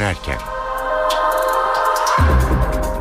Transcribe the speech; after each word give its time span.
dönerken. 0.00 0.38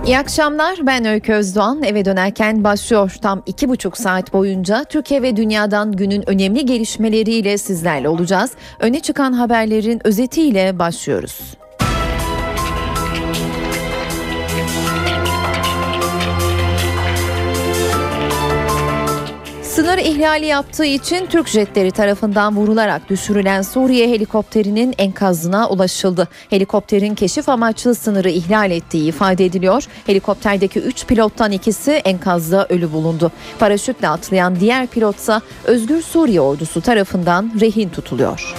İyi 0.05 0.17
akşamlar 0.17 0.79
ben 0.87 1.05
Öykü 1.05 1.33
Özdoğan 1.33 1.83
eve 1.83 2.05
dönerken 2.05 2.63
başlıyor 2.63 3.15
tam 3.21 3.43
iki 3.45 3.69
buçuk 3.69 3.97
saat 3.97 4.33
boyunca 4.33 4.83
Türkiye 4.83 5.21
ve 5.21 5.35
dünyadan 5.35 5.91
günün 5.91 6.29
önemli 6.29 6.65
gelişmeleriyle 6.65 7.57
sizlerle 7.57 8.09
olacağız. 8.09 8.51
Öne 8.79 8.99
çıkan 8.99 9.33
haberlerin 9.33 10.07
özetiyle 10.07 10.79
başlıyoruz. 10.79 11.57
Sınır 19.89 20.01
ihlali 20.01 20.45
yaptığı 20.45 20.85
için 20.85 21.25
Türk 21.25 21.47
jetleri 21.47 21.91
tarafından 21.91 22.55
vurularak 22.55 23.09
düşürülen 23.09 23.61
Suriye 23.61 24.09
helikopterinin 24.09 24.93
enkazına 24.97 25.69
ulaşıldı. 25.69 26.27
Helikopterin 26.49 27.15
keşif 27.15 27.49
amaçlı 27.49 27.95
sınırı 27.95 28.29
ihlal 28.29 28.71
ettiği 28.71 29.07
ifade 29.07 29.45
ediliyor. 29.45 29.83
Helikopterdeki 30.05 30.79
3 30.79 31.05
pilottan 31.05 31.51
ikisi 31.51 31.91
enkazda 31.91 32.65
ölü 32.69 32.91
bulundu. 32.91 33.31
Paraşütle 33.59 34.09
atlayan 34.09 34.59
diğer 34.59 34.87
pilotsa 34.87 35.41
Özgür 35.63 36.01
Suriye 36.01 36.41
ordusu 36.41 36.81
tarafından 36.81 37.51
rehin 37.59 37.89
tutuluyor. 37.89 38.55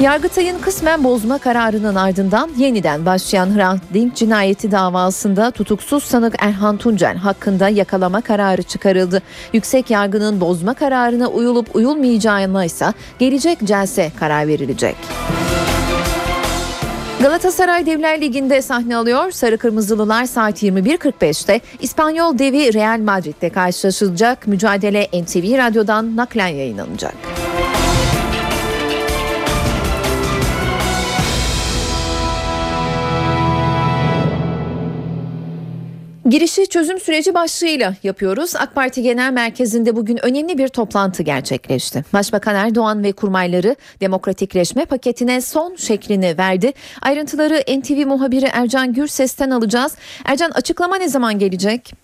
Yargıtay'ın 0.00 0.58
kısmen 0.58 1.04
bozma 1.04 1.38
kararının 1.38 1.94
ardından 1.94 2.50
yeniden 2.58 3.06
başlayan 3.06 3.56
Hrant 3.56 3.82
Dink 3.94 4.16
cinayeti 4.16 4.70
davasında 4.70 5.50
tutuksuz 5.50 6.04
sanık 6.04 6.34
Erhan 6.38 6.76
Tuncel 6.76 7.16
hakkında 7.16 7.68
yakalama 7.68 8.20
kararı 8.20 8.62
çıkarıldı. 8.62 9.22
Yüksek 9.52 9.90
yargının 9.90 10.40
bozma 10.40 10.74
kararına 10.74 11.26
uyulup 11.26 11.76
uyulmayacağına 11.76 12.64
ise 12.64 12.86
gelecek 13.18 13.58
celse 13.64 14.12
karar 14.20 14.48
verilecek. 14.48 14.96
Galatasaray 17.20 17.86
Devler 17.86 18.20
Ligi'nde 18.20 18.62
sahne 18.62 18.96
alıyor. 18.96 19.30
Sarı 19.30 19.58
Kırmızılılar 19.58 20.24
saat 20.24 20.62
21.45'te 20.62 21.60
İspanyol 21.80 22.38
devi 22.38 22.74
Real 22.74 23.00
Madrid'de 23.00 23.50
karşılaşılacak. 23.50 24.46
Mücadele 24.46 25.08
NTV 25.22 25.58
Radyo'dan 25.58 26.16
naklen 26.16 26.48
yayınlanacak. 26.48 27.14
Girişi 36.30 36.66
çözüm 36.66 37.00
süreci 37.00 37.34
başlığıyla 37.34 37.94
yapıyoruz. 38.02 38.56
AK 38.56 38.74
Parti 38.74 39.02
Genel 39.02 39.32
Merkezi'nde 39.32 39.96
bugün 39.96 40.24
önemli 40.24 40.58
bir 40.58 40.68
toplantı 40.68 41.22
gerçekleşti. 41.22 42.04
Başbakan 42.12 42.54
Erdoğan 42.54 43.04
ve 43.04 43.12
kurmayları 43.12 43.76
demokratikleşme 44.00 44.84
paketine 44.84 45.40
son 45.40 45.76
şeklini 45.76 46.38
verdi. 46.38 46.72
Ayrıntıları 47.02 47.80
NTV 47.80 48.06
muhabiri 48.06 48.46
Ercan 48.52 48.92
Gürses'ten 48.92 49.50
alacağız. 49.50 49.96
Ercan 50.24 50.50
açıklama 50.50 50.96
ne 50.96 51.08
zaman 51.08 51.38
gelecek? 51.38 52.03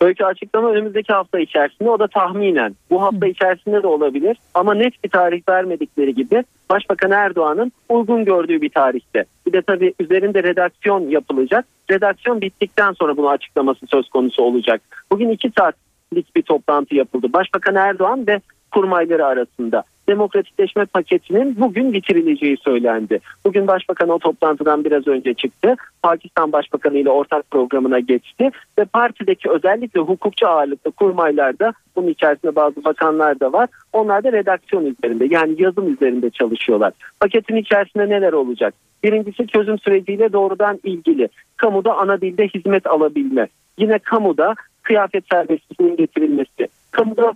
Öykü 0.00 0.24
açıklama 0.24 0.70
önümüzdeki 0.70 1.12
hafta 1.12 1.38
içerisinde 1.38 1.90
o 1.90 1.98
da 1.98 2.06
tahminen 2.06 2.74
bu 2.90 3.02
hafta 3.02 3.26
içerisinde 3.26 3.82
de 3.82 3.86
olabilir 3.86 4.36
ama 4.54 4.74
net 4.74 5.04
bir 5.04 5.08
tarih 5.08 5.42
vermedikleri 5.48 6.14
gibi 6.14 6.44
Başbakan 6.70 7.10
Erdoğan'ın 7.10 7.72
uygun 7.88 8.24
gördüğü 8.24 8.60
bir 8.60 8.68
tarihte. 8.68 9.24
Bir 9.46 9.52
de 9.52 9.62
tabii 9.62 9.94
üzerinde 10.00 10.42
redaksiyon 10.42 11.08
yapılacak. 11.08 11.64
Redaksiyon 11.90 12.40
bittikten 12.40 12.92
sonra 12.92 13.16
bunu 13.16 13.28
açıklaması 13.28 13.86
söz 13.86 14.08
konusu 14.08 14.42
olacak. 14.42 14.82
Bugün 15.10 15.28
iki 15.28 15.50
saatlik 15.58 16.36
bir 16.36 16.42
toplantı 16.42 16.94
yapıldı. 16.94 17.32
Başbakan 17.32 17.74
Erdoğan 17.74 18.26
ve 18.26 18.40
kurmayları 18.70 19.26
arasında 19.26 19.84
demokratikleşme 20.08 20.84
paketinin 20.84 21.60
bugün 21.60 21.92
bitirileceği 21.92 22.56
söylendi. 22.56 23.20
Bugün 23.44 23.66
Başbakan 23.66 24.08
o 24.08 24.18
toplantıdan 24.18 24.84
biraz 24.84 25.08
önce 25.08 25.34
çıktı. 25.34 25.76
Pakistan 26.02 26.52
Başbakanı 26.52 26.98
ile 26.98 27.10
ortak 27.10 27.50
programına 27.50 28.00
geçti 28.00 28.50
ve 28.78 28.84
partideki 28.84 29.50
özellikle 29.50 30.00
hukukçu 30.00 30.48
ağırlıklı 30.48 30.90
kurmaylarda 30.90 31.72
bunun 31.96 32.08
içerisinde 32.08 32.56
bazı 32.56 32.84
bakanlar 32.84 33.40
da 33.40 33.52
var. 33.52 33.68
Onlar 33.92 34.24
da 34.24 34.32
redaksiyon 34.32 34.86
üzerinde 34.86 35.26
yani 35.30 35.62
yazım 35.62 35.94
üzerinde 35.94 36.30
çalışıyorlar. 36.30 36.92
Paketin 37.20 37.56
içerisinde 37.56 38.08
neler 38.08 38.32
olacak? 38.32 38.74
Birincisi 39.04 39.46
çözüm 39.46 39.78
süreciyle 39.78 40.32
doğrudan 40.32 40.80
ilgili. 40.84 41.28
Kamuda 41.56 41.96
ana 41.96 42.20
dilde 42.20 42.48
hizmet 42.48 42.86
alabilme. 42.86 43.48
Yine 43.78 43.98
kamuda 43.98 44.54
kıyafet 44.82 45.24
serbestliğinin 45.32 45.96
getirilmesi. 45.96 46.68
Kamuda 46.90 47.32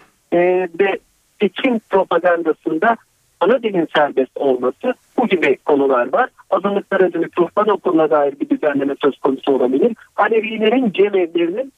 ve 0.80 0.98
seçim 1.40 1.78
propagandasında 1.78 2.96
ana 3.40 3.62
dilin 3.62 3.88
serbest 3.96 4.36
olması 4.36 4.94
bu 5.18 5.28
gibi 5.28 5.56
konular 5.64 6.12
var. 6.12 6.30
Azınlıklara 6.50 7.12
dönük 7.12 7.38
ruhban 7.38 7.68
okuluna 7.68 8.10
dair 8.10 8.40
bir 8.40 8.48
düzenleme 8.48 8.94
söz 9.02 9.18
konusu 9.18 9.52
olabilir. 9.52 9.96
Alevilerin 10.16 10.92
cemevlerinin 10.92 11.72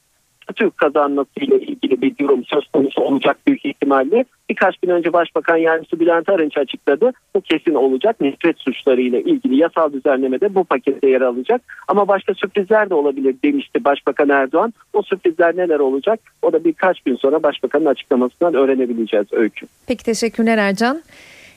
Türk 0.57 0.77
kazanmasıyla 0.77 1.57
ilgili 1.57 2.03
bir 2.03 2.19
durum 2.19 2.45
söz 2.45 2.67
konusu 2.73 3.01
olacak 3.01 3.37
büyük 3.47 3.65
ihtimalle. 3.65 4.25
Birkaç 4.51 4.77
gün 4.79 4.91
önce 4.91 5.13
Başbakan 5.13 5.57
Yardımcısı 5.57 6.01
Bülent 6.01 6.29
Arınç 6.29 6.59
açıkladı. 6.59 7.13
Bu 7.35 7.41
kesin 7.41 7.75
olacak. 7.75 8.21
Nefret 8.21 8.59
suçlarıyla 8.59 9.19
ilgili 9.19 9.57
yasal 9.57 9.93
düzenlemede 9.93 10.55
bu 10.55 10.65
pakette 10.65 11.09
yer 11.09 11.21
alacak. 11.21 11.63
Ama 11.89 12.09
başka 12.09 12.35
sürprizler 12.35 12.91
de 12.91 12.95
olabilir 12.95 13.37
demişti 13.45 13.85
Başbakan 13.85 14.29
Erdoğan. 14.29 14.75
O 14.93 15.03
sürprizler 15.03 15.57
neler 15.57 15.79
olacak? 15.79 16.21
O 16.43 16.53
da 16.53 16.65
birkaç 16.65 17.01
gün 17.01 17.17
sonra 17.17 17.43
Başbakanın 17.43 17.87
açıklamasından 17.87 18.55
öğrenebileceğiz 18.55 19.27
Öykü. 19.33 19.67
Peki 19.87 20.05
teşekkürler 20.05 20.59
Ercan. 20.59 21.03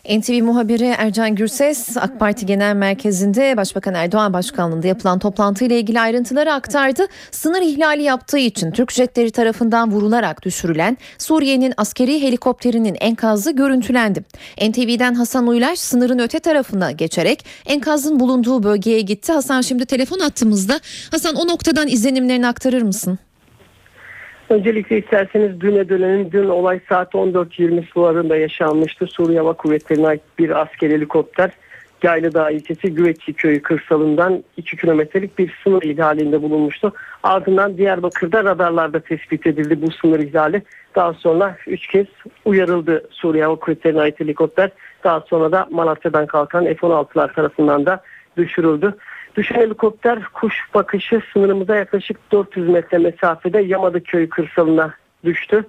NTV 0.10 0.44
muhabiri 0.44 0.86
Ercan 0.98 1.36
Gürses 1.36 1.98
AK 1.98 2.20
Parti 2.20 2.46
Genel 2.46 2.76
Merkezi'nde 2.76 3.58
Başbakan 3.58 3.94
Erdoğan 3.94 4.34
Başkanlığı'nda 4.34 4.88
yapılan 4.88 5.20
toplantıyla 5.20 5.76
ilgili 5.76 6.00
ayrıntıları 6.00 6.54
aktardı. 6.54 7.06
Sınır 7.32 7.62
ihlali 7.62 8.04
yaptığı 8.04 8.38
için 8.38 8.72
Türk 8.72 8.92
jetleri 8.92 9.32
tarafından 9.32 9.92
vurularak 9.92 10.44
düşürülen 10.44 10.98
Suriye'nin 11.18 11.74
askeri 11.78 12.22
helikopterinin 12.22 12.98
enkazı 13.00 13.52
görüntülendi. 13.52 14.24
NTV'den 14.70 15.14
Hasan 15.14 15.48
Uylaş 15.48 15.80
sınırın 15.80 16.20
öte 16.20 16.40
tarafına 16.40 16.92
geçerek 16.92 17.46
enkazın 17.66 18.20
bulunduğu 18.20 18.64
bölgeye 18.64 19.02
gitti. 19.02 19.32
Hasan 19.32 19.62
şimdi 19.62 19.86
telefon 19.86 20.20
attığımızda. 20.20 20.80
Hasan 21.12 21.36
o 21.36 21.48
noktadan 21.48 21.88
izlenimlerini 21.88 22.48
aktarır 22.48 22.82
mısın? 22.82 23.20
Öncelikle 24.52 24.98
isterseniz 24.98 25.62
düne 25.62 25.90
dönelim. 25.90 26.32
Dün 26.32 26.50
olay 26.50 26.80
saat 26.90 27.14
14.20 27.14 27.86
sularında 27.86 28.38
yaşanmıştı. 28.38 29.08
Suriye 29.08 29.40
Hava 29.40 29.54
Kuvvetleri'ne 29.54 30.08
ait 30.08 30.22
bir 30.40 30.62
asker 30.62 30.90
helikopter 30.90 31.52
Yaylıdağ 32.04 32.52
ilçesi 32.52 32.94
Güveççi 32.94 33.34
köyü 33.34 33.62
kırsalından 33.62 34.44
2 34.58 34.78
kilometrelik 34.78 35.40
bir 35.40 35.60
sınır 35.64 35.82
ihlalinde 35.82 36.42
bulunmuştu. 36.42 36.94
Ardından 37.24 37.78
Diyarbakır'da 37.78 38.44
radarlarda 38.44 39.00
tespit 39.00 39.48
edildi 39.48 39.82
bu 39.82 39.92
sınır 39.92 40.20
ihlali. 40.20 40.62
Daha 40.96 41.14
sonra 41.14 41.58
3 41.68 41.88
kez 41.88 42.06
uyarıldı 42.46 43.08
Suriye 43.12 43.44
Hava 43.44 43.56
Kuvvetleri'ne 43.56 44.02
ait 44.02 44.20
helikopter. 44.20 44.70
Daha 45.04 45.22
sonra 45.22 45.52
da 45.52 45.68
Malatya'dan 45.72 46.28
kalkan 46.28 46.66
F-16'lar 46.66 47.34
tarafından 47.34 47.86
da 47.86 48.02
düşürüldü. 48.38 48.96
Düşen 49.36 49.56
helikopter 49.56 50.24
kuş 50.24 50.56
bakışı 50.74 51.22
sınırımıza 51.34 51.76
yaklaşık 51.76 52.32
400 52.32 52.70
metre 52.70 52.98
mesafede 52.98 53.62
Yamadı 53.62 54.04
köyü 54.04 54.30
kırsalına 54.30 54.94
düştü. 55.26 55.66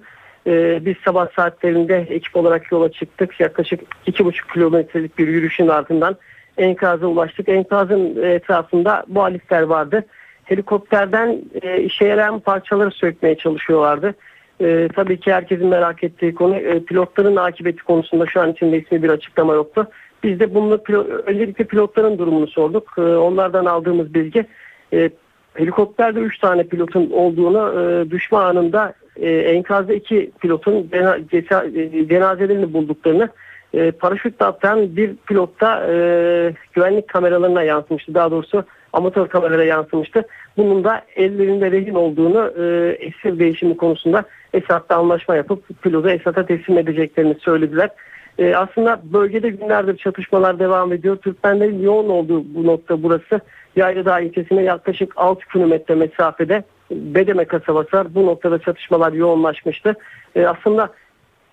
Ee, 0.47 0.85
biz 0.85 0.95
sabah 1.05 1.27
saatlerinde 1.35 2.05
ekip 2.09 2.35
olarak 2.35 2.71
yola 2.71 2.91
çıktık. 2.91 3.39
Yaklaşık 3.39 3.81
2,5 4.07 4.53
kilometrelik 4.53 5.17
bir 5.17 5.27
yürüyüşün 5.27 5.67
ardından 5.67 6.15
enkaza 6.57 7.07
ulaştık. 7.07 7.49
Enkazın 7.49 8.23
etrafında 8.23 9.05
bu 9.07 9.23
alifler 9.23 9.61
vardı. 9.61 10.05
Helikopterden 10.43 11.41
e, 11.61 11.81
işe 11.81 12.05
yarayan 12.05 12.39
parçaları 12.39 12.91
sökmeye 12.91 13.37
çalışıyorlardı. 13.37 14.15
E, 14.61 14.89
tabii 14.95 15.19
ki 15.19 15.33
herkesin 15.33 15.67
merak 15.67 16.03
ettiği 16.03 16.35
konu 16.35 16.55
e, 16.55 16.83
pilotların 16.83 17.35
akıbeti 17.35 17.83
konusunda 17.83 18.25
şu 18.25 18.41
an 18.41 18.51
içinde 18.51 18.81
ismi 18.81 19.03
bir 19.03 19.09
açıklama 19.09 19.53
yoktu. 19.53 19.87
Biz 20.23 20.39
de 20.39 20.55
bunu 20.55 20.79
öncelikle 21.25 21.63
pilotların 21.63 22.17
durumunu 22.17 22.47
sorduk. 22.47 22.93
Ee, 22.97 23.01
onlardan 23.01 23.65
aldığımız 23.65 24.13
bilgi 24.13 24.45
e, 24.93 25.09
helikopterde 25.53 26.19
3 26.19 26.39
tane 26.39 26.63
pilotun 26.63 27.09
olduğunu 27.11 27.81
e, 27.81 28.11
düşme 28.11 28.37
anında 28.37 28.93
e, 29.15 29.29
enkazda 29.29 29.93
2 29.93 30.31
pilotun 30.41 30.89
cenazelerini 32.09 32.73
bulduklarını 32.73 33.29
paraşütle 33.99 34.45
atlayan 34.45 34.95
bir 34.95 35.15
pilotta 35.15 35.85
güvenlik 36.73 37.07
kameralarına 37.07 37.63
yansımıştı. 37.63 38.13
Daha 38.13 38.31
doğrusu 38.31 38.63
amatör 38.93 39.27
kameraya 39.27 39.63
yansımıştı. 39.63 40.23
Bunun 40.57 40.83
da 40.83 41.01
ellerinde 41.15 41.71
rehin 41.71 41.95
olduğunu 41.95 42.47
esir 42.99 43.39
değişimi 43.39 43.77
konusunda 43.77 44.23
Esad'la 44.53 44.95
anlaşma 44.95 45.35
yapıp 45.35 45.81
pilotu 45.81 46.09
Esad'a 46.09 46.45
teslim 46.45 46.77
edeceklerini 46.77 47.35
söylediler. 47.39 47.89
E, 48.39 48.55
aslında 48.55 49.01
bölgede 49.03 49.49
günlerdir 49.49 49.97
çatışmalar 49.97 50.59
devam 50.59 50.93
ediyor. 50.93 51.17
Türkmenlerin 51.17 51.81
yoğun 51.81 52.09
olduğu 52.09 52.43
bu 52.55 52.67
nokta 52.67 53.03
burası. 53.03 53.39
Yaylada 53.75 54.19
ilçesine 54.19 54.63
yaklaşık 54.63 55.13
6 55.15 55.47
kilometre 55.47 55.95
mesafede 55.95 56.63
Bedeme 56.91 57.45
kasabası 57.45 57.97
var. 57.97 58.15
Bu 58.15 58.25
noktada 58.25 58.59
çatışmalar 58.59 59.13
yoğunlaşmıştı. 59.13 59.95
E, 60.35 60.45
aslında 60.45 60.89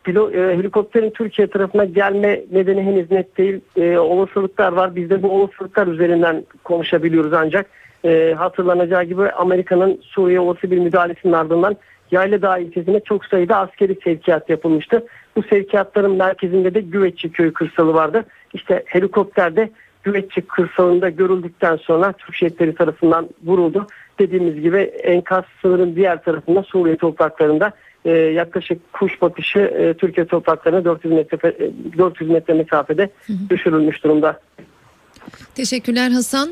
Pilo, 0.05 0.31
e, 0.31 0.57
helikopterin 0.57 1.11
Türkiye 1.11 1.49
tarafına 1.49 1.85
gelme 1.85 2.41
nedeni 2.53 2.83
henüz 2.83 3.11
net 3.11 3.39
değil. 3.39 3.61
E, 3.77 3.99
olasılıklar 3.99 4.73
var. 4.73 4.97
Biz 4.97 5.11
de 5.11 5.23
bu 5.23 5.31
olasılıklar 5.31 5.87
üzerinden 5.87 6.45
konuşabiliyoruz 6.65 7.33
ancak. 7.33 7.67
E, 8.05 8.35
hatırlanacağı 8.39 9.05
gibi 9.05 9.31
Amerika'nın 9.31 10.01
Suriye 10.03 10.41
olası 10.41 10.71
bir 10.71 10.79
müdahalesinin 10.79 11.33
ardından 11.33 11.77
Yayla 12.11 12.43
Dağı 12.43 12.63
ilçesine 12.63 13.01
çok 13.01 13.25
sayıda 13.25 13.57
askeri 13.57 13.99
sevkiyat 14.05 14.51
yapılmıştı. 14.51 15.07
Bu 15.37 15.43
sevkiyatların 15.43 16.17
merkezinde 16.17 16.75
de 16.75 16.81
Güveççi 16.81 17.33
köyü 17.33 17.53
kırsalı 17.53 17.95
vardı. 17.95 18.25
İşte 18.55 18.83
helikopterde 18.87 19.71
Güveççi 20.03 20.41
kırsalında 20.41 21.09
görüldükten 21.09 21.77
sonra 21.77 22.13
Türk 22.13 22.35
şehitleri 22.35 22.75
tarafından 22.75 23.29
vuruldu. 23.45 23.87
Dediğimiz 24.19 24.61
gibi 24.61 24.79
enkaz 25.03 25.45
sınırın 25.63 25.97
diğer 25.97 26.23
tarafında 26.25 26.63
Suriye 26.63 26.97
topraklarında 26.97 27.73
e, 28.05 28.11
yaklaşık 28.11 28.93
kuş 28.93 29.23
batışı 29.23 29.59
e, 29.59 29.95
Türkiye 29.95 30.27
topraklarına 30.27 30.85
400 30.85 31.15
metre, 31.15 31.57
400 31.99 32.31
metre 32.31 32.55
mesafede 32.55 33.11
düşürülmüş 33.51 34.05
durumda. 34.05 34.41
Teşekkürler 35.55 36.11
Hasan. 36.11 36.51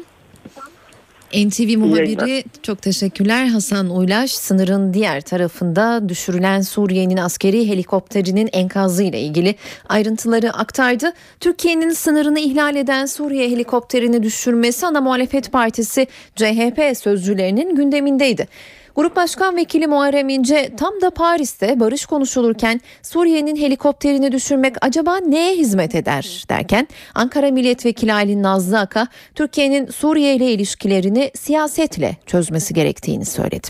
NTV 1.35 1.79
muhabiri 1.79 2.45
çok 2.63 2.83
teşekkürler 2.83 3.47
Hasan 3.47 3.91
Uylaş 3.91 4.31
sınırın 4.31 4.95
diğer 4.95 5.21
tarafında 5.21 6.09
düşürülen 6.09 6.61
Suriye'nin 6.61 7.17
askeri 7.17 7.69
helikopterinin 7.69 8.49
enkazı 8.53 9.03
ile 9.03 9.21
ilgili 9.21 9.55
ayrıntıları 9.89 10.53
aktardı. 10.53 11.13
Türkiye'nin 11.41 11.91
sınırını 11.91 12.41
ihlal 12.41 12.77
eden 12.77 13.07
Suriye 13.07 13.51
helikopterini 13.51 14.23
düşürmesi 14.23 14.87
ana 14.87 15.01
muhalefet 15.01 15.53
partisi 15.53 16.07
CHP 16.37 16.97
sözcülerinin 16.97 17.75
gündemindeydi. 17.77 18.49
Grup 18.99 19.17
Başkan 19.17 19.57
Vekili 19.57 19.87
Muharrem 19.87 20.29
İnce 20.29 20.73
tam 20.77 21.01
da 21.01 21.11
Paris'te 21.11 21.81
barış 21.81 22.07
konuşulurken 22.07 22.81
Suriye'nin 23.03 23.57
helikopterini 23.57 24.33
düşürmek 24.33 24.75
acaba 24.81 25.17
neye 25.17 25.57
hizmet 25.57 25.95
eder 25.95 26.45
derken 26.51 26.89
Ankara 27.15 27.51
Milletvekili 27.51 28.13
Ali 28.13 28.43
Nazlı 28.43 28.79
Aka 28.79 29.09
Türkiye'nin 29.35 29.91
Suriye 29.91 30.35
ile 30.35 30.53
ilişkilerini 30.53 31.31
siyasetle 31.35 32.17
çözmesi 32.27 32.75
gerektiğini 32.75 33.25
söyledi. 33.25 33.69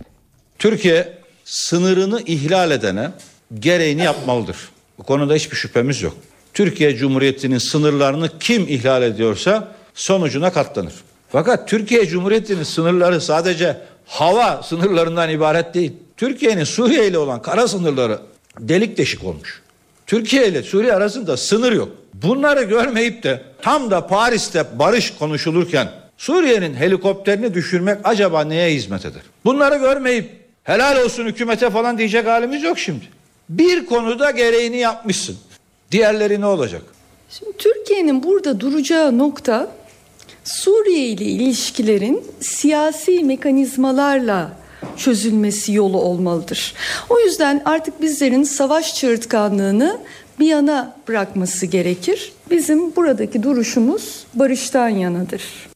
Türkiye 0.59 1.19
sınırını 1.45 2.21
ihlal 2.21 2.71
edene 2.71 3.11
gereğini 3.59 4.03
yapmalıdır. 4.03 4.57
Bu 4.99 5.03
konuda 5.03 5.35
hiçbir 5.35 5.57
şüphemiz 5.57 6.03
yok. 6.03 6.17
Türkiye 6.55 6.97
Cumhuriyeti'nin 6.97 7.59
sınırlarını 7.59 8.39
kim 8.41 8.63
ihlal 8.69 9.03
ediyorsa 9.03 9.69
sonucuna 9.95 10.53
katlanır. 10.53 10.95
Fakat 11.29 11.69
Türkiye 11.69 12.07
Cumhuriyeti'nin 12.07 12.63
sınırları 12.63 13.21
sadece 13.21 13.77
hava 14.09 14.63
sınırlarından 14.63 15.31
ibaret 15.31 15.75
değil. 15.75 15.93
Türkiye'nin 16.17 16.65
Suriye 16.65 17.07
ile 17.07 17.19
olan 17.19 17.43
kara 17.43 17.69
sınırları 17.69 18.19
delik 18.61 18.99
deşik 18.99 19.25
olmuş. 19.25 19.63
Türkiye 20.07 20.49
ile 20.49 20.63
Suriye 20.63 20.93
arasında 20.93 21.37
sınır 21.37 21.73
yok. 21.73 21.89
Bunları 22.15 22.63
görmeyip 22.63 23.23
de 23.23 23.43
tam 23.63 23.91
da 23.91 24.07
Paris'te 24.07 24.65
barış 24.79 25.15
konuşulurken 25.19 25.91
Suriye'nin 26.19 26.75
helikopterini 26.75 27.55
düşürmek 27.55 27.99
acaba 28.05 28.45
neye 28.45 28.75
hizmet 28.75 29.05
eder? 29.05 29.23
Bunları 29.45 29.77
görmeyip 29.77 30.31
helal 30.65 31.05
olsun 31.05 31.27
hükümete 31.27 31.71
falan 31.71 31.99
diyecek 31.99 32.27
halimiz 32.27 32.63
yok 32.63 32.79
şimdi. 32.79 33.05
Bir 33.49 33.87
konuda 33.87 34.31
gereğini 34.31 34.77
yapmışsın. 34.77 35.37
Diğerleri 35.91 36.41
ne 36.41 36.47
olacak? 36.47 36.83
Şimdi 37.31 37.57
Türkiye'nin 37.57 38.23
burada 38.23 38.61
duracağı 38.61 39.19
nokta 39.19 39.71
Suriye 40.49 41.07
ile 41.07 41.25
ilişkilerin 41.25 42.25
siyasi 42.41 43.25
mekanizmalarla 43.25 44.51
çözülmesi 44.97 45.73
yolu 45.73 45.97
olmalıdır. 45.97 46.75
O 47.09 47.21
yüzden 47.21 47.63
artık 47.65 48.03
bizlerin 48.03 48.43
savaş 48.43 48.95
çığırtkanlığını 48.95 49.99
bir 50.41 50.47
yana 50.47 50.97
bırakması 51.09 51.67
gerekir. 51.67 52.33
Bizim 52.51 52.97
buradaki 52.97 53.43
duruşumuz 53.43 54.25
barıştan 54.35 54.89
yanadır. 54.89 55.68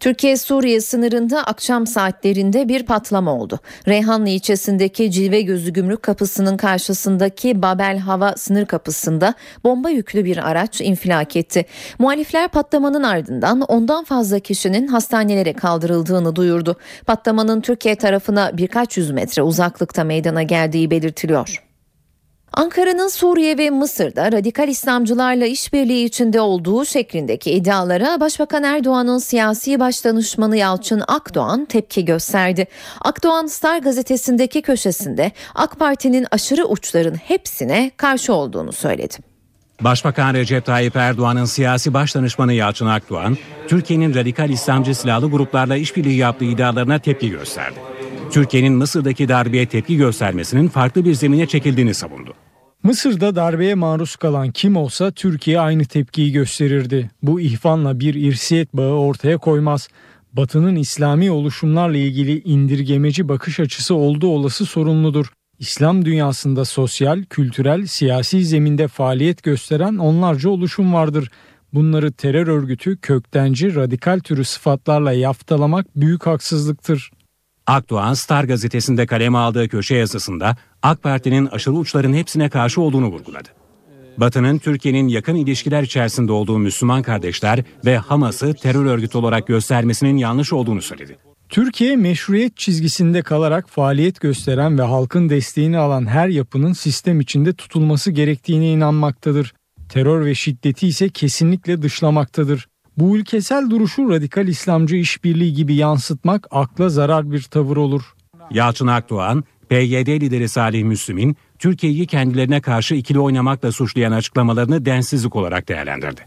Türkiye-Suriye 0.00 0.80
sınırında 0.80 1.44
akşam 1.44 1.86
saatlerinde 1.86 2.68
bir 2.68 2.82
patlama 2.86 3.34
oldu. 3.34 3.60
Reyhanlı 3.88 4.28
ilçesindeki 4.28 5.10
Cilve 5.10 5.42
Gözü 5.42 5.72
Gümrük 5.72 6.02
Kapısı'nın 6.02 6.56
karşısındaki 6.56 7.62
Babel 7.62 7.98
Hava 7.98 8.36
sınır 8.36 8.66
kapısında 8.66 9.34
bomba 9.64 9.90
yüklü 9.90 10.24
bir 10.24 10.50
araç 10.50 10.80
infilak 10.80 11.36
etti. 11.36 11.66
Muhalifler 11.98 12.48
patlamanın 12.48 13.02
ardından 13.02 13.60
ondan 13.60 14.04
fazla 14.04 14.38
kişinin 14.38 14.86
hastanelere 14.86 15.52
kaldırıldığını 15.52 16.36
duyurdu. 16.36 16.76
Patlamanın 17.06 17.60
Türkiye 17.60 17.94
tarafına 17.94 18.50
birkaç 18.56 18.96
yüz 18.96 19.10
metre 19.10 19.42
uzaklıkta 19.42 20.04
meydana 20.04 20.42
geldiği 20.42 20.90
belirtiliyor. 20.90 21.69
Ankara'nın 22.52 23.08
Suriye 23.08 23.58
ve 23.58 23.70
Mısır'da 23.70 24.32
radikal 24.32 24.68
İslamcılarla 24.68 25.46
işbirliği 25.46 26.04
içinde 26.04 26.40
olduğu 26.40 26.84
şeklindeki 26.84 27.50
iddialara 27.50 28.20
Başbakan 28.20 28.62
Erdoğan'ın 28.62 29.18
siyasi 29.18 29.80
başdanışmanı 29.80 30.56
Yalçın 30.56 31.02
Akdoğan 31.08 31.64
tepki 31.64 32.04
gösterdi. 32.04 32.66
Akdoğan 33.00 33.46
Star 33.46 33.78
gazetesindeki 33.78 34.62
köşesinde 34.62 35.32
AK 35.54 35.78
Parti'nin 35.78 36.26
aşırı 36.30 36.64
uçların 36.64 37.14
hepsine 37.14 37.90
karşı 37.96 38.34
olduğunu 38.34 38.72
söyledi. 38.72 39.16
Başbakan 39.80 40.34
Recep 40.34 40.66
Tayyip 40.66 40.96
Erdoğan'ın 40.96 41.44
siyasi 41.44 41.94
başdanışmanı 41.94 42.52
Yalçın 42.52 42.86
Akdoğan, 42.86 43.36
Türkiye'nin 43.68 44.14
radikal 44.14 44.50
İslamcı 44.50 44.94
silahlı 44.94 45.30
gruplarla 45.30 45.76
işbirliği 45.76 46.16
yaptığı 46.16 46.44
iddialarına 46.44 46.98
tepki 46.98 47.30
gösterdi. 47.30 47.76
Türkiye'nin 48.30 48.72
Mısır'daki 48.72 49.28
darbeye 49.28 49.66
tepki 49.66 49.96
göstermesinin 49.96 50.68
farklı 50.68 51.04
bir 51.04 51.14
zemine 51.14 51.46
çekildiğini 51.46 51.94
savundu. 51.94 52.34
Mısır'da 52.82 53.36
darbeye 53.36 53.74
maruz 53.74 54.16
kalan 54.16 54.50
kim 54.50 54.76
olsa 54.76 55.10
Türkiye 55.10 55.60
aynı 55.60 55.84
tepkiyi 55.84 56.32
gösterirdi. 56.32 57.10
Bu 57.22 57.40
ihvanla 57.40 58.00
bir 58.00 58.14
irsiyet 58.14 58.76
bağı 58.76 58.92
ortaya 58.92 59.38
koymaz. 59.38 59.88
Batı'nın 60.32 60.76
İslami 60.76 61.30
oluşumlarla 61.30 61.96
ilgili 61.96 62.42
indirgemeci 62.42 63.28
bakış 63.28 63.60
açısı 63.60 63.94
olduğu 63.94 64.28
olası 64.28 64.66
sorunludur. 64.66 65.26
İslam 65.58 66.04
dünyasında 66.04 66.64
sosyal, 66.64 67.24
kültürel, 67.24 67.86
siyasi 67.86 68.44
zeminde 68.44 68.88
faaliyet 68.88 69.42
gösteren 69.42 69.96
onlarca 69.96 70.50
oluşum 70.50 70.92
vardır. 70.92 71.30
Bunları 71.74 72.12
terör 72.12 72.46
örgütü, 72.46 72.96
köktenci, 72.96 73.74
radikal 73.74 74.20
türü 74.20 74.44
sıfatlarla 74.44 75.12
yaftalamak 75.12 75.86
büyük 75.96 76.26
haksızlıktır. 76.26 77.10
Akdoğan 77.70 78.14
Star 78.14 78.44
gazetesinde 78.44 79.06
kaleme 79.06 79.38
aldığı 79.38 79.68
köşe 79.68 79.94
yazısında 79.94 80.56
AK 80.82 81.02
Parti'nin 81.02 81.46
aşırı 81.46 81.74
uçların 81.74 82.12
hepsine 82.12 82.48
karşı 82.48 82.80
olduğunu 82.80 83.06
vurguladı. 83.06 83.48
Batı'nın 84.16 84.58
Türkiye'nin 84.58 85.08
yakın 85.08 85.34
ilişkiler 85.34 85.82
içerisinde 85.82 86.32
olduğu 86.32 86.58
Müslüman 86.58 87.02
kardeşler 87.02 87.64
ve 87.84 87.98
Hamas'ı 87.98 88.54
terör 88.54 88.84
örgütü 88.84 89.18
olarak 89.18 89.46
göstermesinin 89.46 90.16
yanlış 90.16 90.52
olduğunu 90.52 90.82
söyledi. 90.82 91.16
Türkiye 91.48 91.96
meşruiyet 91.96 92.56
çizgisinde 92.56 93.22
kalarak 93.22 93.70
faaliyet 93.70 94.20
gösteren 94.20 94.78
ve 94.78 94.82
halkın 94.82 95.28
desteğini 95.28 95.78
alan 95.78 96.06
her 96.06 96.28
yapının 96.28 96.72
sistem 96.72 97.20
içinde 97.20 97.52
tutulması 97.52 98.10
gerektiğine 98.10 98.70
inanmaktadır. 98.70 99.54
Terör 99.88 100.24
ve 100.24 100.34
şiddeti 100.34 100.88
ise 100.88 101.08
kesinlikle 101.08 101.82
dışlamaktadır. 101.82 102.68
Bu 102.98 103.16
ülkesel 103.16 103.70
duruşu 103.70 104.10
radikal 104.10 104.48
İslamcı 104.48 104.96
işbirliği 104.96 105.54
gibi 105.54 105.74
yansıtmak 105.74 106.46
akla 106.50 106.88
zarar 106.88 107.32
bir 107.32 107.42
tavır 107.42 107.76
olur. 107.76 108.02
Yalçın 108.50 108.86
Akdoğan, 108.86 109.44
PYD 109.68 110.08
lideri 110.08 110.48
Salih 110.48 110.84
Müslim'in 110.84 111.36
Türkiye'yi 111.58 112.06
kendilerine 112.06 112.60
karşı 112.60 112.94
ikili 112.94 113.18
oynamakla 113.20 113.72
suçlayan 113.72 114.12
açıklamalarını 114.12 114.84
densizlik 114.84 115.36
olarak 115.36 115.68
değerlendirdi. 115.68 116.20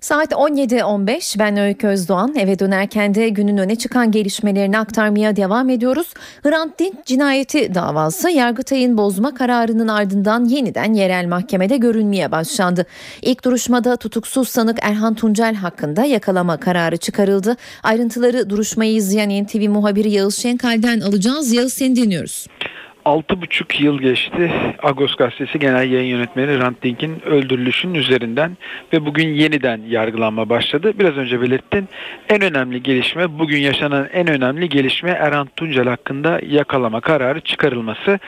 Saat 0.00 0.32
17.15 0.32 1.38
ben 1.38 1.56
Öykü 1.56 1.86
Özdoğan 1.86 2.36
eve 2.36 2.58
dönerken 2.58 3.14
de 3.14 3.28
günün 3.28 3.56
öne 3.56 3.76
çıkan 3.76 4.10
gelişmelerini 4.10 4.78
aktarmaya 4.78 5.36
devam 5.36 5.70
ediyoruz. 5.70 6.14
Hrant 6.42 6.78
Dink 6.78 7.06
cinayeti 7.06 7.74
davası 7.74 8.30
Yargıtay'ın 8.30 8.98
bozma 8.98 9.34
kararının 9.34 9.88
ardından 9.88 10.44
yeniden 10.44 10.94
yerel 10.94 11.26
mahkemede 11.26 11.76
görülmeye 11.76 12.32
başlandı. 12.32 12.86
İlk 13.22 13.44
duruşmada 13.44 13.96
tutuksuz 13.96 14.48
sanık 14.48 14.78
Erhan 14.82 15.14
Tuncel 15.14 15.54
hakkında 15.54 16.04
yakalama 16.04 16.56
kararı 16.56 16.96
çıkarıldı. 16.96 17.56
Ayrıntıları 17.82 18.50
duruşmayı 18.50 18.94
izleyen 18.94 19.44
NTV 19.44 19.68
muhabiri 19.68 20.10
Yağız 20.10 20.36
Şenkal'den 20.36 21.00
alacağız. 21.00 21.52
Yağız 21.52 21.72
seni 21.72 21.96
dinliyoruz. 21.96 22.46
6,5 23.06 23.82
yıl 23.82 23.98
geçti 23.98 24.52
Agos 24.82 25.14
Gazetesi 25.14 25.58
Genel 25.58 25.90
Yayın 25.90 26.16
Yönetmeni 26.16 26.58
Rand 26.58 26.74
Dink'in 26.82 27.26
öldürülüşünün 27.26 27.94
üzerinden 27.94 28.56
ve 28.92 29.06
bugün 29.06 29.28
yeniden 29.28 29.80
yargılanma 29.88 30.48
başladı. 30.48 30.92
Biraz 30.98 31.16
önce 31.16 31.40
belirttin. 31.40 31.88
En 32.28 32.42
önemli 32.42 32.82
gelişme, 32.82 33.38
bugün 33.38 33.58
yaşanan 33.58 34.08
en 34.12 34.28
önemli 34.28 34.68
gelişme 34.68 35.10
Erhan 35.10 35.48
Tuncel 35.56 35.88
hakkında 35.88 36.40
yakalama 36.46 37.00
kararı 37.00 37.40
çıkarılması. 37.40 38.18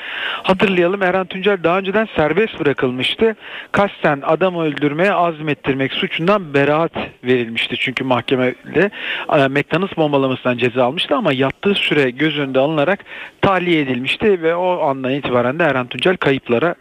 Hatırlayalım 0.43 1.03
Erhan 1.03 1.27
Tuncel 1.27 1.63
daha 1.65 1.79
önceden 1.79 2.09
serbest 2.17 2.61
bırakılmıştı. 2.61 3.37
Kasten 3.73 4.21
adam 4.23 4.59
öldürmeye 4.59 5.13
azmettirmek 5.13 5.93
suçundan 5.93 6.55
beraat 6.55 6.93
verilmişti. 7.25 7.77
Çünkü 7.79 8.05
mahkemede 8.05 8.91
McDonald's 9.29 9.97
bombalamasından 9.97 10.59
ceza 10.59 10.85
almıştı 10.85 11.17
ama 11.17 11.33
yattığı 11.33 11.75
süre 11.75 12.11
göz 12.11 12.39
önünde 12.39 12.59
alınarak 12.59 13.05
tahliye 13.41 13.81
edilmişti 13.81 14.43
ve 14.43 14.55
o 14.55 14.68
o 14.69 14.83
andan 14.83 15.13
itibaren 15.13 15.59
de 15.59 15.65
Eren 15.65 15.87
Tuncel 15.87 16.17
kayıplara 16.17 16.75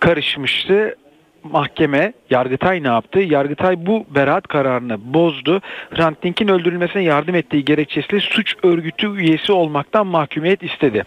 karışmıştı 0.00 0.96
mahkeme 1.42 2.12
Yargıtay 2.30 2.82
ne 2.82 2.88
yaptı? 2.88 3.20
Yargıtay 3.20 3.86
bu 3.86 4.06
beraat 4.14 4.48
kararını 4.48 5.14
bozdu. 5.14 5.60
Hrant 5.90 6.22
Dink'in 6.22 6.48
öldürülmesine 6.48 7.02
yardım 7.02 7.34
ettiği 7.34 7.64
gerekçesiyle 7.64 8.20
suç 8.20 8.56
örgütü 8.62 9.16
üyesi 9.16 9.52
olmaktan 9.52 10.06
mahkumiyet 10.06 10.62
istedi. 10.62 11.04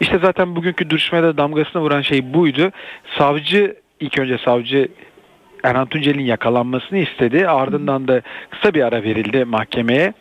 İşte 0.00 0.18
zaten 0.18 0.56
bugünkü 0.56 0.90
duruşmada 0.90 1.36
damgasını 1.36 1.82
vuran 1.82 2.02
şey 2.02 2.34
buydu. 2.34 2.70
Savcı 3.18 3.76
ilk 4.00 4.18
önce 4.18 4.38
savcı 4.38 4.88
Erhan 5.64 5.86
Tuncel'in 5.86 6.24
yakalanmasını 6.24 6.98
istedi. 6.98 7.48
Ardından 7.48 8.08
da 8.08 8.22
kısa 8.50 8.74
bir 8.74 8.82
ara 8.82 9.02
verildi 9.02 9.44
mahkemeye. 9.44 10.12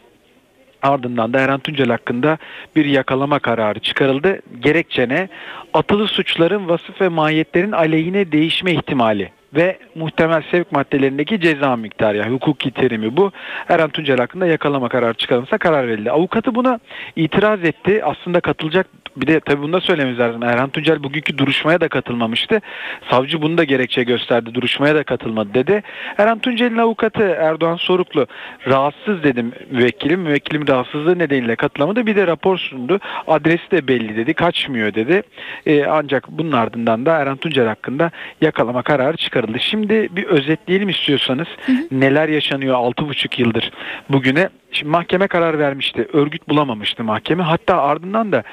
Ardından 0.81 1.33
da 1.33 1.39
Erhan 1.39 1.59
Tuncel 1.59 1.89
hakkında 1.89 2.37
bir 2.75 2.85
yakalama 2.85 3.39
kararı 3.39 3.79
çıkarıldı. 3.79 4.39
Gerekçene 4.59 5.29
atılı 5.73 6.07
suçların 6.07 6.69
vasıf 6.69 7.01
ve 7.01 7.07
mahiyetlerin 7.07 7.71
aleyhine 7.71 8.31
değişme 8.31 8.71
ihtimali 8.71 9.31
ve 9.53 9.77
muhtemel 9.95 10.43
sevk 10.51 10.71
maddelerindeki 10.71 11.41
ceza 11.41 11.75
miktarı 11.75 12.17
yani 12.17 12.33
hukuki 12.33 12.71
terimi 12.71 13.17
bu. 13.17 13.31
Erhan 13.69 13.89
Tuncel 13.89 14.17
hakkında 14.17 14.47
yakalama 14.47 14.89
kararı 14.89 15.13
çıkarılmışsa 15.13 15.57
karar 15.57 15.87
verildi. 15.87 16.11
Avukatı 16.11 16.55
buna 16.55 16.79
itiraz 17.15 17.63
etti. 17.63 18.01
Aslında 18.03 18.39
katılacak 18.39 18.87
bir 19.21 19.27
de 19.27 19.39
tabii 19.39 19.61
bunu 19.61 19.73
da 19.73 19.81
söylememiz 19.81 20.19
lazım. 20.19 20.43
Erhan 20.43 20.69
Tuncel 20.69 21.03
bugünkü 21.03 21.37
duruşmaya 21.37 21.81
da 21.81 21.87
katılmamıştı. 21.87 22.61
Savcı 23.09 23.41
bunu 23.41 23.57
da 23.57 23.63
gerekçe 23.63 24.03
gösterdi. 24.03 24.53
Duruşmaya 24.53 24.95
da 24.95 25.03
katılmadı 25.03 25.53
dedi. 25.53 25.83
Erhan 26.17 26.39
Tuncel'in 26.39 26.77
avukatı 26.77 27.23
Erdoğan 27.23 27.75
Soruklu 27.75 28.27
rahatsız 28.67 29.23
dedim 29.23 29.51
müvekkilim. 29.71 30.21
Müvekkilim 30.21 30.67
rahatsızlığı 30.67 31.19
nedeniyle 31.19 31.55
katılamadı. 31.55 32.05
Bir 32.05 32.15
de 32.15 32.27
rapor 32.27 32.57
sundu. 32.57 32.99
Adresi 33.27 33.71
de 33.71 33.87
belli 33.87 34.15
dedi. 34.17 34.33
Kaçmıyor 34.33 34.93
dedi. 34.93 35.23
Ee, 35.65 35.85
ancak 35.85 36.27
bunun 36.29 36.51
ardından 36.51 37.05
da 37.05 37.17
Erhan 37.17 37.37
Tuncel 37.37 37.67
hakkında 37.67 38.11
yakalama 38.41 38.81
kararı 38.81 39.17
çıkarıldı. 39.17 39.59
Şimdi 39.59 40.09
bir 40.11 40.23
özetleyelim 40.23 40.89
istiyorsanız. 40.89 41.47
Hı 41.65 41.71
hı. 41.71 41.77
Neler 41.91 42.29
yaşanıyor 42.29 42.75
6,5 42.75 43.41
yıldır 43.41 43.71
bugüne. 44.09 44.49
Şimdi 44.71 44.91
mahkeme 44.91 45.27
karar 45.27 45.59
vermişti. 45.59 46.07
Örgüt 46.13 46.49
bulamamıştı 46.49 47.03
mahkeme. 47.03 47.43
Hatta 47.43 47.81
ardından 47.81 48.31
da 48.31 48.43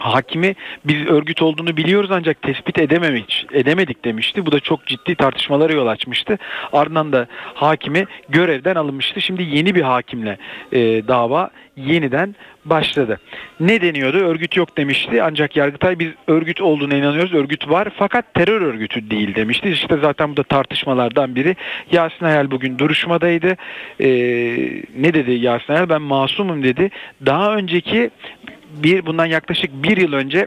hakimi 0.00 0.54
biz 0.84 1.06
örgüt 1.06 1.42
olduğunu 1.42 1.76
biliyoruz 1.76 2.10
ancak 2.12 2.42
tespit 2.42 2.78
edememiş, 2.78 3.46
edemedik 3.52 4.04
demişti. 4.04 4.46
Bu 4.46 4.52
da 4.52 4.60
çok 4.60 4.86
ciddi 4.86 5.14
tartışmalara 5.14 5.72
yol 5.72 5.86
açmıştı. 5.86 6.38
Ardından 6.72 7.12
da 7.12 7.26
hakimi 7.54 8.06
görevden 8.28 8.74
alınmıştı. 8.74 9.20
Şimdi 9.20 9.42
yeni 9.42 9.74
bir 9.74 9.82
hakimle 9.82 10.38
e, 10.72 10.78
dava 11.08 11.50
yeniden 11.76 12.34
başladı. 12.64 13.20
Ne 13.60 13.80
deniyordu? 13.80 14.16
Örgüt 14.16 14.56
yok 14.56 14.76
demişti. 14.76 15.22
Ancak 15.22 15.56
Yargıtay 15.56 15.98
biz 15.98 16.08
örgüt 16.26 16.60
olduğuna 16.60 16.94
inanıyoruz. 16.94 17.34
Örgüt 17.34 17.68
var 17.68 17.88
fakat 17.96 18.34
terör 18.34 18.60
örgütü 18.60 19.10
değil 19.10 19.34
demişti. 19.34 19.70
İşte 19.70 19.96
zaten 20.02 20.32
bu 20.32 20.36
da 20.36 20.42
tartışmalardan 20.42 21.34
biri. 21.34 21.56
Yasin 21.92 22.24
Hayal 22.24 22.50
bugün 22.50 22.78
duruşmadaydı. 22.78 23.56
Ee, 24.00 24.08
ne 24.98 25.14
dedi 25.14 25.32
Yasin 25.32 25.72
Hayal? 25.72 25.88
Ben 25.88 26.02
masumum 26.02 26.62
dedi. 26.62 26.90
Daha 27.26 27.56
önceki 27.56 28.10
bir 28.72 29.06
bundan 29.06 29.26
yaklaşık 29.26 29.70
bir 29.82 29.96
yıl 29.96 30.12
önce 30.12 30.46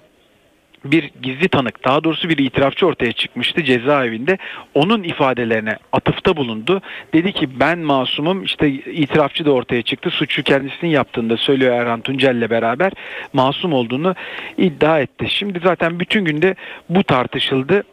bir 0.86 1.12
gizli 1.22 1.48
tanık 1.48 1.86
daha 1.86 2.04
doğrusu 2.04 2.30
bir 2.30 2.38
itirafçı 2.38 2.88
ortaya 2.88 3.12
çıkmıştı 3.12 3.64
cezaevinde. 3.64 4.38
Onun 4.74 5.04
ifadelerine 5.04 5.78
atıfta 5.92 6.38
bulundu. 6.38 6.82
Dedi 7.14 7.34
ki 7.34 7.60
ben 7.60 7.80
masumum 7.80 8.44
işte 8.44 8.70
itirafçı 8.70 9.46
da 9.46 9.52
ortaya 9.52 9.82
çıktı. 9.82 10.10
Suçu 10.10 10.44
kendisinin 10.44 10.92
yaptığında 10.92 11.38
söylüyor 11.38 11.82
Erhan 11.82 12.02
Tuncel'le 12.02 12.50
beraber 12.50 12.92
masum 13.34 13.74
olduğunu 13.74 14.16
iddia 14.58 15.00
etti. 15.00 15.26
Şimdi 15.30 15.60
zaten 15.64 16.00
bütün 16.00 16.26
günde 16.26 16.56
bu 16.90 17.04
tartışıldı 17.04 17.84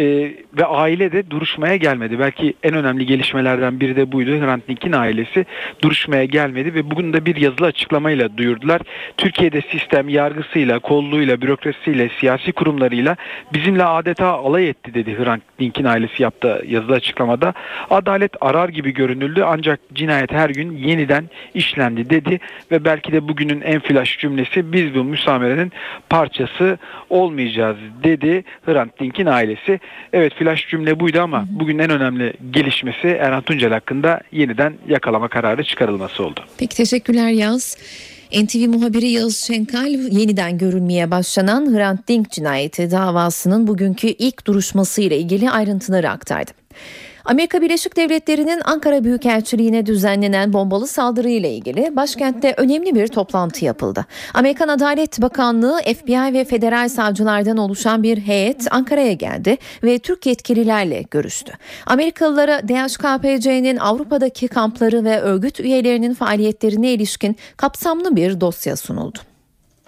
e, 0.00 0.34
ve 0.58 0.64
aile 0.66 1.12
de 1.12 1.30
duruşmaya 1.30 1.76
gelmedi. 1.76 2.18
Belki 2.18 2.54
en 2.62 2.74
önemli 2.74 3.06
gelişmelerden 3.06 3.80
biri 3.80 3.96
de 3.96 4.12
buydu. 4.12 4.30
Hrant 4.30 4.68
Dink'in 4.68 4.92
ailesi 4.92 5.46
duruşmaya 5.82 6.24
gelmedi 6.24 6.74
ve 6.74 6.90
bugün 6.90 7.12
de 7.12 7.26
bir 7.26 7.36
yazılı 7.36 7.66
açıklamayla 7.66 8.36
duyurdular. 8.36 8.80
Türkiye'de 9.16 9.60
sistem 9.60 10.08
yargısıyla, 10.08 10.78
kolluğuyla, 10.78 11.40
bürokrasisiyle, 11.40 12.08
siyasi 12.20 12.52
kurumlarıyla 12.52 13.16
bizimle 13.54 13.84
adeta 13.84 14.26
alay 14.26 14.68
etti 14.68 14.94
dedi 14.94 15.18
Hrant 15.18 15.42
Dink'in 15.58 15.84
ailesi 15.84 16.22
yaptığı 16.22 16.62
yazılı 16.66 16.94
açıklamada. 16.94 17.54
Adalet 17.90 18.32
arar 18.40 18.68
gibi 18.68 18.94
görünüldü 18.94 19.42
ancak 19.46 19.80
cinayet 19.94 20.32
her 20.32 20.50
gün 20.50 20.76
yeniden 20.76 21.30
işlendi 21.54 22.10
dedi 22.10 22.40
ve 22.70 22.84
belki 22.84 23.12
de 23.12 23.28
bugünün 23.28 23.60
en 23.60 23.80
flash 23.80 24.18
cümlesi 24.18 24.72
biz 24.72 24.94
bu 24.94 25.04
müsamerenin 25.04 25.72
parçası 26.08 26.78
olmayacağız 27.10 27.76
dedi 28.04 28.44
Hrant 28.66 29.00
Dink'in 29.00 29.26
ailesi. 29.26 29.80
Evet 30.12 30.34
flash 30.34 30.68
cümle 30.68 31.00
buydu 31.00 31.20
ama 31.20 31.46
bugün 31.50 31.78
en 31.78 31.90
önemli 31.90 32.32
gelişmesi 32.50 33.08
Erhan 33.08 33.42
Tuncel 33.42 33.72
hakkında 33.72 34.20
yeniden 34.32 34.74
yakalama 34.88 35.28
kararı 35.28 35.64
çıkarılması 35.64 36.24
oldu. 36.24 36.40
Peki 36.58 36.76
teşekkürler 36.76 37.28
Yaz. 37.28 37.76
NTV 38.32 38.68
muhabiri 38.68 39.08
Yağız 39.08 39.38
Şenkal 39.38 39.88
yeniden 39.88 40.58
görülmeye 40.58 41.10
başlanan 41.10 41.76
Hrant 41.76 42.08
Dink 42.08 42.30
cinayeti 42.30 42.90
davasının 42.90 43.66
bugünkü 43.66 44.06
ilk 44.06 44.46
duruşması 44.46 45.02
ile 45.02 45.18
ilgili 45.18 45.50
ayrıntıları 45.50 46.10
aktardı. 46.10 46.50
Amerika 47.30 47.62
Birleşik 47.62 47.96
Devletleri'nin 47.96 48.60
Ankara 48.64 49.04
Büyükelçiliğine 49.04 49.86
düzenlenen 49.86 50.52
bombalı 50.52 50.86
saldırıyla 50.86 51.48
ilgili 51.48 51.96
başkentte 51.96 52.54
önemli 52.56 52.94
bir 52.94 53.08
toplantı 53.08 53.64
yapıldı. 53.64 54.06
Amerikan 54.34 54.68
Adalet 54.68 55.22
Bakanlığı, 55.22 55.80
FBI 55.80 56.32
ve 56.32 56.44
federal 56.44 56.88
savcılardan 56.88 57.56
oluşan 57.56 58.02
bir 58.02 58.18
heyet 58.18 58.66
Ankara'ya 58.70 59.12
geldi 59.12 59.56
ve 59.82 59.98
Türk 59.98 60.26
yetkililerle 60.26 61.04
görüştü. 61.10 61.52
Amerikalılara 61.86 62.68
DHKPC'nin 62.68 63.76
Avrupa'daki 63.76 64.48
kampları 64.48 65.04
ve 65.04 65.20
örgüt 65.20 65.60
üyelerinin 65.60 66.14
faaliyetlerine 66.14 66.92
ilişkin 66.92 67.36
kapsamlı 67.56 68.16
bir 68.16 68.40
dosya 68.40 68.76
sunuldu. 68.76 69.18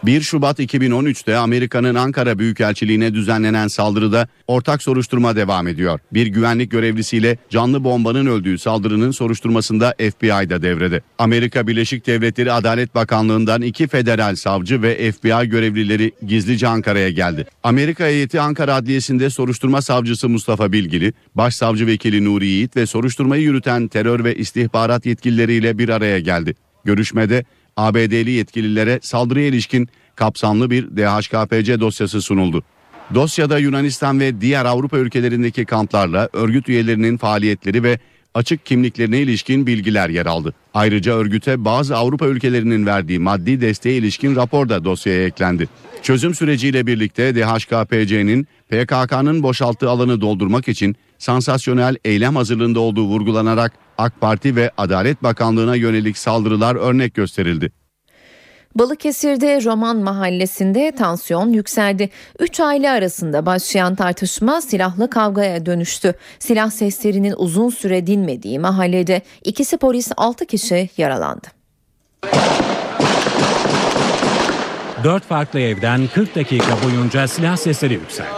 1 0.05 0.21
Şubat 0.21 0.59
2013'te 0.59 1.37
Amerika'nın 1.37 1.95
Ankara 1.95 2.39
Büyükelçiliğine 2.39 3.15
düzenlenen 3.15 3.69
saldırıda 3.69 4.29
ortak 4.47 4.83
soruşturma 4.83 5.37
devam 5.37 5.69
ediyor. 5.69 6.01
Bir 6.13 6.27
güvenlik 6.27 6.71
görevlisiyle 6.71 7.37
canlı 7.51 7.85
bombanın 7.85 8.27
öldüğü 8.27 8.59
saldırının 8.59 9.11
soruşturmasında 9.11 9.95
FBI 9.99 10.51
da 10.51 10.63
devrede. 10.63 11.03
Amerika 11.19 11.67
Birleşik 11.67 12.07
Devletleri 12.07 12.53
Adalet 12.53 12.95
Bakanlığı'ndan 12.95 13.63
iki 13.63 13.89
federal 13.89 14.35
savcı 14.35 14.83
ve 14.83 15.13
FBI 15.13 15.49
görevlileri 15.49 16.13
gizlice 16.27 16.69
Ankara'ya 16.69 17.11
geldi. 17.11 17.47
Amerika 17.63 18.05
heyeti 18.05 18.41
Ankara 18.41 18.75
Adliyesi'nde 18.75 19.31
soruşturma 19.31 19.83
savcısı 19.83 20.29
Mustafa 20.29 20.73
Bilgili, 20.73 21.13
başsavcı 21.35 21.87
vekili 21.87 22.25
Nuri 22.25 22.47
Yiğit 22.47 22.77
ve 22.77 22.87
soruşturmayı 22.87 23.43
yürüten 23.43 23.89
terör 23.89 24.25
ve 24.25 24.37
istihbarat 24.37 25.07
yetkilileriyle 25.07 25.79
bir 25.79 25.89
araya 25.89 26.19
geldi. 26.19 26.55
Görüşmede 26.85 27.45
ABD'li 27.77 28.31
yetkililere 28.31 28.99
saldırıya 29.03 29.47
ilişkin 29.47 29.89
kapsamlı 30.17 30.71
bir 30.71 30.97
DHKPC 30.97 31.81
dosyası 31.81 32.23
sunuldu. 32.23 32.63
Dosyada 33.15 33.59
Yunanistan 33.59 34.21
ve 34.21 34.41
diğer 34.41 34.65
Avrupa 34.65 34.99
ülkelerindeki 34.99 35.65
kamplarla 35.65 36.29
örgüt 36.33 36.69
üyelerinin 36.69 37.17
faaliyetleri 37.17 37.83
ve 37.83 37.99
açık 38.35 38.67
kimliklerine 38.67 39.21
ilişkin 39.21 39.67
bilgiler 39.67 40.09
yer 40.09 40.27
aldı. 40.27 40.55
Ayrıca 40.75 41.15
örgüte 41.15 41.65
bazı 41.65 41.97
Avrupa 41.97 42.27
ülkelerinin 42.27 42.87
verdiği 42.87 43.19
maddi 43.19 43.61
desteğe 43.61 43.97
ilişkin 43.97 44.37
rapor 44.37 44.69
da 44.69 44.85
dosyaya 44.85 45.27
eklendi. 45.27 45.69
Çözüm 46.03 46.35
süreciyle 46.35 46.87
birlikte 46.87 47.35
DHKPC'nin 47.35 48.47
PKK'nın 48.69 49.43
boşalttığı 49.43 49.91
alanı 49.91 50.21
doldurmak 50.21 50.69
için 50.69 50.97
sansasyonel 51.19 51.97
eylem 52.05 52.37
hazırlığında 52.37 52.81
olduğu 52.81 53.05
vurgulanarak 53.05 53.73
AK 53.99 54.21
Parti 54.21 54.57
ve 54.57 54.71
Adalet 54.77 55.23
Bakanlığı'na 55.23 55.77
yönelik 55.77 56.19
saldırılar 56.19 56.77
örnek 56.77 57.15
gösterildi. 57.15 57.73
Balıkesir'de 58.75 59.65
Roman 59.65 59.97
mahallesinde 59.97 60.93
tansiyon 60.93 61.53
yükseldi. 61.53 62.11
Üç 62.39 62.61
aile 62.61 62.91
arasında 62.91 63.47
başlayan 63.47 63.95
tartışma 63.95 64.61
silahlı 64.61 65.11
kavgaya 65.11 65.67
dönüştü. 65.67 66.15
Silah 66.39 66.71
seslerinin 66.71 67.35
uzun 67.37 67.69
süre 67.69 68.07
dinmediği 68.07 68.59
mahallede 68.59 69.23
ikisi 69.45 69.77
polis 69.77 70.13
altı 70.17 70.47
kişi 70.47 70.91
yaralandı. 70.99 71.47
Dört 75.05 75.25
farklı 75.25 75.61
evden 75.61 76.09
40 76.15 76.35
dakika 76.35 76.83
boyunca 76.85 77.29
silah 77.29 77.57
sesleri 77.57 77.95
yükseldi. 77.95 78.31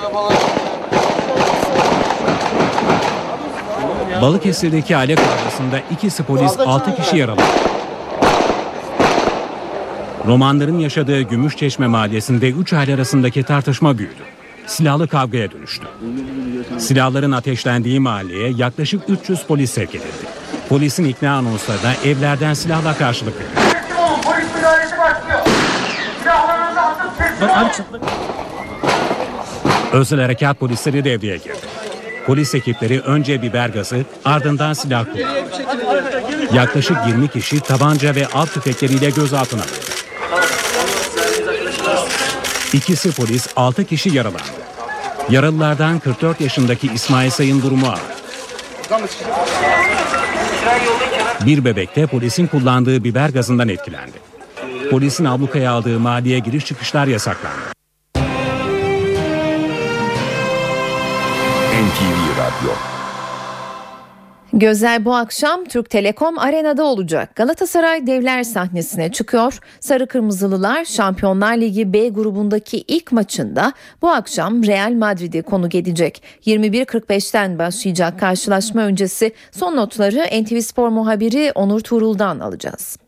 Balıkesir'deki 4.22 4.96
aile 4.96 5.14
kavgasında 5.14 5.78
ikisi 5.90 6.22
polis 6.22 6.58
6 6.58 6.96
kişi 6.96 7.16
yaralandı. 7.16 7.42
Romanların 10.26 10.78
yaşadığı 10.78 11.20
Gümüşçeşme 11.22 11.86
mahallesinde 11.86 12.50
3 12.50 12.72
aile 12.72 12.94
arasındaki 12.94 13.42
tartışma 13.42 13.98
büyüdü. 13.98 14.22
Silahlı 14.66 15.08
kavgaya 15.08 15.50
dönüştü. 15.50 15.86
Silahların 16.78 17.32
ateşlendiği 17.32 18.00
mahalleye 18.00 18.50
yaklaşık 18.56 19.02
300 19.08 19.42
polis 19.42 19.70
sevk 19.70 19.90
edildi. 19.94 20.26
Polisin 20.68 21.04
ikna 21.04 21.36
anonslarına 21.36 21.92
evlerden 22.04 22.54
silahla 22.54 22.94
karşılık 22.96 23.34
verildi. 23.36 23.74
Özel 29.92 30.20
harekat 30.20 30.60
polisleri 30.60 31.04
devreye 31.04 31.36
girdi. 31.36 31.83
Polis 32.26 32.54
ekipleri 32.54 33.00
önce 33.00 33.42
biber 33.42 33.68
gazı 33.68 34.04
ardından 34.24 34.72
silah 34.72 35.04
kullandı. 35.04 35.44
Yaklaşık 36.54 36.96
20 37.06 37.28
kişi 37.28 37.60
tabanca 37.60 38.14
ve 38.14 38.26
av 38.26 38.46
tüfekleriyle 38.46 39.10
gözaltına 39.10 39.62
alındı. 39.62 39.94
İkisi 42.72 43.12
polis, 43.12 43.48
6 43.56 43.84
kişi 43.84 44.08
yaralandı. 44.16 44.64
Yaralılardan 45.30 45.98
44 45.98 46.40
yaşındaki 46.40 46.90
İsmail 46.94 47.30
Sayın 47.30 47.62
durumu 47.62 47.86
ağır. 47.86 48.00
Bir 51.46 51.64
bebek 51.64 51.96
de 51.96 52.06
polisin 52.06 52.46
kullandığı 52.46 53.04
biber 53.04 53.28
gazından 53.28 53.68
etkilendi. 53.68 54.18
Polisin 54.90 55.24
ablukaya 55.24 55.72
aldığı 55.72 56.00
maliye 56.00 56.38
giriş 56.38 56.64
çıkışlar 56.64 57.06
yasaklandı. 57.06 57.73
NTV 61.84 62.40
Radyo 62.40 62.72
Gözler 64.52 65.04
bu 65.04 65.14
akşam 65.14 65.64
Türk 65.64 65.90
Telekom 65.90 66.38
Arena'da 66.38 66.84
olacak. 66.84 67.36
Galatasaray 67.36 68.06
devler 68.06 68.42
sahnesine 68.42 69.12
çıkıyor. 69.12 69.58
Sarı 69.80 70.06
Kırmızılılar 70.06 70.84
Şampiyonlar 70.84 71.56
Ligi 71.56 71.92
B 71.92 72.08
grubundaki 72.08 72.84
ilk 72.88 73.12
maçında 73.12 73.72
bu 74.02 74.08
akşam 74.08 74.66
Real 74.66 74.92
Madrid'i 74.92 75.42
konuk 75.42 75.74
edecek. 75.74 76.22
21.45'ten 76.46 77.58
başlayacak 77.58 78.20
karşılaşma 78.20 78.82
öncesi 78.82 79.32
son 79.52 79.76
notları 79.76 80.42
NTV 80.42 80.60
Spor 80.60 80.88
muhabiri 80.88 81.52
Onur 81.54 81.80
Tuğrul'dan 81.80 82.40
alacağız. 82.40 83.03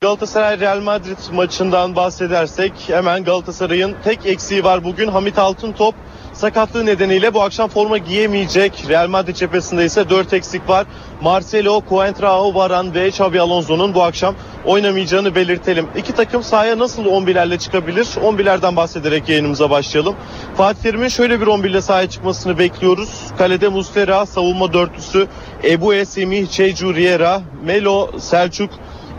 Galatasaray 0.00 0.60
Real 0.60 0.80
Madrid 0.80 1.18
maçından 1.32 1.96
bahsedersek 1.96 2.72
hemen 2.86 3.24
Galatasaray'ın 3.24 3.94
tek 4.04 4.26
eksiği 4.26 4.64
var 4.64 4.84
bugün. 4.84 5.08
Hamit 5.08 5.38
Altıntop 5.38 5.94
sakatlığı 6.32 6.86
nedeniyle 6.86 7.34
bu 7.34 7.42
akşam 7.42 7.68
forma 7.68 7.98
giyemeyecek. 7.98 8.84
Real 8.88 9.08
Madrid 9.08 9.34
cephesinde 9.34 9.84
ise 9.84 10.10
4 10.10 10.32
eksik 10.32 10.68
var. 10.68 10.86
Marcelo, 11.22 11.82
Coentrao, 11.88 12.54
Varan 12.54 12.94
ve 12.94 13.08
Xabi 13.08 13.40
Alonso'nun 13.40 13.94
bu 13.94 14.02
akşam 14.02 14.34
oynamayacağını 14.64 15.34
belirtelim. 15.34 15.86
İki 15.96 16.12
takım 16.12 16.42
sahaya 16.42 16.78
nasıl 16.78 17.04
11'lerle 17.04 17.58
çıkabilir? 17.58 18.04
11'lerden 18.04 18.76
bahsederek 18.76 19.28
yayınımıza 19.28 19.70
başlayalım. 19.70 20.14
Fatih 20.56 20.82
Terim'in 20.82 21.08
şöyle 21.08 21.40
bir 21.40 21.46
11 21.46 21.70
ile 21.70 21.80
sahaya 21.80 22.10
çıkmasını 22.10 22.58
bekliyoruz. 22.58 23.26
Kalede 23.38 23.68
Mustera, 23.68 24.26
savunma 24.26 24.72
dörtlüsü 24.72 25.26
Ebu 25.64 26.04
Semih, 26.06 26.50
Çeycu 26.50 26.94
Riera, 26.94 27.40
Melo, 27.64 28.18
Selçuk, 28.18 28.70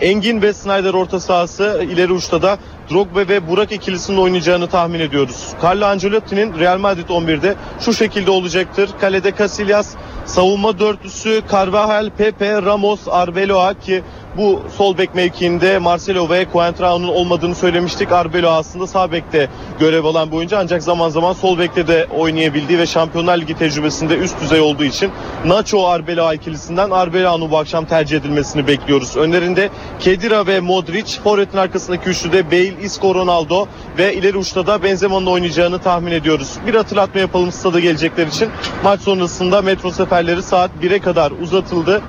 Engin 0.01 0.41
ve 0.41 0.53
Snyder 0.53 0.94
orta 0.94 1.20
sahası 1.20 1.86
ileri 1.91 2.13
uçta 2.13 2.41
da 2.41 2.58
Drogba 2.91 3.20
ve 3.20 3.48
Burak 3.48 3.72
ikilisinin 3.72 4.18
oynayacağını 4.18 4.68
tahmin 4.68 5.00
ediyoruz. 5.00 5.48
Carlo 5.63 5.86
Ancelotti'nin 5.86 6.60
Real 6.60 6.77
Madrid 6.77 7.10
11'de 7.10 7.56
şu 7.79 7.94
şekilde 7.94 8.32
olacaktır. 8.32 8.89
Kalede 9.01 9.34
Casillas, 9.38 9.96
savunma 10.25 10.79
dörtlüsü 10.79 11.41
Carvajal, 11.51 12.10
Pepe, 12.18 12.62
Ramos, 12.62 13.00
Arbeloa 13.08 13.74
ki 13.74 14.03
bu 14.38 14.63
sol 14.77 14.98
bek 14.98 15.15
mevkiinde 15.15 15.79
Marcelo 15.79 16.29
ve 16.29 16.45
Coentrao'nun 16.53 17.07
olmadığını 17.07 17.55
söylemiştik. 17.55 18.12
Arbeloa 18.12 18.57
aslında 18.57 18.88
sağ 18.88 19.12
bekte 19.12 19.50
görev 19.79 20.03
alan 20.03 20.31
bir 20.31 20.38
oyuncu 20.38 20.57
ancak 20.57 20.83
zaman 20.83 21.09
zaman 21.09 21.33
sol 21.33 21.59
bekte 21.59 21.88
de 21.88 22.07
oynayabildiği 22.17 22.79
ve 22.79 22.86
Şampiyonlar 22.86 23.38
Ligi 23.38 23.53
tecrübesinde 23.53 24.17
üst 24.17 24.41
düzey 24.41 24.59
olduğu 24.59 24.83
için 24.83 25.12
Nacho 25.45 25.88
Arbeloa 25.88 26.33
ikilisinden 26.33 26.89
Arbeloa'nın 26.89 27.51
bu 27.51 27.57
akşam 27.57 27.86
tercih 27.86 28.17
edilmesini 28.17 28.67
bekliyoruz. 28.67 29.17
Önlerinde 29.17 29.69
Kedira 30.00 30.48
ve 30.48 30.59
Modric, 30.59 31.21
forvetin 31.24 31.57
arkasındaki 31.57 32.09
üçlüde 32.09 32.51
Bale, 32.51 32.81
Isco, 32.83 33.15
Ronaldo 33.15 33.65
ve 33.98 34.15
ileri 34.15 34.38
uçta 34.38 34.67
da 34.67 34.83
Benzema'nın 34.83 35.25
oynayacağını 35.25 35.79
tahmin 35.79 36.12
ediyoruz. 36.12 36.55
Bir 36.67 36.75
hatırlatma 36.75 37.21
yapalım 37.21 37.51
stada 37.51 37.79
gelecekler 37.79 38.27
için. 38.27 38.50
Maç 38.83 39.01
sonrasında 39.01 39.61
metro 39.61 39.92
seferleri 39.92 40.44
saat 40.44 40.72
1'e 40.81 41.00
kadar 41.00 41.31
uzatıldı. 41.31 42.01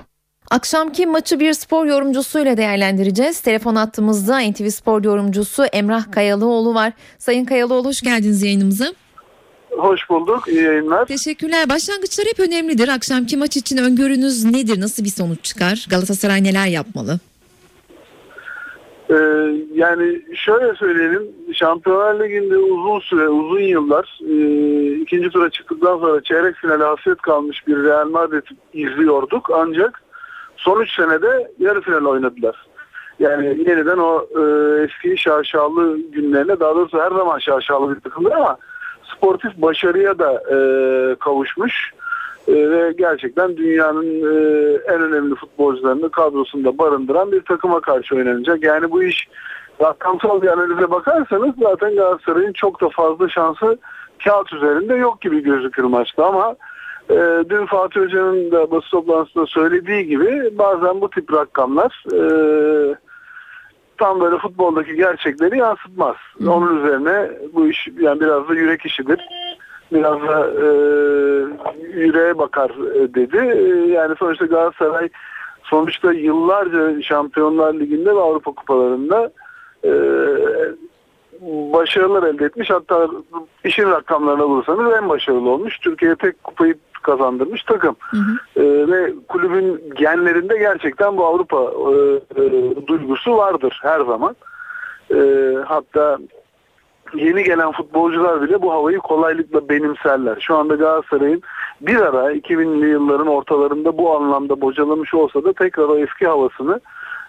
Akşamki 0.50 1.06
maçı 1.06 1.40
bir 1.40 1.52
spor 1.52 1.86
yorumcusuyla 1.86 2.56
değerlendireceğiz. 2.56 3.40
Telefon 3.40 3.74
attığımızda 3.74 4.40
NTV 4.40 4.68
Spor 4.68 5.04
yorumcusu 5.04 5.64
Emrah 5.72 6.12
Kayalıoğlu 6.12 6.74
var. 6.74 6.92
Sayın 7.18 7.44
Kayalıoğlu 7.44 7.88
hoş 7.88 8.00
geldiniz 8.00 8.42
yayınımıza. 8.42 8.86
Hoş 9.70 10.10
bulduk. 10.10 10.48
İyi 10.48 10.62
yayınlar. 10.62 11.06
Teşekkürler. 11.06 11.68
Başlangıçlar 11.68 12.26
hep 12.26 12.40
önemlidir. 12.40 12.88
Akşamki 12.88 13.36
maç 13.36 13.56
için 13.56 13.76
öngörünüz 13.76 14.44
nedir? 14.44 14.80
Nasıl 14.80 15.04
bir 15.04 15.08
sonuç 15.08 15.44
çıkar? 15.44 15.86
Galatasaray 15.90 16.44
neler 16.44 16.66
yapmalı? 16.66 17.18
Ee, 19.10 19.14
yani 19.74 20.22
şöyle 20.34 20.74
söyleyelim. 20.74 21.22
Şampiyonlar 21.54 22.24
Ligi'nde 22.24 22.56
uzun 22.56 23.00
süre, 23.00 23.28
uzun 23.28 23.60
yıllar 23.60 24.18
e, 24.30 24.34
ikinci 25.00 25.30
tura 25.30 25.50
çıktıktan 25.50 25.98
sonra 25.98 26.22
çeyrek 26.22 26.56
finale 26.56 26.84
hasret 26.84 27.20
kalmış 27.20 27.66
bir 27.66 27.76
Real 27.76 28.08
Madrid 28.08 28.46
izliyorduk. 28.72 29.50
Ancak 29.54 30.02
son 30.61 30.81
3 30.81 30.94
senede 30.94 31.51
yarı 31.59 31.81
final 31.81 32.05
oynadılar. 32.05 32.66
Yani 33.18 33.46
yeniden 33.46 33.99
o 33.99 34.27
e, 34.38 34.42
eski 34.83 35.18
şaşalı 35.18 35.99
günlerine 35.99 36.61
daha 36.61 36.75
doğrusu 36.75 36.99
her 36.99 37.11
zaman 37.11 37.38
şaşalı 37.38 37.96
bir 37.96 38.01
takımdır 38.01 38.33
ama 38.33 38.59
sportif 39.16 39.57
başarıya 39.57 40.18
da 40.18 40.33
e, 40.33 40.57
kavuşmuş. 41.14 41.92
E, 42.49 42.70
ve 42.70 42.92
gerçekten 42.92 43.57
dünyanın 43.57 44.05
e, 44.05 44.75
en 44.94 45.01
önemli 45.01 45.35
futbolcularını 45.35 46.11
kadrosunda 46.11 46.79
barındıran 46.79 47.33
bir 47.33 47.40
takıma 47.40 47.81
karşı 47.81 48.16
oynanacak. 48.16 48.62
Yani 48.62 48.90
bu 48.90 49.03
iş 49.03 49.29
rakamsal 49.83 50.42
bir 50.42 50.49
analize 50.49 50.90
bakarsanız 50.90 51.55
zaten 51.62 51.96
Galatasaray'ın 51.96 52.53
çok 52.53 52.81
da 52.81 52.88
fazla 52.88 53.29
şansı 53.29 53.79
kağıt 54.25 54.53
üzerinde 54.53 54.94
yok 54.94 55.20
gibi 55.20 55.42
gözükür 55.42 55.85
maçta 55.85 56.27
ama 56.27 56.57
e, 57.11 57.44
dün 57.51 57.66
Fatih 57.66 58.01
Hoca'nın 58.01 58.51
da 58.51 58.70
basın 58.70 58.90
toplantısında 58.90 59.46
söylediği 59.46 60.07
gibi 60.07 60.59
bazen 60.59 61.01
bu 61.01 61.11
tip 61.11 61.33
rakamlar 61.33 62.05
e, 62.12 62.20
tam 63.99 64.20
böyle 64.20 64.38
futboldaki 64.38 64.96
gerçekleri 64.96 65.59
yansıtmaz. 65.59 66.16
Hı. 66.38 66.51
Onun 66.51 66.79
üzerine 66.79 67.31
bu 67.55 67.68
iş 67.68 67.88
yani 68.01 68.20
biraz 68.20 68.49
da 68.49 68.55
yürek 68.55 68.87
işidir. 68.87 69.20
Biraz 69.92 70.23
da 70.23 70.51
e, 70.51 70.66
yüreğe 71.99 72.38
bakar 72.38 72.70
e, 72.70 73.14
dedi. 73.14 73.37
E, 73.37 73.92
yani 73.92 74.14
sonuçta 74.18 74.46
Galatasaray 74.46 75.09
sonuçta 75.62 76.12
yıllarca 76.12 77.03
Şampiyonlar 77.03 77.75
Ligi'nde 77.75 78.16
ve 78.16 78.20
Avrupa 78.20 78.53
Kupalarında 78.53 79.31
e, 79.85 79.90
başarılar 81.72 82.22
elde 82.22 82.44
etmiş. 82.44 82.70
Hatta 82.70 83.09
işin 83.64 83.90
rakamlarına 83.90 84.46
vurursanız 84.48 84.92
en 84.94 85.09
başarılı 85.09 85.50
olmuş. 85.50 85.79
Türkiye'ye 85.79 86.16
tek 86.16 86.44
kupayı 86.44 86.74
kazandırmış 87.03 87.62
takım. 87.62 87.96
Hı 88.00 88.16
hı. 88.16 88.62
E, 88.62 88.88
ve 88.88 89.12
kulübün 89.29 89.94
genlerinde 89.96 90.59
gerçekten 90.59 91.16
bu 91.16 91.26
Avrupa 91.26 91.62
e, 91.62 91.94
e, 92.42 92.87
duygusu 92.87 93.37
vardır 93.37 93.81
her 93.83 94.00
zaman. 94.00 94.37
E, 95.14 95.18
hatta 95.66 96.18
yeni 97.14 97.44
gelen 97.44 97.72
futbolcular 97.72 98.42
bile 98.42 98.62
bu 98.62 98.72
havayı 98.72 98.98
kolaylıkla 98.98 99.68
benimserler. 99.68 100.37
Şu 100.40 100.57
anda 100.57 100.74
Galatasaray'ın 100.74 101.42
bir 101.81 102.00
ara 102.00 102.33
2000'li 102.33 102.88
yılların 102.88 103.26
ortalarında 103.26 103.98
bu 103.98 104.16
anlamda 104.16 104.61
bocalamış 104.61 105.14
olsa 105.14 105.44
da 105.44 105.53
tekrar 105.53 105.85
o 105.85 105.98
eski 105.98 106.26
havasını 106.26 106.81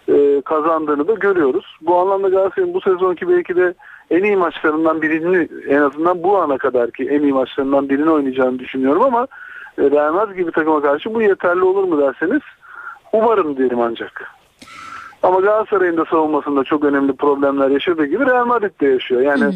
e, 0.10 0.41
kazandığını 0.41 1.08
da 1.08 1.13
görüyoruz. 1.13 1.65
Bu 1.82 1.97
anlamda 1.97 2.30
Galatasaray'ın 2.30 2.74
bu 2.74 2.82
sezonki 2.82 3.30
belki 3.30 3.56
de 3.56 3.74
en 4.12 4.24
iyi 4.24 4.36
maçlarından 4.36 5.02
birini 5.02 5.47
en 5.67 5.82
azından 5.82 6.24
bu 6.24 6.38
ana 6.38 6.58
kadar 6.58 6.91
ki 6.91 7.04
en 7.10 7.21
iyi 7.21 7.34
maçlarından 7.34 7.89
birini 7.89 8.10
oynayacağını 8.10 8.60
düşünüyorum 8.60 9.04
ama 9.04 9.28
e, 9.78 9.82
Real 9.82 10.13
Madrid 10.13 10.36
gibi 10.36 10.52
takıma 10.52 10.82
karşı 10.82 11.13
bu 11.13 11.21
yeterli 11.21 11.63
olur 11.63 11.84
mu 11.84 12.02
derseniz 12.02 12.41
umarım 13.13 13.58
diyelim 13.58 13.80
ancak. 13.80 14.32
Ama 15.24 15.39
Galatasaray'ın 15.39 15.97
da 15.97 16.06
savunmasında 16.06 16.63
çok 16.63 16.84
önemli 16.84 17.13
problemler 17.13 17.69
yaşadığı 17.69 18.06
gibi 18.06 18.26
Real 18.26 18.45
Madrid 18.45 18.82
de 18.82 18.88
yaşıyor. 18.88 19.21
Yani 19.21 19.43
hı 19.43 19.50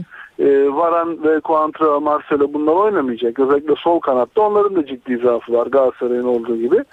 hı. 0.44 0.48
E, 0.48 0.76
Varan 0.76 1.24
ve 1.24 1.42
Coentra, 1.46 2.00
Marcelo 2.00 2.54
bunlar 2.54 2.74
oynamayacak. 2.74 3.40
Özellikle 3.40 3.76
sol 3.76 4.00
kanatta 4.00 4.42
onların 4.42 4.76
da 4.76 4.86
ciddi 4.86 5.18
zaafı 5.18 5.54
var 5.54 5.68
Galatasaray'ın 5.68 6.24
olduğu 6.24 6.58
gibi. 6.58 6.84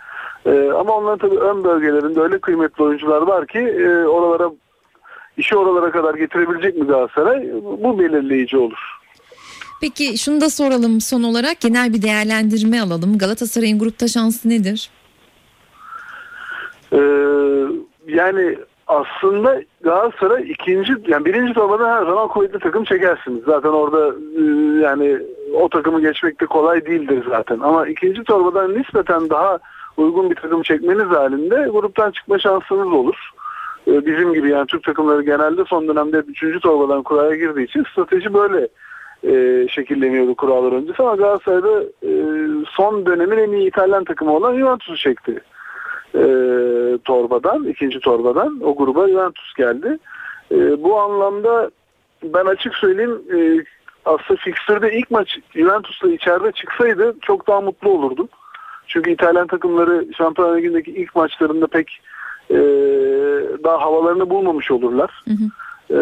E, 0.47 0.71
ama 0.71 0.97
onların 0.97 1.19
tabii 1.19 1.39
ön 1.39 1.65
bölgelerinde 1.65 2.21
öyle 2.21 2.39
kıymetli 2.39 2.85
oyuncular 2.85 3.23
var 3.23 3.47
ki 3.47 3.59
e, 3.59 4.07
oralara 4.07 4.51
işi 5.43 5.57
oralara 5.57 5.91
kadar 5.91 6.15
getirebilecek 6.15 6.77
mi 6.77 6.87
Galatasaray? 6.87 7.49
Bu 7.63 7.99
belirleyici 7.99 8.57
olur. 8.57 8.79
Peki 9.81 10.19
şunu 10.19 10.41
da 10.41 10.51
soralım 10.51 11.01
son 11.01 11.23
olarak 11.23 11.61
genel 11.61 11.93
bir 11.93 12.03
değerlendirme 12.03 12.81
alalım. 12.81 13.19
Galatasaray'ın 13.19 13.79
grupta 13.79 14.09
şansı 14.09 14.49
nedir? 14.49 14.91
Ee, 16.93 16.99
yani 18.07 18.59
aslında 18.87 19.63
Galatasaray 19.81 20.51
ikinci 20.51 20.93
yani 21.07 21.25
birinci 21.25 21.55
torbadan 21.55 21.91
her 21.91 22.07
zaman 22.07 22.29
kuvvetli 22.29 22.59
takım 22.59 22.85
çekersiniz. 22.85 23.45
Zaten 23.47 23.69
orada 23.69 24.15
e, 24.39 24.43
yani 24.83 25.19
o 25.55 25.69
takımı 25.69 26.01
geçmek 26.01 26.41
de 26.41 26.47
kolay 26.47 26.87
değildir 26.87 27.25
zaten. 27.29 27.59
Ama 27.59 27.87
ikinci 27.87 28.25
torbadan 28.25 28.75
nispeten 28.75 29.31
daha 29.31 29.59
uygun 29.97 30.31
bir 30.31 30.37
takım 30.37 30.63
çekmeniz 30.63 31.07
halinde 31.07 31.69
gruptan 31.73 32.11
çıkma 32.11 32.39
şansınız 32.39 32.93
olur. 32.93 33.33
Ee, 33.93 34.07
bizim 34.07 34.35
gibi 34.35 34.51
yani 34.51 34.67
Türk 34.67 34.85
takımları 34.85 35.23
genelde 35.23 35.65
son 35.65 35.89
dönemde 35.89 36.17
üçüncü 36.17 36.61
torbadan 36.61 37.03
kuraya 37.03 37.37
girdiği 37.37 37.65
için 37.65 37.85
strateji 37.93 38.35
böyle 38.35 38.69
e, 39.25 39.69
şekilleniyordu 39.69 40.35
kurallar 40.35 40.73
öncesi 40.73 41.03
ama 41.03 41.17
Galatasaray'da 41.17 41.83
e, 41.83 42.11
son 42.71 43.07
dönemin 43.07 43.39
en 43.39 43.53
iyi 43.53 43.69
İtalyan 43.69 44.05
takımı 44.05 44.33
olan 44.37 44.59
Juventus'u 44.59 44.97
çekti 44.97 45.41
e, 46.15 46.25
torbadan, 47.05 47.65
ikinci 47.65 48.01
torbadan. 48.01 48.61
O 48.65 48.77
gruba 48.77 49.09
Juventus 49.09 49.55
geldi. 49.57 49.99
E, 50.53 50.83
bu 50.83 51.01
anlamda 51.01 51.71
ben 52.23 52.47
açık 52.47 52.75
söyleyeyim 52.75 53.23
e, 53.35 53.65
aslında 54.05 54.41
fikstürde 54.41 54.93
ilk 54.99 55.11
maç 55.11 55.39
Juventus'la 55.55 56.09
içeride 56.09 56.53
çıksaydı 56.53 57.15
çok 57.23 57.49
daha 57.49 57.61
mutlu 57.61 57.91
olurdum. 57.91 58.29
Çünkü 58.87 59.11
İtalyan 59.11 59.47
takımları 59.47 60.07
Şampiyonlar 60.19 60.57
Ligi'ndeki 60.57 60.91
ilk 60.91 61.17
maçlarında 61.17 61.67
pek 61.67 62.01
e, 62.53 62.59
daha 63.65 63.81
havalarını 63.81 64.31
bulmamış 64.31 64.71
olurlar. 64.71 65.25
E, 65.91 65.99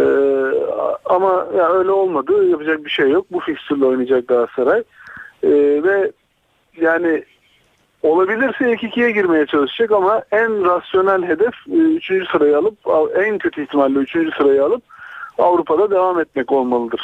ama 1.05 1.47
ya 1.57 1.73
öyle 1.73 1.91
olmadı. 1.91 2.49
Yapacak 2.49 2.85
bir 2.85 2.91
şey 2.91 3.11
yok. 3.11 3.27
Bu 3.33 3.41
fikstürle 3.41 3.85
oynayacak 3.85 4.29
Galatasaray. 4.29 4.83
E, 5.43 5.51
ve 5.83 6.13
yani 6.81 7.25
olabilirse 8.03 8.73
ilk 8.73 8.85
ikiye 8.85 9.11
girmeye 9.11 9.47
çalışacak 9.47 9.93
ama 9.93 10.23
en 10.33 10.65
rasyonel 10.65 11.23
hedef 11.23 11.55
3. 11.67 12.07
sırayı 12.33 12.59
alıp 12.59 12.79
en 13.25 13.39
kötü 13.39 13.63
ihtimalle 13.63 13.99
3. 13.99 14.11
sırayı 14.11 14.65
alıp 14.65 14.83
Avrupa'da 15.39 15.91
devam 15.91 16.21
etmek 16.21 16.53
olmalıdır 16.53 17.01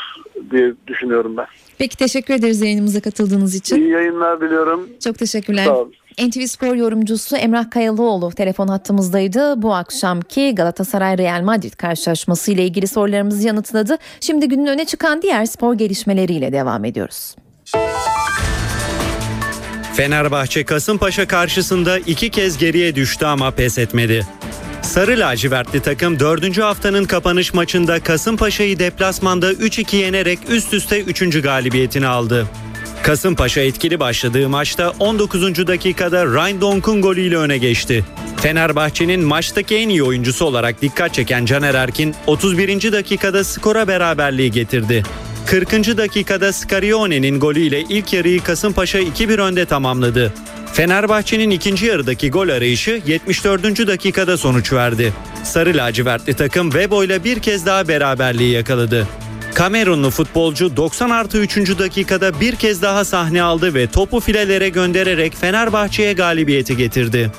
diye 0.51 0.73
düşünüyorum 0.87 1.37
ben. 1.37 1.47
Peki 1.79 1.97
teşekkür 1.97 2.35
ederiz 2.35 2.63
yayınımıza 2.63 3.01
katıldığınız 3.01 3.55
için. 3.55 3.77
İyi 3.77 3.91
yayınlar 3.91 4.41
diliyorum. 4.41 4.89
Çok 5.05 5.19
teşekkürler. 5.19 5.65
Sağ 5.65 5.79
olun. 5.79 5.95
NTV 6.20 6.46
Spor 6.46 6.74
yorumcusu 6.74 7.37
Emrah 7.37 7.70
Kayalıoğlu 7.70 8.33
telefon 8.33 8.68
hattımızdaydı. 8.68 9.62
Bu 9.62 9.74
akşamki 9.74 10.55
Galatasaray 10.55 11.18
Real 11.18 11.42
Madrid 11.42 11.72
karşılaşması 11.72 12.52
ile 12.52 12.64
ilgili 12.64 12.87
sorularımızı 12.87 13.46
yanıtladı. 13.46 13.96
Şimdi 14.20 14.48
günün 14.48 14.66
öne 14.66 14.85
çıkan 14.85 15.22
diğer 15.22 15.46
spor 15.46 15.74
gelişmeleriyle 15.74 16.52
devam 16.52 16.85
ediyoruz. 16.85 17.37
Fenerbahçe 19.94 20.64
Kasımpaşa 20.64 21.29
karşısında 21.29 21.98
iki 21.98 22.31
kez 22.31 22.59
geriye 22.59 22.94
düştü 22.94 23.26
ama 23.26 23.50
pes 23.50 23.79
etmedi. 23.79 24.26
Sarı 24.83 25.18
lacivertli 25.18 25.81
takım 25.81 26.20
4. 26.20 26.59
haftanın 26.59 27.05
kapanış 27.05 27.55
maçında 27.55 28.00
Kasımpaşa'yı 28.00 28.79
deplasmanda 28.79 29.52
3-2 29.52 29.96
yenerek 29.96 30.38
üst 30.48 30.74
üste 30.74 31.00
3. 31.00 31.42
galibiyetini 31.42 32.07
aldı. 32.07 32.46
Kasımpaşa 33.07 33.61
etkili 33.61 34.01
başladığı 34.01 34.49
maçta 34.49 34.92
19. 34.99 35.66
dakikada 35.66 36.27
Ryan 36.27 36.61
Donk'un 36.61 37.03
golüyle 37.03 37.37
öne 37.37 37.59
geçti. 37.59 38.05
Fenerbahçe'nin 38.37 39.21
maçtaki 39.21 39.77
en 39.77 39.88
iyi 39.88 40.03
oyuncusu 40.03 40.45
olarak 40.45 40.83
dikkat 40.83 41.14
çeken 41.14 41.45
Caner 41.45 41.75
Erkin 41.75 42.14
31. 42.27 42.92
dakikada 42.92 43.45
skora 43.45 43.88
beraberliği 43.88 44.51
getirdi. 44.51 45.03
40. 45.47 45.73
dakikada 45.73 46.53
Scarione'nin 46.53 47.40
golüyle 47.40 47.81
ilk 47.81 48.12
yarıyı 48.12 48.42
Kasımpaşa 48.42 48.99
2-1 49.01 49.40
önde 49.40 49.64
tamamladı. 49.64 50.33
Fenerbahçe'nin 50.73 51.51
ikinci 51.51 51.87
yarıdaki 51.87 52.31
gol 52.31 52.49
arayışı 52.49 53.03
74. 53.07 53.87
dakikada 53.87 54.37
sonuç 54.37 54.73
verdi. 54.73 55.12
Sarı 55.45 55.77
lacivertli 55.77 56.35
takım 56.35 56.75
Vebo 56.75 57.05
ile 57.05 57.25
bir 57.25 57.40
kez 57.40 57.66
daha 57.66 57.88
beraberliği 57.88 58.53
yakaladı. 58.53 59.07
Kamerunlu 59.57 60.11
futbolcu 60.11 60.77
90 60.77 61.11
artı 61.11 61.38
3. 61.38 61.79
dakikada 61.79 62.40
bir 62.40 62.57
kez 62.57 62.83
daha 62.83 63.05
sahne 63.05 63.42
aldı 63.42 63.75
ve 63.75 63.87
topu 63.87 64.21
filelere 64.21 64.69
göndererek 64.69 65.37
Fenerbahçe'ye 65.37 66.12
galibiyeti 66.12 66.77
getirdi. 66.77 67.31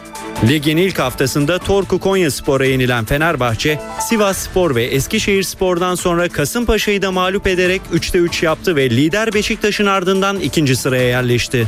Ligin 0.49 0.77
ilk 0.77 0.99
haftasında 0.99 1.60
Torku 1.60 1.99
Konyaspor'a 1.99 2.65
yenilen 2.65 3.06
Fenerbahçe, 3.06 3.80
Sivas 4.10 4.38
Spor 4.38 4.75
ve 4.75 4.84
Eskişehir 4.84 5.43
Spor'dan 5.43 5.95
sonra 5.95 6.30
Kasımpaşa'yı 6.30 7.01
da 7.01 7.12
mağlup 7.12 7.47
ederek 7.47 7.82
3'te 7.93 8.17
3 8.17 8.43
yaptı 8.43 8.75
ve 8.75 8.89
lider 8.89 9.34
Beşiktaş'ın 9.34 9.86
ardından 9.86 10.39
ikinci 10.39 10.75
sıraya 10.75 11.08
yerleşti. 11.08 11.67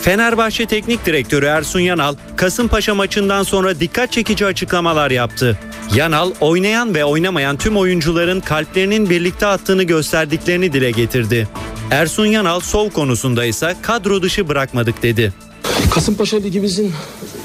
Fenerbahçe 0.00 0.66
Teknik 0.66 1.06
Direktörü 1.06 1.46
Ersun 1.46 1.80
Yanal, 1.80 2.14
Kasımpaşa 2.36 2.94
maçından 2.94 3.42
sonra 3.42 3.80
dikkat 3.80 4.12
çekici 4.12 4.46
açıklamalar 4.46 5.10
yaptı. 5.10 5.58
Yanal, 5.94 6.32
oynayan 6.40 6.94
ve 6.94 7.04
oynamayan 7.04 7.56
tüm 7.56 7.76
oyuncuların 7.76 8.40
kalplerinin 8.40 9.10
birlikte 9.10 9.46
attığını 9.46 9.82
gösterdiklerini 9.82 10.72
dile 10.72 10.90
getirdi. 10.90 11.48
Ersun 11.90 12.26
Yanal 12.26 12.60
sol 12.60 12.90
konusunda 12.90 13.44
ise 13.44 13.76
kadro 13.82 14.22
dışı 14.22 14.48
bırakmadık 14.48 15.02
dedi. 15.02 15.32
Kasımpaşa 15.90 16.36
ligimizin 16.36 16.92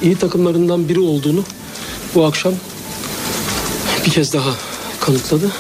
iyi 0.02 0.16
takımlarından 0.16 0.90
biri 0.90 1.00
olduğunu 1.00 1.44
bu 2.16 2.26
akşam 2.26 2.54
bir 4.06 4.12
kez 4.12 4.34
daha 4.34 4.50
kanıtladı. 5.00 5.52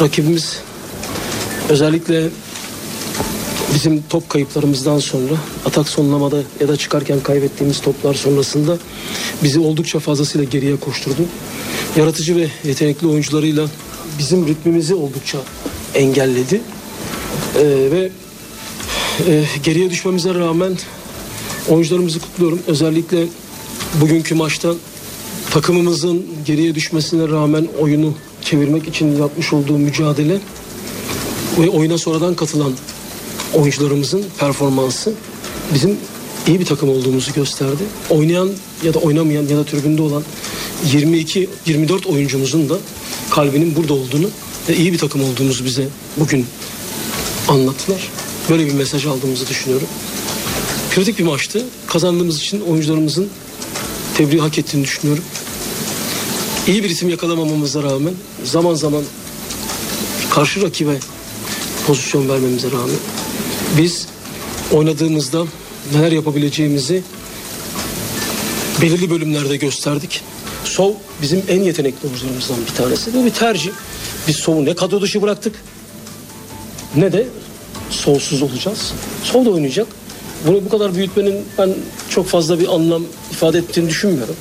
Rakibimiz 0.00 0.62
özellikle 1.68 2.28
bizim 3.74 4.02
top 4.08 4.30
kayıplarımızdan 4.30 4.98
sonra 4.98 5.32
atak 5.64 5.88
sonlamada 5.88 6.42
ya 6.60 6.68
da 6.68 6.76
çıkarken 6.76 7.20
kaybettiğimiz 7.20 7.80
toplar 7.80 8.14
sonrasında 8.14 8.78
bizi 9.42 9.60
oldukça 9.60 9.98
fazlasıyla 9.98 10.44
geriye 10.44 10.76
koşturdu. 10.76 11.22
Yaratıcı 11.96 12.36
ve 12.36 12.48
yetenekli 12.64 13.06
oyuncularıyla 13.06 13.66
bizim 14.18 14.46
ritmimizi 14.46 14.94
oldukça 14.94 15.38
engelledi. 15.94 16.60
Ee, 17.56 17.64
ve 17.64 18.10
e, 19.28 19.44
geriye 19.62 19.90
düşmemize 19.90 20.34
rağmen 20.34 20.78
oyuncularımızı 21.68 22.20
kutluyorum. 22.20 22.60
Özellikle 22.66 23.26
bugünkü 24.00 24.34
maçta 24.34 24.74
takımımızın 25.50 26.26
geriye 26.46 26.74
düşmesine 26.74 27.28
rağmen 27.28 27.68
oyunu 27.80 28.14
çevirmek 28.42 28.88
için 28.88 29.16
yapmış 29.16 29.52
olduğu 29.52 29.78
mücadele 29.78 30.40
ve 31.58 31.68
oyuna 31.68 31.98
sonradan 31.98 32.34
katılan 32.34 32.72
oyuncularımızın 33.54 34.24
performansı 34.38 35.12
bizim 35.74 35.96
iyi 36.46 36.60
bir 36.60 36.64
takım 36.64 36.88
olduğumuzu 36.88 37.32
gösterdi. 37.32 37.82
Oynayan 38.10 38.50
ya 38.82 38.94
da 38.94 38.98
oynamayan 38.98 39.42
ya 39.42 39.56
da 39.56 39.64
tribünde 39.64 40.02
olan 40.02 40.22
22 40.92 41.48
24 41.66 42.06
oyuncumuzun 42.06 42.68
da 42.68 42.78
kalbinin 43.30 43.76
burada 43.76 43.94
olduğunu 43.94 44.30
ve 44.68 44.76
iyi 44.76 44.92
bir 44.92 44.98
takım 44.98 45.24
olduğumuzu 45.24 45.64
bize 45.64 45.88
bugün 46.16 46.46
anlattılar. 47.48 48.08
Böyle 48.50 48.66
bir 48.66 48.72
mesaj 48.72 49.06
aldığımızı 49.06 49.48
düşünüyorum. 49.48 49.88
Kritik 50.94 51.18
bir 51.18 51.24
maçtı. 51.24 51.64
Kazandığımız 51.86 52.38
için 52.38 52.60
oyuncularımızın 52.60 53.28
tebriği 54.16 54.40
hak 54.40 54.58
ettiğini 54.58 54.84
düşünüyorum. 54.84 55.24
İyi 56.66 56.84
bir 56.84 56.88
ritim 56.88 57.08
yakalamamamıza 57.08 57.82
rağmen 57.82 58.14
zaman 58.44 58.74
zaman 58.74 59.02
karşı 60.30 60.62
rakibe 60.62 60.98
pozisyon 61.86 62.28
vermemize 62.28 62.70
rağmen 62.70 62.96
biz 63.76 64.06
oynadığımızda 64.72 65.44
neler 65.94 66.12
yapabileceğimizi 66.12 67.02
belirli 68.82 69.10
bölümlerde 69.10 69.56
gösterdik. 69.56 70.22
Sov 70.64 70.92
bizim 71.22 71.42
en 71.48 71.62
yetenekli 71.62 72.08
oyuncularımızdan 72.08 72.56
bir 72.70 72.74
tanesi. 72.74 73.14
Bu 73.14 73.24
bir 73.24 73.30
tercih. 73.30 73.70
Biz 74.28 74.36
Sov'u 74.36 74.64
ne 74.64 74.74
kadro 74.74 75.00
dışı 75.00 75.22
bıraktık 75.22 75.54
ne 76.96 77.12
de 77.12 77.26
solsuz 77.90 78.42
olacağız. 78.42 78.92
Sol 79.24 79.44
da 79.44 79.50
oynayacak. 79.50 79.86
Bunu 80.46 80.64
bu 80.64 80.68
kadar 80.68 80.94
büyütmenin 80.94 81.44
ben 81.58 81.74
çok 82.10 82.26
fazla 82.26 82.60
bir 82.60 82.74
anlam 82.74 83.02
ifade 83.30 83.58
ettiğini 83.58 83.88
düşünmüyorum. 83.88 84.36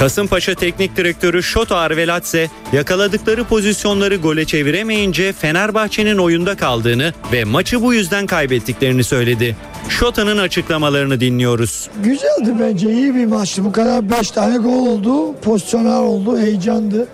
Kasımpaşa 0.00 0.54
Teknik 0.54 0.96
Direktörü 0.96 1.42
Şoto 1.42 1.74
Arveladze 1.74 2.48
yakaladıkları 2.72 3.44
pozisyonları 3.44 4.16
gole 4.16 4.44
çeviremeyince 4.44 5.32
Fenerbahçe'nin 5.32 6.18
oyunda 6.18 6.56
kaldığını 6.56 7.12
ve 7.32 7.44
maçı 7.44 7.82
bu 7.82 7.94
yüzden 7.94 8.26
kaybettiklerini 8.26 9.04
söyledi. 9.04 9.56
Şota'nın 9.88 10.38
açıklamalarını 10.38 11.20
dinliyoruz. 11.20 11.90
Güzeldi 12.04 12.54
bence 12.60 12.92
iyi 12.92 13.14
bir 13.14 13.26
maçtı. 13.26 13.64
Bu 13.64 13.72
kadar 13.72 14.10
5 14.10 14.30
tane 14.30 14.56
gol 14.56 14.86
oldu. 14.86 15.34
Pozisyonlar 15.42 16.02
oldu. 16.02 16.38
Heyecandı. 16.38 17.08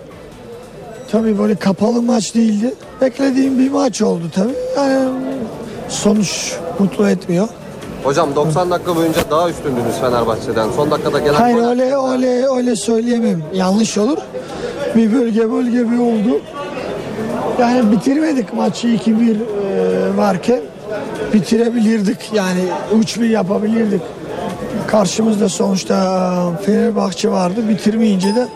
Tabii 1.11 1.39
böyle 1.39 1.55
kapalı 1.55 2.01
maç 2.01 2.35
değildi. 2.35 2.73
Beklediğim 3.01 3.59
bir 3.59 3.71
maç 3.71 4.01
oldu 4.01 4.31
tabii. 4.35 4.55
Yani 4.77 5.09
sonuç 5.89 6.53
mutlu 6.79 7.09
etmiyor. 7.09 7.47
Hocam 8.03 8.35
90 8.35 8.71
dakika 8.71 8.95
boyunca 8.95 9.19
daha 9.31 9.49
üstündünüz 9.49 9.95
Fenerbahçe'den. 10.01 10.67
Son 10.75 10.91
dakikada 10.91 11.19
gelen 11.19 11.33
Hayır 11.33 11.57
gol- 11.57 11.67
öyle 11.69 11.95
öyle 12.11 12.47
öyle 12.57 12.75
söyleyemem. 12.75 13.43
Yanlış 13.53 13.97
olur. 13.97 14.17
Bir 14.95 15.13
bölge 15.13 15.51
bölge 15.51 15.91
bir 15.91 15.99
oldu. 15.99 16.41
Yani 17.59 17.91
bitirmedik 17.91 18.53
maçı 18.53 18.87
2-1 18.87 19.35
e, 19.35 20.17
varken 20.17 20.59
bitirebilirdik. 21.33 22.17
Yani 22.33 22.59
3-1 22.95 23.25
yapabilirdik. 23.25 24.01
Karşımızda 24.87 25.49
sonuçta 25.49 26.35
Fenerbahçe 26.65 27.31
vardı. 27.31 27.69
Bitirmeyince 27.69 28.35
de 28.35 28.47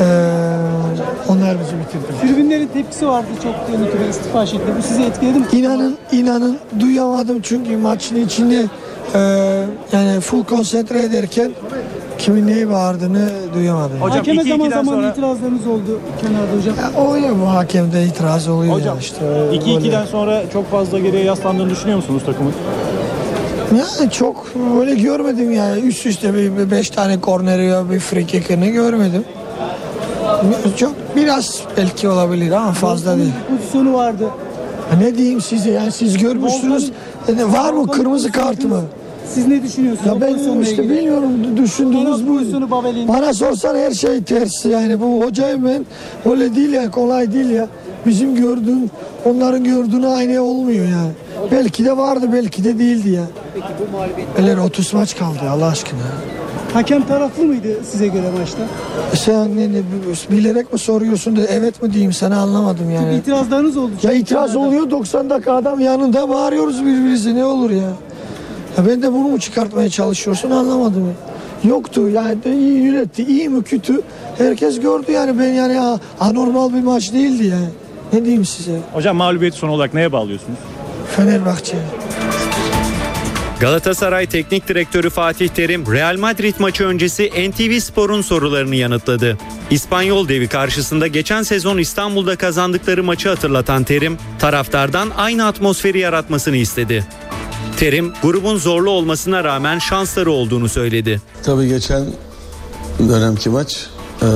e, 0.00 0.06
onlar 1.28 1.56
bizi 1.60 1.72
bitirdi. 1.80 2.20
Tribünlerin 2.34 2.66
tepkisi 2.66 3.08
vardı 3.08 3.26
çok 3.42 3.54
öne 3.76 4.08
istifa 4.08 4.46
şeklinde. 4.46 4.76
Bu 4.78 4.82
sizi 4.82 5.02
etkiledi 5.02 5.38
mi? 5.38 5.46
İnanın 5.52 5.96
inanın 6.12 6.58
duyamadım 6.80 7.40
çünkü 7.42 7.76
maçın 7.76 8.16
içinde 8.16 8.64
e, 9.14 9.20
yani 9.92 10.20
full 10.20 10.44
konsantre 10.44 11.02
ederken 11.02 11.52
kimin 12.18 12.46
neyi 12.46 12.70
bağırdığını 12.70 13.28
duyamadım. 13.54 14.00
Hakeme 14.00 14.44
zaman 14.44 14.70
zaman 14.70 15.10
itirazlarınız 15.10 15.66
oldu 15.66 16.00
kenarda 16.20 16.56
hocam. 16.56 16.74
Ya, 16.76 17.02
o 17.02 17.16
ya 17.16 17.40
bu 17.40 17.48
hakemde 17.48 18.04
itiraz 18.04 18.48
oluyor 18.48 18.74
Hocam 18.74 18.94
ya 18.94 19.00
işte. 19.00 19.20
2-2'den 19.52 20.06
sonra 20.06 20.42
çok 20.52 20.70
fazla 20.70 20.98
geriye 20.98 21.24
yaslandığını 21.24 21.70
düşünüyor 21.70 21.96
musunuz 21.96 22.22
takımın? 22.26 22.52
Yani 23.78 24.10
çok 24.10 24.46
öyle 24.80 24.94
görmedim 24.94 25.52
yani. 25.52 25.80
Üst 25.80 26.06
üste 26.06 26.34
bir, 26.34 26.56
bir 26.56 26.70
beş 26.70 26.90
tane 26.90 27.20
korneri 27.20 27.66
ya 27.66 27.90
bir 27.90 28.00
free 28.00 28.26
kick'ini 28.26 28.70
görmedim. 28.70 29.24
Çok 30.76 30.92
biraz 31.16 31.60
belki 31.76 32.08
olabilir 32.08 32.50
ama 32.52 32.72
fazla 32.72 33.16
değil. 33.16 33.32
Pozisyonu 33.48 33.94
vardı. 33.94 34.24
Ne 34.98 35.18
diyeyim 35.18 35.40
size 35.40 35.70
yani 35.70 35.92
siz 35.92 36.18
görmüşsünüz. 36.18 36.92
Yani 37.28 37.52
var 37.52 37.72
mı 37.72 37.86
kırmızı 37.90 38.32
kart 38.32 38.64
mı? 38.64 38.80
Siz 39.34 39.46
ne 39.46 39.62
düşünüyorsunuz? 39.62 40.06
Ya 40.06 40.20
ben 40.20 40.32
pozisyonla 40.32 40.62
işte 40.62 40.82
ilgili? 40.82 40.96
bilmiyorum 40.96 41.56
düşündüğünüz 41.56 42.26
bu. 42.28 42.36
pozisyonu 42.36 42.70
Babel'in. 42.70 43.08
Bana 43.08 43.34
sorsan 43.34 43.76
her 43.76 43.90
şey 43.90 44.22
ters 44.22 44.64
yani 44.64 45.00
bu 45.00 45.24
hocayım 45.24 45.64
ben 45.64 45.86
öyle 46.32 46.56
değil 46.56 46.72
ya 46.72 46.90
kolay 46.90 47.32
değil 47.32 47.50
ya. 47.50 47.66
Bizim 48.06 48.36
gördüğün 48.36 48.90
onların 49.24 49.64
gördüğünü 49.64 50.06
aynı 50.06 50.42
olmuyor 50.42 50.84
yani. 50.84 51.10
Belki 51.52 51.84
de 51.84 51.96
vardı 51.96 52.26
belki 52.32 52.64
de 52.64 52.78
değildi 52.78 53.10
ya. 53.10 53.24
Eller 54.38 54.56
30 54.56 54.94
maç 54.94 55.16
kaldı 55.16 55.38
Allah 55.50 55.66
aşkına. 55.66 56.00
Hakem 56.74 57.06
taraflı 57.06 57.42
mıydı 57.44 57.68
size 57.84 58.06
göre 58.06 58.30
maçta? 58.38 58.58
Sen 59.16 59.56
ne, 59.56 59.72
ne, 59.72 59.82
bilerek 60.30 60.72
mi 60.72 60.78
soruyorsun 60.78 61.36
da 61.36 61.40
evet 61.46 61.82
mi 61.82 61.92
diyeyim 61.92 62.12
sana 62.12 62.40
anlamadım 62.40 62.90
yani. 62.90 63.16
İtirazlarınız 63.16 63.76
oldu. 63.76 63.90
Ya 64.02 64.12
itiraz 64.12 64.56
oluyor 64.56 64.90
90 64.90 65.30
dakika 65.30 65.52
adam 65.52 65.80
yanında 65.80 66.28
bağırıyoruz 66.28 66.80
birbirimize 66.80 67.34
ne 67.34 67.44
olur 67.44 67.70
ya. 67.70 67.82
Ya 68.78 68.86
ben 68.88 69.02
de 69.02 69.12
bunu 69.12 69.28
mu 69.28 69.38
çıkartmaya 69.40 69.88
çalışıyorsun 69.90 70.50
anlamadım. 70.50 71.06
ya. 71.06 71.12
Yoktu 71.70 72.08
yani 72.08 72.36
iyi 72.44 72.82
yönetti 72.82 73.24
iyi 73.24 73.48
mi 73.48 73.62
kötü 73.64 74.00
herkes 74.38 74.80
gördü 74.80 75.12
yani 75.12 75.38
ben 75.38 75.52
yani 75.52 75.80
a- 75.80 75.98
anormal 76.20 76.72
bir 76.72 76.82
maç 76.82 77.12
değildi 77.12 77.46
yani. 77.46 77.68
Ne 78.12 78.24
diyeyim 78.24 78.44
size 78.44 78.72
Hocam 78.92 79.16
mağlubiyeti 79.16 79.56
son 79.56 79.68
olarak 79.68 79.94
neye 79.94 80.12
bağlıyorsunuz? 80.12 80.58
Fenerbahçe. 81.16 81.76
Galatasaray 83.60 84.26
Teknik 84.26 84.68
Direktörü 84.68 85.10
Fatih 85.10 85.48
Terim, 85.48 85.92
Real 85.92 86.16
Madrid 86.16 86.54
maçı 86.58 86.84
öncesi 86.84 87.50
NTV 87.50 87.80
Spor'un 87.80 88.22
sorularını 88.22 88.76
yanıtladı. 88.76 89.38
İspanyol 89.70 90.28
devi 90.28 90.48
karşısında 90.48 91.06
geçen 91.06 91.42
sezon 91.42 91.78
İstanbul'da 91.78 92.36
kazandıkları 92.36 93.04
maçı 93.04 93.28
hatırlatan 93.28 93.84
Terim, 93.84 94.18
taraftardan 94.38 95.10
aynı 95.16 95.46
atmosferi 95.46 95.98
yaratmasını 95.98 96.56
istedi. 96.56 97.06
Terim, 97.76 98.12
grubun 98.22 98.56
zorlu 98.56 98.90
olmasına 98.90 99.44
rağmen 99.44 99.78
şansları 99.78 100.30
olduğunu 100.30 100.68
söyledi. 100.68 101.20
Tabii 101.42 101.68
geçen 101.68 102.06
dönemki 103.08 103.50
maç 103.50 103.86
e, 104.22 104.28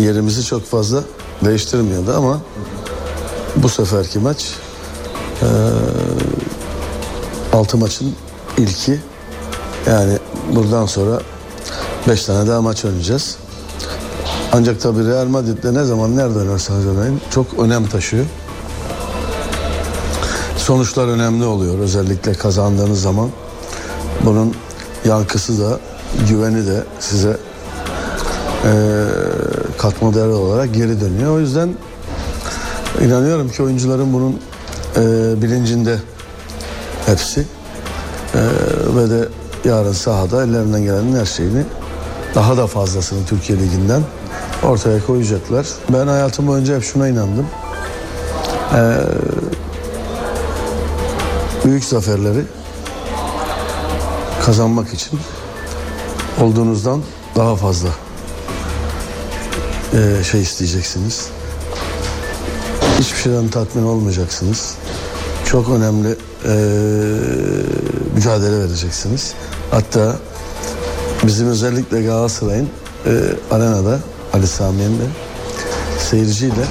yerimizi 0.00 0.44
çok 0.44 0.66
fazla 0.66 1.04
değiştirmiyordu 1.44 2.12
ama 2.16 2.40
bu 3.56 3.68
seferki 3.68 4.18
maç 4.18 4.54
e, 5.42 5.48
altı 7.52 7.76
maçın 7.76 8.14
ilki 8.58 9.00
yani 9.86 10.18
buradan 10.54 10.86
sonra 10.86 11.20
beş 12.08 12.24
tane 12.24 12.48
daha 12.48 12.62
maç 12.62 12.84
oynayacağız. 12.84 13.36
Ancak 14.52 14.80
tabii 14.80 15.06
Real 15.06 15.26
Madrid'de 15.26 15.74
ne 15.74 15.84
zaman 15.84 16.16
nerede 16.16 16.38
oynarsanız 16.38 16.86
oynayın 16.86 17.20
çok 17.30 17.46
önem 17.58 17.86
taşıyor. 17.86 18.24
Sonuçlar 20.56 21.08
önemli 21.08 21.44
oluyor 21.44 21.78
özellikle 21.78 22.32
kazandığınız 22.34 23.02
zaman. 23.02 23.30
Bunun 24.24 24.54
yankısı 25.04 25.60
da 25.60 25.78
güveni 26.28 26.66
de 26.66 26.84
size 27.00 27.36
eee 28.64 28.70
katma 29.78 30.14
değer 30.14 30.26
olarak 30.26 30.74
geri 30.74 31.00
dönüyor. 31.00 31.36
O 31.36 31.40
yüzden 31.40 31.74
inanıyorum 33.00 33.48
ki 33.48 33.62
oyuncuların 33.62 34.12
bunun 34.12 34.32
eee, 34.96 35.42
bilincinde 35.42 35.98
hepsi 37.06 37.46
Eee, 38.34 38.40
ve 38.96 39.10
de 39.10 39.28
yarın 39.64 39.92
sahada 39.92 40.42
ellerinden 40.44 40.82
gelenin 40.82 41.16
her 41.16 41.26
şeyini 41.26 41.64
daha 42.34 42.56
da 42.56 42.66
fazlasını 42.66 43.26
Türkiye 43.26 43.58
Ligi'nden 43.58 44.02
ortaya 44.62 45.06
koyacaklar. 45.06 45.66
Ben 45.88 46.06
hayatım 46.06 46.46
boyunca 46.46 46.76
hep 46.76 46.84
şuna 46.84 47.08
inandım. 47.08 47.46
Eee, 48.74 48.96
büyük 51.64 51.84
zaferleri 51.84 52.44
kazanmak 54.46 54.94
için 54.94 55.20
olduğunuzdan 56.40 57.02
daha 57.36 57.56
fazla 57.56 57.88
eee, 59.92 60.24
şey 60.24 60.42
isteyeceksiniz. 60.42 61.28
Hiçbir 62.98 63.18
şeyden 63.18 63.48
tatmin 63.48 63.82
olmayacaksınız. 63.86 64.74
Çok 65.44 65.68
önemli 65.68 66.16
eee, 66.44 66.50
mücadele 68.14 68.58
vereceksiniz. 68.58 69.34
Hatta 69.70 70.16
bizim 71.26 71.48
özellikle 71.48 72.02
Galatasaray'ın 72.02 72.68
eee, 73.06 73.12
arenada 73.50 73.98
Ali 74.32 74.46
Sami'nin 74.46 74.98
de 74.98 75.04
seyirciyle 76.10 76.64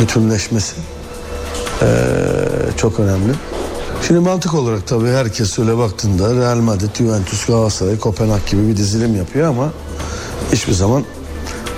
bütünleşmesi 0.00 0.74
eee, 1.82 1.88
çok 2.76 3.00
önemli. 3.00 3.32
Şimdi 4.06 4.20
mantık 4.20 4.54
olarak 4.54 4.86
tabii 4.86 5.08
herkes 5.08 5.58
öyle 5.58 5.76
baktığında 5.78 6.34
Real 6.34 6.56
Madrid, 6.56 6.94
Juventus, 6.98 7.46
Galatasaray, 7.46 7.98
Kopenhag 7.98 8.46
gibi 8.46 8.68
bir 8.68 8.76
dizilim 8.76 9.16
yapıyor 9.16 9.48
ama 9.48 9.72
hiçbir 10.52 10.72
zaman 10.72 11.04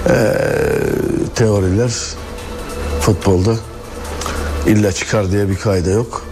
eee, 0.08 0.38
teoriler 1.34 1.92
futbolda 3.00 3.54
illa 4.66 4.92
çıkar 4.92 5.30
diye 5.32 5.48
bir 5.48 5.56
kayda 5.56 5.90
yok. 5.90 6.25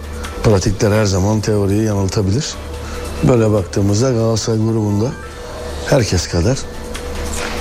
Pratikler 0.45 0.91
her 0.91 1.05
zaman 1.05 1.41
teoriyi 1.41 1.83
yanıltabilir. 1.83 2.45
Böyle 3.27 3.51
baktığımızda 3.51 4.11
Galatasaray 4.11 4.59
grubunda 4.59 5.11
herkes 5.89 6.27
kadar 6.27 6.57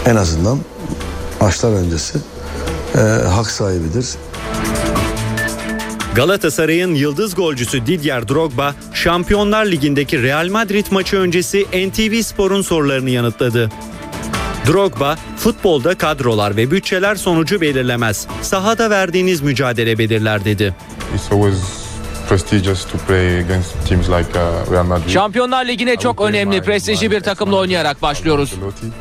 en 0.06 0.16
azından 0.16 0.58
maçlar 1.40 1.72
öncesi 1.72 2.18
eee, 2.94 3.00
hak 3.28 3.50
sahibidir. 3.50 4.06
Galatasaray'ın 6.14 6.94
yıldız 6.94 7.34
golcüsü 7.34 7.86
Didier 7.86 8.28
Drogba, 8.28 8.74
Şampiyonlar 8.92 9.66
Ligi'ndeki 9.66 10.22
Real 10.22 10.48
Madrid 10.48 10.86
maçı 10.90 11.16
öncesi 11.16 11.66
NTV 11.88 12.22
Spor'un 12.22 12.62
sorularını 12.62 13.10
yanıtladı. 13.10 13.70
Drogba, 14.66 15.18
futbolda 15.36 15.98
kadrolar 15.98 16.56
ve 16.56 16.70
bütçeler 16.70 17.14
sonucu 17.14 17.60
belirlemez. 17.60 18.26
Sahada 18.42 18.90
verdiğiniz 18.90 19.40
mücadele 19.40 19.98
belirler 19.98 20.44
dedi. 20.44 20.74
It's 21.14 21.32
always 21.32 21.83
prestigious 22.28 22.84
to 22.84 22.98
play 22.98 23.38
against 23.38 23.88
teams 23.88 24.08
like 24.08 24.38
uh, 24.38 24.72
Real 24.72 24.84
Madrid. 24.84 25.10
Şampiyonlar 25.10 25.66
Ligi'ne 25.66 25.96
çok 25.96 26.20
önemli, 26.20 26.62
prestijli 26.62 27.10
bir 27.10 27.20
takımla 27.20 27.56
oynayarak 27.56 28.02
başlıyoruz. 28.02 28.54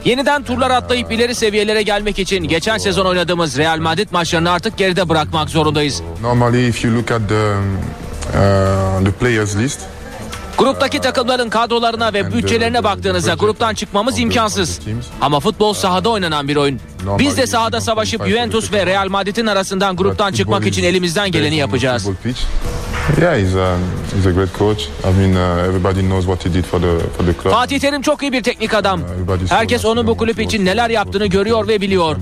Yeniden 0.06 0.44
turlar 0.44 0.72
atlayıp 0.72 1.12
ileri 1.12 1.36
seviyelere 1.36 1.82
gelmek 1.82 2.20
için 2.20 2.44
geçen 2.44 2.78
sezon 2.78 3.06
oynadığımız 3.06 3.58
Real 3.58 3.80
Madrid 3.80 4.08
maçlarını 4.12 4.52
artık 4.52 4.78
geride 4.78 5.10
bırakmak 5.10 5.50
zorundayız. 5.50 6.02
Normally, 6.22 6.68
if 6.68 6.86
you 6.86 6.96
look 6.96 7.12
at 7.12 7.22
the 7.30 7.54
uh, 8.28 9.06
the 9.06 9.12
players 9.12 9.58
list, 9.58 9.80
Gruptaki 10.58 11.02
takımların 11.02 11.50
kadrolarına 11.50 12.14
ve 12.14 12.34
bütçelerine 12.34 12.84
baktığınızda 12.84 13.34
gruptan 13.34 13.74
çıkmamız 13.74 14.20
imkansız. 14.20 14.80
Ama 15.22 15.40
futbol 15.40 15.74
sahada 15.74 16.10
oynanan 16.10 16.48
bir 16.48 16.56
oyun. 16.56 16.80
Biz 17.20 17.38
de 17.38 17.48
sahada 17.48 17.82
savaşıp 17.82 18.28
Juventus 18.28 18.74
ve 18.74 18.86
Real 18.86 19.10
Madrid'in 19.10 19.48
arasından 19.48 19.96
gruptan 19.96 20.32
çıkmak 20.32 20.66
için 20.66 20.84
elimizden 20.84 21.32
geleni 21.32 21.56
yapacağız. 21.56 22.08
Yeah, 23.22 23.38
he's 23.38 23.56
a, 23.56 23.78
he's 24.16 24.26
a 24.26 24.32
great 24.32 24.54
coach. 24.54 24.88
I 25.04 25.12
mean, 25.12 25.36
uh, 25.36 25.68
everybody 25.68 26.02
knows 26.02 26.26
what 26.26 26.42
he 26.44 26.54
did 26.54 26.66
for 26.66 26.80
the 26.80 27.00
for 27.18 27.26
the 27.26 27.34
club. 27.34 27.54
Fatih 27.54 27.80
Terim 27.80 28.02
çok 28.02 28.22
iyi 28.22 28.32
bir 28.32 28.44
teknik 28.44 28.74
adam. 28.74 29.02
Herkes 29.50 29.86
onun 29.86 30.08
bu 30.08 30.18
kulüp 30.18 30.40
için 30.40 30.66
neler 30.66 30.90
yaptığını 30.90 31.26
görüyor 31.26 31.68
ve 31.68 31.82
biliyor. 31.82 32.16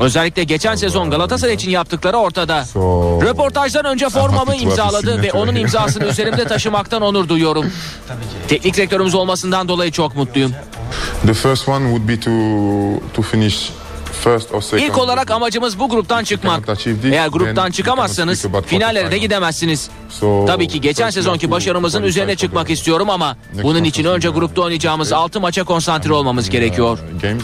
Özellikle 0.00 0.44
geçen 0.44 0.74
sezon 0.74 1.10
Galatasaray 1.10 1.54
için 1.54 1.70
yaptıkları 1.70 2.16
ortada. 2.16 2.64
Röportajdan 3.26 3.84
önce 3.84 4.08
formamı 4.08 4.56
imzaladı 4.56 5.22
ve 5.22 5.32
onun 5.32 5.54
imzasını 5.54 6.04
üzerimde 6.04 6.44
taşımaktan 6.44 7.02
onur 7.02 7.28
duyuyorum. 7.28 7.66
Teknik 8.48 8.76
direktörümüz 8.76 9.14
olmasından 9.14 9.68
dolayı 9.68 9.90
çok 9.90 10.16
mutluyum. 10.16 10.52
The 11.26 11.34
first 11.34 11.68
one 11.68 11.84
would 11.96 12.08
be 12.08 12.20
to 12.20 12.30
to 13.14 13.22
finish. 13.22 13.70
İlk 14.78 14.98
olarak 14.98 15.30
amacımız 15.30 15.78
bu 15.78 15.88
gruptan 15.88 16.24
çıkmak. 16.24 16.68
Eğer 17.12 17.28
gruptan 17.28 17.70
çıkamazsanız 17.70 18.46
finallere 18.66 19.10
de 19.10 19.18
gidemezsiniz. 19.18 19.90
Tabii 20.46 20.68
ki 20.68 20.80
geçen 20.80 21.10
sezonki 21.10 21.50
başarımızın 21.50 22.02
üzerine 22.02 22.36
çıkmak 22.36 22.70
istiyorum 22.70 23.10
ama 23.10 23.36
bunun 23.62 23.84
için 23.84 24.04
önce 24.04 24.28
grupta 24.28 24.62
oynayacağımız 24.62 25.12
6 25.12 25.40
maça 25.40 25.64
konsantre 25.64 26.12
olmamız 26.12 26.50
gerekiyor. 26.50 26.98
Mean. 27.22 27.40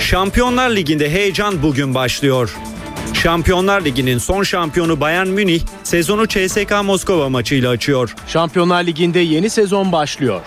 Şampiyonlar 0.00 0.70
Ligi'nde 0.70 1.10
heyecan 1.10 1.62
bugün 1.62 1.94
başlıyor. 1.94 2.56
Şampiyonlar 3.14 3.84
Ligi'nin 3.84 4.18
son 4.18 4.42
şampiyonu 4.42 5.00
Bayern 5.00 5.28
Münih 5.28 5.60
sezonu 5.84 6.28
CSKA 6.28 6.82
Moskova 6.82 7.28
maçıyla 7.28 7.70
açıyor. 7.70 8.14
Şampiyonlar 8.26 8.84
Ligi'nde 8.84 9.18
yeni 9.18 9.50
sezon 9.50 9.92
başlıyor. 9.92 10.40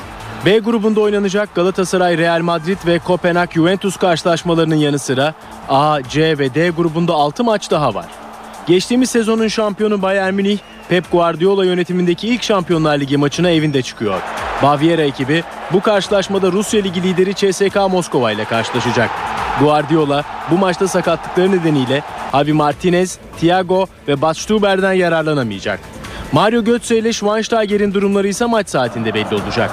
B 0.46 0.60
grubunda 0.60 1.02
oynanacak 1.02 1.56
Galatasaray, 1.56 2.18
Real 2.18 2.42
Madrid 2.42 2.78
ve 2.88 3.00
Kopenhag 3.00 3.52
Juventus 3.52 3.98
karşılaşmalarının 3.98 4.76
yanı 4.76 5.00
sıra 5.00 5.34
A, 5.70 6.04
C 6.04 6.40
ve 6.40 6.54
D 6.54 6.70
grubunda 6.70 7.14
6 7.14 7.44
maç 7.44 7.72
daha 7.72 7.94
var. 7.94 8.06
Geçtiğimiz 8.68 9.10
sezonun 9.10 9.48
şampiyonu 9.48 10.02
Bayern 10.02 10.34
Münih, 10.34 10.58
Pep 10.90 11.12
Guardiola 11.12 11.66
yönetimindeki 11.66 12.28
ilk 12.28 12.44
Şampiyonlar 12.44 13.00
Ligi 13.00 13.18
maçına 13.18 13.50
evinde 13.50 13.82
çıkıyor. 13.82 14.22
Baviera 14.64 15.02
ekibi 15.02 15.44
bu 15.74 15.82
karşılaşmada 15.82 16.52
Rusya 16.52 16.82
Ligi 16.82 17.04
lideri 17.04 17.36
CSK 17.36 17.76
Moskova 17.76 18.32
ile 18.32 18.46
karşılaşacak. 18.46 19.10
Guardiola 19.60 20.24
bu 20.52 20.58
maçta 20.58 20.88
sakatlıkları 20.88 21.52
nedeniyle 21.52 22.04
Javi 22.32 22.54
Martinez, 22.54 23.18
Thiago 23.40 23.88
ve 24.08 24.22
Batstuber'den 24.22 24.94
yararlanamayacak. 24.94 25.80
Mario 26.32 26.64
Götze 26.64 26.98
ile 26.98 27.14
Schweinsteiger'in 27.14 27.94
durumları 27.94 28.28
ise 28.28 28.46
maç 28.46 28.70
saatinde 28.70 29.14
belli 29.14 29.36
olacak. 29.36 29.72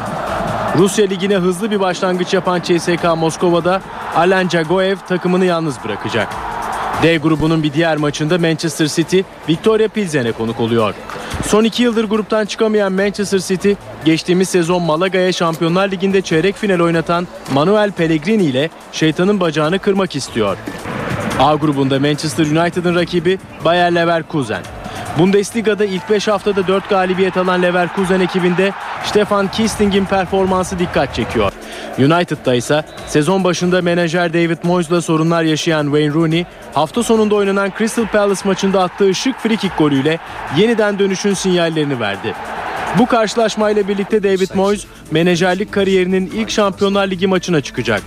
Rusya 0.79 1.07
Ligi'ne 1.07 1.37
hızlı 1.37 1.71
bir 1.71 1.81
başlangıç 1.81 2.35
yapan 2.35 2.61
CSK 2.61 3.05
Moskova'da 3.17 3.83
Alan 4.17 4.49
Jagoev 4.49 4.97
takımını 5.09 5.45
yalnız 5.45 5.77
bırakacak. 5.85 6.29
D 7.03 7.17
grubunun 7.17 7.63
bir 7.63 7.73
diğer 7.73 7.97
maçında 7.97 8.39
Manchester 8.39 8.87
City, 8.87 9.21
Victoria 9.49 9.89
Pilsen'e 9.89 10.33
konuk 10.33 10.61
oluyor. 10.61 10.95
Son 11.47 11.65
iki 11.65 11.83
yıldır 11.83 12.05
gruptan 12.05 12.45
çıkamayan 12.45 12.93
Manchester 12.93 13.39
City, 13.39 13.73
geçtiğimiz 14.05 14.49
sezon 14.49 14.83
Malaga'ya 14.83 15.33
Şampiyonlar 15.33 15.91
Ligi'nde 15.91 16.23
çeyrek 16.23 16.57
final 16.57 16.81
oynatan 16.81 17.29
Manuel 17.53 17.91
Pellegrini 17.91 18.45
ile 18.45 18.71
şeytanın 18.93 19.41
bacağını 19.41 19.79
kırmak 19.79 20.17
istiyor. 20.17 20.57
A 21.41 21.55
grubunda 21.55 22.01
Manchester 22.01 22.47
United'ın 22.47 22.95
rakibi 22.95 23.39
Bayer 23.65 23.95
Leverkusen. 23.95 24.63
Bundesliga'da 25.19 25.85
ilk 25.85 26.11
5 26.11 26.29
haftada 26.29 26.67
4 26.67 26.89
galibiyet 26.89 27.37
alan 27.37 27.63
Leverkusen 27.63 28.21
ekibinde 28.21 28.73
Stefan 29.05 29.49
Kisting'in 29.49 30.05
performansı 30.05 30.79
dikkat 30.79 31.15
çekiyor. 31.15 31.53
United'da 31.99 32.55
ise 32.55 32.85
sezon 33.07 33.45
başında 33.45 33.83
menajer 33.83 34.33
David 34.33 34.59
Moyes'la 34.63 35.03
sorunlar 35.03 35.43
yaşayan 35.43 35.85
Wayne 35.85 36.15
Rooney, 36.15 36.45
hafta 36.75 37.03
sonunda 37.03 37.35
oynanan 37.35 37.73
Crystal 37.79 38.07
Palace 38.07 38.41
maçında 38.45 38.83
attığı 38.83 39.15
şık 39.15 39.39
frikik 39.39 39.79
golüyle 39.79 40.19
yeniden 40.57 40.99
dönüşün 40.99 41.35
sinyallerini 41.35 42.01
verdi. 42.01 42.35
Bu 42.99 43.07
karşılaşmayla 43.07 43.89
birlikte 43.89 44.23
David 44.23 44.49
Moyes 44.55 44.85
menajerlik 45.11 45.73
kariyerinin 45.73 46.33
ilk 46.35 46.51
Şampiyonlar 46.51 47.11
Ligi 47.11 47.27
maçına 47.27 47.61
çıkacak. 47.61 48.03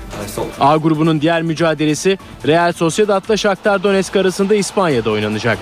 A 0.59 0.77
grubunun 0.77 1.21
diğer 1.21 1.41
mücadelesi 1.41 2.17
Real 2.47 2.73
Sociedad'la 2.73 3.37
Shakhtar 3.37 3.83
Donetsk 3.83 4.15
arasında 4.15 4.55
İspanya'da 4.55 5.11
oynanacak. 5.11 5.57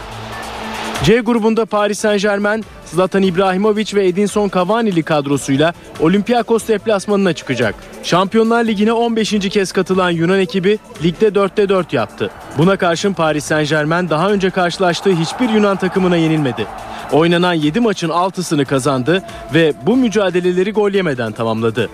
C 1.04 1.20
grubunda 1.20 1.66
Paris 1.66 2.00
Saint 2.00 2.22
Germain, 2.22 2.66
Zlatan 2.86 3.24
İbrahimovic 3.24 3.86
ve 3.94 4.08
Edinson 4.08 4.52
Cavani'li 4.56 5.04
kadrosuyla 5.04 5.74
Olympiakos 6.00 6.68
deplasmanına 6.68 7.34
çıkacak. 7.34 7.76
Şampiyonlar 8.04 8.64
Ligi'ne 8.64 8.94
15. 8.94 9.50
kez 9.50 9.72
katılan 9.72 10.10
Yunan 10.10 10.40
ekibi 10.40 10.80
ligde 11.04 11.28
4'te 11.28 11.70
4 11.70 11.94
yaptı. 11.94 12.30
Buna 12.58 12.78
karşın 12.78 13.14
Paris 13.14 13.46
Saint 13.46 13.70
Germain 13.70 14.10
daha 14.10 14.32
önce 14.32 14.50
karşılaştığı 14.50 15.12
hiçbir 15.12 15.50
Yunan 15.50 15.78
takımına 15.78 16.18
yenilmedi. 16.18 16.68
Oynanan 17.12 17.54
7 17.54 17.80
maçın 17.80 18.10
6'sını 18.10 18.66
kazandı 18.66 19.24
ve 19.54 19.74
bu 19.86 19.98
mücadeleleri 19.98 20.72
gol 20.72 20.92
yemeden 20.92 21.32
tamamladı. 21.32 21.90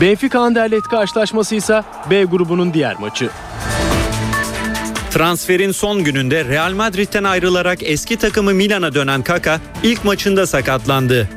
Benfica 0.00 0.40
Anderlecht 0.40 0.88
karşılaşması 0.88 1.54
ise 1.54 1.82
B 2.10 2.24
grubunun 2.24 2.74
diğer 2.74 2.98
maçı. 2.98 3.30
Transferin 5.12 5.72
son 5.72 6.04
gününde 6.04 6.44
Real 6.44 6.72
Madrid'den 6.72 7.24
ayrılarak 7.24 7.78
eski 7.82 8.16
takımı 8.16 8.54
Milan'a 8.54 8.94
dönen 8.94 9.22
Kaka 9.22 9.60
ilk 9.82 10.04
maçında 10.04 10.46
sakatlandı. 10.46 11.28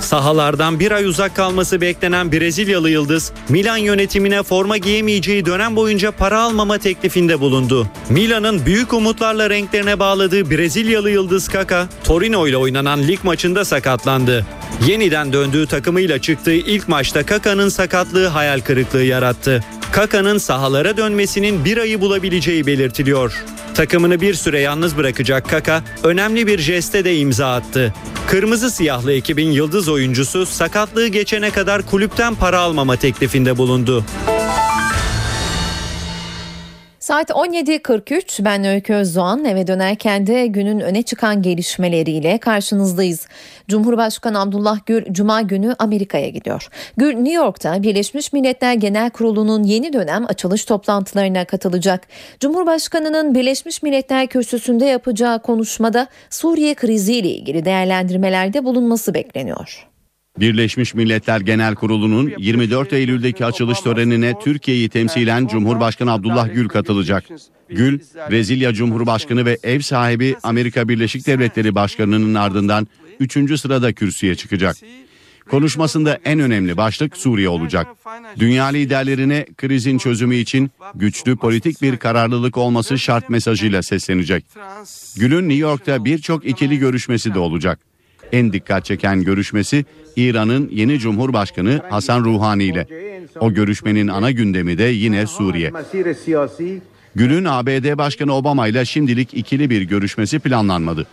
Sahalardan 0.00 0.80
bir 0.80 0.92
ay 0.92 1.04
uzak 1.04 1.36
kalması 1.36 1.80
beklenen 1.80 2.32
Brezilyalı 2.32 2.90
yıldız 2.90 3.32
Milan 3.48 3.76
yönetimine 3.76 4.42
forma 4.42 4.76
giyemeyeceği 4.76 5.46
dönem 5.46 5.76
boyunca 5.76 6.10
para 6.10 6.42
almama 6.42 6.78
teklifinde 6.78 7.40
bulundu. 7.40 7.86
Milan'ın 8.08 8.66
büyük 8.66 8.92
umutlarla 8.92 9.50
renklerine 9.50 9.98
bağladığı 9.98 10.50
Brezilyalı 10.50 11.10
yıldız 11.10 11.48
Kaka, 11.48 11.88
Torino 12.04 12.46
ile 12.46 12.56
oynanan 12.56 13.08
lig 13.08 13.24
maçında 13.24 13.64
sakatlandı. 13.64 14.46
Yeniden 14.86 15.32
döndüğü 15.32 15.66
takımıyla 15.66 16.18
çıktığı 16.18 16.52
ilk 16.52 16.88
maçta 16.88 17.26
Kaka'nın 17.26 17.68
sakatlığı 17.68 18.26
hayal 18.26 18.60
kırıklığı 18.60 19.04
yarattı. 19.04 19.64
Kaka'nın 19.92 20.38
sahalara 20.38 20.96
dönmesinin 20.96 21.64
bir 21.64 21.78
ayı 21.78 22.00
bulabileceği 22.00 22.66
belirtiliyor. 22.66 23.44
Takımını 23.74 24.20
bir 24.20 24.34
süre 24.34 24.60
yalnız 24.60 24.96
bırakacak 24.96 25.50
Kaka 25.50 25.82
önemli 26.02 26.46
bir 26.46 26.58
jeste 26.58 27.04
de 27.04 27.16
imza 27.16 27.54
attı. 27.54 27.94
Kırmızı 28.26 28.70
siyahlı 28.70 29.12
ekibin 29.12 29.50
yıldız 29.50 29.88
oyuncusu 29.88 30.46
sakatlığı 30.46 31.08
geçene 31.08 31.50
kadar 31.50 31.82
kulüpten 31.82 32.34
para 32.34 32.58
almama 32.58 32.96
teklifinde 32.96 33.58
bulundu. 33.58 34.04
Saat 37.12 37.30
17.43 37.30 38.44
ben 38.44 38.64
Öykü 38.64 38.94
Özdoğan 38.94 39.44
eve 39.44 39.66
dönerken 39.66 40.26
de 40.26 40.46
günün 40.46 40.80
öne 40.80 41.02
çıkan 41.02 41.42
gelişmeleriyle 41.42 42.38
karşınızdayız. 42.38 43.26
Cumhurbaşkanı 43.68 44.40
Abdullah 44.40 44.78
Gül 44.86 45.12
Cuma 45.12 45.42
günü 45.42 45.74
Amerika'ya 45.78 46.28
gidiyor. 46.28 46.68
Gül 46.96 47.14
New 47.14 47.32
York'ta 47.32 47.82
Birleşmiş 47.82 48.32
Milletler 48.32 48.74
Genel 48.74 49.10
Kurulu'nun 49.10 49.62
yeni 49.62 49.92
dönem 49.92 50.24
açılış 50.28 50.64
toplantılarına 50.64 51.44
katılacak. 51.44 52.06
Cumhurbaşkanının 52.40 53.34
Birleşmiş 53.34 53.82
Milletler 53.82 54.26
Kürsüsü'nde 54.26 54.84
yapacağı 54.84 55.42
konuşmada 55.42 56.06
Suriye 56.30 56.74
kriziyle 56.74 57.28
ilgili 57.28 57.64
değerlendirmelerde 57.64 58.64
bulunması 58.64 59.14
bekleniyor. 59.14 59.91
Birleşmiş 60.40 60.94
Milletler 60.94 61.40
Genel 61.40 61.74
Kurulu'nun 61.74 62.32
24 62.38 62.92
Eylül'deki 62.92 63.44
açılış 63.44 63.80
törenine 63.80 64.34
Türkiye'yi 64.44 64.88
temsilen 64.88 65.46
Cumhurbaşkanı 65.46 66.12
Abdullah 66.12 66.54
Gül 66.54 66.68
katılacak. 66.68 67.24
Gül, 67.68 67.98
Brezilya 68.30 68.72
Cumhurbaşkanı 68.72 69.44
ve 69.44 69.58
ev 69.62 69.80
sahibi 69.80 70.36
Amerika 70.42 70.88
Birleşik 70.88 71.26
Devletleri 71.26 71.74
Başkanı'nın 71.74 72.34
ardından 72.34 72.88
3. 73.20 73.60
sırada 73.60 73.92
kürsüye 73.92 74.34
çıkacak. 74.34 74.76
Konuşmasında 75.50 76.18
en 76.24 76.40
önemli 76.40 76.76
başlık 76.76 77.16
Suriye 77.16 77.48
olacak. 77.48 77.86
Dünya 78.38 78.64
liderlerine 78.64 79.46
krizin 79.56 79.98
çözümü 79.98 80.36
için 80.36 80.70
güçlü 80.94 81.36
politik 81.36 81.82
bir 81.82 81.96
kararlılık 81.96 82.56
olması 82.56 82.98
şart 82.98 83.30
mesajıyla 83.30 83.82
seslenecek. 83.82 84.44
Gül'ün 85.16 85.48
New 85.48 85.54
York'ta 85.54 86.04
birçok 86.04 86.46
ikili 86.46 86.78
görüşmesi 86.78 87.34
de 87.34 87.38
olacak. 87.38 87.91
En 88.32 88.52
dikkat 88.52 88.84
çeken 88.84 89.22
görüşmesi 89.22 89.84
İran'ın 90.16 90.68
yeni 90.72 90.98
Cumhurbaşkanı 90.98 91.80
Hasan 91.90 92.24
Ruhani 92.24 92.64
ile. 92.64 92.86
O 93.40 93.52
görüşmenin 93.52 94.08
ana 94.08 94.30
gündemi 94.30 94.78
de 94.78 94.84
yine 94.84 95.26
Suriye. 95.26 95.72
Gül'ün 97.14 97.44
ABD 97.44 97.98
Başkanı 97.98 98.34
Obama 98.34 98.68
ile 98.68 98.84
şimdilik 98.84 99.34
ikili 99.34 99.70
bir 99.70 99.82
görüşmesi 99.82 100.38
planlanmadı. 100.38 101.06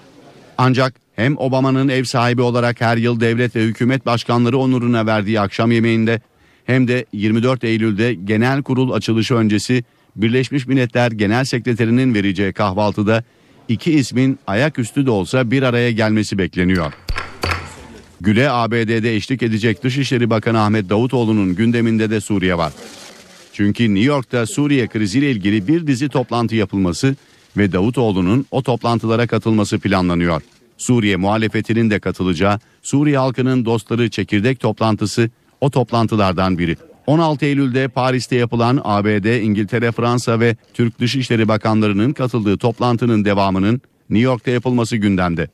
Ancak 0.57 0.93
hem 1.15 1.37
Obama'nın 1.37 1.89
ev 1.89 2.03
sahibi 2.03 2.41
olarak 2.41 2.81
her 2.81 2.97
yıl 2.97 3.19
devlet 3.19 3.55
ve 3.55 3.63
hükümet 3.63 4.05
başkanları 4.05 4.57
onuruna 4.57 5.05
verdiği 5.05 5.39
akşam 5.39 5.71
yemeğinde 5.71 6.21
hem 6.65 6.87
de 6.87 7.05
24 7.13 7.63
Eylül'de 7.63 8.13
genel 8.13 8.63
kurul 8.63 8.91
açılışı 8.91 9.35
öncesi 9.35 9.83
Birleşmiş 10.15 10.67
Milletler 10.67 11.11
Genel 11.11 11.45
Sekreterinin 11.45 12.13
vereceği 12.13 12.53
kahvaltıda 12.53 13.23
iki 13.67 13.91
ismin 13.91 14.39
ayaküstü 14.47 15.05
de 15.05 15.11
olsa 15.11 15.51
bir 15.51 15.63
araya 15.63 15.91
gelmesi 15.91 16.37
bekleniyor. 16.37 16.93
Gül'e 18.21 18.49
ABD'de 18.49 19.15
eşlik 19.15 19.43
edecek 19.43 19.83
Dışişleri 19.83 20.29
Bakanı 20.29 20.61
Ahmet 20.61 20.89
Davutoğlu'nun 20.89 21.55
gündeminde 21.55 22.09
de 22.09 22.21
Suriye 22.21 22.57
var. 22.57 22.73
Çünkü 23.53 23.95
New 23.95 24.07
York'ta 24.07 24.45
Suriye 24.45 24.87
kriziyle 24.87 25.31
ilgili 25.31 25.67
bir 25.67 25.87
dizi 25.87 26.09
toplantı 26.09 26.55
yapılması 26.55 27.15
ve 27.57 27.71
Davutoğlu'nun 27.71 28.45
o 28.51 28.63
toplantılara 28.63 29.27
katılması 29.27 29.79
planlanıyor. 29.79 30.41
Suriye 30.77 31.15
muhalefetinin 31.15 31.89
de 31.89 31.99
katılacağı 31.99 32.59
Suriye 32.81 33.17
halkının 33.17 33.65
dostları 33.65 34.09
çekirdek 34.09 34.59
toplantısı 34.59 35.29
o 35.61 35.69
toplantılardan 35.69 36.57
biri. 36.57 36.77
16 37.07 37.45
Eylül'de 37.45 37.87
Paris'te 37.87 38.35
yapılan 38.35 38.81
ABD, 38.83 39.41
İngiltere, 39.41 39.91
Fransa 39.91 40.39
ve 40.39 40.55
Türk 40.73 40.99
Dışişleri 40.99 41.47
Bakanlarının 41.47 42.13
katıldığı 42.13 42.57
toplantının 42.57 43.25
devamının 43.25 43.81
New 44.09 44.25
York'ta 44.25 44.51
yapılması 44.51 44.97
gündemde. 44.97 45.47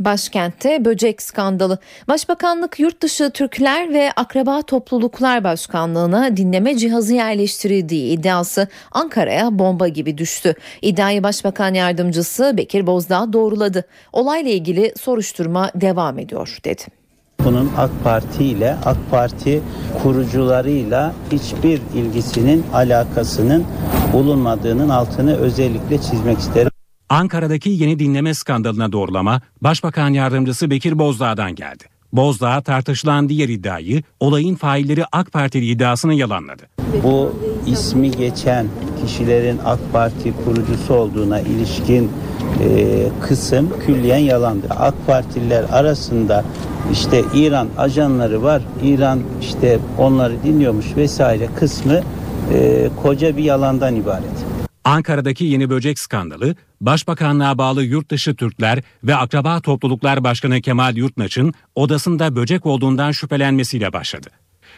Başkentte 0.00 0.84
böcek 0.84 1.22
skandalı. 1.22 1.78
Başbakanlık 2.08 2.80
Yurtdışı 2.80 3.30
Türkler 3.30 3.92
ve 3.92 4.12
Akraba 4.16 4.62
Topluluklar 4.62 5.44
Başkanlığı'na 5.44 6.36
dinleme 6.36 6.76
cihazı 6.76 7.14
yerleştirildiği 7.14 8.18
iddiası 8.18 8.68
Ankara'ya 8.92 9.58
bomba 9.58 9.88
gibi 9.88 10.18
düştü. 10.18 10.54
İddiayı 10.82 11.22
Başbakan 11.22 11.74
Yardımcısı 11.74 12.54
Bekir 12.56 12.86
Bozdağ 12.86 13.32
doğruladı. 13.32 13.84
Olayla 14.12 14.50
ilgili 14.50 14.92
soruşturma 15.00 15.70
devam 15.74 16.18
ediyor 16.18 16.58
dedi. 16.64 16.82
Bunun 17.44 17.72
AK 17.78 17.90
Parti 18.04 18.44
ile 18.44 18.76
AK 18.84 18.96
Parti 19.10 19.62
kurucularıyla 20.02 21.12
hiçbir 21.32 21.80
ilgisinin 21.94 22.64
alakasının 22.74 23.64
bulunmadığının 24.12 24.88
altını 24.88 25.36
özellikle 25.36 25.98
çizmek 25.98 26.38
isterim. 26.38 26.69
Ankara'daki 27.10 27.70
yeni 27.70 27.98
dinleme 27.98 28.34
skandalına 28.34 28.92
doğrulama 28.92 29.40
Başbakan 29.60 30.08
Yardımcısı 30.08 30.70
Bekir 30.70 30.98
Bozdağ'dan 30.98 31.54
geldi. 31.54 31.84
Bozdağ 32.12 32.60
tartışılan 32.60 33.28
diğer 33.28 33.48
iddiayı 33.48 34.02
olayın 34.20 34.54
failleri 34.54 35.04
AK 35.12 35.32
Partili 35.32 35.66
iddiasını 35.66 36.14
yalanladı. 36.14 36.62
Bu 37.02 37.32
ismi 37.66 38.10
geçen 38.10 38.66
kişilerin 39.02 39.58
AK 39.64 39.78
Parti 39.92 40.32
kurucusu 40.44 40.94
olduğuna 40.94 41.40
ilişkin 41.40 42.10
e, 42.64 43.08
kısım 43.20 43.70
külliyen 43.86 44.18
yalandır. 44.18 44.70
AK 44.78 44.94
Partililer 45.06 45.64
arasında 45.72 46.44
işte 46.92 47.22
İran 47.34 47.68
ajanları 47.78 48.42
var, 48.42 48.62
İran 48.82 49.20
işte 49.40 49.78
onları 49.98 50.42
dinliyormuş 50.42 50.96
vesaire 50.96 51.48
kısmı 51.56 52.00
e, 52.52 52.90
koca 53.02 53.36
bir 53.36 53.44
yalandan 53.44 53.96
ibaret. 53.96 54.59
Ankara'daki 54.84 55.44
yeni 55.44 55.70
böcek 55.70 55.98
skandalı, 55.98 56.54
Başbakanlığa 56.80 57.58
bağlı 57.58 57.84
Yurtdışı 57.84 58.34
Türkler 58.34 58.82
ve 59.04 59.16
Akraba 59.16 59.60
Topluluklar 59.60 60.24
Başkanı 60.24 60.60
Kemal 60.60 60.96
Yurtnaç'ın 60.96 61.54
odasında 61.74 62.36
böcek 62.36 62.66
olduğundan 62.66 63.10
şüphelenmesiyle 63.10 63.92
başladı. 63.92 64.28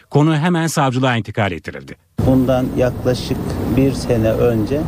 Konu 0.09 0.37
hemen 0.37 0.67
savcılığa 0.67 1.17
intikal 1.17 1.51
ettirildi. 1.51 1.95
Bundan 2.25 2.65
yaklaşık 2.77 3.37
bir 3.77 3.93
sene 3.93 4.31
önce 4.31 4.81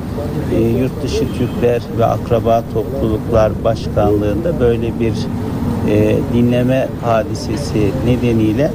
e, 0.53 0.61
Yurtdışı 0.61 1.34
Türkler 1.38 1.82
ve 1.97 2.05
Akraba 2.05 2.63
Topluluklar 2.74 3.63
Başkanlığında 3.63 4.59
böyle 4.59 4.99
bir 4.99 5.13
e, 5.89 6.18
dinleme 6.34 6.88
hadisesi 7.03 7.91
nedeniyle 8.05 8.72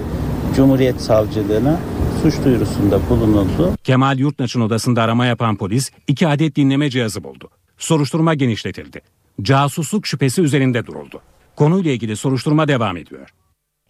Cumhuriyet 0.56 1.00
Savcılığına 1.00 1.80
suç 2.22 2.34
duyurusunda 2.44 3.00
bulunuldu. 3.10 3.76
Kemal 3.84 4.18
Yurtnaç'ın 4.18 4.60
odasında 4.60 5.02
arama 5.02 5.26
yapan 5.26 5.56
polis 5.56 5.90
iki 6.08 6.28
adet 6.28 6.56
dinleme 6.56 6.90
cihazı 6.90 7.24
buldu. 7.24 7.50
Soruşturma 7.78 8.34
genişletildi. 8.34 9.00
Casusluk 9.42 10.06
şüphesi 10.06 10.42
üzerinde 10.42 10.86
duruldu. 10.86 11.20
Konuyla 11.56 11.92
ilgili 11.92 12.16
soruşturma 12.16 12.68
devam 12.68 12.96
ediyor. 12.96 13.28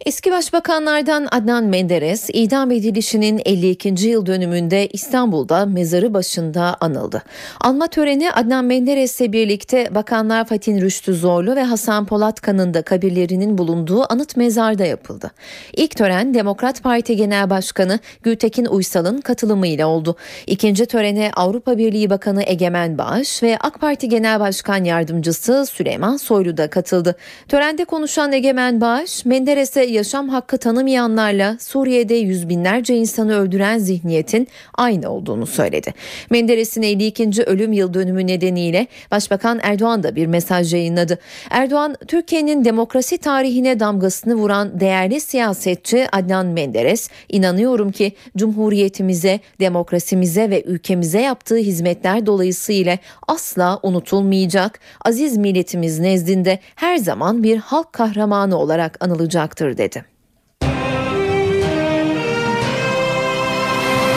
Eski 0.07 0.33
başbakanlardan 0.33 1.29
Adnan 1.31 1.65
Menderes 1.65 2.31
idam 2.33 2.71
edilişinin 2.71 3.43
52. 3.45 4.09
yıl 4.09 4.27
dönümünde 4.27 4.87
İstanbul'da 4.87 5.67
mezarı 5.67 6.15
başında 6.15 6.77
anıldı. 6.81 7.23
Anma 7.61 7.87
töreni 7.87 8.33
Adnan 8.33 8.65
Menderes'le 8.65 9.21
birlikte 9.21 9.95
bakanlar 9.95 10.45
Fatih 10.45 10.81
Rüştü 10.81 11.15
Zorlu 11.15 11.57
ve 11.57 11.65
Hasan 11.65 12.07
Polatkan'ın 12.07 12.75
da 12.75 12.83
kabirlerinin 12.83 13.59
bulunduğu 13.59 14.13
anıt 14.13 14.37
mezarda 14.37 14.85
yapıldı. 14.85 15.31
İlk 15.77 15.97
tören 15.97 16.35
Demokrat 16.35 16.83
Parti 16.83 17.17
Genel 17.17 17.51
Başkanı 17.51 17.99
Gültekin 18.23 18.65
Uysal'ın 18.65 19.21
katılımıyla 19.21 19.87
oldu. 19.87 20.17
İkinci 20.47 20.87
törene 20.87 21.31
Avrupa 21.37 21.79
Birliği 21.79 22.11
Bakanı 22.11 22.43
Egemen 22.47 22.99
Bağış 22.99 23.43
ve 23.43 23.59
AK 23.61 23.81
Parti 23.81 24.09
Genel 24.09 24.41
Başkan 24.41 24.85
Yardımcısı 24.85 25.67
Süleyman 25.67 26.17
Soylu 26.17 26.57
da 26.57 26.71
katıldı. 26.71 27.17
Törende 27.49 27.85
konuşan 27.85 28.33
Egemen 28.33 28.81
Bağış, 28.81 29.25
Menderes'e 29.25 29.90
yaşam 29.91 30.29
hakkı 30.29 30.59
tanımayanlarla 30.59 31.57
Suriye'de 31.61 32.15
yüz 32.15 32.49
binlerce 32.49 32.97
insanı 32.97 33.35
öldüren 33.39 33.79
zihniyetin 33.79 34.49
aynı 34.75 35.11
olduğunu 35.11 35.47
söyledi. 35.47 35.95
Menderes'in 36.31 36.83
52. 36.83 37.43
ölüm 37.47 37.73
yıl 37.73 37.95
dönümü 37.95 38.27
nedeniyle 38.27 38.87
Başbakan 39.11 39.61
Erdoğan 39.63 40.03
da 40.03 40.17
bir 40.17 40.27
mesaj 40.27 40.75
yayınladı. 40.75 41.19
Erdoğan, 41.51 41.97
Türkiye'nin 42.09 42.65
demokrasi 42.65 43.19
tarihine 43.19 43.81
damgasını 43.81 44.35
vuran 44.35 44.81
değerli 44.81 45.21
siyasetçi 45.21 46.07
Adnan 46.13 46.47
Menderes, 46.47 47.09
inanıyorum 47.29 47.93
ki 47.93 48.13
Cumhuriyetimize, 48.37 49.41
demokrasimize 49.61 50.51
ve 50.51 50.63
ülkemize 50.63 51.21
yaptığı 51.21 51.57
hizmetler 51.57 52.27
dolayısıyla 52.27 52.99
asla 53.29 53.81
unutulmayacak, 53.83 54.81
aziz 55.05 55.37
milletimiz 55.37 55.99
nezdinde 55.99 56.59
her 56.75 56.97
zaman 56.97 57.43
bir 57.43 57.57
halk 57.57 57.93
kahramanı 57.93 58.59
olarak 58.59 59.05
anılacaktır. 59.05 59.79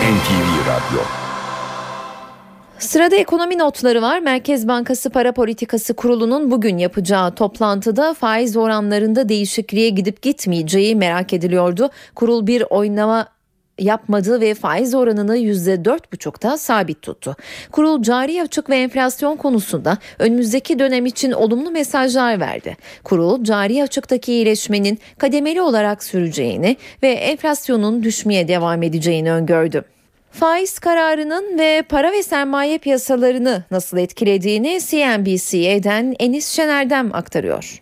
NTV 0.03 0.70
Radyo 0.70 1.01
Sırada 2.80 3.16
ekonomi 3.16 3.57
notları 3.57 4.01
var. 4.01 4.20
Merkez 4.20 4.68
Bankası 4.68 5.09
Para 5.09 5.32
Politikası 5.32 5.93
Kurulu'nun 5.93 6.51
bugün 6.51 6.78
yapacağı 6.78 7.36
toplantıda 7.36 8.14
faiz 8.14 8.57
oranlarında 8.57 9.30
değişikliğe 9.30 9.89
gidip 9.89 10.22
gitmeyeceği 10.22 10.95
merak 10.95 11.34
ediliyordu. 11.34 11.89
Kurul 12.16 12.47
bir 12.47 12.64
oynama 12.70 13.28
yapmadı 13.80 14.42
ve 14.42 14.54
faiz 14.54 14.96
oranını 14.96 15.38
%4,5'ta 15.38 16.58
sabit 16.58 17.02
tuttu. 17.02 17.36
Kurul 17.72 18.02
cari 18.02 18.42
açık 18.42 18.70
ve 18.70 18.78
enflasyon 18.78 19.38
konusunda 19.38 19.98
önümüzdeki 20.20 20.80
dönem 20.80 21.06
için 21.06 21.32
olumlu 21.32 21.72
mesajlar 21.72 22.40
verdi. 22.40 22.78
Kurul 23.04 23.44
cari 23.44 23.84
açıktaki 23.84 24.34
iyileşmenin 24.34 25.00
kademeli 25.18 25.62
olarak 25.62 26.04
süreceğini 26.04 26.78
ve 27.04 27.10
enflasyonun 27.10 28.04
düşmeye 28.04 28.48
devam 28.48 28.84
edeceğini 28.84 29.32
öngördü. 29.32 29.84
Faiz 30.32 30.80
kararının 30.80 31.60
ve 31.60 31.84
para 31.90 32.12
ve 32.12 32.24
sermaye 32.24 32.78
piyasalarını 32.78 33.64
nasıl 33.72 33.98
etkilediğini 33.98 34.80
CNBC'den 34.82 36.16
Enis 36.20 36.48
Şener'den 36.50 37.10
aktarıyor. 37.14 37.82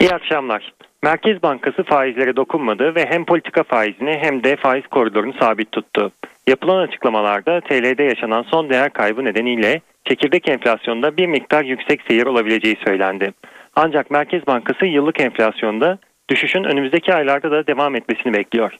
İyi 0.00 0.10
akşamlar. 0.10 0.72
Merkez 1.04 1.42
Bankası 1.42 1.82
faizlere 1.82 2.36
dokunmadı 2.36 2.94
ve 2.94 3.06
hem 3.06 3.24
politika 3.24 3.62
faizini 3.62 4.18
hem 4.20 4.44
de 4.44 4.56
faiz 4.56 4.86
koridorunu 4.86 5.32
sabit 5.32 5.72
tuttu. 5.72 6.12
Yapılan 6.46 6.78
açıklamalarda 6.78 7.60
TL'de 7.60 8.02
yaşanan 8.02 8.42
son 8.42 8.70
değer 8.70 8.92
kaybı 8.92 9.24
nedeniyle 9.24 9.80
çekirdek 10.04 10.48
enflasyonda 10.48 11.16
bir 11.16 11.26
miktar 11.26 11.64
yüksek 11.64 12.02
seyir 12.08 12.26
olabileceği 12.26 12.76
söylendi. 12.84 13.32
Ancak 13.76 14.10
Merkez 14.10 14.46
Bankası 14.46 14.86
yıllık 14.86 15.20
enflasyonda 15.20 15.98
düşüşün 16.30 16.64
önümüzdeki 16.64 17.14
aylarda 17.14 17.50
da 17.50 17.66
devam 17.66 17.96
etmesini 17.96 18.34
bekliyor. 18.34 18.72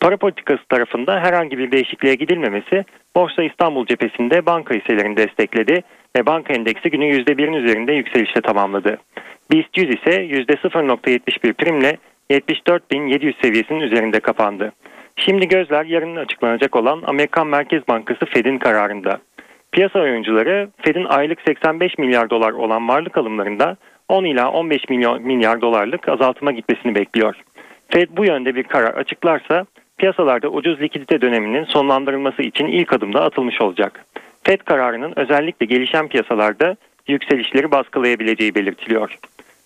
Para 0.00 0.16
politikası 0.16 0.64
tarafında 0.68 1.20
herhangi 1.20 1.58
bir 1.58 1.72
değişikliğe 1.72 2.14
gidilmemesi 2.14 2.84
Borsa 3.16 3.42
İstanbul 3.42 3.86
cephesinde 3.86 4.46
banka 4.46 4.74
hisselerini 4.74 5.16
destekledi 5.16 5.82
ve 6.16 6.26
banka 6.26 6.54
endeksi 6.54 6.90
günü 6.90 7.04
%1'in 7.04 7.52
üzerinde 7.52 7.92
yükselişle 7.92 8.40
tamamladı. 8.40 8.98
BIST 9.50 9.76
100 9.76 9.88
ise 9.88 10.24
%0.71 10.26 11.52
primle 11.52 11.96
74.700 12.30 13.42
seviyesinin 13.42 13.80
üzerinde 13.80 14.20
kapandı. 14.20 14.72
Şimdi 15.16 15.48
gözler 15.48 15.84
yarın 15.84 16.16
açıklanacak 16.16 16.76
olan 16.76 17.02
Amerikan 17.06 17.46
Merkez 17.46 17.88
Bankası 17.88 18.26
Fed'in 18.26 18.58
kararında. 18.58 19.18
Piyasa 19.72 20.00
oyuncuları 20.00 20.68
Fed'in 20.82 21.04
aylık 21.04 21.38
85 21.46 21.98
milyar 21.98 22.30
dolar 22.30 22.52
olan 22.52 22.88
varlık 22.88 23.18
alımlarında 23.18 23.76
10 24.08 24.24
ila 24.24 24.50
15 24.50 24.88
milyon 24.88 25.22
milyar 25.22 25.60
dolarlık 25.60 26.08
azaltıma 26.08 26.52
gitmesini 26.52 26.94
bekliyor. 26.94 27.36
Fed 27.88 28.08
bu 28.16 28.24
yönde 28.24 28.54
bir 28.54 28.62
karar 28.62 28.94
açıklarsa 28.94 29.66
piyasalarda 29.98 30.48
ucuz 30.48 30.80
likidite 30.80 31.20
döneminin 31.20 31.64
sonlandırılması 31.64 32.42
için 32.42 32.66
ilk 32.66 32.92
adımda 32.92 33.22
atılmış 33.22 33.60
olacak. 33.60 34.04
Fed 34.48 34.60
kararının 34.60 35.12
özellikle 35.16 35.66
gelişen 35.66 36.08
piyasalarda 36.08 36.76
yükselişleri 37.08 37.70
baskılayabileceği 37.70 38.54
belirtiliyor. 38.54 39.18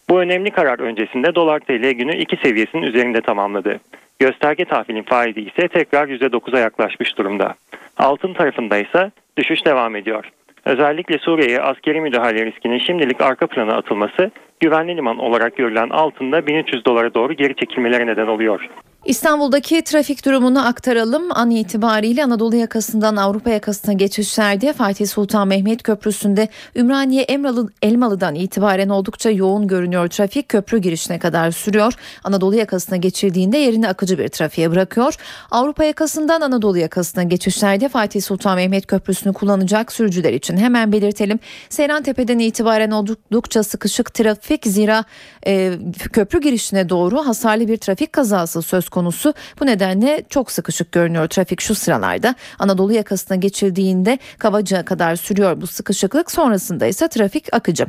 Bu 0.08 0.20
önemli 0.20 0.50
karar 0.50 0.78
öncesinde 0.78 1.34
dolar 1.34 1.60
TL 1.60 1.90
günü 1.90 2.16
2 2.16 2.36
seviyesinin 2.36 2.82
üzerinde 2.82 3.20
tamamladı. 3.20 3.80
Gösterge 4.18 4.64
tahvilin 4.64 5.02
faizi 5.02 5.40
ise 5.40 5.68
tekrar 5.68 6.08
%9'a 6.08 6.58
yaklaşmış 6.58 7.18
durumda. 7.18 7.54
Altın 7.96 8.34
tarafında 8.34 8.78
ise 8.78 9.10
düşüş 9.36 9.66
devam 9.66 9.96
ediyor. 9.96 10.24
Özellikle 10.64 11.18
Suriye'ye 11.18 11.60
askeri 11.60 12.00
müdahale 12.00 12.46
riskinin 12.46 12.78
şimdilik 12.78 13.20
arka 13.20 13.46
plana 13.46 13.76
atılması 13.76 14.30
güvenli 14.62 14.96
liman 14.96 15.18
olarak 15.18 15.56
görülen 15.56 15.90
altında 15.90 16.46
1300 16.46 16.84
dolara 16.84 17.14
doğru 17.14 17.32
geri 17.32 17.56
çekilmeleri 17.56 18.06
neden 18.06 18.26
oluyor. 18.26 18.68
İstanbul'daki 19.04 19.82
trafik 19.84 20.24
durumunu 20.24 20.66
aktaralım. 20.66 21.22
An 21.30 21.50
itibariyle 21.50 22.24
Anadolu 22.24 22.56
yakasından 22.56 23.16
Avrupa 23.16 23.50
yakasına 23.50 23.92
geçişlerde 23.92 24.72
Fatih 24.72 25.06
Sultan 25.06 25.48
Mehmet 25.48 25.82
Köprüsü'nde 25.82 26.48
Ümraniye 26.76 27.22
Emralı, 27.22 27.68
Elmalı'dan 27.82 28.34
itibaren 28.34 28.88
oldukça 28.88 29.30
yoğun 29.30 29.66
görünüyor. 29.66 30.08
Trafik 30.08 30.48
köprü 30.48 30.78
girişine 30.78 31.18
kadar 31.18 31.50
sürüyor. 31.50 31.92
Anadolu 32.24 32.54
yakasına 32.54 32.96
geçildiğinde 32.96 33.58
yerini 33.58 33.88
akıcı 33.88 34.18
bir 34.18 34.28
trafiğe 34.28 34.70
bırakıyor. 34.70 35.14
Avrupa 35.50 35.84
yakasından 35.84 36.40
Anadolu 36.40 36.78
yakasına 36.78 37.22
geçişlerde 37.22 37.88
Fatih 37.88 38.22
Sultan 38.22 38.56
Mehmet 38.56 38.86
Köprüsü'nü 38.86 39.32
kullanacak 39.32 39.92
sürücüler 39.92 40.32
için 40.32 40.56
hemen 40.56 40.92
belirtelim. 40.92 41.38
Seyrantepe'den 41.68 42.38
itibaren 42.38 42.90
oldukça 42.90 43.62
sıkışık 43.62 44.14
trafik 44.14 44.51
zira 44.60 45.04
e, 45.46 45.72
köprü 46.12 46.40
girişine 46.40 46.88
doğru 46.88 47.26
hasarlı 47.26 47.68
bir 47.68 47.76
trafik 47.76 48.12
kazası 48.12 48.62
söz 48.62 48.88
konusu. 48.88 49.34
Bu 49.60 49.66
nedenle 49.66 50.24
çok 50.28 50.52
sıkışık 50.52 50.92
görünüyor 50.92 51.28
trafik 51.28 51.60
şu 51.60 51.74
sıralarda. 51.74 52.34
Anadolu 52.58 52.92
yakasına 52.92 53.36
geçildiğinde 53.36 54.18
Kavacık'a 54.38 54.84
kadar 54.84 55.16
sürüyor 55.16 55.60
bu 55.60 55.66
sıkışıklık. 55.66 56.30
Sonrasında 56.30 56.86
ise 56.86 57.08
trafik 57.08 57.54
akıcı. 57.54 57.86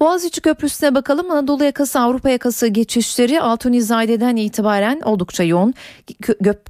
Boğaziçi 0.00 0.40
Köprüsü'ne 0.40 0.94
bakalım. 0.94 1.30
Anadolu 1.30 1.64
yakası 1.64 2.00
Avrupa 2.00 2.30
yakası 2.30 2.66
geçişleri 2.66 3.40
Altunizade'den 3.40 4.36
itibaren 4.36 5.00
oldukça 5.00 5.42
yoğun. 5.42 5.74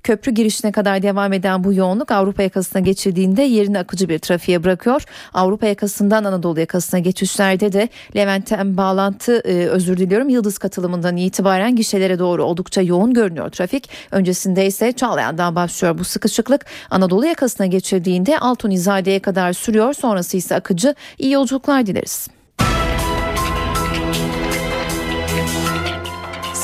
Köprü 0.03 0.32
girişine 0.32 0.72
kadar 0.72 1.03
devam 1.03 1.32
eden 1.32 1.64
bu 1.64 1.74
yoğunluk 1.74 2.11
Avrupa 2.11 2.42
yakasına 2.42 2.80
geçildiğinde 2.80 3.42
yerini 3.42 3.78
akıcı 3.78 4.09
bir 4.09 4.18
trafiğe 4.18 4.64
bırakıyor. 4.64 5.05
Avrupa 5.34 5.66
yakasından 5.66 6.24
Anadolu 6.24 6.61
yakasına 6.61 7.01
geçişlerde 7.01 7.72
de 7.72 7.88
Levent'ten 8.16 8.76
bağlantı 8.76 9.25
e, 9.32 9.66
özür 9.66 9.96
diliyorum 9.96 10.28
Yıldız 10.28 10.58
katılımından 10.58 11.16
itibaren 11.16 11.76
gişelere 11.76 12.18
doğru 12.18 12.44
oldukça 12.44 12.82
yoğun 12.82 13.14
görünüyor 13.14 13.50
trafik. 13.50 13.90
Öncesinde 14.10 14.66
ise 14.66 14.92
Çağlayan'dan 14.92 15.54
başlıyor 15.54 15.98
bu 15.98 16.04
sıkışıklık. 16.04 16.66
Anadolu 16.90 17.26
yakasına 17.26 17.66
geçildiğinde 17.66 18.38
Altunizade'ye 18.38 19.20
kadar 19.20 19.52
sürüyor. 19.52 19.94
Sonrası 19.94 20.36
ise 20.36 20.54
akıcı. 20.54 20.94
İyi 21.18 21.32
yolculuklar 21.32 21.86
dileriz. 21.86 22.36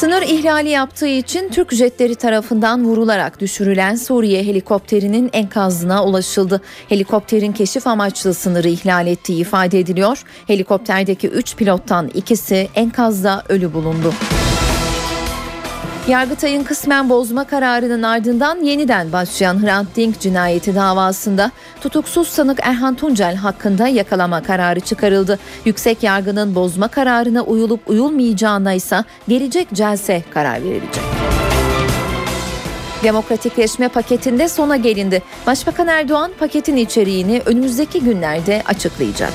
Sınır 0.02 0.22
ihlali 0.22 0.68
yaptığı 0.68 1.06
için 1.06 1.48
Türk 1.48 1.72
jetleri 1.72 2.14
tarafından 2.14 2.84
vurularak 2.84 3.40
düşürülen 3.40 3.94
Suriye 3.94 4.44
helikopterinin 4.44 5.30
enkazına 5.32 6.04
ulaşıldı. 6.04 6.60
Helikopterin 6.88 7.52
keşif 7.52 7.86
amaçlı 7.86 8.34
sınırı 8.34 8.68
ihlal 8.68 9.06
ettiği 9.06 9.40
ifade 9.40 9.78
ediliyor. 9.78 10.22
Helikopterdeki 10.46 11.28
3 11.28 11.56
pilottan 11.56 12.08
ikisi 12.14 12.68
enkazda 12.74 13.42
ölü 13.48 13.74
bulundu. 13.74 14.12
Yargıtay'ın 16.08 16.64
kısmen 16.64 17.08
bozma 17.08 17.44
kararının 17.44 18.02
ardından 18.02 18.60
yeniden 18.60 19.12
başlayan 19.12 19.62
Hrant 19.62 19.96
Dink 19.96 20.20
cinayeti 20.20 20.74
davasında 20.74 21.50
tutuksuz 21.80 22.28
sanık 22.28 22.58
Erhan 22.62 22.94
Tuncel 22.94 23.34
hakkında 23.36 23.88
yakalama 23.88 24.42
kararı 24.42 24.80
çıkarıldı. 24.80 25.38
Yüksek 25.64 26.02
yargının 26.02 26.54
bozma 26.54 26.88
kararına 26.88 27.42
uyulup 27.42 27.90
uyulmayacağına 27.90 28.72
ise 28.72 29.04
gelecek 29.28 29.68
celse 29.74 30.22
karar 30.30 30.64
verilecek. 30.64 31.04
Demokratikleşme 33.02 33.88
paketinde 33.88 34.48
sona 34.48 34.76
gelindi. 34.76 35.22
Başbakan 35.46 35.88
Erdoğan 35.88 36.32
paketin 36.38 36.76
içeriğini 36.76 37.42
önümüzdeki 37.46 38.00
günlerde 38.00 38.62
açıklayacak. 38.66 39.32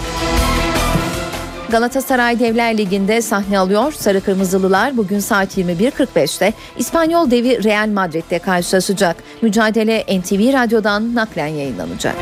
Galatasaray 1.69 2.39
Devler 2.39 2.77
Ligi'nde 2.77 3.21
sahne 3.21 3.59
alıyor. 3.59 3.91
Sarı 3.91 4.21
Kırmızılılar 4.21 4.97
bugün 4.97 5.19
saat 5.19 5.57
21.45'te 5.57 6.53
İspanyol 6.77 7.31
devi 7.31 7.63
Real 7.63 7.87
Madrid'de 7.87 8.39
karşılaşacak. 8.39 9.17
Mücadele 9.41 10.19
NTV 10.19 10.53
Radyo'dan 10.53 11.15
naklen 11.15 11.47
yayınlanacak. 11.47 12.15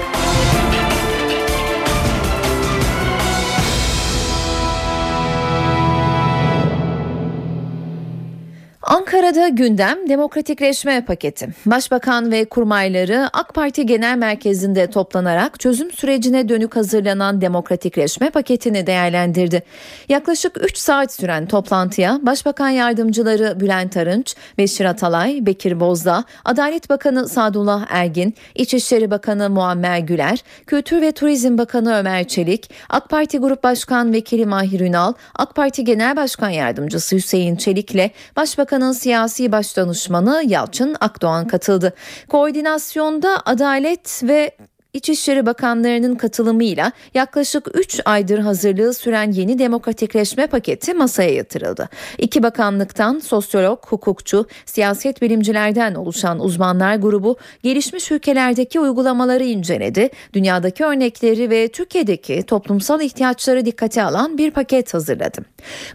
Ankara'da 8.88 9.48
gündem 9.48 10.10
demokratikleşme 10.10 11.06
paketi. 11.06 11.48
Başbakan 11.66 12.32
ve 12.32 12.46
kurmayları 12.46 13.30
AK 13.34 13.54
Parti 13.54 13.86
Genel 13.86 14.18
Merkezi'nde 14.18 14.90
toplanarak 14.90 15.60
çözüm 15.60 15.92
sürecine 15.92 16.50
dönük 16.50 16.76
hazırlanan 16.76 17.42
demokratikleşme 17.42 18.30
paketini 18.30 18.88
değerlendirdi. 18.88 19.64
Yaklaşık 20.10 20.64
3 20.64 20.78
saat 20.78 21.14
süren 21.14 21.46
toplantıya 21.46 22.20
Başbakan 22.22 22.70
Yardımcıları 22.70 23.60
Bülent 23.60 23.98
Arınç, 23.98 24.36
Beşir 24.58 24.86
Atalay, 24.86 25.46
Bekir 25.46 25.80
Bozdağ, 25.80 26.24
Adalet 26.46 26.90
Bakanı 26.90 27.30
Sadullah 27.30 27.86
Ergin, 27.90 28.34
İçişleri 28.56 29.12
Bakanı 29.12 29.50
Muammer 29.50 30.00
Güler, 30.00 30.44
Kültür 30.68 31.02
ve 31.02 31.12
Turizm 31.12 31.58
Bakanı 31.58 31.98
Ömer 31.98 32.28
Çelik, 32.28 32.70
AK 32.90 33.10
Parti 33.10 33.38
Grup 33.38 33.64
Başkan 33.64 34.14
Vekili 34.14 34.46
Mahir 34.46 34.80
Ünal, 34.80 35.14
AK 35.36 35.56
Parti 35.56 35.84
Genel 35.84 36.16
Başkan 36.16 36.50
Yardımcısı 36.50 37.16
Hüseyin 37.16 37.56
Çelik 37.56 37.92
ile 37.92 38.12
Başbakan 38.36 38.75
Başbakan'ın 38.76 38.94
siyasi 38.94 39.52
başdanışmanı 39.52 40.44
Yalçın 40.46 40.96
Akdoğan 41.00 41.48
katıldı. 41.48 41.94
Koordinasyonda 42.30 43.42
Adalet 43.46 44.24
ve 44.24 44.58
İçişleri 44.96 45.46
Bakanlarının 45.46 46.16
katılımıyla 46.16 46.92
yaklaşık 47.14 47.68
3 47.74 48.00
aydır 48.06 48.40
hazırlığı 48.40 48.94
süren 48.94 49.32
yeni 49.32 49.60
demokratikleşme 49.60 50.48
paketi 50.48 50.94
masaya 50.94 51.34
yatırıldı. 51.34 51.90
İki 52.18 52.44
bakanlıktan 52.44 53.20
sosyolog, 53.20 53.86
hukukçu, 53.86 54.48
siyaset 54.66 55.22
bilimcilerden 55.22 55.96
oluşan 55.96 56.40
uzmanlar 56.40 56.96
grubu 56.96 57.38
gelişmiş 57.64 58.12
ülkelerdeki 58.12 58.80
uygulamaları 58.80 59.44
inceledi. 59.44 60.10
Dünyadaki 60.34 60.86
örnekleri 60.86 61.50
ve 61.50 61.68
Türkiye'deki 61.68 62.44
toplumsal 62.44 63.02
ihtiyaçları 63.02 63.66
dikkate 63.66 64.04
alan 64.04 64.38
bir 64.38 64.52
paket 64.52 64.94
hazırladı. 64.94 65.42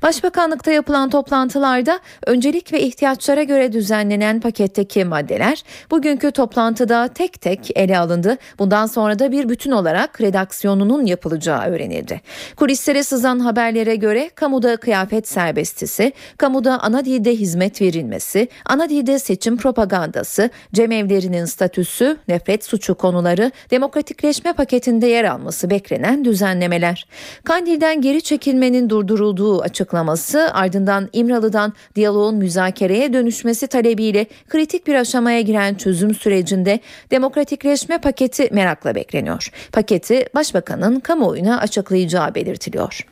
Başbakanlıkta 0.02 0.70
yapılan 0.70 1.10
toplantılarda 1.10 2.00
öncelik 2.26 2.72
ve 2.72 2.80
ihtiyaçlara 2.80 3.42
göre 3.42 3.72
düzenlenen 3.72 4.40
paketteki 4.40 5.04
maddeler 5.04 5.62
bugünkü 5.90 6.30
toplantıda 6.30 7.08
tek 7.08 7.40
tek 7.40 7.70
ele 7.78 7.98
alındı. 7.98 8.36
Bundan 8.58 8.89
sonra 8.90 9.18
da 9.18 9.32
bir 9.32 9.48
bütün 9.48 9.70
olarak 9.70 10.20
redaksiyonunun 10.20 11.06
yapılacağı 11.06 11.66
öğrenildi. 11.66 12.20
Kulislere 12.56 13.02
sızan 13.02 13.38
haberlere 13.38 13.96
göre 13.96 14.30
kamuda 14.34 14.76
kıyafet 14.76 15.28
serbestisi, 15.28 16.12
kamuda 16.38 16.80
ana 16.80 17.04
dilde 17.04 17.36
hizmet 17.36 17.82
verilmesi, 17.82 18.48
ana 18.66 18.88
dilde 18.88 19.18
seçim 19.18 19.56
propagandası, 19.56 20.50
cemevlerinin 20.74 21.44
statüsü, 21.44 22.16
nefret 22.28 22.64
suçu 22.64 22.94
konuları 22.94 23.52
demokratikleşme 23.70 24.52
paketinde 24.52 25.06
yer 25.06 25.24
alması 25.24 25.70
beklenen 25.70 26.24
düzenlemeler. 26.24 27.06
Kandil'den 27.44 28.00
geri 28.00 28.22
çekilmenin 28.22 28.90
durdurulduğu 28.90 29.60
açıklaması 29.60 30.50
ardından 30.54 31.08
İmralı'dan 31.12 31.72
diyaloğun 31.96 32.36
müzakereye 32.36 33.12
dönüşmesi 33.12 33.66
talebiyle 33.66 34.26
kritik 34.48 34.86
bir 34.86 34.94
aşamaya 34.94 35.40
giren 35.40 35.74
çözüm 35.74 36.14
sürecinde 36.14 36.80
demokratikleşme 37.10 37.98
paketi 37.98 38.48
merak 38.52 38.79
merakla 38.80 38.94
bekleniyor. 38.94 39.50
Paketi 39.72 40.24
Başbakanın 40.34 41.00
kamuoyuna 41.00 41.60
açıklayacağı 41.60 42.34
belirtiliyor. 42.34 43.06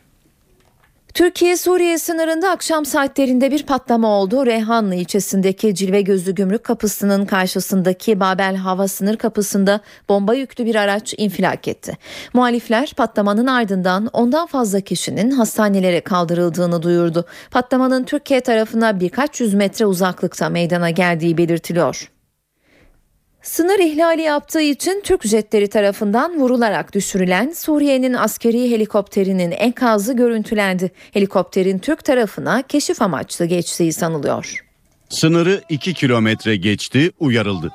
Türkiye-Suriye 1.15 1.99
sınırında 1.99 2.51
akşam 2.51 2.85
saatlerinde 2.85 3.51
bir 3.51 3.67
patlama 3.67 4.09
oldu. 4.09 4.47
Reyhanlı 4.47 4.95
ilçesindeki 4.95 5.75
Cilve 5.75 6.03
Gözlü 6.03 6.35
Gümrük 6.35 6.65
Kapısı'nın 6.65 7.27
karşısındaki 7.27 8.21
Babel 8.21 8.57
Hava 8.57 8.89
Sınır 8.89 9.17
Kapısı'nda 9.17 9.81
bomba 10.09 10.35
yüklü 10.35 10.67
bir 10.67 10.75
araç 10.75 11.15
infilak 11.19 11.69
etti. 11.69 11.99
Muhalifler 12.35 12.93
patlamanın 12.97 13.47
ardından 13.47 14.07
ondan 14.13 14.47
fazla 14.47 14.81
kişinin 14.81 15.31
hastanelere 15.31 16.01
kaldırıldığını 16.01 16.83
duyurdu. 16.83 17.25
Patlamanın 17.51 18.05
Türkiye 18.05 18.41
tarafına 18.41 19.01
birkaç 19.01 19.41
yüz 19.41 19.55
metre 19.55 19.87
uzaklıkta 19.87 20.49
meydana 20.49 20.91
geldiği 20.91 21.39
belirtiliyor. 21.39 22.18
Sınır 23.43 23.79
ihlali 23.79 24.23
yaptığı 24.23 24.61
için 24.61 25.01
Türk 25.05 25.27
jetleri 25.27 25.69
tarafından 25.69 26.41
vurularak 26.41 26.95
düşürülen 26.95 27.53
Suriye'nin 27.53 28.15
askeri 28.15 28.71
helikopterinin 28.71 29.51
enkazı 29.51 30.13
görüntülendi. 30.13 30.91
Helikopterin 31.13 31.79
Türk 31.79 32.05
tarafına 32.05 32.63
keşif 32.63 33.03
amaçlı 33.03 33.45
geçtiği 33.47 33.93
sanılıyor. 33.93 34.65
Sınırı 35.09 35.63
2 35.69 35.95
kilometre 35.95 36.57
geçti, 36.57 37.11
uyarıldı. 37.19 37.73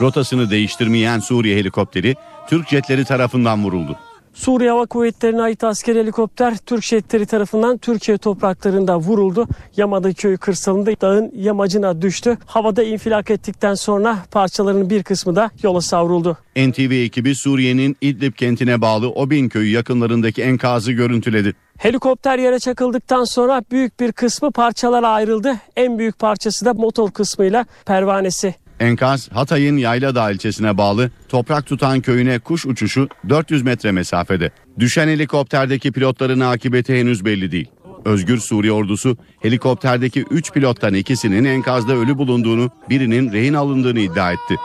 Rotasını 0.00 0.50
değiştirmeyen 0.50 1.18
Suriye 1.18 1.56
helikopteri 1.56 2.14
Türk 2.48 2.68
jetleri 2.68 3.04
tarafından 3.04 3.64
vuruldu. 3.64 3.98
Suriye 4.34 4.70
Hava 4.70 4.86
Kuvvetleri'ne 4.86 5.42
ait 5.42 5.64
asker 5.64 5.96
helikopter 5.96 6.56
Türk 6.56 6.84
jetleri 6.84 7.26
tarafından 7.26 7.78
Türkiye 7.78 8.18
topraklarında 8.18 8.98
vuruldu. 8.98 9.48
Yamada 9.76 10.12
köyü 10.12 10.38
kırsalında 10.38 10.90
dağın 11.00 11.32
yamacına 11.36 12.02
düştü. 12.02 12.38
Havada 12.46 12.82
infilak 12.82 13.30
ettikten 13.30 13.74
sonra 13.74 14.18
parçalarının 14.30 14.90
bir 14.90 15.02
kısmı 15.02 15.36
da 15.36 15.50
yola 15.62 15.80
savruldu. 15.80 16.36
NTV 16.56 16.92
ekibi 16.92 17.34
Suriye'nin 17.34 17.96
İdlib 18.00 18.34
kentine 18.34 18.80
bağlı 18.80 19.10
Obin 19.10 19.48
köyü 19.48 19.70
yakınlarındaki 19.70 20.42
enkazı 20.42 20.92
görüntüledi. 20.92 21.54
Helikopter 21.78 22.38
yere 22.38 22.58
çakıldıktan 22.58 23.24
sonra 23.24 23.62
büyük 23.70 24.00
bir 24.00 24.12
kısmı 24.12 24.52
parçalara 24.52 25.08
ayrıldı. 25.08 25.54
En 25.76 25.98
büyük 25.98 26.18
parçası 26.18 26.64
da 26.64 26.74
motor 26.74 27.10
kısmıyla 27.10 27.66
pervanesi. 27.86 28.54
Enkaz 28.82 29.28
Hatay'ın 29.32 29.76
Yayladağ 29.76 30.30
ilçesine 30.30 30.78
bağlı 30.78 31.10
Toprak 31.28 31.66
Tutan 31.66 32.00
köyüne 32.00 32.38
kuş 32.38 32.66
uçuşu 32.66 33.08
400 33.28 33.62
metre 33.62 33.92
mesafede. 33.92 34.50
Düşen 34.78 35.08
helikopterdeki 35.08 35.92
pilotların 35.92 36.40
akıbeti 36.40 37.00
henüz 37.00 37.24
belli 37.24 37.52
değil. 37.52 37.70
Özgür 38.04 38.38
Suriye 38.38 38.72
ordusu 38.72 39.16
helikopterdeki 39.42 40.24
3 40.30 40.52
pilottan 40.52 40.94
ikisinin 40.94 41.44
enkazda 41.44 41.92
ölü 41.92 42.18
bulunduğunu, 42.18 42.70
birinin 42.90 43.32
rehin 43.32 43.54
alındığını 43.54 44.00
iddia 44.00 44.32
etti. 44.32 44.56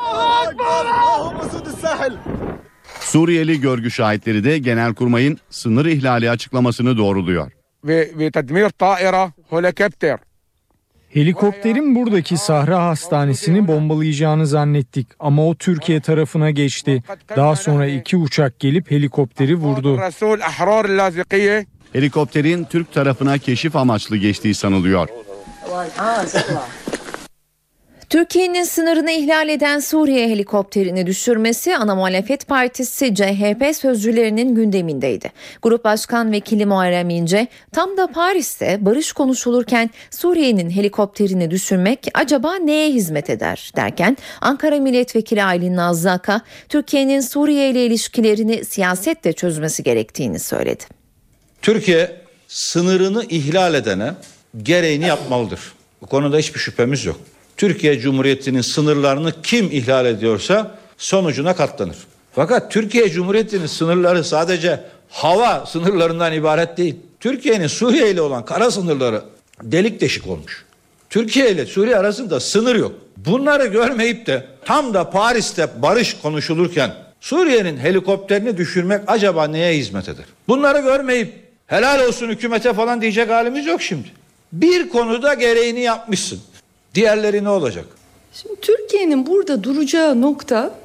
Suriyeli 2.99 3.61
görgü 3.61 3.91
şahitleri 3.91 4.43
de 4.43 4.57
Genelkurmay'ın 4.57 5.37
sınır 5.49 5.85
ihlali 5.85 6.29
açıklamasını 6.29 6.97
doğruluyor. 6.97 7.51
ve 7.83 8.31
tedmir 8.31 8.69
taira 8.69 9.31
helikopter 9.49 10.26
Helikopterin 11.13 11.95
buradaki 11.95 12.37
Sahra 12.37 12.85
Hastanesi'ni 12.85 13.67
bombalayacağını 13.67 14.47
zannettik 14.47 15.07
ama 15.19 15.47
o 15.47 15.55
Türkiye 15.55 16.01
tarafına 16.01 16.51
geçti. 16.51 17.03
Daha 17.35 17.55
sonra 17.55 17.87
iki 17.87 18.17
uçak 18.17 18.59
gelip 18.59 18.91
helikopteri 18.91 19.55
vurdu. 19.55 19.99
Helikopterin 21.93 22.63
Türk 22.63 22.93
tarafına 22.93 23.37
keşif 23.37 23.75
amaçlı 23.75 24.17
geçtiği 24.17 24.55
sanılıyor. 24.55 25.07
Türkiye'nin 28.09 28.63
sınırını 28.63 29.11
ihlal 29.11 29.49
eden 29.49 29.79
Suriye 29.79 30.29
helikopterini 30.29 31.07
düşürmesi 31.07 31.77
ana 31.77 31.95
muhalefet 31.95 32.47
partisi 32.47 33.15
CHP 33.15 33.75
sözcülerinin 33.75 34.55
gündemindeydi. 34.55 35.31
Grup 35.61 35.83
Başkan 35.83 36.31
Vekili 36.31 36.65
Muharrem 36.65 37.09
İnce 37.09 37.47
tam 37.71 37.97
da 37.97 38.07
Paris'te 38.07 38.77
barış 38.85 39.11
konuşulurken 39.11 39.89
Suriye'nin 40.11 40.69
helikopterini 40.69 41.51
düşürmek 41.51 42.07
acaba 42.13 42.55
neye 42.55 42.91
hizmet 42.91 43.29
eder 43.29 43.71
derken 43.75 44.17
Ankara 44.41 44.79
Milletvekili 44.79 45.43
Aylin 45.43 45.75
Nazlıaka 45.75 46.41
Türkiye'nin 46.69 47.21
Suriye 47.21 47.69
ile 47.69 47.85
ilişkilerini 47.85 48.65
siyasetle 48.65 49.33
çözmesi 49.33 49.83
gerektiğini 49.83 50.39
söyledi. 50.39 50.83
Türkiye 51.61 52.21
sınırını 52.47 53.25
ihlal 53.29 53.73
edene 53.73 54.13
gereğini 54.63 55.07
yapmalıdır. 55.07 55.59
Bu 56.01 56.05
konuda 56.05 56.37
hiçbir 56.37 56.59
şüphemiz 56.59 57.05
yok. 57.05 57.17
Türkiye 57.57 57.99
Cumhuriyeti'nin 57.99 58.61
sınırlarını 58.61 59.41
kim 59.43 59.65
ihlal 59.71 60.05
ediyorsa 60.05 60.77
sonucuna 60.97 61.55
katlanır. 61.55 61.97
Fakat 62.31 62.71
Türkiye 62.71 63.09
Cumhuriyeti'nin 63.09 63.65
sınırları 63.65 64.23
sadece 64.23 64.79
hava 65.09 65.65
sınırlarından 65.65 66.33
ibaret 66.33 66.77
değil. 66.77 66.95
Türkiye'nin 67.19 67.67
Suriye 67.67 68.11
ile 68.11 68.21
olan 68.21 68.45
kara 68.45 68.71
sınırları 68.71 69.21
delik 69.63 70.01
deşik 70.01 70.27
olmuş. 70.27 70.65
Türkiye 71.09 71.51
ile 71.51 71.65
Suriye 71.65 71.97
arasında 71.97 72.39
sınır 72.39 72.75
yok. 72.75 72.91
Bunları 73.17 73.65
görmeyip 73.65 74.25
de 74.25 74.45
tam 74.65 74.93
da 74.93 75.09
Paris'te 75.09 75.81
barış 75.81 76.13
konuşulurken 76.21 76.91
Suriye'nin 77.21 77.77
helikopterini 77.77 78.57
düşürmek 78.57 79.01
acaba 79.07 79.47
neye 79.47 79.77
hizmet 79.77 80.09
eder? 80.09 80.25
Bunları 80.47 80.79
görmeyip 80.79 81.33
helal 81.67 82.07
olsun 82.07 82.29
hükümete 82.29 82.73
falan 82.73 83.01
diyecek 83.01 83.29
halimiz 83.29 83.65
yok 83.65 83.81
şimdi. 83.81 84.07
Bir 84.53 84.89
konuda 84.89 85.33
gereğini 85.33 85.79
yapmışsın. 85.79 86.39
Diğerleri 86.97 87.43
ne 87.43 87.49
olacak? 87.49 87.85
Şimdi 88.33 88.61
Türkiye'nin 88.61 89.27
burada 89.27 89.63
duracağı 89.63 90.21
nokta 90.21 90.75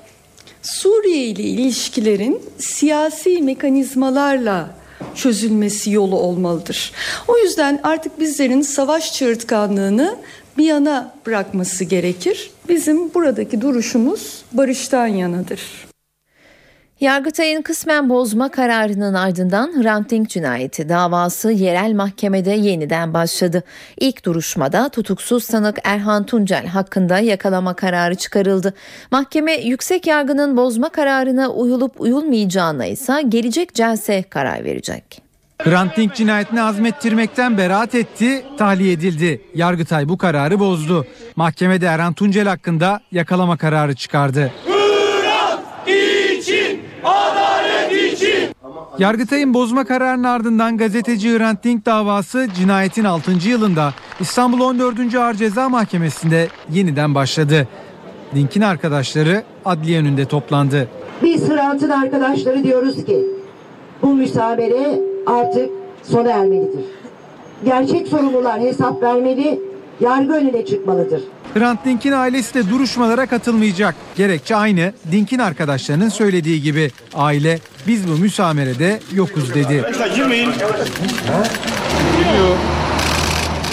Suriye 0.63 1.25
ile 1.25 1.43
ilişkilerin 1.43 2.43
siyasi 2.59 3.43
mekanizmalarla 3.43 4.71
çözülmesi 5.15 5.91
yolu 5.91 6.17
olmalıdır. 6.17 6.93
O 7.29 7.39
yüzden 7.39 7.81
artık 7.83 8.21
bizlerin 8.21 8.63
savaş 8.63 9.15
çığırtkanlığını 9.15 10.17
bir 10.59 10.65
yana 10.65 11.15
bırakması 11.27 11.85
gerekir. 11.85 12.51
Bizim 12.69 13.15
buradaki 13.15 13.61
duruşumuz 13.61 14.43
barıştan 14.53 15.07
yanadır. 15.07 15.61
Yargıtay'ın 17.03 17.63
kısmen 17.63 18.09
bozma 18.09 18.49
kararının 18.49 19.15
ardından 19.15 19.83
Hrant 19.83 20.11
Dink 20.11 20.31
cinayeti 20.31 20.89
davası 20.89 21.51
yerel 21.53 21.93
mahkemede 21.93 22.51
yeniden 22.51 23.15
başladı. 23.15 23.63
İlk 24.01 24.25
duruşmada 24.25 24.89
tutuksuz 24.89 25.45
sanık 25.45 25.79
Erhan 25.85 26.27
Tuncel 26.27 26.67
hakkında 26.67 27.19
yakalama 27.19 27.75
kararı 27.75 28.15
çıkarıldı. 28.15 28.75
Mahkeme 29.11 29.53
yüksek 29.53 30.07
yargının 30.07 30.57
bozma 30.57 30.89
kararına 30.89 31.49
uyulup 31.49 32.01
uyulmayacağına 32.01 32.87
ise 32.87 33.23
gelecek 33.29 33.75
celse 33.75 34.23
karar 34.23 34.65
verecek. 34.65 35.23
Hrant 35.59 35.97
Dink 35.97 36.15
cinayetini 36.15 36.63
azmettirmekten 36.63 37.59
beraat 37.59 37.95
etti, 37.95 38.45
tahliye 38.59 38.93
edildi. 38.93 39.41
Yargıtay 39.55 40.09
bu 40.09 40.19
kararı 40.19 40.61
bozdu. 40.61 41.07
Mahkemede 41.37 41.87
Erhan 41.87 42.15
Tuncel 42.15 42.49
hakkında 42.49 43.01
yakalama 43.13 43.57
kararı 43.57 43.95
çıkardı. 43.95 44.53
Yargıtay'ın 48.99 49.55
bozma 49.55 49.85
kararının 49.85 50.25
ardından 50.25 50.77
gazeteci 50.77 51.39
Hrant 51.39 51.65
Dink 51.65 51.87
davası 51.87 52.49
cinayetin 52.55 53.05
6. 53.05 53.49
yılında 53.49 53.95
İstanbul 54.21 54.61
14. 54.61 55.15
Ağır 55.15 55.35
Ceza 55.35 55.69
Mahkemesi'nde 55.69 56.49
yeniden 56.71 57.15
başladı. 57.15 57.69
Dink'in 58.35 58.61
arkadaşları 58.61 59.43
adliye 59.65 60.01
önünde 60.01 60.25
toplandı. 60.25 60.89
Biz 61.23 61.49
Hrant'ın 61.49 61.91
arkadaşları 61.91 62.65
diyoruz 62.65 63.05
ki 63.05 63.27
bu 64.03 64.15
müsabere 64.15 65.01
artık 65.27 65.71
sona 66.03 66.31
ermelidir. 66.31 66.85
Gerçek 67.65 68.09
sorumlular 68.09 68.61
hesap 68.61 69.03
vermeli, 69.03 69.61
yargı 70.03 70.33
önüne 70.33 70.67
çıkmalıdır. 70.67 71.23
Hrant 71.55 71.85
Dink'in 71.85 72.13
ailesi 72.13 72.55
de 72.55 72.71
duruşmalara 72.71 73.27
katılmayacak. 73.27 73.95
Gerekçe 74.17 74.57
aynı 74.57 74.93
Dink'in 75.13 75.39
arkadaşlarının 75.39 76.09
söylediği 76.09 76.63
gibi. 76.63 76.91
Aile 77.15 77.59
biz 77.87 78.09
bu 78.09 78.13
müsamerede 78.13 79.01
yokuz 79.13 79.55
dedi. 79.55 79.85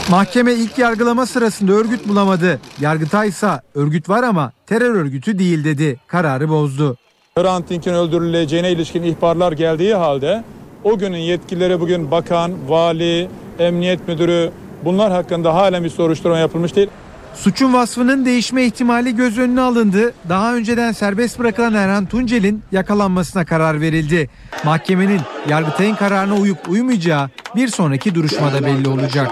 Mahkeme 0.09 0.53
ilk 0.53 0.77
yargılama 0.77 1.25
sırasında 1.25 1.71
örgüt 1.71 2.07
bulamadı. 2.07 2.59
Yargıtay 2.81 3.27
ise 3.27 3.49
örgüt 3.75 4.09
var 4.09 4.23
ama 4.23 4.51
terör 4.67 4.95
örgütü 4.95 5.39
değil 5.39 5.63
dedi. 5.63 5.99
Kararı 6.07 6.49
bozdu. 6.49 6.97
Hrant 7.37 7.69
Dink'in 7.69 7.93
öldürüleceğine 7.93 8.71
ilişkin 8.71 9.03
ihbarlar 9.03 9.51
geldiği 9.51 9.95
halde 9.95 10.43
o 10.83 10.97
günün 10.97 11.17
yetkilileri 11.17 11.79
bugün 11.79 12.11
bakan, 12.11 12.51
vali, 12.67 13.27
emniyet 13.59 14.07
müdürü 14.07 14.51
bunlar 14.85 15.11
hakkında 15.11 15.53
halen 15.53 15.83
bir 15.83 15.89
soruşturma 15.89 16.37
yapılmış 16.37 16.75
değil. 16.75 16.89
Suçun 17.35 17.73
vasfının 17.73 18.25
değişme 18.25 18.65
ihtimali 18.65 19.15
göz 19.15 19.37
önüne 19.37 19.61
alındı. 19.61 20.13
Daha 20.29 20.55
önceden 20.55 20.91
serbest 20.91 21.39
bırakılan 21.39 21.73
Erhan 21.73 22.05
Tuncel'in 22.05 22.63
yakalanmasına 22.71 23.45
karar 23.45 23.81
verildi. 23.81 24.29
Mahkemenin 24.63 25.21
Yargıtay'ın 25.49 25.95
kararına 25.95 26.35
uyup 26.35 26.69
uymayacağı 26.69 27.29
bir 27.55 27.67
sonraki 27.67 28.15
duruşmada 28.15 28.65
belli 28.65 28.89
olacak. 28.89 29.31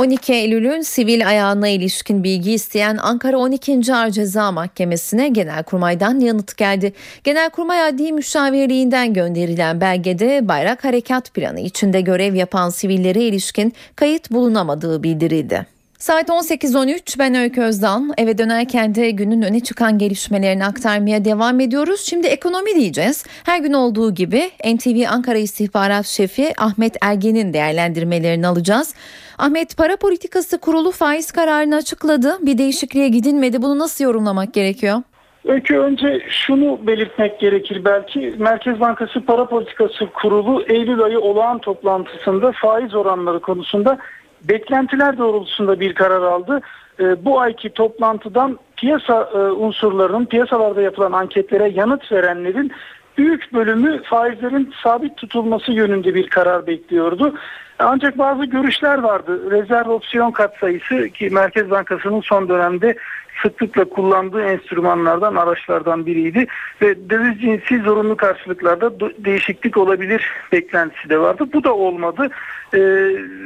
12 0.00 0.32
Eylül'ün 0.32 0.80
sivil 0.80 1.28
ayağına 1.28 1.68
ilişkin 1.68 2.24
bilgi 2.24 2.52
isteyen 2.52 2.96
Ankara 2.96 3.38
12. 3.38 3.94
Ağır 3.94 4.10
Ceza 4.10 4.52
Mahkemesi'ne 4.52 5.28
Genelkurmay'dan 5.28 6.20
yanıt 6.20 6.56
geldi. 6.56 6.92
Genelkurmay 7.24 7.82
Adli 7.82 8.12
Müşavirliğinden 8.12 9.14
gönderilen 9.14 9.80
belgede 9.80 10.48
bayrak 10.48 10.84
harekat 10.84 11.34
planı 11.34 11.60
içinde 11.60 12.00
görev 12.00 12.34
yapan 12.34 12.70
sivillere 12.70 13.22
ilişkin 13.22 13.72
kayıt 13.96 14.30
bulunamadığı 14.30 15.02
bildirildi. 15.02 15.66
Saat 16.00 16.28
18.13 16.28 17.18
ben 17.18 17.34
Öykü 17.34 17.60
Özdan. 17.62 18.10
Eve 18.18 18.38
dönerken 18.38 18.94
de 18.94 19.10
günün 19.10 19.42
öne 19.42 19.60
çıkan 19.60 19.98
gelişmelerini 19.98 20.64
aktarmaya 20.64 21.24
devam 21.24 21.60
ediyoruz. 21.60 22.00
Şimdi 22.00 22.26
ekonomi 22.26 22.74
diyeceğiz. 22.74 23.26
Her 23.44 23.60
gün 23.60 23.72
olduğu 23.72 24.14
gibi 24.14 24.42
NTV 24.64 25.08
Ankara 25.10 25.38
İstihbarat 25.38 26.06
Şefi 26.06 26.52
Ahmet 26.58 26.96
Ergen'in 27.02 27.52
değerlendirmelerini 27.52 28.46
alacağız. 28.46 28.94
Ahmet 29.38 29.76
para 29.76 29.96
politikası 29.96 30.58
kurulu 30.58 30.90
faiz 30.90 31.32
kararını 31.32 31.76
açıkladı. 31.76 32.38
Bir 32.46 32.58
değişikliğe 32.58 33.08
gidilmedi. 33.08 33.62
Bunu 33.62 33.78
nasıl 33.78 34.04
yorumlamak 34.04 34.54
gerekiyor? 34.54 35.02
Öykü 35.44 35.78
önce 35.78 36.22
şunu 36.28 36.86
belirtmek 36.86 37.40
gerekir 37.40 37.84
belki. 37.84 38.34
Merkez 38.38 38.80
Bankası 38.80 39.24
Para 39.24 39.48
Politikası 39.48 40.06
Kurulu 40.14 40.62
Eylül 40.62 41.02
ayı 41.02 41.20
olağan 41.20 41.58
toplantısında 41.58 42.52
faiz 42.52 42.94
oranları 42.94 43.40
konusunda 43.40 43.98
beklentiler 44.48 45.18
doğrultusunda 45.18 45.80
bir 45.80 45.94
karar 45.94 46.22
aldı. 46.22 46.60
E, 47.00 47.24
bu 47.24 47.40
ayki 47.40 47.70
toplantıdan 47.70 48.58
piyasa 48.76 49.30
e, 49.34 49.38
unsurlarının 49.38 50.26
piyasalarda 50.26 50.80
yapılan 50.80 51.12
anketlere 51.12 51.68
yanıt 51.68 52.12
verenlerin 52.12 52.72
büyük 53.18 53.52
bölümü 53.52 54.02
faizlerin 54.02 54.72
sabit 54.82 55.16
tutulması 55.16 55.72
yönünde 55.72 56.14
bir 56.14 56.28
karar 56.28 56.66
bekliyordu. 56.66 57.34
Ancak 57.78 58.18
bazı 58.18 58.44
görüşler 58.44 58.98
vardı. 58.98 59.50
Rezerv 59.50 59.88
opsiyon 59.88 60.30
katsayısı 60.30 61.08
ki 61.08 61.30
Merkez 61.30 61.70
Bankası'nın 61.70 62.20
son 62.20 62.48
dönemde 62.48 62.96
sıklıkla 63.42 63.84
kullandığı 63.84 64.42
enstrümanlardan, 64.42 65.34
araçlardan 65.34 66.06
biriydi. 66.06 66.46
Ve 66.82 67.10
döviz 67.10 67.40
cinsi 67.40 67.78
zorunlu 67.82 68.16
karşılıklarda 68.16 69.00
değişiklik 69.00 69.76
olabilir 69.76 70.30
beklentisi 70.52 71.08
de 71.08 71.20
vardı. 71.20 71.44
Bu 71.52 71.64
da 71.64 71.74
olmadı. 71.74 72.28
Ee, 72.74 72.78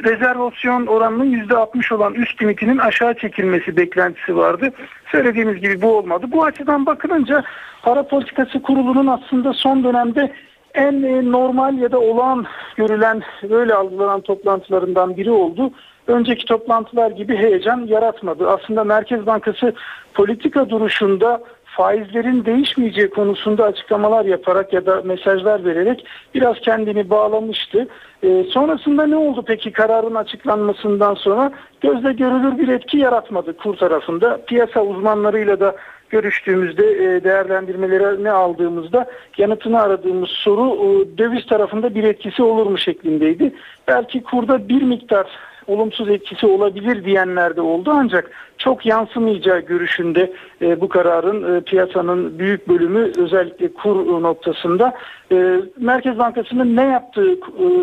rezerv 0.05 0.41
opsiyon 0.41 0.87
oranının 0.87 1.47
%60 1.49 1.95
olan 1.95 2.15
üst 2.15 2.43
limitinin 2.43 2.79
aşağı 2.79 3.15
çekilmesi 3.15 3.77
beklentisi 3.77 4.37
vardı. 4.37 4.71
Söylediğimiz 5.13 5.61
gibi 5.61 5.83
bu 5.83 5.97
olmadı. 5.97 6.27
Bu 6.33 6.45
açıdan 6.45 6.87
bakılınca 6.87 7.43
para 7.83 8.03
politikası 8.03 8.63
kurulunun 8.63 9.07
aslında 9.07 9.53
son 9.53 9.85
dönemde 9.85 10.33
en 10.75 11.33
normal 11.33 11.79
ya 11.79 11.93
da 11.93 12.01
olağan 12.01 12.47
görülen 12.77 13.23
böyle 13.51 13.75
algılanan 13.75 14.21
toplantılarından 14.21 15.17
biri 15.17 15.31
oldu. 15.31 15.71
Önceki 16.07 16.45
toplantılar 16.45 17.11
gibi 17.11 17.37
heyecan 17.37 17.87
yaratmadı. 17.87 18.49
Aslında 18.49 18.85
Merkez 18.85 19.27
Bankası 19.27 19.75
politika 20.15 20.71
duruşunda 20.71 21.41
faizlerin 21.65 22.45
değişmeyeceği 22.45 23.11
konusunda 23.11 23.65
açıklamalar 23.65 24.25
yaparak 24.25 24.73
ya 24.73 24.87
da 24.87 25.03
mesajlar 25.05 25.65
vererek 25.65 26.07
biraz 26.35 26.61
kendini 26.61 27.11
bağlamıştı. 27.11 27.89
E, 28.23 28.45
sonrasında 28.45 29.07
ne 29.07 29.17
oldu 29.17 29.45
peki 29.47 29.73
kararın 29.73 30.15
açıklanmasından 30.15 31.15
sonra? 31.15 31.53
Gözle 31.81 32.13
görülür 32.13 32.59
bir 32.59 32.69
etki 32.69 32.99
yaratmadı 32.99 33.57
kur 33.57 33.77
tarafında. 33.77 34.41
Piyasa 34.47 34.81
uzmanlarıyla 34.81 35.61
da 35.61 35.77
görüştüğümüzde 36.11 36.87
e, 36.87 37.25
değerlendirmeleri 37.25 38.25
ne 38.25 38.31
aldığımızda 38.31 39.11
yanıtını 39.39 39.81
aradığımız 39.81 40.31
soru 40.31 40.75
e, 40.75 41.19
döviz 41.19 41.47
tarafında 41.47 41.95
bir 41.95 42.05
etkisi 42.05 42.43
olur 42.43 42.67
mu 42.67 42.79
şeklindeydi. 42.79 43.55
Belki 43.89 44.23
kurda 44.23 44.69
bir 44.69 44.83
miktar 44.83 45.27
olumsuz 45.67 46.09
etkisi 46.09 46.47
olabilir 46.47 47.05
diyenler 47.05 47.57
de 47.57 47.61
oldu 47.61 47.93
ancak 47.95 48.31
çok 48.59 48.87
yansımayacağı 48.87 49.61
görüşünde 49.61 50.33
e, 50.63 50.81
bu 50.81 50.89
kararın 50.89 51.57
e, 51.57 51.61
piyasanın 51.61 52.39
büyük 52.39 52.69
bölümü 52.69 53.13
özellikle 53.19 53.73
kur 53.73 54.23
noktasında 54.23 54.95
e, 55.33 55.61
Merkez 55.79 56.19
Bankası'nın 56.19 56.77
ne 56.77 56.85
yaptığı 56.85 57.33
e, 57.33 57.39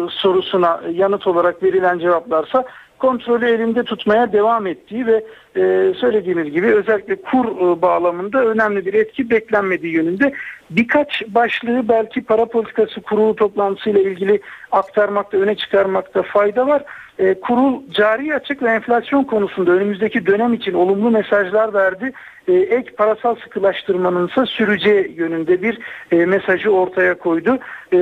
sorusuna 0.09 0.82
yanıt 0.93 1.27
olarak 1.27 1.63
verilen 1.63 1.99
cevaplarsa 1.99 2.65
kontrolü 3.01 3.49
elinde 3.49 3.84
tutmaya 3.84 4.34
devam 4.34 4.67
ettiği 4.67 5.07
ve 5.07 5.23
e, 5.55 5.93
söylediğimiz 5.99 6.51
gibi 6.51 6.75
özellikle 6.75 7.15
kur 7.15 7.45
e, 7.45 7.82
bağlamında 7.82 8.45
önemli 8.45 8.86
bir 8.86 8.93
etki 8.93 9.29
beklenmediği 9.29 9.93
yönünde 9.93 10.34
birkaç 10.69 11.23
başlığı 11.27 11.89
belki 11.89 12.23
para 12.23 12.45
politikası 12.45 13.01
kurulu 13.01 13.36
toplantısıyla 13.36 14.01
ilgili 14.01 14.41
aktarmakta 14.71 15.38
öne 15.38 15.55
çıkarmakta 15.55 16.23
fayda 16.23 16.67
var. 16.67 16.84
E, 17.22 17.34
kurul 17.34 17.82
cari 17.91 18.36
açık 18.36 18.63
ve 18.63 18.69
enflasyon 18.69 19.24
konusunda 19.24 19.72
önümüzdeki 19.72 20.26
dönem 20.26 20.53
için 20.53 20.74
olumlu 20.74 21.11
mesajlar 21.11 21.74
verdi. 21.74 22.11
E, 22.47 22.53
ek 22.53 22.91
parasal 22.91 23.36
sıkılaştırmanın 23.36 24.28
ise 24.28 24.45
süreceği 24.45 25.13
yönünde 25.17 25.61
bir 25.61 25.80
e, 26.11 26.26
mesajı 26.26 26.69
ortaya 26.69 27.17
koydu. 27.17 27.59
E, 27.93 27.97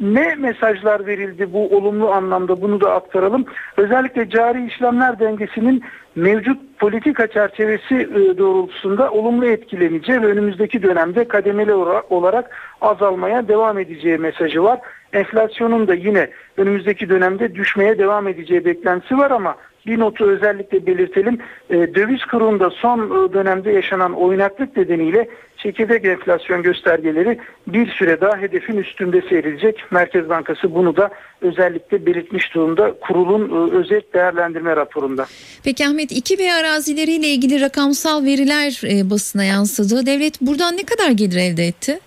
ne 0.00 0.34
mesajlar 0.34 1.06
verildi 1.06 1.52
bu 1.52 1.76
olumlu 1.76 2.10
anlamda 2.10 2.62
bunu 2.62 2.80
da 2.80 2.94
aktaralım. 2.94 3.44
Özellikle 3.76 4.30
cari 4.30 4.66
işlemler 4.66 5.18
dengesinin 5.18 5.84
mevcut 6.16 6.78
politika 6.78 7.26
çerçevesi 7.26 7.94
e, 7.94 8.38
doğrultusunda 8.38 9.10
olumlu 9.10 9.46
etkileneceği 9.46 10.22
ve 10.22 10.26
önümüzdeki 10.26 10.82
dönemde 10.82 11.28
kademeli 11.28 11.74
olarak 12.10 12.50
azalmaya 12.80 13.48
devam 13.48 13.78
edeceği 13.78 14.18
mesajı 14.18 14.62
var. 14.62 14.80
Enflasyonun 15.12 15.88
da 15.88 15.94
yine 15.94 16.30
önümüzdeki 16.56 17.08
dönemde 17.08 17.54
düşmeye 17.54 17.98
devam 17.98 18.28
edeceği 18.28 18.64
beklentisi 18.64 19.18
var 19.18 19.30
ama 19.30 19.56
bir 19.86 19.98
notu 19.98 20.24
özellikle 20.24 20.86
belirtelim. 20.86 21.38
E, 21.70 21.74
döviz 21.74 22.24
kurunda 22.24 22.70
son 22.70 22.98
e, 22.98 23.32
dönemde 23.32 23.72
yaşanan 23.72 24.12
oynaklık 24.12 24.76
nedeniyle 24.76 25.28
çekirdek 25.56 26.04
enflasyon 26.04 26.62
göstergeleri 26.62 27.38
bir 27.66 27.90
süre 27.90 28.20
daha 28.20 28.36
hedefin 28.38 28.76
üstünde 28.76 29.22
seyredecek. 29.28 29.84
Merkez 29.90 30.28
Bankası 30.28 30.74
bunu 30.74 30.96
da 30.96 31.10
özellikle 31.40 32.06
belirtmiş 32.06 32.54
durumda 32.54 32.94
kurulun 33.00 33.70
e, 33.70 33.76
özet 33.76 34.14
değerlendirme 34.14 34.76
raporunda. 34.76 35.26
Peki 35.64 35.86
Ahmet 35.86 36.12
2B 36.12 36.52
arazileriyle 36.60 37.26
ilgili 37.26 37.60
rakamsal 37.60 38.24
veriler 38.24 38.80
e, 38.90 39.10
basına 39.10 39.44
yansıdı. 39.44 40.06
Devlet 40.06 40.40
buradan 40.40 40.76
ne 40.76 40.82
kadar 40.82 41.10
gelir 41.10 41.36
elde 41.36 41.64
etti? 41.64 41.98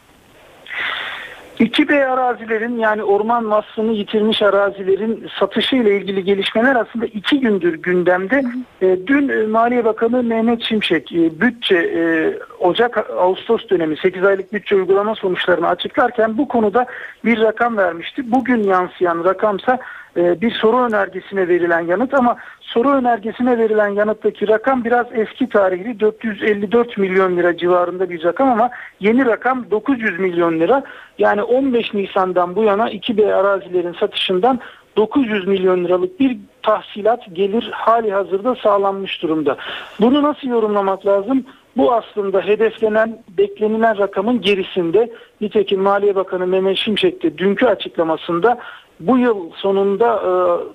2B 1.59 2.05
arazilerin 2.05 2.77
yani 2.77 3.03
orman 3.03 3.51
vasfını 3.51 3.91
yitirmiş 3.91 4.41
arazilerin 4.41 5.27
satışı 5.39 5.75
ile 5.75 5.97
ilgili 5.97 6.23
gelişmeler 6.23 6.75
aslında 6.75 7.05
iki 7.05 7.39
gündür 7.39 7.73
gündemde. 7.73 8.43
E, 8.81 8.97
dün 9.07 9.29
e, 9.29 9.47
Maliye 9.47 9.85
Bakanı 9.85 10.23
Mehmet 10.23 10.63
Şimşek 10.63 11.11
e, 11.11 11.41
bütçe 11.41 11.75
e, 11.75 12.33
Ocak-Ağustos 12.59 13.69
dönemi 13.69 13.97
8 13.97 14.23
aylık 14.23 14.53
bütçe 14.53 14.75
uygulama 14.75 15.15
sonuçlarını 15.15 15.67
açıklarken 15.67 16.37
bu 16.37 16.47
konuda 16.47 16.85
bir 17.25 17.41
rakam 17.41 17.77
vermişti. 17.77 18.31
Bugün 18.31 18.63
yansıyan 18.63 19.23
rakamsa 19.23 19.79
e, 20.17 20.41
bir 20.41 20.51
soru 20.51 20.77
önergesine 20.77 21.47
verilen 21.47 21.79
yanıt 21.79 22.13
ama 22.13 22.37
soru 22.61 22.89
önergesine 22.89 23.57
verilen 23.57 23.87
yanıttaki 23.87 24.47
rakam 24.47 24.83
biraz 24.85 25.05
eski 25.13 25.49
tarihli 25.49 25.99
454 25.99 26.97
milyon 26.97 27.37
lira 27.37 27.57
civarında 27.57 28.09
bir 28.09 28.23
rakam 28.23 28.49
ama 28.49 28.69
yeni 28.99 29.25
rakam 29.25 29.71
900 29.71 30.19
milyon 30.19 30.59
lira. 30.59 30.83
Yani 31.17 31.43
15 31.43 31.93
Nisan'dan 31.93 32.55
bu 32.55 32.63
yana 32.63 32.91
2B 32.91 33.33
arazilerin 33.33 33.93
satışından 33.93 34.59
900 34.97 35.47
milyon 35.47 35.83
liralık 35.83 36.19
bir 36.19 36.37
tahsilat 36.63 37.35
gelir 37.35 37.69
hali 37.73 38.11
hazırda 38.11 38.55
sağlanmış 38.55 39.21
durumda. 39.21 39.57
Bunu 39.99 40.23
nasıl 40.23 40.47
yorumlamak 40.47 41.05
lazım? 41.05 41.45
Bu 41.77 41.93
aslında 41.93 42.41
hedeflenen, 42.41 43.19
beklenilen 43.37 43.97
rakamın 43.97 44.41
gerisinde. 44.41 45.11
Nitekim 45.41 45.81
Maliye 45.81 46.15
Bakanı 46.15 46.47
Mehmet 46.47 46.77
Şimşek 46.77 47.23
de 47.23 47.37
dünkü 47.37 47.65
açıklamasında 47.65 48.57
bu 48.99 49.17
yıl 49.17 49.51
sonunda 49.55 50.15
e, 50.15 50.31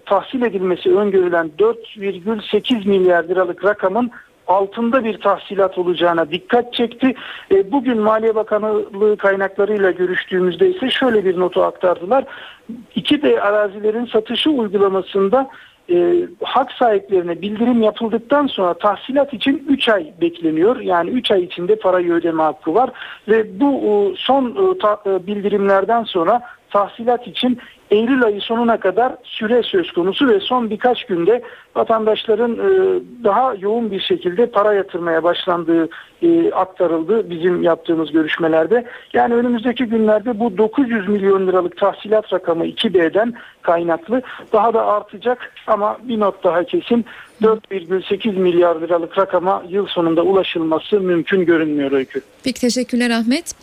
tahsil 0.07 0.43
edilmesi 0.43 0.97
öngörülen 0.97 1.51
4,8 1.59 2.89
milyar 2.89 3.25
liralık 3.25 3.65
rakamın 3.65 4.11
altında 4.47 5.05
bir 5.05 5.19
tahsilat 5.19 5.79
olacağına 5.79 6.31
dikkat 6.31 6.75
çekti. 6.75 7.15
E, 7.51 7.73
bugün 7.73 7.99
Maliye 7.99 8.35
Bakanlığı 8.35 9.17
kaynaklarıyla 9.17 9.91
görüştüğümüzde 9.91 10.71
ise 10.71 10.91
şöyle 10.91 11.25
bir 11.25 11.41
notu 11.41 11.63
aktardılar. 11.63 12.25
İki 12.95 13.23
de 13.23 13.41
arazilerin 13.41 14.07
satışı 14.07 14.51
uygulamasında 14.51 15.51
e, 15.91 16.15
hak 16.43 16.73
sahiplerine 16.73 17.43
bildirim 17.43 17.83
yapıldıktan 17.83 18.47
sonra 18.47 18.75
tahsilat 18.75 19.35
için 19.35 19.65
3 19.69 19.89
ay 19.89 20.13
bekleniyor. 20.21 20.81
Yani 20.81 21.11
3 21.11 21.31
ay 21.31 21.43
içinde 21.43 21.77
parayı 21.77 22.13
ödeme 22.13 22.43
hakkı 22.43 22.75
var 22.75 22.91
ve 23.29 23.61
bu 23.61 23.73
e, 23.75 24.17
son 24.17 24.45
e, 24.51 24.79
ta, 24.79 25.01
e, 25.07 25.27
bildirimlerden 25.27 26.05
sonra 26.05 26.43
tahsilat 26.71 27.27
için 27.27 27.59
Eylül 27.91 28.25
ayı 28.25 28.41
sonuna 28.41 28.81
kadar 28.81 29.13
süre 29.25 29.63
söz 29.63 29.93
konusu 29.93 30.29
ve 30.29 30.41
son 30.41 30.71
birkaç 30.71 31.05
günde 31.05 31.43
vatandaşların 31.77 32.53
e, 32.53 33.01
daha 33.25 33.55
yoğun 33.55 33.91
bir 33.91 34.01
şekilde 34.01 34.47
para 34.47 34.75
yatırmaya 34.75 35.23
başlandığı 35.23 35.89
e, 36.23 36.53
aktarıldı 36.53 37.31
bizim 37.31 37.63
yaptığımız 37.63 38.13
görüşmelerde. 38.13 38.85
Yani 39.13 39.35
önümüzdeki 39.35 39.85
günlerde 39.85 40.39
bu 40.39 40.59
900 40.59 41.09
milyon 41.09 41.47
liralık 41.47 41.77
tahsilat 41.77 42.33
rakamı 42.33 42.67
2B'den 42.67 43.35
kaynaklı 43.63 44.23
daha 44.53 44.75
da 44.75 44.87
artacak 44.87 45.53
ama 45.67 45.99
bir 46.03 46.21
not 46.21 46.45
daha 46.45 46.65
kesin 46.65 47.05
4,8 47.43 48.33
milyar 48.33 48.81
liralık 48.81 49.19
rakama 49.19 49.65
yıl 49.69 49.87
sonunda 49.87 50.23
ulaşılması 50.23 51.01
mümkün 51.01 51.45
görünmüyor 51.45 51.93
Öykü. 51.93 52.21
Peki 52.45 52.61
teşekkürler 52.61 53.11
Ahmet. 53.11 53.55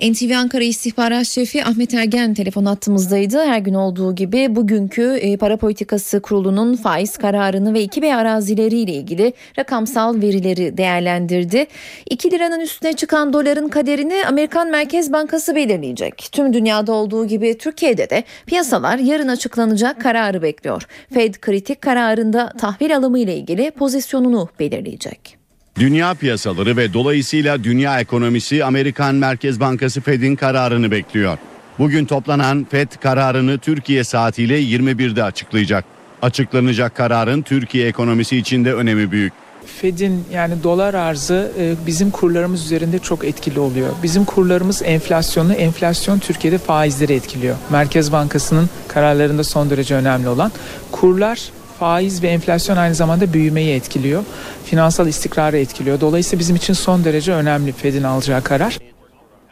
NTV 0.00 0.36
Ankara 0.36 0.64
İstihbarat 0.64 1.26
Şefi 1.26 1.64
Ahmet 1.64 1.94
Ergen 1.94 2.34
telefon 2.34 2.64
attığımızdaydı. 2.64 3.44
Her 3.44 3.58
gün 3.58 3.74
olduğu 3.74 4.14
gibi 4.14 4.56
bugünkü 4.56 5.02
e, 5.02 5.36
para 5.36 5.56
politikası 5.56 6.20
kurulunun 6.20 6.76
faiz 6.76 7.16
kararını 7.16 7.74
ve 7.74 7.84
2B 7.84 8.14
arazileriyle 8.14 8.92
ilgili 8.92 9.32
rakamsal 9.58 10.22
verileri 10.22 10.76
değerlendirdi. 10.76 11.66
2 12.10 12.30
liranın 12.30 12.60
üstüne 12.60 12.92
çıkan 12.92 13.32
doların 13.32 13.68
kaderini 13.68 14.26
Amerikan 14.28 14.70
Merkez 14.70 15.12
Bankası 15.12 15.54
belirleyecek. 15.54 16.28
Tüm 16.32 16.52
dünyada 16.52 16.92
olduğu 16.92 17.26
gibi 17.26 17.58
Türkiye'de 17.58 18.10
de 18.10 18.24
piyasalar 18.46 18.98
yarın 18.98 19.28
açıklanacak 19.28 20.00
kararı 20.00 20.42
bekliyor. 20.42 20.82
Fed 21.14 21.34
kritik 21.34 21.82
kararında 21.82 22.52
tahvil 22.58 22.96
alımı 22.96 23.18
ile 23.18 23.36
ilgili 23.36 23.70
pozisyonunu 23.70 24.48
belirleyecek. 24.60 25.43
Dünya 25.78 26.14
piyasaları 26.14 26.76
ve 26.76 26.92
dolayısıyla 26.92 27.64
dünya 27.64 28.00
ekonomisi 28.00 28.64
Amerikan 28.64 29.14
Merkez 29.14 29.60
Bankası 29.60 30.00
Fed'in 30.00 30.36
kararını 30.36 30.90
bekliyor. 30.90 31.38
Bugün 31.78 32.04
toplanan 32.04 32.66
Fed 32.70 32.88
kararını 33.00 33.58
Türkiye 33.58 34.04
saatiyle 34.04 34.62
21'de 34.62 35.24
açıklayacak. 35.24 35.84
Açıklanacak 36.22 36.94
kararın 36.94 37.42
Türkiye 37.42 37.88
ekonomisi 37.88 38.36
için 38.36 38.64
de 38.64 38.74
önemi 38.74 39.12
büyük. 39.12 39.32
Fed'in 39.80 40.24
yani 40.32 40.62
dolar 40.62 40.94
arzı 40.94 41.52
e, 41.58 41.74
bizim 41.86 42.10
kurlarımız 42.10 42.64
üzerinde 42.64 42.98
çok 42.98 43.24
etkili 43.24 43.60
oluyor. 43.60 43.88
Bizim 44.02 44.24
kurlarımız 44.24 44.82
enflasyonu, 44.82 45.52
enflasyon 45.52 46.18
Türkiye'de 46.18 46.58
faizleri 46.58 47.12
etkiliyor. 47.12 47.56
Merkez 47.70 48.12
Bankası'nın 48.12 48.70
kararlarında 48.88 49.44
son 49.44 49.70
derece 49.70 49.94
önemli 49.94 50.28
olan 50.28 50.52
kurlar 50.92 51.38
faiz 51.80 52.22
ve 52.22 52.28
enflasyon 52.28 52.76
aynı 52.76 52.94
zamanda 52.94 53.32
büyümeyi 53.32 53.74
etkiliyor. 53.74 54.24
Finansal 54.64 55.08
istikrarı 55.08 55.58
etkiliyor. 55.58 56.00
Dolayısıyla 56.00 56.40
bizim 56.40 56.56
için 56.56 56.74
son 56.74 57.04
derece 57.04 57.32
önemli 57.32 57.72
Fed'in 57.72 58.02
alacağı 58.02 58.42
karar. 58.42 58.78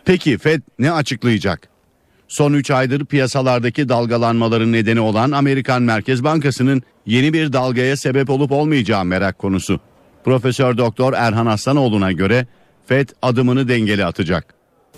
Peki 0.05 0.39
Fed 0.39 0.63
ne 0.79 0.93
açıklayacak? 0.93 1.69
Son 2.29 2.53
3 2.53 2.71
aydır 2.71 3.05
piyasalardaki 3.05 3.89
dalgalanmaların 3.89 4.73
nedeni 4.73 5.01
olan 5.01 5.31
Amerikan 5.31 5.83
Merkez 5.83 6.25
Bankası'nın 6.25 6.83
yeni 7.07 7.33
bir 7.33 7.53
dalgaya 7.53 7.97
sebep 7.97 8.31
olup 8.31 8.53
olmayacağı 8.53 9.05
merak 9.05 9.39
konusu. 9.39 9.81
Profesör 10.25 10.79
Doktor 10.79 11.13
Erhan 11.13 11.47
Aslanoğlu'na 11.47 12.13
göre 12.13 12.47
Fed 12.87 13.09
adımını 13.23 13.69
dengeli 13.69 14.05
atacak. 14.05 14.55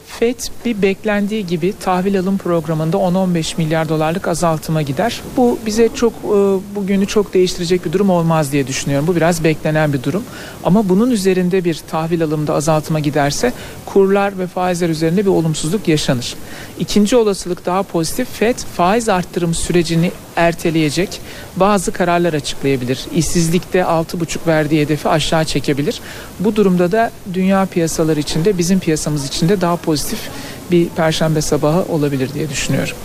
FED 0.07 0.41
bir 0.65 0.83
beklendiği 0.83 1.47
gibi 1.47 1.75
tahvil 1.81 2.19
alım 2.19 2.39
programında 2.39 2.97
10-15 2.97 3.59
milyar 3.59 3.89
dolarlık 3.89 4.29
azaltıma 4.29 4.83
gider. 4.83 5.21
Bu 5.37 5.59
bize 5.67 5.89
çok 5.95 6.13
e, 6.13 6.37
bugünü 6.75 7.07
çok 7.07 7.35
değiştirecek 7.35 7.85
bir 7.85 7.93
durum 7.93 8.11
olmaz 8.11 8.53
diye 8.53 8.67
düşünüyorum. 8.67 9.07
Bu 9.07 9.17
biraz 9.17 9.45
beklenen 9.45 9.93
bir 9.93 10.03
durum. 10.03 10.23
Ama 10.65 10.89
bunun 10.89 11.11
üzerinde 11.11 11.65
bir 11.65 11.81
tahvil 11.91 12.25
alımda 12.25 12.55
azaltıma 12.55 13.01
giderse 13.01 13.53
kurlar 13.87 14.39
ve 14.39 14.47
faizler 14.47 14.89
üzerinde 14.89 15.23
bir 15.23 15.31
olumsuzluk 15.31 15.89
yaşanır. 15.89 16.35
İkinci 16.79 17.17
olasılık 17.17 17.67
daha 17.67 17.83
pozitif. 17.83 18.29
FED 18.29 18.59
faiz 18.77 19.09
arttırım 19.09 19.55
sürecini 19.55 20.13
erteleyecek 20.37 21.21
bazı 21.57 21.93
kararlar 21.93 22.35
açıklayabilir. 22.35 23.07
İşsizlikte 23.15 23.79
6,5 23.79 24.47
verdiği 24.47 24.81
hedefi 24.81 25.09
aşağı 25.09 25.45
çekebilir. 25.45 26.01
Bu 26.41 26.57
durumda 26.57 26.93
da 26.93 27.11
dünya 27.35 27.67
piyasaları 27.67 28.21
içinde 28.21 28.59
bizim 28.59 28.81
piyasamız 28.81 29.27
içinde 29.27 29.61
daha 29.61 29.77
pozitif 29.77 30.19
bir 30.71 30.89
perşembe 30.89 31.41
sabahı 31.41 31.83
olabilir 31.93 32.35
diye 32.35 32.51
düşünüyorum. 32.51 32.97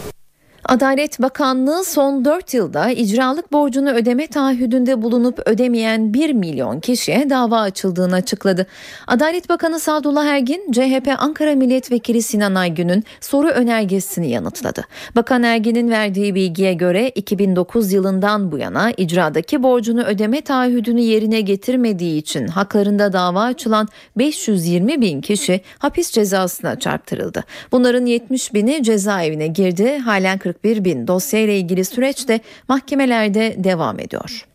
Adalet 0.66 1.22
Bakanlığı 1.22 1.84
son 1.84 2.26
4 2.26 2.54
yılda 2.54 2.90
icralık 2.90 3.52
borcunu 3.52 3.92
ödeme 3.92 4.28
taahhüdünde 4.28 5.02
bulunup 5.02 5.40
ödemeyen 5.46 6.14
1 6.14 6.34
milyon 6.34 6.80
kişiye 6.80 7.30
dava 7.30 7.60
açıldığını 7.60 8.16
açıkladı. 8.16 8.66
Adalet 9.08 9.50
Bakanı 9.50 9.80
Sadullah 9.80 10.26
Ergin, 10.26 10.72
CHP 10.72 11.16
Ankara 11.18 11.56
Milletvekili 11.56 12.22
Sinan 12.22 12.56
Aygün'ün 12.56 13.04
soru 13.22 13.48
önergesini 13.48 14.30
yanıtladı. 14.30 14.84
Bakan 15.16 15.44
Ergin'in 15.44 15.90
verdiği 15.90 16.36
bilgiye 16.36 16.74
göre 16.74 17.10
2009 17.10 17.94
yılından 17.94 18.52
bu 18.52 18.58
yana 18.58 18.92
icradaki 18.92 19.64
borcunu 19.64 20.04
ödeme 20.04 20.42
taahhüdünü 20.42 21.02
yerine 21.02 21.42
getirmediği 21.42 22.18
için 22.18 22.48
haklarında 22.48 23.14
dava 23.14 23.42
açılan 23.42 23.88
520 24.18 25.02
bin 25.02 25.22
kişi 25.22 25.62
hapis 25.78 26.12
cezasına 26.12 26.80
çarptırıldı. 26.80 27.44
Bunların 27.72 28.06
70 28.06 28.54
bini 28.54 28.84
cezaevine 28.84 29.48
girdi. 29.48 29.98
Halen 29.98 30.38
41 30.54 30.86
bin 30.86 31.08
dosya 31.08 31.40
ile 31.40 31.58
ilgili 31.58 31.86
süreç 31.86 32.28
de 32.28 32.40
mahkemelerde 32.68 33.56
devam 33.58 34.00
ediyor. 34.00 34.46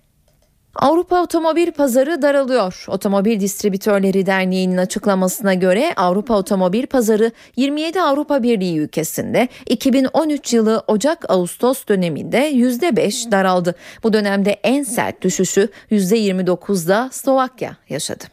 Avrupa 0.77 1.23
otomobil 1.23 1.73
pazarı 1.73 2.23
daralıyor. 2.23 2.85
Otomobil 2.89 3.41
Distribütörleri 3.41 4.27
Derneği'nin 4.27 4.77
açıklamasına 4.77 5.55
göre 5.55 5.93
Avrupa 5.97 6.35
otomobil 6.35 6.87
pazarı 6.87 7.31
27 7.57 8.03
Avrupa 8.03 8.43
Birliği 8.43 8.79
ülkesinde 8.79 9.49
2013 9.67 10.53
yılı 10.53 10.85
Ocak-Ağustos 10.87 11.87
döneminde 11.89 12.51
%5 12.53 13.31
daraldı. 13.31 13.75
Bu 14.03 14.13
dönemde 14.13 14.51
en 14.51 14.83
sert 14.83 15.23
düşüşü 15.23 15.69
%29'da 15.91 17.09
Slovakya 17.13 17.77
yaşadı. 17.89 18.25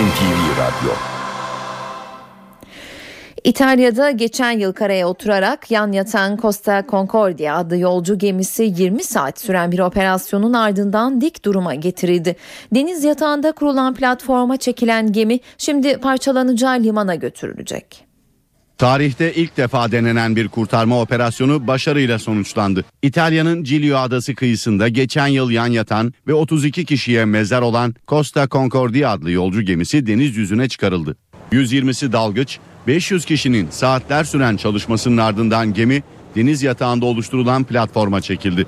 NTV 0.00 0.58
Radyo 0.58 1.19
İtalya'da 3.44 4.10
geçen 4.10 4.50
yıl 4.50 4.72
karaya 4.72 5.08
oturarak 5.08 5.70
yan 5.70 5.92
yatan 5.92 6.36
Costa 6.36 6.84
Concordia 6.90 7.56
adlı 7.56 7.76
yolcu 7.76 8.18
gemisi 8.18 8.62
20 8.62 9.04
saat 9.04 9.40
süren 9.40 9.72
bir 9.72 9.78
operasyonun 9.78 10.52
ardından 10.52 11.20
dik 11.20 11.44
duruma 11.44 11.74
getirildi. 11.74 12.36
Deniz 12.74 13.04
yatağında 13.04 13.52
kurulan 13.52 13.94
platforma 13.94 14.56
çekilen 14.56 15.12
gemi 15.12 15.40
şimdi 15.58 15.98
parçalanacağı 15.98 16.80
limana 16.80 17.14
götürülecek. 17.14 18.04
Tarihte 18.78 19.34
ilk 19.34 19.56
defa 19.56 19.92
denenen 19.92 20.36
bir 20.36 20.48
kurtarma 20.48 21.00
operasyonu 21.00 21.66
başarıyla 21.66 22.18
sonuçlandı. 22.18 22.84
İtalya'nın 23.02 23.64
Giglio 23.64 23.98
adası 23.98 24.34
kıyısında 24.34 24.88
geçen 24.88 25.26
yıl 25.26 25.50
yan 25.50 25.66
yatan 25.66 26.12
ve 26.26 26.34
32 26.34 26.84
kişiye 26.84 27.24
mezar 27.24 27.62
olan 27.62 27.94
Costa 28.08 28.48
Concordia 28.48 29.10
adlı 29.10 29.30
yolcu 29.30 29.62
gemisi 29.62 30.06
deniz 30.06 30.36
yüzüne 30.36 30.68
çıkarıldı. 30.68 31.16
120'si 31.52 32.12
dalgıç, 32.12 32.58
500 32.86 33.24
kişinin 33.24 33.70
saatler 33.70 34.24
süren 34.24 34.56
çalışmasının 34.56 35.16
ardından 35.16 35.74
gemi 35.74 36.02
deniz 36.36 36.62
yatağında 36.62 37.06
oluşturulan 37.06 37.64
platforma 37.64 38.20
çekildi. 38.20 38.66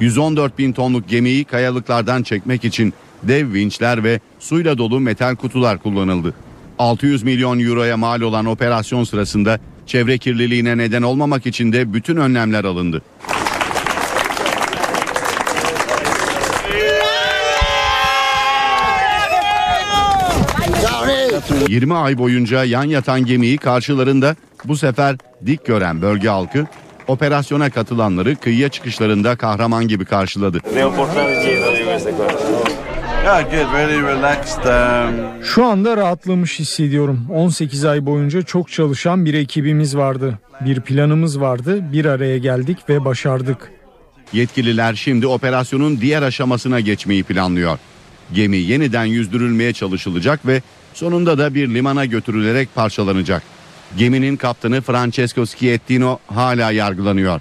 114 0.00 0.58
bin 0.58 0.72
tonluk 0.72 1.08
gemiyi 1.08 1.44
kayalıklardan 1.44 2.22
çekmek 2.22 2.64
için 2.64 2.94
dev 3.22 3.52
vinçler 3.52 4.04
ve 4.04 4.20
suyla 4.38 4.78
dolu 4.78 5.00
metal 5.00 5.36
kutular 5.36 5.78
kullanıldı. 5.78 6.34
600 6.78 7.22
milyon 7.22 7.58
euroya 7.58 7.96
mal 7.96 8.20
olan 8.20 8.46
operasyon 8.46 9.04
sırasında 9.04 9.58
çevre 9.86 10.18
kirliliğine 10.18 10.78
neden 10.78 11.02
olmamak 11.02 11.46
için 11.46 11.72
de 11.72 11.92
bütün 11.94 12.16
önlemler 12.16 12.64
alındı. 12.64 13.02
20 21.70 21.94
ay 21.94 22.18
boyunca 22.18 22.64
yan 22.64 22.84
yatan 22.84 23.24
gemiyi 23.24 23.58
karşılarında 23.58 24.36
bu 24.64 24.76
sefer 24.76 25.16
dik 25.46 25.66
gören 25.66 26.02
bölge 26.02 26.28
halkı 26.28 26.66
operasyona 27.08 27.70
katılanları 27.70 28.36
kıyıya 28.36 28.68
çıkışlarında 28.68 29.36
kahraman 29.36 29.88
gibi 29.88 30.04
karşıladı. 30.04 30.60
Şu 35.42 35.64
anda 35.64 35.96
rahatlamış 35.96 36.58
hissediyorum. 36.58 37.26
18 37.32 37.84
ay 37.84 38.06
boyunca 38.06 38.42
çok 38.42 38.72
çalışan 38.72 39.24
bir 39.24 39.34
ekibimiz 39.34 39.96
vardı. 39.96 40.38
Bir 40.60 40.80
planımız 40.80 41.40
vardı, 41.40 41.92
bir 41.92 42.04
araya 42.04 42.38
geldik 42.38 42.78
ve 42.88 43.04
başardık. 43.04 43.72
Yetkililer 44.32 44.94
şimdi 44.94 45.26
operasyonun 45.26 46.00
diğer 46.00 46.22
aşamasına 46.22 46.80
geçmeyi 46.80 47.22
planlıyor. 47.24 47.78
Gemi 48.32 48.56
yeniden 48.56 49.04
yüzdürülmeye 49.04 49.72
çalışılacak 49.72 50.46
ve 50.46 50.62
sonunda 51.00 51.38
da 51.38 51.54
bir 51.54 51.74
limana 51.74 52.04
götürülerek 52.04 52.74
parçalanacak. 52.74 53.42
Geminin 53.96 54.36
kaptanı 54.36 54.80
Francesco 54.80 55.46
Schiettino 55.46 56.18
hala 56.26 56.70
yargılanıyor. 56.70 57.40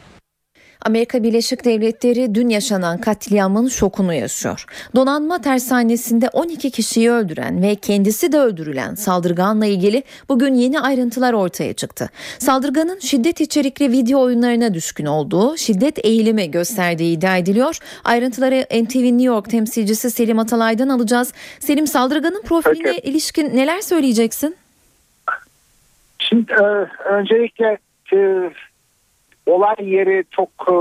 Amerika 0.86 1.24
Birleşik 1.24 1.66
Devletleri 1.66 2.36
dün 2.36 2.50
yaşanan 2.50 3.02
katliamın 3.02 3.68
şokunu 3.68 4.14
yaşıyor. 4.14 4.66
Donanma 4.96 5.42
tersanesinde 5.42 6.30
12 6.30 6.72
kişiyi 6.72 7.12
öldüren 7.12 7.62
ve 7.62 7.76
kendisi 7.76 8.32
de 8.32 8.40
öldürülen 8.40 8.96
saldırganla 8.96 9.66
ilgili 9.66 10.04
bugün 10.30 10.54
yeni 10.54 10.80
ayrıntılar 10.80 11.34
ortaya 11.34 11.74
çıktı. 11.74 12.10
Saldırganın 12.38 13.00
şiddet 13.00 13.42
içerikli 13.42 13.92
video 13.92 14.22
oyunlarına 14.22 14.74
düşkün 14.74 15.06
olduğu, 15.06 15.58
şiddet 15.58 16.06
eğilimi 16.06 16.52
gösterdiği 16.52 17.18
iddia 17.18 17.38
ediliyor. 17.38 17.78
Ayrıntıları 18.04 18.84
NTV 18.84 19.04
New 19.04 19.24
York 19.24 19.50
temsilcisi 19.50 20.12
Selim 20.12 20.40
Atalay'dan 20.40 20.90
alacağız. 20.90 21.34
Selim 21.60 21.88
saldırganın 21.88 22.42
profiline 22.42 22.92
Peki. 22.92 23.10
ilişkin 23.10 23.58
neler 23.58 23.82
söyleyeceksin? 23.82 24.56
Şimdi 26.20 26.52
e, 26.52 26.64
öncelikle 27.10 27.78
e, 28.14 28.50
olay 29.54 29.76
yeri 29.80 30.24
çok 30.32 30.50
e, 30.68 30.76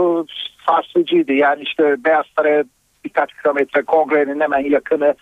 sarsıcıydı. 0.66 1.32
Yani 1.32 1.62
işte 1.62 2.04
Beyaz 2.04 2.26
Saray'a 2.36 2.64
birkaç 3.04 3.30
kilometre 3.42 3.82
kongrenin 3.82 4.40
hemen 4.40 4.70
yakını 4.70 5.14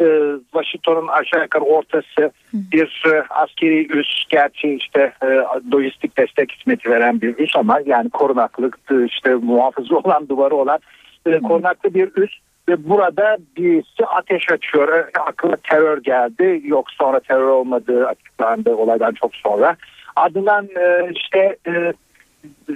e, 0.00 0.06
Washington'un 0.52 1.08
aşağı 1.08 1.42
yukarı 1.42 1.64
ortası 1.64 2.32
bir 2.52 3.02
e, 3.12 3.22
askeri 3.30 3.98
üs 3.98 4.24
gerçi 4.28 4.74
işte 4.74 5.12
e, 5.22 5.26
lojistik 5.72 6.18
destek 6.18 6.52
hizmeti 6.52 6.90
veren 6.90 7.20
bir 7.20 7.38
üs 7.38 7.56
ama 7.56 7.80
yani 7.86 8.10
korunaklı 8.10 8.70
e, 8.90 9.04
işte 9.04 9.34
muhafızı 9.34 9.96
olan 10.04 10.28
duvarı 10.28 10.54
olan 10.54 10.78
e, 11.26 11.38
korunaklı 11.38 11.94
bir 11.94 12.10
üs 12.16 12.30
ve 12.68 12.88
burada 12.88 13.36
birisi 13.56 14.06
ateş 14.06 14.50
açıyor. 14.50 15.08
Aklıma 15.20 15.56
terör 15.56 16.02
geldi. 16.02 16.60
Yok 16.64 16.90
sonra 16.90 17.20
terör 17.20 17.48
olmadığı 17.48 18.06
açıklandı 18.06 18.74
olaydan 18.74 19.12
çok 19.12 19.34
sonra. 19.34 19.76
Ardından 20.16 20.68
e, 20.76 21.10
işte 21.14 21.56
e, 21.66 21.92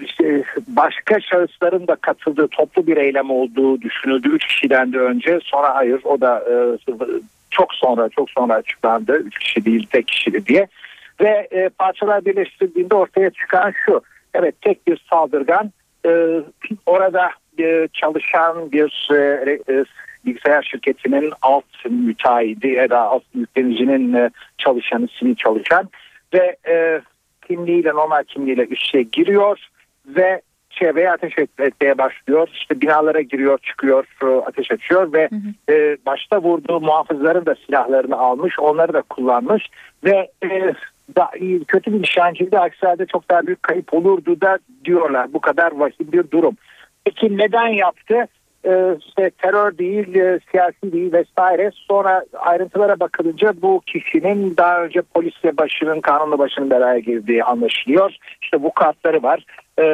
işte 0.03 0.45
başka 0.69 1.21
şahısların 1.21 1.87
da 1.87 1.97
katıldığı 1.97 2.49
toplu 2.49 2.87
bir 2.87 2.97
eylem 2.97 3.31
olduğu 3.31 3.81
düşünüldü. 3.81 4.29
Üç 4.29 4.47
kişiden 4.47 4.93
de 4.93 4.99
önce 4.99 5.39
sonra 5.43 5.75
hayır 5.75 6.01
o 6.05 6.21
da 6.21 6.45
e, 6.51 6.55
çok 7.51 7.75
sonra 7.75 8.09
çok 8.09 8.31
sonra 8.31 8.55
açıklandı. 8.55 9.17
Üç 9.19 9.39
kişi 9.39 9.65
değil 9.65 9.87
tek 9.91 10.09
kişiydi 10.09 10.47
diye. 10.47 10.67
Ve 11.21 11.49
e, 11.51 11.69
parçalar 11.69 12.25
birleştirildiğinde 12.25 12.95
ortaya 12.95 13.31
çıkan 13.31 13.73
şu. 13.85 14.01
Evet 14.35 14.55
tek 14.63 14.87
bir 14.87 15.05
saldırgan 15.11 15.73
e, 16.07 16.41
orada 16.87 17.31
e, 17.59 17.89
çalışan 17.93 18.73
bir 18.73 19.09
e, 19.13 19.51
e, 19.69 19.85
bilgisayar 20.27 20.63
şirketinin 20.63 21.33
alt 21.43 21.65
müteahhidi 21.91 22.69
ya 22.69 22.91
da 22.91 23.01
alt 23.01 23.23
yüklenicinin 23.35 24.13
e, 24.15 24.31
çalışanı, 24.59 25.09
sivil 25.19 25.35
çalışan 25.35 25.89
ve 26.35 26.57
e, 26.69 27.01
kimliğiyle 27.49 27.89
normal 27.89 28.25
kimliğiyle 28.25 28.67
üste 28.67 29.03
giriyor 29.03 29.59
ve 30.07 30.41
çevreye 30.71 31.11
ateş 31.11 31.39
et- 31.39 31.61
etmeye 31.61 31.99
başlıyor. 31.99 32.49
İşte 32.53 32.81
binalara 32.81 33.21
giriyor, 33.21 33.59
çıkıyor, 33.59 34.05
e, 34.23 34.27
ateş 34.27 34.71
açıyor 34.71 35.13
ve 35.13 35.29
e, 35.69 35.97
başta 36.07 36.43
vurduğu 36.43 36.81
muhafızların 36.81 37.47
da 37.47 37.55
silahlarını 37.67 38.17
almış, 38.17 38.59
onları 38.59 38.93
da 38.93 39.03
kullanmış 39.03 39.67
ve 40.05 40.31
e, 40.45 40.75
da, 41.17 41.31
kötü 41.69 41.93
bir 41.93 42.03
nişancıydı. 42.03 42.59
Aksi 42.59 42.87
halde 42.87 43.07
çok 43.07 43.31
daha 43.31 43.47
büyük 43.47 43.63
kayıp 43.63 43.95
olurdu 43.95 44.41
da 44.41 44.59
diyorlar. 44.85 45.33
Bu 45.33 45.41
kadar 45.41 45.73
vahim 45.73 46.13
bir 46.13 46.31
durum. 46.31 46.57
Peki 47.05 47.39
neden 47.39 47.69
yaptı? 47.69 48.27
E, 48.69 48.97
işte 49.07 49.31
terör 49.31 49.79
değil, 49.79 50.15
e, 50.15 50.41
siyasi 50.51 50.93
değil 50.93 51.13
vesaire. 51.13 51.71
Sonra 51.75 52.25
ayrıntılara 52.39 53.01
bakılınca 53.01 53.53
bu 53.63 53.81
kişinin 53.87 54.57
daha 54.57 54.85
önce 54.85 55.03
polisle 55.15 55.57
başının, 55.57 56.01
kanunlu 56.01 56.39
başının 56.39 56.71
belaya 56.71 56.99
girdiği 56.99 57.45
anlaşılıyor. 57.45 58.17
İşte 58.43 58.63
bu 58.63 58.73
kartları 58.73 59.23
var. 59.23 59.45
E, 59.81 59.85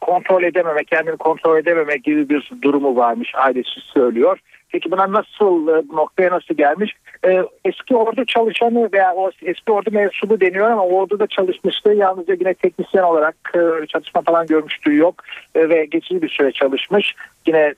kontrol 0.00 0.42
edememek, 0.42 0.86
kendini 0.86 1.16
kontrol 1.16 1.58
edememek 1.58 2.04
gibi 2.04 2.28
bir 2.28 2.50
durumu 2.62 2.96
varmış 2.96 3.32
ailesi 3.34 3.80
söylüyor. 3.80 4.38
Peki 4.74 4.90
buna 4.90 5.12
nasıl, 5.12 5.68
e, 5.68 5.88
bu 5.88 5.96
noktaya 5.96 6.30
nasıl 6.30 6.54
gelmiş? 6.54 6.92
E, 7.26 7.42
eski 7.64 7.96
ordu 7.96 8.24
çalışanı 8.24 8.88
veya 8.92 9.14
o 9.14 9.30
eski 9.42 9.72
ordu 9.72 9.90
mensubu 9.92 10.40
deniyor 10.40 10.70
ama 10.70 10.84
orduda 10.84 11.26
çalışmıştı. 11.26 11.92
Yalnızca 11.92 12.34
yine 12.34 12.54
teknisyen 12.54 13.02
olarak 13.02 13.36
e, 13.54 13.86
çatışma 13.86 14.22
falan 14.22 14.46
görmüştüğü 14.46 14.96
yok 14.96 15.14
ve 15.56 15.84
geçici 15.84 16.22
bir 16.22 16.28
süre 16.28 16.52
çalışmış. 16.52 17.14
Yine 17.46 17.74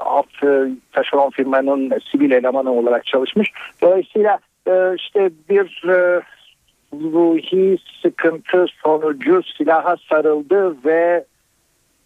alt 0.00 0.26
taşeron 0.92 1.30
firmanın 1.30 1.92
sivil 2.12 2.30
elemanı 2.30 2.72
olarak 2.72 3.06
çalışmış. 3.06 3.52
Dolayısıyla 3.82 4.38
işte 4.96 5.30
bir 5.50 5.82
ruhi 6.92 7.78
sıkıntı 8.02 8.66
sonucu 8.82 9.42
silaha 9.42 9.96
sarıldı 10.10 10.76
ve 10.84 11.24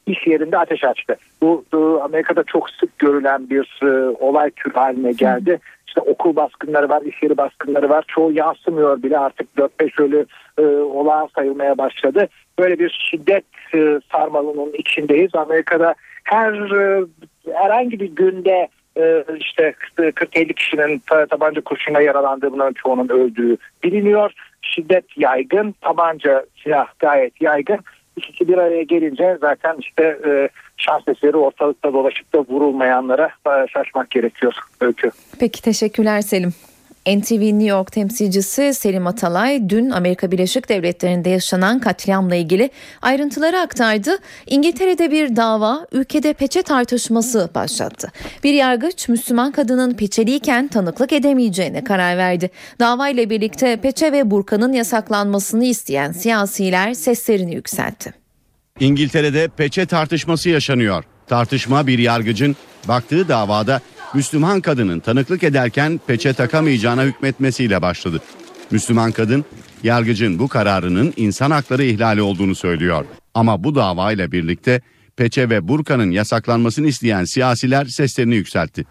iş 0.07 0.27
yerinde 0.27 0.59
ateş 0.59 0.85
açtı. 0.85 1.17
Bu, 1.43 1.65
Amerika'da 2.03 2.43
çok 2.45 2.71
sık 2.71 2.99
görülen 2.99 3.51
bir 3.51 3.81
e, 3.83 4.09
olay 4.09 4.51
türü 4.51 4.75
haline 4.75 5.13
geldi. 5.13 5.59
İşte 5.87 6.01
okul 6.01 6.37
baskınları 6.37 6.89
var, 6.89 7.03
iş 7.03 7.23
yeri 7.23 7.37
baskınları 7.37 7.89
var. 7.89 8.05
Çoğu 8.09 8.33
yansımıyor 8.33 9.03
bile 9.03 9.19
artık 9.19 9.49
4-5 9.57 10.03
ölü 10.03 10.27
e, 10.59 10.63
olağan 10.67 11.29
sayılmaya 11.35 11.79
başladı. 11.79 12.29
Böyle 12.59 12.79
bir 12.79 13.09
şiddet 13.11 13.45
e, 13.75 14.01
sarmalının 14.13 14.73
içindeyiz. 14.73 15.35
Amerika'da 15.35 15.95
her 16.25 16.53
e, 16.53 17.05
herhangi 17.53 18.01
bir 18.01 18.17
günde 18.17 18.69
e, 18.97 19.25
işte 19.39 19.75
40-50 19.97 20.55
kişinin 20.55 21.03
ta- 21.07 21.27
tabanca 21.27 21.61
kurşuna 21.61 22.01
yaralandığı 22.01 22.53
bunların 22.53 22.73
çoğunun 22.73 23.09
öldüğü 23.09 23.57
biliniyor. 23.85 24.33
Şiddet 24.63 25.05
yaygın, 25.17 25.75
tabanca 25.81 26.47
silah 26.63 26.87
gayet 26.99 27.43
yaygın. 27.43 27.79
İkisi 28.17 28.49
bir 28.49 28.59
araya 28.59 28.83
gelince 28.83 29.39
zaten 29.41 29.77
işte 29.79 30.19
e, 30.27 30.49
şans 30.77 31.03
eseri 31.09 31.37
ortalıkta 31.37 31.93
dolaşıp 31.93 32.33
da 32.33 32.39
vurulmayanlara 32.39 33.31
e, 33.47 33.67
şaşmak 33.69 34.11
gerekiyor 34.11 34.55
Öykü. 34.81 35.11
Peki 35.41 35.63
teşekkürler 35.63 36.21
Selim. 36.21 36.55
NTV 37.07 37.43
New 37.43 37.65
York 37.65 37.93
temsilcisi 37.93 38.75
Selim 38.75 39.07
Atalay 39.07 39.69
dün 39.69 39.91
Amerika 39.91 40.31
Birleşik 40.31 40.69
Devletleri'nde 40.69 41.31
yaşanan 41.31 41.81
katliamla 41.81 42.35
ilgili 42.35 42.71
ayrıntıları 43.03 43.59
aktardı. 43.59 44.19
İngiltere'de 44.47 45.11
bir 45.11 45.37
dava 45.37 45.87
ülkede 45.93 46.33
peçe 46.33 46.63
tartışması 46.63 47.51
başlattı. 47.55 48.13
Bir 48.45 48.55
yargıç 48.55 49.09
Müslüman 49.09 49.53
kadının 49.53 49.95
peçeliyken 49.95 50.69
tanıklık 50.69 51.13
edemeyeceğine 51.13 51.85
karar 51.85 52.17
verdi. 52.17 52.51
Dava 52.81 53.09
ile 53.09 53.31
birlikte 53.31 53.77
peçe 53.77 54.13
ve 54.13 54.31
burkanın 54.31 54.73
yasaklanmasını 54.73 55.65
isteyen 55.65 56.13
siyasiler 56.13 56.95
seslerini 56.95 57.55
yükseltti. 57.55 58.15
İngiltere'de 58.81 59.49
peçe 59.49 59.87
tartışması 59.87 60.49
yaşanıyor. 60.49 61.05
Tartışma 61.27 61.87
bir 61.87 61.99
yargıcın 61.99 62.57
baktığı 62.89 63.29
davada 63.29 63.81
Müslüman 64.15 64.61
kadının 64.61 65.01
tanıklık 65.01 65.43
ederken 65.43 66.01
peçe 66.07 66.33
takamayacağına 66.33 67.03
hükmetmesiyle 67.03 67.83
başladı. 67.83 68.21
Müslüman 68.71 69.13
kadın 69.13 69.45
yargıcın 69.83 70.39
bu 70.39 70.49
kararının 70.49 71.13
insan 71.17 71.51
hakları 71.51 71.85
ihlali 71.85 72.23
olduğunu 72.23 72.55
söylüyor. 72.55 73.05
Ama 73.35 73.65
bu 73.65 73.75
davayla 73.75 74.33
birlikte 74.33 74.81
peçe 75.17 75.51
ve 75.51 75.69
burkanın 75.69 76.11
yasaklanmasını 76.11 76.87
isteyen 76.87 77.25
siyasiler 77.25 77.85
seslerini 77.85 78.35
yükseltti. 78.35 78.85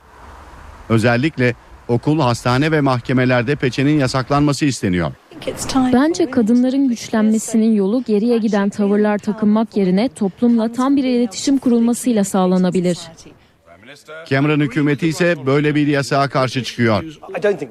Özellikle 0.89 1.55
okul, 1.87 2.19
hastane 2.19 2.71
ve 2.71 2.81
mahkemelerde 2.81 3.55
peçenin 3.55 3.99
yasaklanması 3.99 4.65
isteniyor. 4.65 5.11
Bence 5.75 6.31
kadınların 6.31 6.87
güçlenmesinin 6.87 7.73
yolu 7.73 8.03
geriye 8.03 8.37
giden 8.37 8.69
tavırlar 8.69 9.17
takınmak 9.17 9.77
yerine 9.77 10.09
toplumla 10.09 10.73
tam 10.73 10.95
bir 10.95 11.03
iletişim 11.03 11.57
kurulmasıyla 11.57 12.23
sağlanabilir. 12.23 12.97
Cameron 14.29 14.59
hükümeti 14.59 15.07
ise 15.07 15.35
böyle 15.45 15.75
bir 15.75 15.87
yasağa 15.87 16.29
karşı 16.29 16.63
çıkıyor. 16.63 17.03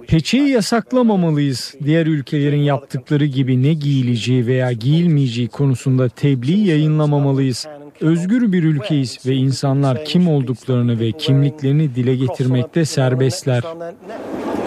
Peçeyi 0.07 0.49
yasaklamamalıyız. 0.49 1.75
Diğer 1.85 2.07
ülkelerin 2.07 2.63
yaptıkları 2.63 3.25
gibi 3.27 3.63
ne 3.63 3.73
giyileceği 3.73 4.47
veya 4.47 4.73
giyilmeyeceği 4.73 5.49
konusunda 5.49 6.09
tebliğ 6.09 6.69
yayınlamamalıyız. 6.69 7.67
Özgür 8.01 8.53
bir 8.53 8.63
ülkeyiz 8.63 9.19
ve 9.27 9.35
insanlar 9.35 10.05
kim 10.05 10.29
olduklarını 10.29 11.01
ve 11.01 11.13
kimliklerini 11.13 11.95
dile 11.95 12.17
getirmekte 12.17 12.85
serbestler. 12.85 13.63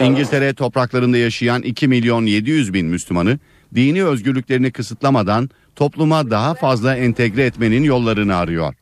İngiltere 0.02 0.54
topraklarında 0.54 1.18
yaşayan 1.18 1.62
2 1.62 1.88
milyon 1.88 2.26
700 2.26 2.74
bin 2.74 2.86
Müslümanı 2.86 3.40
dini 3.76 4.04
özgürlüklerini 4.04 4.72
kısıtlamadan 4.72 5.50
topluma 5.76 6.30
daha 6.30 6.54
fazla 6.54 6.96
entegre 6.96 7.46
etmenin 7.46 7.84
yollarını 7.84 8.36
arıyor. 8.36 8.74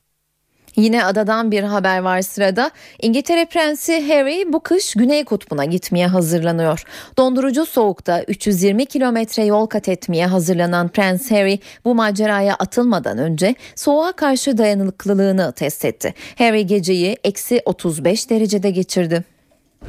Yine 0.80 1.04
adadan 1.06 1.52
bir 1.52 1.64
haber 1.64 2.00
var 2.00 2.22
sırada. 2.22 2.72
İngiltere 3.02 3.46
Prensi 3.46 4.08
Harry 4.08 4.54
bu 4.54 4.60
kış 4.60 4.94
Güney 4.94 5.26
Kutbu'na 5.26 5.66
gitmeye 5.66 6.08
hazırlanıyor. 6.08 6.84
Dondurucu 7.18 7.66
soğukta 7.66 8.24
320 8.24 8.86
kilometre 8.86 9.46
yol 9.46 9.66
kat 9.66 9.90
etmeye 9.90 10.28
hazırlanan 10.28 10.90
Prens 10.90 11.32
Harry 11.32 11.60
bu 11.86 11.96
maceraya 11.96 12.56
atılmadan 12.56 13.18
önce 13.18 13.56
soğuğa 13.76 14.12
karşı 14.12 14.58
dayanıklılığını 14.58 15.52
test 15.52 15.86
etti. 15.86 16.14
Harry 16.38 16.68
geceyi 16.68 17.18
eksi 17.24 17.62
35 17.66 18.30
derecede 18.30 18.72
geçirdi. 18.72 19.24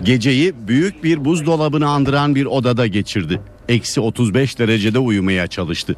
Geceyi 0.02 0.68
büyük 0.68 1.04
bir 1.04 1.24
buzdolabını 1.24 1.88
andıran 1.88 2.34
bir 2.34 2.46
odada 2.46 2.86
geçirdi. 2.86 3.40
Eksi 3.70 4.00
35 4.00 4.58
derecede 4.58 4.98
uyumaya 4.98 5.46
çalıştı. 5.46 5.96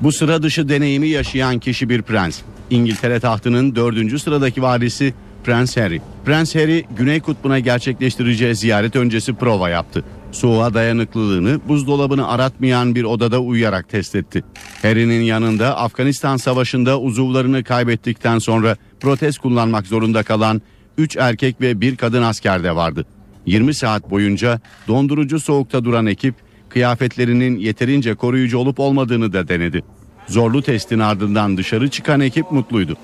Bu 0.00 0.12
sıra 0.12 0.42
dışı 0.42 0.68
deneyimi 0.68 1.08
yaşayan 1.08 1.58
kişi 1.58 1.88
bir 1.88 2.02
prens. 2.02 2.40
İngiltere 2.70 3.20
tahtının 3.20 3.74
dördüncü 3.74 4.18
sıradaki 4.18 4.62
varisi 4.62 5.14
Prens 5.44 5.76
Harry. 5.76 6.00
Prens 6.24 6.54
Harry 6.54 6.84
Güney 6.96 7.20
Kutbu'na 7.20 7.58
gerçekleştireceği 7.58 8.54
ziyaret 8.54 8.96
öncesi 8.96 9.34
prova 9.34 9.68
yaptı. 9.68 10.04
Soğuğa 10.32 10.74
dayanıklılığını 10.74 11.60
buzdolabını 11.68 12.28
aratmayan 12.28 12.94
bir 12.94 13.04
odada 13.04 13.40
uyuyarak 13.40 13.88
test 13.88 14.14
etti. 14.14 14.44
Harry'nin 14.82 15.22
yanında 15.22 15.76
Afganistan 15.76 16.36
Savaşı'nda 16.36 17.00
uzuvlarını 17.00 17.64
kaybettikten 17.64 18.38
sonra 18.38 18.76
protez 19.00 19.38
kullanmak 19.38 19.86
zorunda 19.86 20.22
kalan 20.22 20.62
3 20.98 21.16
erkek 21.16 21.60
ve 21.60 21.80
bir 21.80 21.96
kadın 21.96 22.22
asker 22.22 22.64
de 22.64 22.76
vardı. 22.76 23.06
20 23.46 23.74
saat 23.74 24.10
boyunca 24.10 24.60
dondurucu 24.88 25.40
soğukta 25.40 25.84
duran 25.84 26.06
ekip 26.06 26.34
kıyafetlerinin 26.70 27.58
yeterince 27.58 28.14
koruyucu 28.14 28.58
olup 28.58 28.80
olmadığını 28.80 29.32
da 29.32 29.48
denedi. 29.48 29.82
Zorlu 30.28 30.62
testin 30.62 30.98
ardından 30.98 31.56
dışarı 31.56 31.90
çıkan 31.90 32.20
ekip 32.20 32.52
mutluydu. 32.52 32.96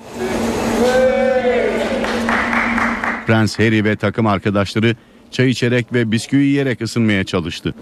Prens 3.27 3.59
Harry 3.59 3.83
ve 3.83 3.95
takım 3.95 4.27
arkadaşları 4.27 4.95
çay 5.31 5.49
içerek 5.49 5.93
ve 5.93 6.11
bisküvi 6.11 6.45
yiyerek 6.45 6.81
ısınmaya 6.81 7.23
çalıştı. 7.23 7.75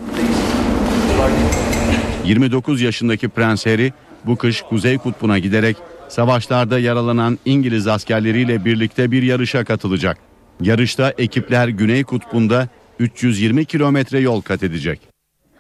29 2.26 2.82
yaşındaki 2.82 3.30
Prens 3.30 3.66
Harry 3.66 3.94
bu 4.26 4.36
kış 4.36 4.62
Kuzey 4.62 4.98
Kutbu'na 4.98 5.40
giderek 5.40 5.78
savaşlarda 6.10 6.80
yaralanan 6.80 7.40
İngiliz 7.46 7.88
askerleriyle 7.88 8.66
birlikte 8.66 9.12
bir 9.12 9.24
yarışa 9.24 9.64
katılacak. 9.64 10.18
Yarışta 10.62 11.14
ekipler 11.18 11.68
Güney 11.68 12.04
Kutbu'nda 12.04 12.68
320 13.00 13.66
kilometre 13.66 14.20
yol 14.20 14.42
kat 14.42 14.64
edecek. 14.64 15.15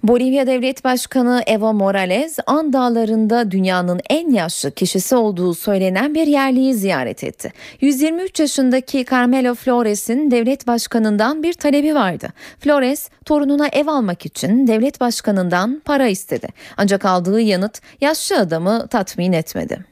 Bolivya 0.08 0.48
Devlet 0.48 0.84
Başkanı 0.84 1.44
Evo 1.48 1.74
Morales, 1.74 2.38
An 2.48 2.74
Dağları'nda 2.74 3.52
dünyanın 3.52 4.02
en 4.10 4.30
yaşlı 4.30 4.72
kişisi 4.72 5.16
olduğu 5.16 5.54
söylenen 5.54 6.16
bir 6.16 6.28
yerliyi 6.28 6.74
ziyaret 6.74 7.24
etti. 7.24 7.54
123 7.82 8.40
yaşındaki 8.40 9.06
Carmelo 9.12 9.56
Flores'in 9.56 10.32
devlet 10.32 10.68
başkanından 10.68 11.44
bir 11.44 11.54
talebi 11.54 11.96
vardı. 11.96 12.28
Flores, 12.60 13.10
torununa 13.26 13.68
ev 13.68 13.88
almak 13.88 14.26
için 14.26 14.68
devlet 14.68 15.02
başkanından 15.02 15.82
para 15.86 16.08
istedi. 16.08 16.48
Ancak 16.78 17.06
aldığı 17.06 17.42
yanıt 17.42 17.82
yaşlı 18.02 18.40
adamı 18.40 18.88
tatmin 18.88 19.34
etmedi. 19.34 19.86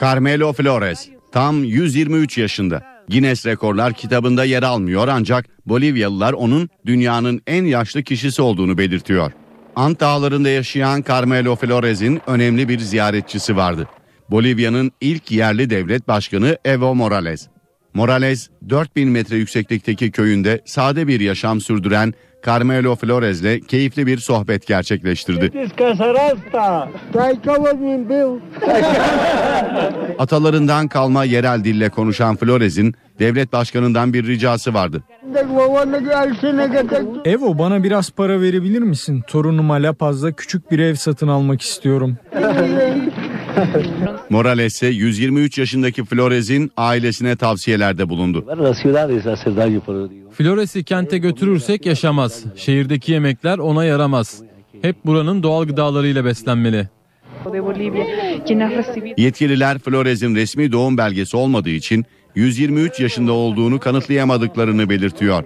Carmelo 0.00 0.52
Flores 0.52 1.08
tam 1.32 1.64
123 1.64 2.38
yaşında. 2.38 2.91
Guinness 3.12 3.46
Rekorlar 3.46 3.92
kitabında 3.92 4.44
yer 4.44 4.62
almıyor 4.62 5.08
ancak 5.08 5.46
Bolivyalılar 5.66 6.32
onun 6.32 6.68
dünyanın 6.86 7.42
en 7.46 7.64
yaşlı 7.64 8.02
kişisi 8.02 8.42
olduğunu 8.42 8.78
belirtiyor. 8.78 9.32
Ant 9.76 10.00
Dağları'nda 10.00 10.48
yaşayan 10.48 11.04
Carmelo 11.08 11.56
Flores'in 11.56 12.20
önemli 12.26 12.68
bir 12.68 12.78
ziyaretçisi 12.78 13.56
vardı. 13.56 13.88
Bolivya'nın 14.30 14.92
ilk 15.00 15.30
yerli 15.30 15.70
devlet 15.70 16.08
başkanı 16.08 16.58
Evo 16.64 16.94
Morales. 16.94 17.48
Morales 17.94 18.48
4000 18.68 19.08
metre 19.08 19.36
yükseklikteki 19.36 20.10
köyünde 20.10 20.62
sade 20.64 21.06
bir 21.06 21.20
yaşam 21.20 21.60
sürdüren 21.60 22.14
Carmelo 22.46 22.96
Flores'le 22.96 23.60
keyifli 23.68 24.06
bir 24.06 24.18
sohbet 24.18 24.66
gerçekleştirdi. 24.66 25.52
Atalarından 30.18 30.88
kalma 30.88 31.24
yerel 31.24 31.64
dille 31.64 31.88
konuşan 31.88 32.36
Flores'in 32.36 32.94
Devlet 33.18 33.52
başkanından 33.52 34.12
bir 34.12 34.26
ricası 34.26 34.74
vardı. 34.74 35.02
Evo 37.24 37.58
bana 37.58 37.82
biraz 37.82 38.10
para 38.10 38.40
verebilir 38.40 38.82
misin? 38.82 39.22
Torunuma 39.26 39.74
La 39.74 39.92
Paz'da 39.92 40.32
küçük 40.32 40.70
bir 40.70 40.78
ev 40.78 40.94
satın 40.94 41.28
almak 41.28 41.60
istiyorum. 41.60 42.16
Morales 44.30 44.74
ise 44.74 44.86
123 44.86 45.58
yaşındaki 45.58 46.04
Flores'in 46.04 46.72
ailesine 46.76 47.36
tavsiyelerde 47.36 48.08
bulundu. 48.08 48.44
Flores'i 50.32 50.84
kente 50.84 51.18
götürürsek 51.18 51.86
yaşamaz. 51.86 52.44
Şehirdeki 52.56 53.12
yemekler 53.12 53.58
ona 53.58 53.84
yaramaz. 53.84 54.42
Hep 54.82 54.96
buranın 55.06 55.42
doğal 55.42 55.64
gıdalarıyla 55.64 56.24
beslenmeli. 56.24 56.88
Yetkililer 59.16 59.78
Flores'in 59.78 60.34
resmi 60.34 60.72
doğum 60.72 60.98
belgesi 60.98 61.36
olmadığı 61.36 61.70
için 61.70 62.04
123 62.34 63.00
yaşında 63.00 63.32
olduğunu 63.32 63.80
kanıtlayamadıklarını 63.80 64.90
belirtiyor. 64.90 65.44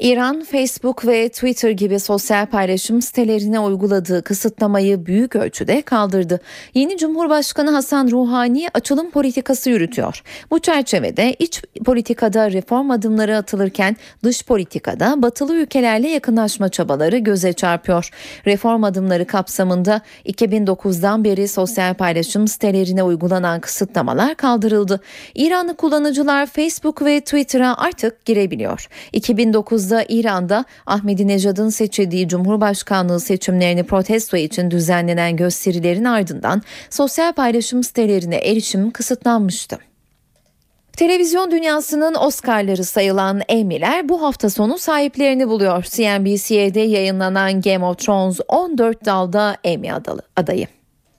İran, 0.00 0.44
Facebook 0.44 1.06
ve 1.06 1.28
Twitter 1.28 1.70
gibi 1.70 2.00
sosyal 2.00 2.46
paylaşım 2.46 3.02
sitelerine 3.02 3.60
uyguladığı 3.60 4.22
kısıtlamayı 4.22 5.06
büyük 5.06 5.36
ölçüde 5.36 5.82
kaldırdı. 5.82 6.40
Yeni 6.74 6.98
Cumhurbaşkanı 6.98 7.70
Hasan 7.70 8.10
Ruhani 8.10 8.68
açılım 8.74 9.10
politikası 9.10 9.70
yürütüyor. 9.70 10.22
Bu 10.50 10.58
çerçevede 10.58 11.36
iç 11.38 11.62
politikada 11.84 12.52
reform 12.52 12.90
adımları 12.90 13.36
atılırken 13.36 13.96
dış 14.24 14.44
politikada 14.44 15.22
batılı 15.22 15.54
ülkelerle 15.56 16.08
yakınlaşma 16.08 16.68
çabaları 16.68 17.18
göze 17.18 17.52
çarpıyor. 17.52 18.10
Reform 18.46 18.84
adımları 18.84 19.26
kapsamında 19.26 20.00
2009'dan 20.26 21.24
beri 21.24 21.48
sosyal 21.48 21.94
paylaşım 21.94 22.48
sitelerine 22.48 23.02
uygulanan 23.02 23.60
kısıtlamalar 23.60 24.34
kaldırıldı. 24.34 25.00
İranlı 25.34 25.76
kullanıcılar 25.76 26.46
Facebook 26.46 27.04
ve 27.04 27.20
Twitter'a 27.20 27.76
artık 27.76 28.24
girebiliyor. 28.24 28.88
2009 29.12 29.87
İran'da 30.08 30.64
Ahmadinejad'ın 30.86 31.68
seçildiği 31.68 32.28
Cumhurbaşkanlığı 32.28 33.20
seçimlerini 33.20 33.82
protesto 33.82 34.36
için 34.36 34.70
düzenlenen 34.70 35.36
gösterilerin 35.36 36.04
ardından 36.04 36.62
sosyal 36.90 37.32
paylaşım 37.32 37.82
sitelerine 37.82 38.36
erişim 38.36 38.90
kısıtlanmıştı. 38.90 39.78
Televizyon 40.92 41.50
dünyasının 41.50 42.14
Oscar'ları 42.14 42.84
sayılan 42.84 43.40
Emmy'ler 43.48 44.08
bu 44.08 44.22
hafta 44.22 44.50
sonu 44.50 44.78
sahiplerini 44.78 45.48
buluyor. 45.48 45.82
CNBC'de 45.82 46.80
yayınlanan 46.80 47.60
Game 47.60 47.84
of 47.84 47.98
Thrones 47.98 48.40
14 48.48 49.04
dalda 49.04 49.56
Emmy 49.64 49.92
adalı, 49.92 50.22
adayı. 50.36 50.66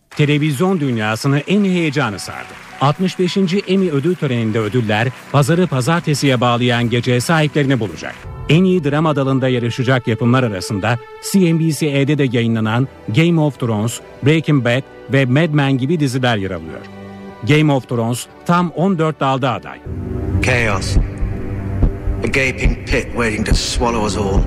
Televizyon 0.09 0.79
dünyasını 0.79 1.39
en 1.39 1.63
heyecanı 1.63 2.19
sardı. 2.19 2.68
65. 2.81 3.37
Emmy 3.67 3.89
ödül 3.89 4.15
töreninde 4.15 4.59
ödüller 4.59 5.07
pazarı 5.31 5.67
pazartesiye 5.67 6.41
bağlayan 6.41 6.89
gece 6.89 7.21
sahiplerini 7.21 7.79
bulacak. 7.79 8.15
En 8.49 8.63
iyi 8.63 8.83
drama 8.83 9.15
dalında 9.15 9.49
yarışacak 9.49 10.07
yapımlar 10.07 10.43
arasında 10.43 10.99
CNBC'de 11.31 12.17
de 12.17 12.27
yayınlanan 12.31 12.87
Game 13.15 13.41
of 13.41 13.59
Thrones, 13.59 13.99
Breaking 14.23 14.65
Bad 14.65 14.81
ve 15.13 15.25
Mad 15.25 15.53
Men 15.53 15.77
gibi 15.77 15.99
diziler 15.99 16.37
yer 16.37 16.51
alıyor. 16.51 16.81
Game 17.47 17.73
of 17.73 17.89
Thrones 17.89 18.25
tam 18.45 18.71
14 18.71 19.19
dalda 19.19 19.51
aday. 19.51 19.79
Chaos. 20.45 20.97
A 22.23 22.27
gaping 22.27 22.87
pit 22.87 23.05
waiting 23.15 23.47
to 23.47 23.55
swallow 23.55 24.05
us 24.05 24.17
all. 24.17 24.41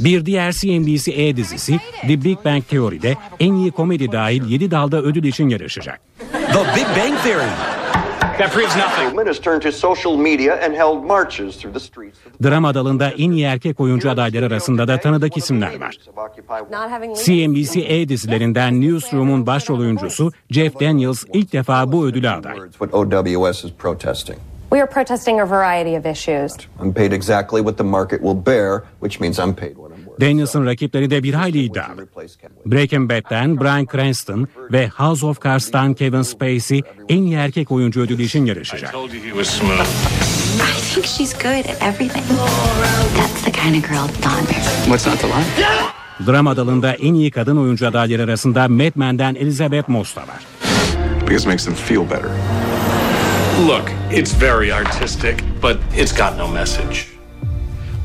Bir 0.00 0.26
diğer 0.26 0.52
CNBC 0.52 1.36
dizisi 1.36 1.80
The 2.00 2.24
Big 2.24 2.38
Bang 2.44 2.68
Theory'de 2.68 3.16
en 3.40 3.54
iyi 3.54 3.70
komedi 3.70 4.12
dahil 4.12 4.50
7 4.50 4.70
dalda 4.70 5.02
ödül 5.02 5.24
için 5.24 5.48
yarışacak. 5.48 6.00
The 6.32 6.76
Big 6.76 6.86
Bang 6.86 7.22
Theory. 7.22 7.50
That 8.38 8.52
proves 8.52 8.76
nothing. 8.76 9.26
has 9.26 9.38
turned 9.38 9.62
to 9.62 9.72
social 9.72 10.16
media 10.16 10.54
and 10.64 10.74
held 10.74 11.04
marches 11.04 11.56
through 11.56 11.74
the 11.74 11.80
streets. 11.80 12.18
Drama 12.42 12.74
dalında 12.74 13.10
en 13.10 13.30
iyi 13.30 13.44
erkek 13.44 13.80
oyuncu 13.80 14.10
adayları 14.10 14.46
arasında 14.46 14.88
da 14.88 15.00
tanıdık 15.00 15.36
isimler 15.36 15.80
var. 15.80 15.96
CNBC 17.24 18.08
dizilerinden 18.08 18.80
Newsroom'un 18.80 19.46
başrol 19.46 19.80
oyuncusu 19.80 20.32
Jeff 20.50 20.80
Daniels 20.80 21.24
ilk 21.32 21.52
defa 21.52 21.92
bu 21.92 22.06
ödüle 22.06 22.30
aday. 22.30 22.56
İs. 24.66 24.70
We 24.72 24.80
are 24.80 24.86
protesting 24.86 25.40
a 25.40 25.46
variety 25.46 25.96
of 25.96 26.06
issues. 26.06 26.52
I'm 26.82 26.92
paid 26.92 27.12
exactly 27.12 27.60
what 27.62 27.76
the 27.76 27.84
market 27.84 28.20
will 28.20 28.46
bear, 28.46 28.82
which 29.00 29.20
means 29.20 29.38
I'm 29.38 29.54
paid 29.54 29.76
what 29.76 29.90
I'm 29.92 30.04
worth. 30.06 30.20
Daniels'ın 30.20 30.66
rakipleri 30.66 31.10
de 31.10 31.22
bir 31.22 31.34
hayli 31.34 31.62
iddialı. 31.62 32.06
Breaking 32.66 33.10
Bad'den 33.10 33.60
Bryan 33.60 33.86
Cranston 33.86 34.48
ve 34.72 34.88
House 34.88 35.26
of 35.26 35.42
Cards'tan 35.42 35.94
Kevin 35.94 36.22
Spacey 36.22 36.82
en 37.08 37.22
iyi 37.22 37.34
erkek 37.34 37.72
oyuncu 37.72 38.00
ödülü 38.00 38.22
için 38.22 38.44
yarışacak. 38.46 38.94
I 38.94 38.98
think 40.94 41.06
she's 41.06 41.34
good 41.34 41.64
at 41.68 41.82
everything. 41.82 42.24
That's 43.16 43.44
the 43.44 43.52
kind 43.52 43.76
of 43.76 43.82
girl 43.90 44.08
Don 44.22 44.32
marries. 44.32 44.84
What's 44.86 45.06
not 45.06 45.20
to 45.20 45.26
like? 45.26 45.46
Drama 46.26 46.56
dalında 46.56 46.92
en 46.94 47.14
iyi 47.14 47.30
kadın 47.30 47.56
oyuncu 47.56 47.86
adayları 47.86 48.22
arasında 48.22 48.68
Mad 48.68 48.92
Men'den 48.94 49.34
Elizabeth 49.34 49.88
Moss 49.88 50.16
da 50.16 50.20
var. 50.20 50.46
Because 51.20 51.42
it 51.42 51.46
makes 51.46 51.64
them 51.64 51.74
feel 51.74 52.10
better. 52.10 52.30
Look, 53.56 53.90
it's 54.10 54.34
very 54.34 54.70
artistic, 54.72 55.42
but 55.62 55.76
it's 55.96 56.12
got 56.12 56.38
no 56.38 56.48
message. 56.48 57.06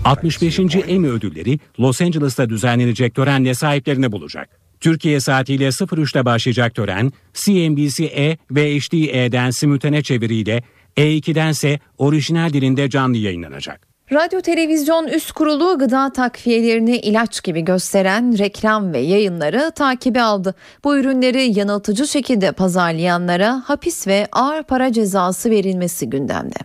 65. 0.06 0.76
Emmy 0.88 1.08
ödülleri 1.08 1.60
Los 1.80 2.02
Angeles'ta 2.02 2.50
düzenlenecek 2.50 3.16
törenle 3.16 3.54
sahiplerini 3.54 4.12
bulacak. 4.12 4.50
Türkiye 4.80 5.20
saatiyle 5.20 5.68
03'te 5.68 6.26
başlayacak 6.26 6.76
tören 6.76 7.12
CNBC-E 7.34 8.38
ve 8.52 8.80
HD-E'den 8.80 9.50
simültane 9.50 10.04
çeviriyle 10.04 10.64
E2'dense 10.98 11.80
orijinal 11.98 12.54
dilinde 12.54 12.90
canlı 12.90 13.18
yayınlanacak. 13.18 13.91
Radyo 14.14 14.42
Televizyon 14.42 15.08
Üst 15.08 15.32
Kurulu 15.32 15.80
gıda 15.80 16.14
takviyelerini 16.14 16.98
ilaç 16.98 17.44
gibi 17.44 17.62
gösteren 17.62 18.38
reklam 18.38 18.94
ve 18.94 19.00
yayınları 19.00 19.72
takibi 19.76 20.22
aldı. 20.22 20.56
Bu 20.84 20.98
ürünleri 20.98 21.60
yanıltıcı 21.60 22.08
şekilde 22.08 22.52
pazarlayanlara 22.52 23.64
hapis 23.66 24.08
ve 24.08 24.28
ağır 24.32 24.64
para 24.64 24.92
cezası 24.92 25.50
verilmesi 25.50 26.10
gündemde. 26.10 26.56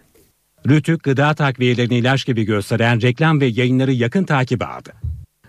Rütük 0.68 1.02
gıda 1.02 1.34
takviyelerini 1.34 1.96
ilaç 1.96 2.26
gibi 2.26 2.44
gösteren 2.44 3.02
reklam 3.02 3.40
ve 3.40 3.46
yayınları 3.46 3.92
yakın 3.92 4.24
takibe 4.24 4.64
aldı. 4.64 4.92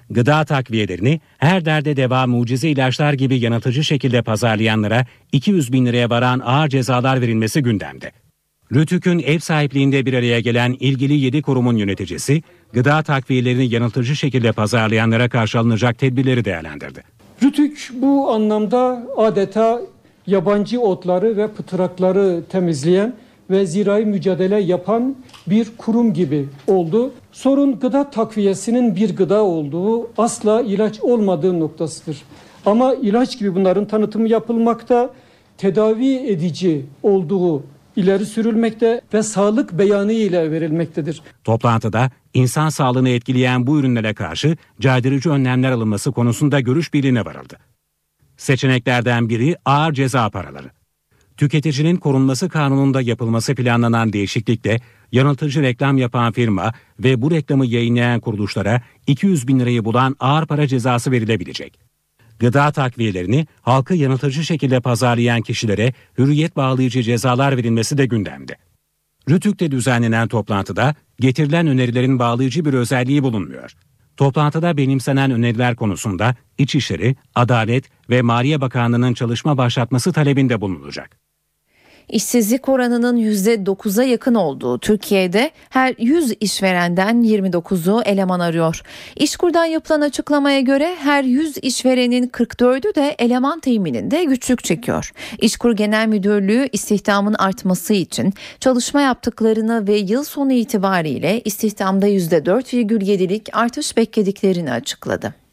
Gıda 0.10 0.46
takviyelerini 0.46 1.22
her 1.38 1.66
derde 1.66 1.98
deva 1.98 2.28
mucize 2.28 2.70
ilaçlar 2.70 3.14
gibi 3.14 3.40
yanıltıcı 3.40 3.84
şekilde 3.84 4.22
pazarlayanlara 4.22 5.06
200 5.32 5.74
bin 5.74 5.86
liraya 5.86 6.10
varan 6.10 6.40
ağır 6.40 6.70
cezalar 6.70 7.22
verilmesi 7.22 7.62
gündemde. 7.62 8.12
Rütük'ün 8.74 9.20
ev 9.20 9.40
sahipliğinde 9.40 10.06
bir 10.06 10.14
araya 10.14 10.40
gelen 10.40 10.78
ilgili 10.80 11.14
7 11.14 11.42
kurumun 11.42 11.78
yöneticisi, 11.78 12.44
gıda 12.74 13.04
takviyelerini 13.04 13.74
yanıltıcı 13.74 14.16
şekilde 14.16 14.52
pazarlayanlara 14.52 15.30
karşı 15.30 15.60
alınacak 15.60 15.98
tedbirleri 16.00 16.46
değerlendirdi. 16.46 17.04
Rütük 17.44 17.92
bu 17.94 18.32
anlamda 18.32 19.08
adeta 19.18 19.82
yabancı 20.28 20.82
otları 20.82 21.38
ve 21.38 21.48
pıtrakları 21.48 22.44
temizleyen 22.50 23.14
ve 23.50 23.66
zirai 23.66 24.06
mücadele 24.06 24.60
yapan 24.60 25.16
bir 25.48 25.68
kurum 25.78 26.14
gibi 26.14 26.48
oldu. 26.68 27.14
Sorun 27.32 27.80
gıda 27.80 28.10
takviyesinin 28.10 28.96
bir 28.96 29.16
gıda 29.16 29.44
olduğu, 29.44 30.10
asla 30.18 30.62
ilaç 30.62 31.00
olmadığı 31.00 31.60
noktasıdır. 31.60 32.22
Ama 32.66 32.94
ilaç 32.94 33.40
gibi 33.40 33.56
bunların 33.56 33.86
tanıtımı 33.86 34.28
yapılmakta, 34.28 35.10
tedavi 35.58 36.16
edici 36.16 36.86
olduğu 37.04 37.64
ileri 37.98 38.26
sürülmekte 38.26 39.02
ve 39.14 39.24
sağlık 39.24 39.78
beyanı 39.78 40.14
ile 40.14 40.52
verilmektedir. 40.52 41.22
Toplantıda 41.44 42.12
insan 42.34 42.70
sağlığını 42.70 43.10
etkileyen 43.10 43.68
bu 43.68 43.80
ürünlere 43.80 44.14
karşı 44.14 44.58
caydırıcı 44.80 45.30
önlemler 45.30 45.72
alınması 45.72 46.12
konusunda 46.12 46.60
görüş 46.60 46.94
birliğine 46.94 47.26
varıldı. 47.26 47.58
Seçeneklerden 48.38 49.30
biri 49.30 49.56
ağır 49.66 49.94
ceza 49.94 50.30
paraları. 50.30 50.72
Tüketicinin 51.38 51.96
korunması 51.96 52.50
kanununda 52.50 53.02
yapılması 53.02 53.56
planlanan 53.56 54.14
değişiklikle 54.14 54.80
yanıltıcı 55.12 55.62
reklam 55.62 55.98
yapan 55.98 56.32
firma 56.32 56.74
ve 57.00 57.22
bu 57.22 57.32
reklamı 57.32 57.66
yayınlayan 57.66 58.20
kuruluşlara 58.20 58.82
200 59.08 59.48
bin 59.48 59.60
lirayı 59.60 59.86
bulan 59.86 60.16
ağır 60.20 60.46
para 60.46 60.68
cezası 60.68 61.12
verilebilecek. 61.12 61.87
Gıda 62.40 62.72
takviyelerini 62.72 63.48
halkı 63.62 63.94
yanıltıcı 63.94 64.44
şekilde 64.44 64.80
pazarlayan 64.80 65.42
kişilere 65.42 65.94
hürriyet 66.18 66.56
bağlayıcı 66.56 67.04
cezalar 67.04 67.58
verilmesi 67.58 67.98
de 67.98 68.06
gündemde. 68.06 68.56
Rütük'te 69.30 69.72
düzenlenen 69.72 70.28
toplantıda 70.28 70.96
getirilen 71.20 71.68
önerilerin 71.68 72.20
bağlayıcı 72.20 72.66
bir 72.66 72.74
özelliği 72.74 73.24
bulunmuyor. 73.24 73.74
Toplantıda 74.18 74.78
benimsenen 74.78 75.32
öneriler 75.32 75.76
konusunda 75.76 76.36
İçişleri, 76.58 77.16
Adalet 77.36 77.86
ve 78.10 78.22
Maliye 78.22 78.62
Bakanlığı'nın 78.62 79.14
çalışma 79.14 79.58
başlatması 79.58 80.14
talebinde 80.14 80.62
bulunulacak. 80.62 81.27
İşsizlik 82.10 82.70
oranının 82.70 83.18
%9'a 83.18 84.04
yakın 84.04 84.36
olduğu 84.36 84.80
Türkiye'de 84.80 85.52
her 85.70 85.96
100 85.98 86.34
işverenden 86.40 87.24
29'u 87.24 88.02
eleman 88.02 88.40
arıyor. 88.40 88.82
İşkur'dan 89.16 89.66
yapılan 89.66 90.02
açıklamaya 90.02 90.60
göre 90.60 90.96
her 91.00 91.24
100 91.24 91.58
işverenin 91.58 92.28
44'ü 92.28 92.96
de 92.96 93.16
eleman 93.20 93.60
temininde 93.60 94.24
güçlük 94.24 94.64
çekiyor. 94.64 95.12
İşkur 95.42 95.72
Genel 95.72 96.08
Müdürlüğü 96.08 96.70
istihdamın 96.72 97.34
artması 97.34 97.94
için 97.94 98.34
çalışma 98.60 99.02
yaptıklarını 99.02 99.88
ve 99.88 99.98
yıl 99.98 100.24
sonu 100.24 100.52
itibariyle 100.52 101.42
istihdamda 101.46 102.08
%4,7'lik 102.08 103.50
artış 103.54 103.98
beklediklerini 103.98 104.72
açıkladı. 104.72 105.47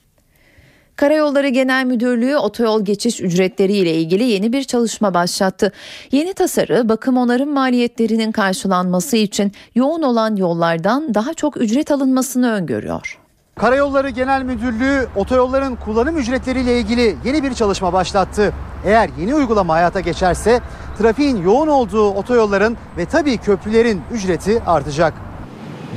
Karayolları 0.97 1.49
Genel 1.49 1.85
Müdürlüğü 1.85 2.37
otoyol 2.37 2.85
geçiş 2.85 3.21
ücretleri 3.21 3.73
ile 3.73 3.95
ilgili 3.95 4.25
yeni 4.25 4.53
bir 4.53 4.65
çalışma 4.65 5.15
başlattı. 5.15 5.73
Yeni 6.13 6.35
tasarı 6.35 6.89
bakım 6.89 7.17
onarım 7.17 7.53
maliyetlerinin 7.53 8.33
karşılanması 8.33 9.17
için 9.17 9.53
yoğun 9.75 10.03
olan 10.03 10.37
yollardan 10.37 11.15
daha 11.15 11.35
çok 11.35 11.57
ücret 11.57 11.91
alınmasını 11.91 12.53
öngörüyor. 12.53 13.19
Karayolları 13.57 14.09
Genel 14.09 14.43
Müdürlüğü 14.43 15.07
otoyolların 15.17 15.77
kullanım 15.77 16.17
ücretleriyle 16.17 16.79
ilgili 16.79 17.17
yeni 17.25 17.43
bir 17.43 17.55
çalışma 17.55 17.93
başlattı. 17.93 18.53
Eğer 18.85 19.11
yeni 19.21 19.35
uygulama 19.35 19.75
hayata 19.75 20.01
geçerse 20.01 20.61
trafiğin 20.99 21.43
yoğun 21.43 21.69
olduğu 21.69 22.09
otoyolların 22.11 22.77
ve 22.97 23.07
tabii 23.07 23.39
köprülerin 23.39 24.03
ücreti 24.13 24.63
artacak. 24.67 25.15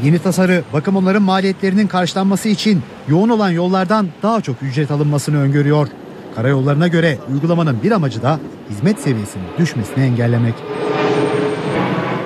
Yeni 0.04 0.20
tasarı 0.20 0.64
bakım 0.74 0.96
onların 0.96 1.22
maliyetlerinin 1.22 1.88
karşılanması 1.88 2.50
için 2.50 2.82
yoğun 3.08 3.30
olan 3.30 3.50
yollardan 3.50 4.08
daha 4.24 4.42
çok 4.42 4.64
ücret 4.64 4.92
alınmasını 4.92 5.42
öngörüyor. 5.42 5.88
Karayollarına 6.36 6.88
göre 6.88 7.18
uygulamanın 7.34 7.84
bir 7.84 7.92
amacı 7.92 8.22
da 8.22 8.40
hizmet 8.70 9.00
seviyesinin 9.00 9.46
düşmesini 9.58 10.04
engellemek. 10.04 10.54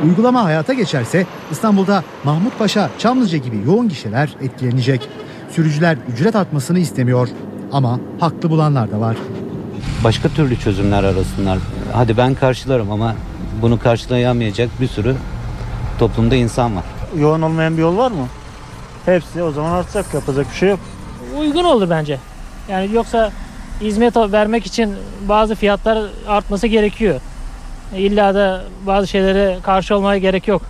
Uygulama 0.04 0.44
hayata 0.44 0.74
geçerse 0.74 1.26
İstanbul'da 1.52 2.04
Mahmutpaşa, 2.24 2.90
Çamlıca 3.00 3.38
gibi 3.38 3.62
yoğun 3.66 3.90
gişeler 3.90 4.36
etkilenecek. 4.42 5.10
Sürücüler 5.52 5.98
ücret 6.14 6.36
artmasını 6.36 6.80
istemiyor 6.80 7.30
ama 7.72 8.00
haklı 8.20 8.50
bulanlar 8.50 8.92
da 8.92 9.00
var. 9.00 9.18
Başka 10.04 10.30
türlü 10.30 10.60
çözümler 10.60 11.04
arasınlar. 11.04 11.58
Hadi 11.94 12.18
ben 12.18 12.34
karşılarım 12.34 12.92
ama 12.92 13.16
bunu 13.62 13.80
karşılayamayacak 13.80 14.70
bir 14.82 14.88
sürü 14.88 15.16
toplumda 16.00 16.36
insan 16.36 16.76
var. 16.76 16.84
Yoğun 17.20 17.42
olmayan 17.42 17.78
bir 17.78 17.82
yol 17.82 17.98
var 17.98 18.12
mı? 18.12 18.28
Hepsi 19.06 19.44
o 19.44 19.52
zaman 19.52 19.72
artacak 19.72 20.14
yapacak 20.14 20.46
bir 20.52 20.56
şey 20.56 20.70
yok. 20.70 20.80
Uygun 21.40 21.64
olur 21.64 21.90
bence. 21.90 22.20
Yani 22.70 22.94
yoksa 22.94 23.32
hizmet 23.82 24.18
vermek 24.18 24.66
için 24.66 24.96
bazı 25.30 25.56
fiyatlar 25.56 26.10
artması 26.28 26.68
gerekiyor. 26.68 27.22
İlla 27.96 28.36
da 28.36 28.64
bazı 28.88 29.08
şeylere 29.08 29.58
karşı 29.64 29.96
olmaya 29.96 30.18
gerek 30.18 30.48
yok. 30.48 30.62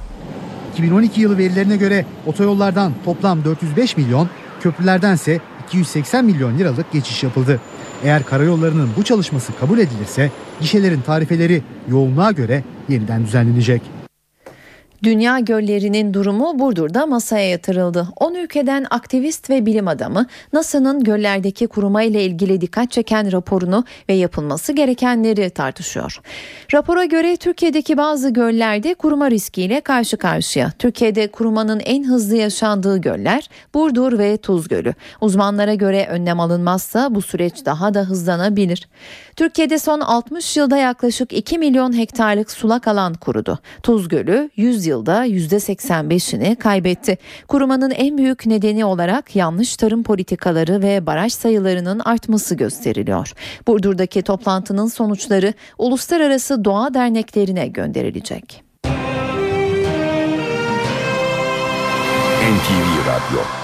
2012 0.73 1.21
yılı 1.21 1.37
verilerine 1.37 1.77
göre 1.77 2.05
otoyollardan 2.25 2.93
toplam 3.05 3.43
405 3.43 3.97
milyon, 3.97 4.29
köprülerdense 4.61 5.39
280 5.67 6.25
milyon 6.25 6.57
liralık 6.57 6.91
geçiş 6.91 7.23
yapıldı. 7.23 7.61
Eğer 8.03 8.23
karayollarının 8.23 8.89
bu 8.97 9.03
çalışması 9.03 9.53
kabul 9.59 9.79
edilirse 9.79 10.31
gişelerin 10.61 11.01
tarifeleri 11.01 11.63
yoğunluğa 11.89 12.31
göre 12.31 12.63
yeniden 12.89 13.25
düzenlenecek. 13.25 14.00
Dünya 15.03 15.39
göllerinin 15.39 16.13
durumu 16.13 16.59
Burdur'da 16.59 17.05
masaya 17.05 17.49
yatırıldı. 17.49 18.07
10 18.15 18.35
ülkeden 18.35 18.85
aktivist 18.89 19.49
ve 19.49 19.65
bilim 19.65 19.87
adamı 19.87 20.25
NASA'nın 20.53 21.03
göllerdeki 21.03 21.67
kuruma 21.67 22.03
ile 22.03 22.25
ilgili 22.25 22.61
dikkat 22.61 22.91
çeken 22.91 23.31
raporunu 23.31 23.85
ve 24.09 24.13
yapılması 24.13 24.73
gerekenleri 24.73 25.49
tartışıyor. 25.49 26.21
Rapora 26.73 27.05
göre 27.05 27.37
Türkiye'deki 27.37 27.97
bazı 27.97 28.29
göllerde 28.29 28.93
kuruma 28.93 29.31
riskiyle 29.31 29.81
karşı 29.81 30.17
karşıya. 30.17 30.71
Türkiye'de 30.79 31.27
kurumanın 31.27 31.79
en 31.79 32.03
hızlı 32.03 32.35
yaşandığı 32.35 32.97
göller 32.97 33.49
Burdur 33.73 34.19
ve 34.19 34.37
Tuz 34.37 34.67
Gölü. 34.67 34.93
Uzmanlara 35.21 35.73
göre 35.73 36.07
önlem 36.09 36.39
alınmazsa 36.39 37.15
bu 37.15 37.21
süreç 37.21 37.65
daha 37.65 37.93
da 37.93 37.99
hızlanabilir. 38.01 38.87
Türkiye'de 39.41 39.79
son 39.79 39.99
60 39.99 40.57
yılda 40.57 40.77
yaklaşık 40.77 41.33
2 41.33 41.57
milyon 41.57 41.97
hektarlık 41.97 42.51
sulak 42.51 42.87
alan 42.87 43.13
kurudu. 43.13 43.59
Tuz 43.83 44.07
Gölü 44.07 44.49
100 44.55 44.85
yılda 44.85 45.25
%85'ini 45.27 46.55
kaybetti. 46.55 47.17
Kurumanın 47.47 47.91
en 47.91 48.17
büyük 48.17 48.45
nedeni 48.45 48.85
olarak 48.85 49.35
yanlış 49.35 49.77
tarım 49.77 50.03
politikaları 50.03 50.81
ve 50.81 51.05
baraj 51.05 51.33
sayılarının 51.33 51.99
artması 51.99 52.55
gösteriliyor. 52.55 53.33
Burdur'daki 53.67 54.21
toplantının 54.21 54.87
sonuçları 54.87 55.53
uluslararası 55.77 56.65
doğa 56.65 56.93
derneklerine 56.93 57.67
gönderilecek. 57.67 58.63
NTV 62.41 63.07
Radyo 63.07 63.60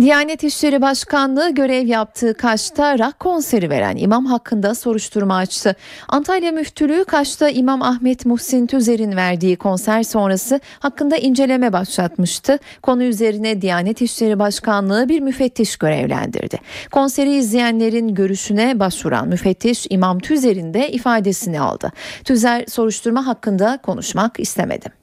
Diyanet 0.00 0.44
İşleri 0.44 0.82
Başkanlığı 0.82 1.50
görev 1.50 1.86
yaptığı 1.86 2.34
Kaş'ta 2.34 2.98
rock 2.98 3.20
konseri 3.20 3.70
veren 3.70 3.96
imam 3.96 4.26
hakkında 4.26 4.74
soruşturma 4.74 5.36
açtı. 5.36 5.76
Antalya 6.08 6.52
Müftülüğü 6.52 7.04
Kaş'ta 7.04 7.48
İmam 7.48 7.82
Ahmet 7.82 8.26
Muhsin 8.26 8.66
Tüzer'in 8.66 9.16
verdiği 9.16 9.56
konser 9.56 10.02
sonrası 10.02 10.60
hakkında 10.78 11.16
inceleme 11.16 11.72
başlatmıştı. 11.72 12.58
Konu 12.82 13.02
üzerine 13.02 13.62
Diyanet 13.62 14.02
İşleri 14.02 14.38
Başkanlığı 14.38 15.08
bir 15.08 15.20
müfettiş 15.20 15.76
görevlendirdi. 15.76 16.58
Konseri 16.90 17.34
izleyenlerin 17.34 18.14
görüşüne 18.14 18.80
başvuran 18.80 19.28
müfettiş 19.28 19.86
İmam 19.90 20.18
Tüzer'in 20.18 20.74
de 20.74 20.90
ifadesini 20.90 21.60
aldı. 21.60 21.92
Tüzer 22.24 22.64
soruşturma 22.68 23.26
hakkında 23.26 23.78
konuşmak 23.82 24.40
istemedi. 24.40 24.99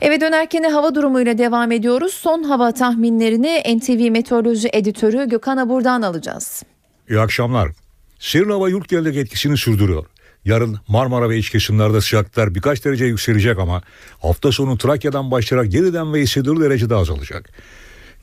Eve 0.00 0.20
dönerken 0.20 0.62
hava 0.62 0.94
durumuyla 0.94 1.38
devam 1.38 1.72
ediyoruz. 1.72 2.14
Son 2.14 2.42
hava 2.42 2.72
tahminlerini 2.72 3.78
NTV 3.78 4.10
Meteoroloji 4.10 4.68
Editörü 4.72 5.28
Gökhan 5.28 5.56
Abur'dan 5.56 6.02
alacağız. 6.02 6.62
İyi 7.08 7.20
akşamlar. 7.20 7.70
Serin 8.18 8.50
hava 8.50 8.68
yurt 8.68 8.88
genelindeki 8.88 9.18
etkisini 9.18 9.56
sürdürüyor. 9.56 10.06
Yarın 10.44 10.78
Marmara 10.88 11.30
ve 11.30 11.38
iç 11.38 11.50
kesimlerde 11.50 12.00
sıcaklıklar 12.00 12.54
birkaç 12.54 12.84
derece 12.84 13.04
yükselecek 13.04 13.58
ama 13.58 13.82
hafta 14.22 14.52
sonu 14.52 14.78
Trakya'dan 14.78 15.30
başlayarak 15.30 15.74
yeniden 15.74 16.14
ve 16.14 16.20
hissedilir 16.20 16.60
derecede 16.60 16.94
azalacak. 16.94 17.50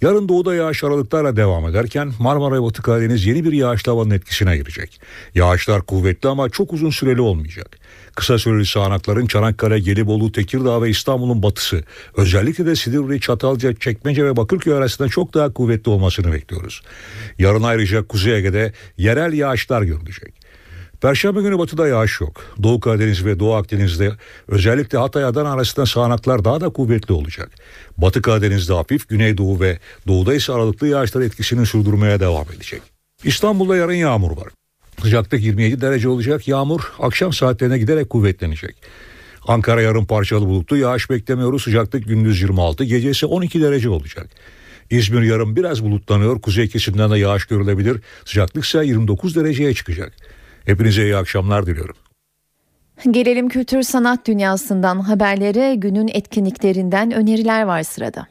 Yarın 0.04 0.30
doğuda 0.30 0.56
yağış 0.56 0.84
aralıklarla 0.84 1.36
devam 1.36 1.68
ederken 1.70 2.12
Marmara 2.20 2.56
ve 2.56 2.64
Batı 2.64 2.82
Karadeniz 2.82 3.26
yeni 3.26 3.44
bir 3.46 3.52
yağışlı 3.52 3.92
havanın 3.92 4.10
etkisine 4.10 4.58
girecek. 4.58 5.02
Yağışlar 5.36 5.82
kuvvetli 5.82 6.30
ama 6.30 6.50
çok 6.50 6.74
uzun 6.74 6.90
süreli 6.90 7.22
olmayacak. 7.22 7.78
Kısa 8.16 8.38
süreli 8.38 8.66
sağanakların 8.66 9.26
Çanakkale, 9.26 9.80
Gelibolu, 9.80 10.32
Tekirdağ 10.32 10.82
ve 10.82 10.90
İstanbul'un 10.90 11.44
batısı, 11.44 11.84
özellikle 12.18 12.66
de 12.66 12.76
Silivri, 12.76 13.20
Çatalca, 13.22 13.74
Çekmece 13.74 14.26
ve 14.26 14.38
Bakırköy 14.38 14.74
arasında 14.74 15.10
çok 15.10 15.34
daha 15.34 15.54
kuvvetli 15.54 15.90
olmasını 15.90 16.34
bekliyoruz. 16.34 16.82
Yarın 17.40 17.64
ayrıca 17.64 18.08
Kuzey 18.08 18.38
Ege'de 18.38 18.74
yerel 18.98 19.34
yağışlar 19.34 19.82
görülecek. 19.82 20.43
Perşembe 21.04 21.42
günü 21.42 21.58
batıda 21.60 21.88
yağış 21.88 22.22
yok. 22.22 22.44
Doğu 22.64 22.80
Karadeniz 22.80 23.26
ve 23.26 23.40
Doğu 23.40 23.54
Akdeniz'de 23.54 24.12
özellikle 24.48 24.98
Hatay 24.98 25.26
Adana 25.26 25.52
arasında 25.54 25.86
sağanaklar 25.86 26.46
daha 26.46 26.62
da 26.62 26.70
kuvvetli 26.70 27.14
olacak. 27.14 27.52
Batı 27.98 28.22
Karadeniz'de 28.22 28.74
hafif, 28.74 29.10
Güneydoğu 29.10 29.60
ve 29.60 29.80
Doğu'da 30.08 30.34
ise 30.34 30.54
aralıklı 30.54 30.88
yağışlar 30.88 31.22
etkisini 31.22 31.66
sürdürmeye 31.66 32.20
devam 32.20 32.46
edecek. 32.56 32.82
İstanbul'da 33.24 33.76
yarın 33.76 33.94
yağmur 33.94 34.38
var. 34.38 34.48
Sıcaklık 35.02 35.44
27 35.44 35.82
derece 35.82 36.10
olacak. 36.10 36.48
Yağmur 36.48 36.82
akşam 37.00 37.34
saatlerine 37.34 37.78
giderek 37.78 38.10
kuvvetlenecek. 38.10 38.76
Ankara 39.48 39.82
yarın 39.82 40.06
parçalı 40.06 40.46
bulutlu 40.46 40.78
yağış 40.78 41.10
beklemiyoruz. 41.10 41.64
Sıcaklık 41.64 42.08
gündüz 42.08 42.42
26, 42.42 42.84
gece 42.84 43.10
ise 43.10 43.26
12 43.26 43.62
derece 43.62 43.90
olacak. 43.90 44.28
İzmir 44.90 45.22
yarın 45.22 45.56
biraz 45.56 45.84
bulutlanıyor. 45.84 46.42
Kuzey 46.42 46.68
kesimden 46.68 47.12
de 47.12 47.18
yağış 47.18 47.46
görülebilir. 47.46 48.02
Sıcaklık 48.26 48.66
ise 48.66 48.86
29 48.86 49.36
dereceye 49.36 49.74
çıkacak. 49.74 50.14
Hepinize 50.66 51.04
iyi 51.04 51.18
akşamlar 51.18 51.66
diliyorum. 51.66 51.96
Gelelim 53.12 53.50
kültür 53.50 53.84
sanat 53.84 54.28
dünyasından 54.28 55.00
haberlere 55.00 55.76
günün 55.76 56.08
etkinliklerinden 56.08 57.12
öneriler 57.12 57.64
var 57.64 57.84
sırada. 57.84 58.28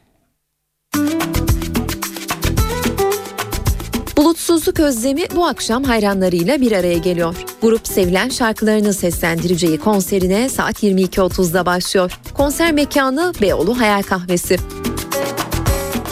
Bulutsuzluk 4.17 4.79
özlemi 4.79 5.21
bu 5.35 5.45
akşam 5.45 5.83
hayranlarıyla 5.83 6.61
bir 6.61 6.71
araya 6.71 6.97
geliyor. 6.97 7.35
Grup 7.61 7.87
sevilen 7.87 8.29
şarkılarını 8.29 8.93
seslendireceği 8.93 9.77
konserine 9.77 10.49
saat 10.49 10.83
22.30'da 10.83 11.65
başlıyor. 11.65 12.19
Konser 12.33 12.71
mekanı 12.73 13.33
Beyoğlu 13.41 13.79
Hayal 13.79 14.01
Kahvesi. 14.01 14.57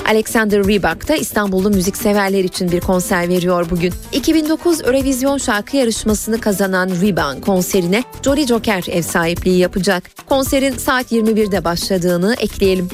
Alexander 0.07 0.67
Rybak 0.67 1.07
da 1.07 1.15
İstanbullu 1.15 1.69
müzikseverler 1.69 2.43
için 2.43 2.71
bir 2.71 2.79
konser 2.79 3.29
veriyor 3.29 3.69
bugün. 3.69 3.93
2009 4.11 4.81
Eurovision 4.81 5.37
şarkı 5.37 5.77
yarışmasını 5.77 6.41
kazanan 6.41 6.89
Rybak 6.89 7.41
konserine 7.41 8.03
Jolly 8.25 8.47
Joker 8.47 8.83
ev 8.87 9.01
sahipliği 9.01 9.57
yapacak. 9.57 10.03
Konserin 10.25 10.77
saat 10.77 11.11
21'de 11.11 11.63
başladığını 11.63 12.35
ekleyelim. 12.39 12.89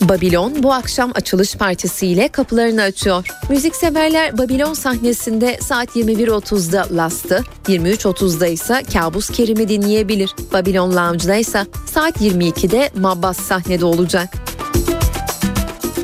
Babilon 0.00 0.62
bu 0.62 0.72
akşam 0.72 1.12
açılış 1.14 1.54
partisiyle 1.54 2.28
kapılarını 2.28 2.82
açıyor. 2.82 3.26
Müzikseverler 3.50 4.38
Babilon 4.38 4.74
sahnesinde 4.74 5.58
saat 5.60 5.96
21.30'da 5.96 6.96
Last'ı, 6.96 7.44
23.30'da 7.66 8.46
ise 8.46 8.82
Kabus 8.92 9.30
Kerim'i 9.30 9.68
dinleyebilir. 9.68 10.34
Babilon 10.52 10.96
Lounge'da 10.96 11.36
ise 11.36 11.66
saat 11.86 12.16
22'de 12.16 12.90
Mabbas 12.94 13.36
sahnede 13.40 13.84
olacak. 13.84 14.47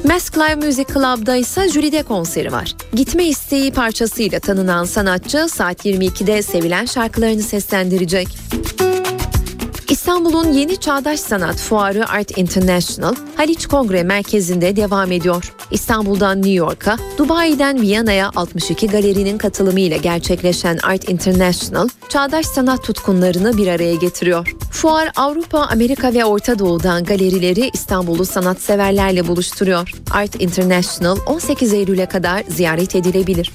Mask 0.04 0.36
Live 0.38 0.66
Music 0.66 0.84
Club'da 0.94 1.36
ise 1.36 1.68
Jülide 1.68 2.02
konseri 2.02 2.52
var. 2.52 2.74
Gitme 2.92 3.24
isteği 3.24 3.72
parçasıyla 3.72 4.40
tanınan 4.40 4.84
sanatçı 4.84 5.48
saat 5.48 5.86
22'de 5.86 6.42
sevilen 6.42 6.84
şarkılarını 6.84 7.42
seslendirecek. 7.42 8.28
İstanbul'un 10.04 10.52
yeni 10.52 10.76
çağdaş 10.76 11.20
sanat 11.20 11.56
fuarı 11.56 12.08
Art 12.08 12.38
International, 12.38 13.14
Haliç 13.36 13.66
Kongre 13.66 14.02
Merkezi'nde 14.02 14.76
devam 14.76 15.12
ediyor. 15.12 15.54
İstanbul'dan 15.70 16.38
New 16.38 16.52
York'a, 16.52 16.96
Dubai'den 17.18 17.80
Viyana'ya 17.80 18.30
62 18.36 18.86
galerinin 18.86 19.38
katılımıyla 19.38 19.96
gerçekleşen 19.96 20.78
Art 20.82 21.08
International, 21.08 21.88
çağdaş 22.08 22.46
sanat 22.46 22.84
tutkunlarını 22.84 23.56
bir 23.56 23.68
araya 23.68 23.94
getiriyor. 23.94 24.54
Fuar 24.70 25.10
Avrupa, 25.16 25.58
Amerika 25.58 26.14
ve 26.14 26.24
Orta 26.24 26.58
Doğu'dan 26.58 27.04
galerileri 27.04 27.70
İstanbul'u 27.74 28.24
sanatseverlerle 28.24 29.28
buluşturuyor. 29.28 29.90
Art 30.10 30.42
International 30.42 31.16
18 31.26 31.72
Eylül'e 31.72 32.06
kadar 32.06 32.42
ziyaret 32.48 32.96
edilebilir. 32.96 33.52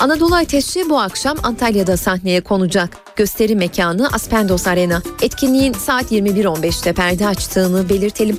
Anadolu 0.00 0.34
Ateşi 0.34 0.90
bu 0.90 1.00
akşam 1.00 1.36
Antalya'da 1.42 1.96
sahneye 1.96 2.40
konacak. 2.40 2.96
Gösteri 3.16 3.56
mekanı 3.56 4.08
Aspendos 4.12 4.66
Arena. 4.66 5.02
Etkinliğin 5.22 5.72
saat 5.72 6.12
21.15'te 6.12 6.92
perde 6.92 7.26
açtığını 7.26 7.88
belirtelim. 7.88 8.38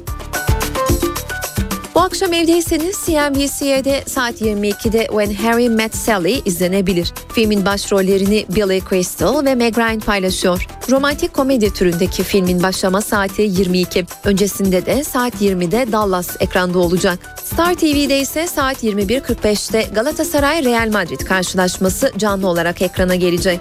Akşam 2.11 2.33
evdeyseniz 2.33 2.97
CNBC'de 3.05 4.03
saat 4.05 4.41
22'de 4.41 5.07
When 5.07 5.33
Harry 5.33 5.69
Met 5.69 5.95
Sally 5.95 6.41
izlenebilir. 6.45 7.13
Filmin 7.33 7.65
başrollerini 7.65 8.45
Billy 8.49 8.81
Crystal 8.89 9.45
ve 9.45 9.55
Meg 9.55 9.77
Ryan 9.77 9.99
paylaşıyor. 9.99 10.67
Romantik 10.89 11.33
komedi 11.33 11.73
türündeki 11.73 12.23
filmin 12.23 12.63
başlama 12.63 13.01
saati 13.01 13.41
22. 13.41 14.05
Öncesinde 14.23 14.85
de 14.85 15.03
saat 15.03 15.41
20'de 15.41 15.91
Dallas 15.91 16.35
ekranda 16.39 16.79
olacak. 16.79 17.19
Star 17.43 17.73
TV'de 17.73 18.19
ise 18.19 18.47
saat 18.47 18.83
21.45'te 18.83 19.81
Galatasaray 19.81 20.65
Real 20.65 20.89
Madrid 20.91 21.19
karşılaşması 21.19 22.11
canlı 22.17 22.47
olarak 22.47 22.81
ekrana 22.81 23.15
gelecek. 23.15 23.59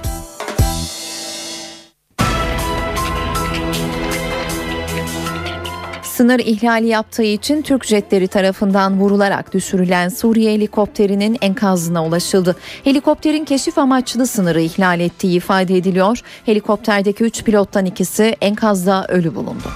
Sınır 6.21 6.39
ihlali 6.39 6.87
yaptığı 6.87 7.23
için 7.23 7.63
Türk 7.63 7.85
jetleri 7.85 8.29
tarafından 8.29 9.01
vurularak 9.01 9.55
düşürülen 9.55 10.09
Suriye 10.09 10.53
helikopterinin 10.55 11.39
enkazına 11.41 12.07
ulaşıldı. 12.07 12.57
Helikopterin 12.85 13.45
keşif 13.45 13.79
amaçlı 13.79 14.27
sınırı 14.27 14.61
ihlal 14.61 15.01
ettiği 15.01 15.37
ifade 15.37 15.77
ediliyor. 15.77 16.21
Helikopterdeki 16.47 17.25
3 17.25 17.45
pilottan 17.45 17.87
ikisi 17.87 18.37
enkazda 18.41 19.07
ölü 19.09 19.35
bulundu. 19.35 19.69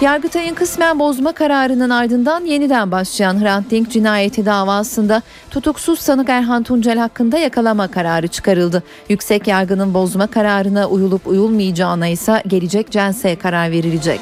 Yargıtay'ın 0.00 0.54
kısmen 0.54 0.98
bozma 0.98 1.32
kararının 1.32 1.90
ardından 1.90 2.44
yeniden 2.44 2.90
başlayan 2.90 3.42
Hrant 3.42 3.70
Dink 3.70 3.90
cinayeti 3.90 4.46
davasında 4.46 5.22
tutuksuz 5.50 5.98
sanık 5.98 6.28
Erhan 6.28 6.62
Tuncel 6.62 6.98
hakkında 6.98 7.38
yakalama 7.38 7.88
kararı 7.88 8.28
çıkarıldı. 8.28 8.82
Yüksek 9.08 9.46
yargının 9.46 9.94
bozma 9.94 10.26
kararına 10.26 10.88
uyulup 10.88 11.26
uyulmayacağına 11.26 12.06
ise 12.06 12.42
gelecek 12.46 12.90
cense 12.90 13.36
karar 13.36 13.70
verilecek. 13.70 14.20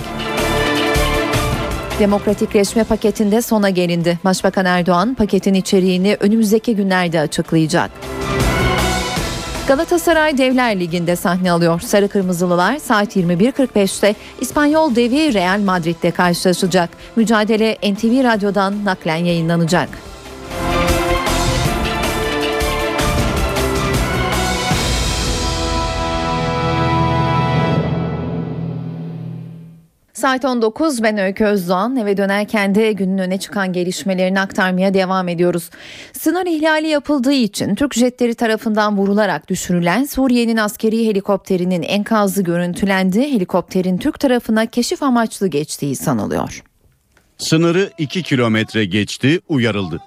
Demokratikleşme 2.00 2.84
paketinde 2.84 3.42
sona 3.42 3.70
gelindi. 3.70 4.18
Başbakan 4.24 4.66
Erdoğan 4.66 5.14
paketin 5.14 5.54
içeriğini 5.54 6.16
önümüzdeki 6.20 6.76
günlerde 6.76 7.20
açıklayacak. 7.20 7.90
Galatasaray 9.68 10.38
Devler 10.38 10.80
Ligi'nde 10.80 11.16
sahne 11.16 11.52
alıyor. 11.52 11.80
Sarı 11.80 12.08
Kırmızılılar 12.08 12.78
saat 12.78 13.16
21.45'te 13.16 14.14
İspanyol 14.40 14.94
devi 14.94 15.34
Real 15.34 15.60
Madrid'de 15.60 16.10
karşılaşacak. 16.10 16.90
Mücadele 17.16 17.76
NTV 17.82 18.24
Radyo'dan 18.24 18.84
naklen 18.84 19.16
yayınlanacak. 19.24 19.88
Saat 30.26 30.44
19 30.44 31.02
ben 31.02 31.18
Öykü 31.18 31.44
Özdoğan 31.44 31.96
eve 31.96 32.16
dönerken 32.16 32.74
de 32.74 32.92
günün 32.92 33.18
öne 33.18 33.38
çıkan 33.38 33.72
gelişmelerini 33.72 34.40
aktarmaya 34.40 34.94
devam 34.94 35.28
ediyoruz. 35.28 35.70
Sınır 36.12 36.46
ihlali 36.46 36.88
yapıldığı 36.88 37.32
için 37.32 37.74
Türk 37.74 37.94
jetleri 37.94 38.34
tarafından 38.34 38.96
vurularak 38.96 39.48
düşürülen 39.48 40.04
Suriye'nin 40.04 40.56
askeri 40.56 41.06
helikopterinin 41.06 41.82
enkazı 41.82 42.42
görüntülendi. 42.42 43.20
Helikopterin 43.20 43.98
Türk 43.98 44.20
tarafına 44.20 44.66
keşif 44.66 45.02
amaçlı 45.02 45.46
geçtiği 45.46 45.96
sanılıyor. 45.96 46.62
Sınırı 47.38 47.90
2 47.98 48.22
kilometre 48.22 48.84
geçti 48.84 49.40
uyarıldı. 49.48 50.00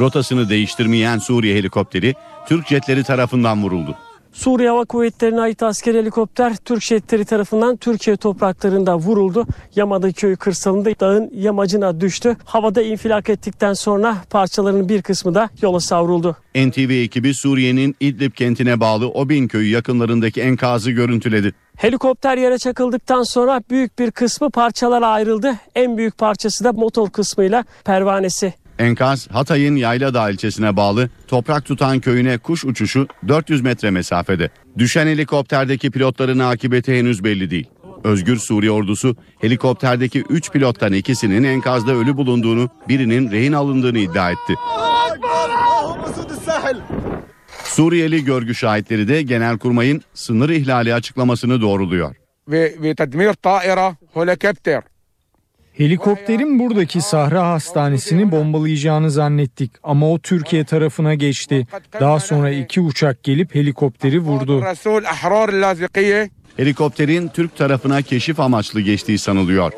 Rotasını 0.00 0.48
değiştirmeyen 0.48 1.18
Suriye 1.18 1.56
helikopteri 1.56 2.14
Türk 2.48 2.68
jetleri 2.68 3.04
tarafından 3.04 3.62
vuruldu. 3.62 3.96
Suriye 4.40 4.68
Hava 4.68 4.84
Kuvvetleri'ne 4.84 5.40
ait 5.40 5.62
askeri 5.62 5.98
helikopter 5.98 6.56
Türk 6.56 6.82
jetleri 6.82 7.24
tarafından 7.24 7.76
Türkiye 7.76 8.16
topraklarında 8.16 8.98
vuruldu. 8.98 9.46
Yamada 9.76 10.12
köyü 10.12 10.36
kırsalında 10.36 10.90
dağın 11.00 11.30
yamacına 11.34 12.00
düştü. 12.00 12.36
Havada 12.44 12.82
infilak 12.82 13.28
ettikten 13.28 13.72
sonra 13.72 14.16
parçalarının 14.30 14.88
bir 14.88 15.02
kısmı 15.02 15.34
da 15.34 15.50
yola 15.62 15.80
savruldu. 15.80 16.36
NTV 16.54 16.90
ekibi 16.90 17.34
Suriye'nin 17.34 17.96
İdlib 18.00 18.32
kentine 18.32 18.80
bağlı 18.80 19.08
Obin 19.08 19.48
köyü 19.48 19.70
yakınlarındaki 19.70 20.40
enkazı 20.40 20.90
görüntüledi. 20.90 21.54
Helikopter 21.76 22.36
yere 22.36 22.58
çakıldıktan 22.58 23.22
sonra 23.22 23.62
büyük 23.70 23.98
bir 23.98 24.10
kısmı 24.10 24.50
parçalara 24.50 25.06
ayrıldı. 25.06 25.54
En 25.74 25.96
büyük 25.96 26.18
parçası 26.18 26.64
da 26.64 26.72
motor 26.72 27.10
kısmıyla 27.10 27.64
pervanesi. 27.84 28.54
Enkaz 28.80 29.28
Hatay'ın 29.30 29.76
Yayladağ 29.76 30.30
ilçesine 30.30 30.76
bağlı 30.76 31.10
Toprak 31.28 31.64
Tutan 31.64 32.00
köyüne 32.00 32.38
kuş 32.38 32.64
uçuşu 32.64 33.08
400 33.28 33.62
metre 33.62 33.90
mesafede. 33.90 34.50
Düşen 34.78 35.06
helikopterdeki 35.06 35.90
pilotların 35.90 36.38
akıbeti 36.38 36.98
henüz 36.98 37.24
belli 37.24 37.50
değil. 37.50 37.68
Özgür 38.04 38.36
Suriye 38.36 38.70
ordusu 38.70 39.16
helikopterdeki 39.40 40.20
3 40.28 40.50
pilottan 40.50 40.92
ikisinin 40.92 41.42
enkazda 41.42 41.92
ölü 41.92 42.16
bulunduğunu, 42.16 42.68
birinin 42.88 43.30
rehin 43.30 43.52
alındığını 43.52 43.98
iddia 43.98 44.30
etti. 44.30 44.54
Suriyeli 47.64 48.24
görgü 48.24 48.54
şahitleri 48.54 49.08
de 49.08 49.22
Genelkurmay'ın 49.22 50.02
sınır 50.14 50.50
ihlali 50.50 50.94
açıklamasını 50.94 51.60
doğruluyor. 51.60 52.14
ve 52.48 52.94
tedmir 52.94 53.32
taira 53.32 53.96
helikopter 54.14 54.82
Helikopterin 55.80 56.58
buradaki 56.58 57.00
Sahra 57.00 57.48
Hastanesi'ni 57.48 58.32
bombalayacağını 58.32 59.10
zannettik 59.10 59.72
ama 59.82 60.12
o 60.12 60.18
Türkiye 60.18 60.64
tarafına 60.64 61.14
geçti. 61.14 61.66
Daha 62.00 62.20
sonra 62.20 62.50
iki 62.50 62.80
uçak 62.80 63.22
gelip 63.22 63.54
helikopteri 63.54 64.20
vurdu. 64.20 64.64
Helikopterin 66.56 67.28
Türk 67.28 67.56
tarafına 67.56 68.02
keşif 68.02 68.40
amaçlı 68.40 68.80
geçtiği 68.80 69.18
sanılıyor. 69.18 69.72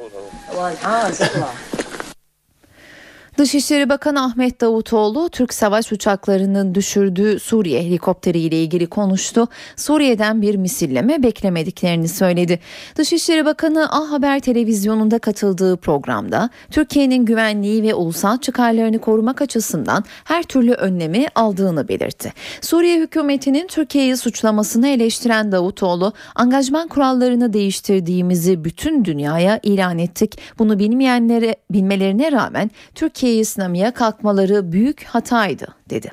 Dışişleri 3.38 3.88
Bakanı 3.88 4.24
Ahmet 4.24 4.60
Davutoğlu 4.60 5.28
Türk 5.28 5.54
savaş 5.54 5.92
uçaklarının 5.92 6.74
düşürdüğü 6.74 7.38
Suriye 7.38 7.82
helikopteri 7.82 8.38
ile 8.38 8.62
ilgili 8.62 8.86
konuştu. 8.86 9.48
Suriye'den 9.76 10.42
bir 10.42 10.54
misilleme 10.54 11.22
beklemediklerini 11.22 12.08
söyledi. 12.08 12.60
Dışişleri 12.96 13.44
Bakanı 13.44 13.92
A 13.92 14.10
Haber 14.10 14.40
televizyonunda 14.40 15.18
katıldığı 15.18 15.76
programda 15.76 16.50
Türkiye'nin 16.70 17.24
güvenliği 17.24 17.82
ve 17.82 17.94
ulusal 17.94 18.38
çıkarlarını 18.38 18.98
korumak 18.98 19.42
açısından 19.42 20.04
her 20.24 20.42
türlü 20.42 20.72
önlemi 20.72 21.26
aldığını 21.34 21.88
belirtti. 21.88 22.32
Suriye 22.60 23.00
hükümetinin 23.00 23.66
Türkiye'yi 23.66 24.16
suçlamasını 24.16 24.88
eleştiren 24.88 25.52
Davutoğlu, 25.52 26.12
angajman 26.34 26.88
kurallarını 26.88 27.52
değiştirdiğimizi 27.52 28.64
bütün 28.64 29.04
dünyaya 29.04 29.60
ilan 29.62 29.98
ettik. 29.98 30.38
Bunu 30.58 30.78
bilmeyenlere 30.78 31.56
bilmelerine 31.70 32.32
rağmen 32.32 32.70
Türkiye 32.94 33.21
Türkiye'yi 33.22 33.44
sınamaya 33.44 33.94
kalkmaları 33.94 34.72
büyük 34.72 35.04
hataydı 35.04 35.74
dedi. 35.90 36.10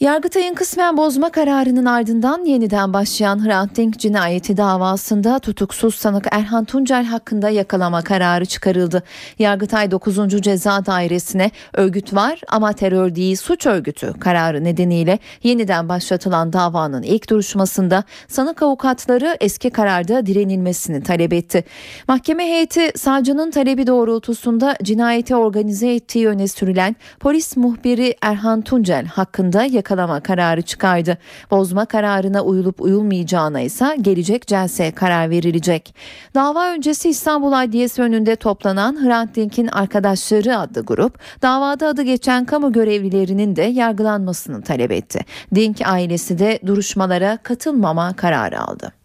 Yargıtay'ın 0.00 0.54
kısmen 0.54 0.96
bozma 0.96 1.30
kararının 1.30 1.84
ardından 1.84 2.44
yeniden 2.44 2.92
başlayan 2.92 3.46
Hrant 3.46 3.76
Dink 3.76 3.98
cinayeti 3.98 4.56
davasında 4.56 5.38
tutuksuz 5.38 5.94
sanık 5.94 6.26
Erhan 6.30 6.64
Tuncel 6.64 7.04
hakkında 7.04 7.50
yakalama 7.50 8.02
kararı 8.02 8.46
çıkarıldı. 8.46 9.02
Yargıtay 9.38 9.90
9. 9.90 10.42
Ceza 10.42 10.86
Dairesi'ne 10.86 11.50
örgüt 11.72 12.14
var 12.14 12.40
ama 12.48 12.72
terör 12.72 13.14
değil 13.14 13.36
suç 13.36 13.66
örgütü 13.66 14.12
kararı 14.20 14.64
nedeniyle 14.64 15.18
yeniden 15.42 15.88
başlatılan 15.88 16.52
davanın 16.52 17.02
ilk 17.02 17.30
duruşmasında 17.30 18.04
sanık 18.28 18.62
avukatları 18.62 19.36
eski 19.40 19.70
kararda 19.70 20.26
direnilmesini 20.26 21.02
talep 21.02 21.32
etti. 21.32 21.64
Mahkeme 22.08 22.44
heyeti 22.44 22.98
savcının 22.98 23.50
talebi 23.50 23.86
doğrultusunda 23.86 24.76
cinayeti 24.82 25.36
organize 25.36 25.94
ettiği 25.94 26.28
öne 26.28 26.48
sürülen 26.48 26.96
polis 27.20 27.56
muhbiri 27.56 28.14
Erhan 28.22 28.62
Tuncel 28.62 29.06
hakkında 29.06 29.64
yakalama 29.64 29.87
yakalama 29.88 30.20
kararı 30.20 30.62
çıkardı. 30.62 31.18
Bozma 31.50 31.86
kararına 31.86 32.42
uyulup 32.42 32.80
uyulmayacağına 32.80 33.60
ise 33.60 33.96
gelecek 34.00 34.46
celse 34.46 34.90
karar 34.90 35.30
verilecek. 35.30 35.94
Dava 36.34 36.72
öncesi 36.72 37.08
İstanbul 37.08 37.52
Adliyesi 37.52 38.02
önünde 38.02 38.36
toplanan 38.36 39.04
Hrant 39.04 39.36
Dink'in 39.36 39.66
arkadaşları 39.66 40.58
adlı 40.58 40.80
grup 40.80 41.18
davada 41.42 41.88
adı 41.88 42.02
geçen 42.02 42.44
kamu 42.44 42.72
görevlilerinin 42.72 43.56
de 43.56 43.62
yargılanmasını 43.62 44.62
talep 44.62 44.92
etti. 44.92 45.20
Dink 45.54 45.80
ailesi 45.84 46.38
de 46.38 46.58
duruşmalara 46.66 47.38
katılmama 47.42 48.16
kararı 48.16 48.60
aldı. 48.60 48.97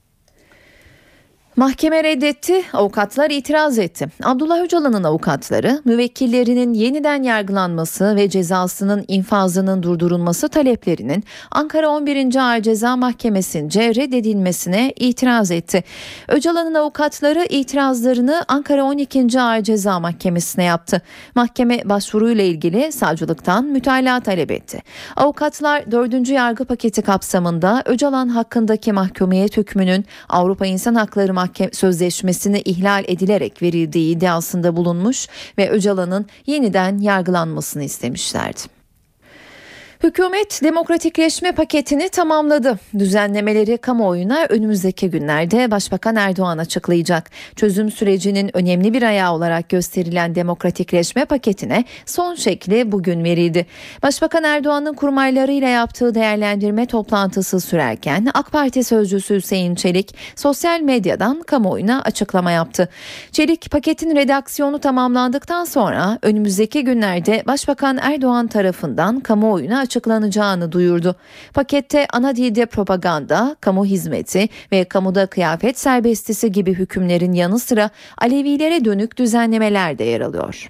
Mahkeme 1.56 2.04
reddetti, 2.04 2.64
avukatlar 2.74 3.30
itiraz 3.30 3.80
etti. 3.80 4.08
Abdullah 4.24 4.62
Öcalan'ın 4.62 5.04
avukatları 5.04 5.82
müvekkillerinin 5.86 6.74
yeniden 6.74 7.24
yargılanması 7.24 8.16
ve 8.16 8.30
cezasının 8.30 9.06
infazının 9.08 9.84
durdurulması 9.84 10.50
taleplerinin 10.50 11.24
Ankara 11.52 11.90
11. 11.90 12.36
Ağır 12.36 12.62
Ceza 12.62 12.96
Mahkemesi'nce 12.96 13.96
reddedilmesine 13.96 14.94
itiraz 14.96 15.52
etti. 15.52 15.84
Öcalan'ın 16.28 16.74
avukatları 16.74 17.46
itirazlarını 17.50 18.46
Ankara 18.48 18.84
12. 18.84 19.42
Ağır 19.42 19.62
Ceza 19.62 20.00
Mahkemesi'ne 20.00 20.64
yaptı. 20.64 21.02
Mahkeme 21.36 21.82
başvuruyla 21.86 22.44
ilgili 22.44 22.92
savcılıktan 22.92 23.66
mütalaa 23.66 24.20
talep 24.20 24.52
etti. 24.52 24.82
Avukatlar 25.16 25.92
4. 25.92 26.30
yargı 26.30 26.66
paketi 26.66 27.02
kapsamında 27.02 27.84
Öcalan 27.86 28.28
hakkındaki 28.28 28.94
mahkumiyet 28.94 29.58
hükmünün 29.58 30.06
Avrupa 30.30 30.66
İnsan 30.66 30.96
Hakları 30.96 31.43
Mahkeme 31.44 31.72
Sözleşmesi'ni 31.74 32.62
ihlal 32.62 33.04
edilerek 33.08 33.62
verildiği 33.62 34.16
iddiasında 34.16 34.76
bulunmuş 34.76 35.28
ve 35.58 35.70
Öcalan'ın 35.70 36.26
yeniden 36.46 36.98
yargılanmasını 36.98 37.84
istemişlerdi. 37.84 38.83
Hükümet 40.04 40.60
demokratikleşme 40.64 41.52
paketini 41.52 42.10
tamamladı. 42.10 42.80
Düzenlemeleri 43.00 43.78
kamuoyuna 43.78 44.46
önümüzdeki 44.50 45.10
günlerde 45.10 45.72
Başbakan 45.72 46.16
Erdoğan 46.16 46.58
açıklayacak. 46.58 47.30
Çözüm 47.56 47.92
sürecinin 47.92 48.58
önemli 48.58 48.94
bir 48.94 49.04
ayağı 49.04 49.34
olarak 49.34 49.70
gösterilen 49.70 50.36
demokratikleşme 50.36 51.26
paketine 51.26 51.86
son 52.06 52.36
şekli 52.36 52.92
bugün 52.92 53.24
verildi. 53.24 53.66
Başbakan 54.04 54.44
Erdoğan'ın 54.44 54.94
kurmaylarıyla 54.94 55.68
yaptığı 55.68 56.16
değerlendirme 56.16 56.86
toplantısı 56.86 57.60
sürerken 57.60 58.28
AK 58.34 58.52
Parti 58.52 58.84
sözcüsü 58.84 59.36
Hüseyin 59.36 59.76
Çelik 59.76 60.16
sosyal 60.36 60.80
medyadan 60.82 61.42
kamuoyuna 61.42 62.02
açıklama 62.02 62.52
yaptı. 62.52 62.90
Çelik 63.32 63.72
paketin 63.72 64.16
redaksiyonu 64.16 64.80
tamamlandıktan 64.80 65.66
sonra 65.66 66.20
önümüzdeki 66.22 66.84
günlerde 66.84 67.44
Başbakan 67.48 67.98
Erdoğan 68.02 68.48
tarafından 68.48 69.20
kamuoyuna 69.20 69.80
açıklama 69.80 69.93
açıklanacağını 69.94 70.72
duyurdu. 70.72 71.16
Pakette 71.54 72.08
ana 72.14 72.36
dilde 72.36 72.66
propaganda, 72.66 73.56
kamu 73.62 73.86
hizmeti 73.86 74.50
ve 74.72 74.84
kamuda 74.84 75.26
kıyafet 75.26 75.80
serbestisi 75.80 76.52
gibi 76.52 76.74
hükümlerin 76.74 77.34
yanı 77.34 77.60
sıra 77.60 77.90
Alevilere 78.18 78.86
dönük 78.86 79.18
düzenlemeler 79.18 79.98
de 79.98 80.04
yer 80.04 80.22
alıyor. 80.22 80.70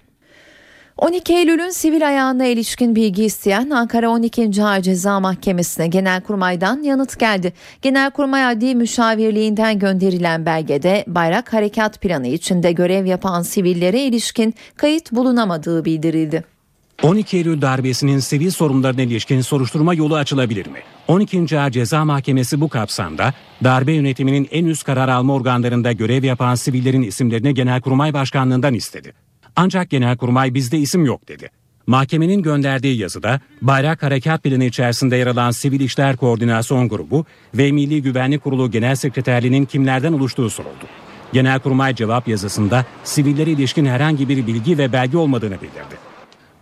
12 0.97 1.33
Eylül'ün 1.33 1.69
sivil 1.69 2.07
ayağına 2.07 2.45
ilişkin 2.45 2.95
bilgi 2.95 3.23
isteyen 3.25 3.69
Ankara 3.69 4.09
12. 4.09 4.63
Ağır 4.63 4.81
Ceza 4.81 5.19
Mahkemesi'ne 5.19 5.87
Genelkurmay'dan 5.87 6.83
yanıt 6.83 7.19
geldi. 7.19 7.53
Genelkurmay 7.81 8.45
Adli 8.45 8.75
Müşavirliğinden 8.75 9.79
gönderilen 9.79 10.45
belgede 10.45 11.03
bayrak 11.07 11.53
harekat 11.53 12.01
planı 12.01 12.27
içinde 12.27 12.71
görev 12.71 13.05
yapan 13.05 13.41
sivillere 13.41 14.01
ilişkin 14.01 14.53
kayıt 14.75 15.11
bulunamadığı 15.11 15.85
bildirildi. 15.85 16.52
12 17.01 17.37
Eylül 17.37 17.61
darbesinin 17.61 18.19
sivil 18.19 18.51
sorunlarına 18.51 19.01
ilişkin 19.01 19.41
soruşturma 19.41 19.93
yolu 19.93 20.15
açılabilir 20.15 20.67
mi? 20.67 20.79
12. 21.07 21.59
Ağır 21.59 21.71
Ceza 21.71 22.05
Mahkemesi 22.05 22.61
bu 22.61 22.69
kapsamda 22.69 23.33
darbe 23.63 23.93
yönetiminin 23.93 24.47
en 24.51 24.65
üst 24.65 24.83
karar 24.83 25.09
alma 25.09 25.33
organlarında 25.33 25.91
görev 25.91 26.23
yapan 26.23 26.55
sivillerin 26.55 27.01
isimlerini 27.01 27.53
Genelkurmay 27.53 28.13
Başkanlığından 28.13 28.73
istedi. 28.73 29.13
Ancak 29.55 29.89
Genelkurmay 29.89 30.53
bizde 30.53 30.77
isim 30.77 31.05
yok 31.05 31.27
dedi. 31.27 31.49
Mahkemenin 31.87 32.41
gönderdiği 32.41 32.97
yazıda 32.97 33.39
Bayrak 33.61 34.03
Harekat 34.03 34.43
Planı 34.43 34.63
içerisinde 34.63 35.15
yer 35.15 35.27
alan 35.27 35.51
Sivil 35.51 35.79
İşler 35.79 36.17
Koordinasyon 36.17 36.89
Grubu 36.89 37.25
ve 37.55 37.71
Milli 37.71 38.01
Güvenlik 38.01 38.43
Kurulu 38.43 38.71
Genel 38.71 38.95
Sekreterliğinin 38.95 39.65
kimlerden 39.65 40.13
oluştuğu 40.13 40.49
soruldu. 40.49 40.85
Genelkurmay 41.33 41.95
cevap 41.95 42.27
yazısında 42.27 42.85
sivillere 43.03 43.51
ilişkin 43.51 43.85
herhangi 43.85 44.29
bir 44.29 44.47
bilgi 44.47 44.77
ve 44.77 44.93
belge 44.93 45.17
olmadığını 45.17 45.61
bildirdi. 45.61 46.02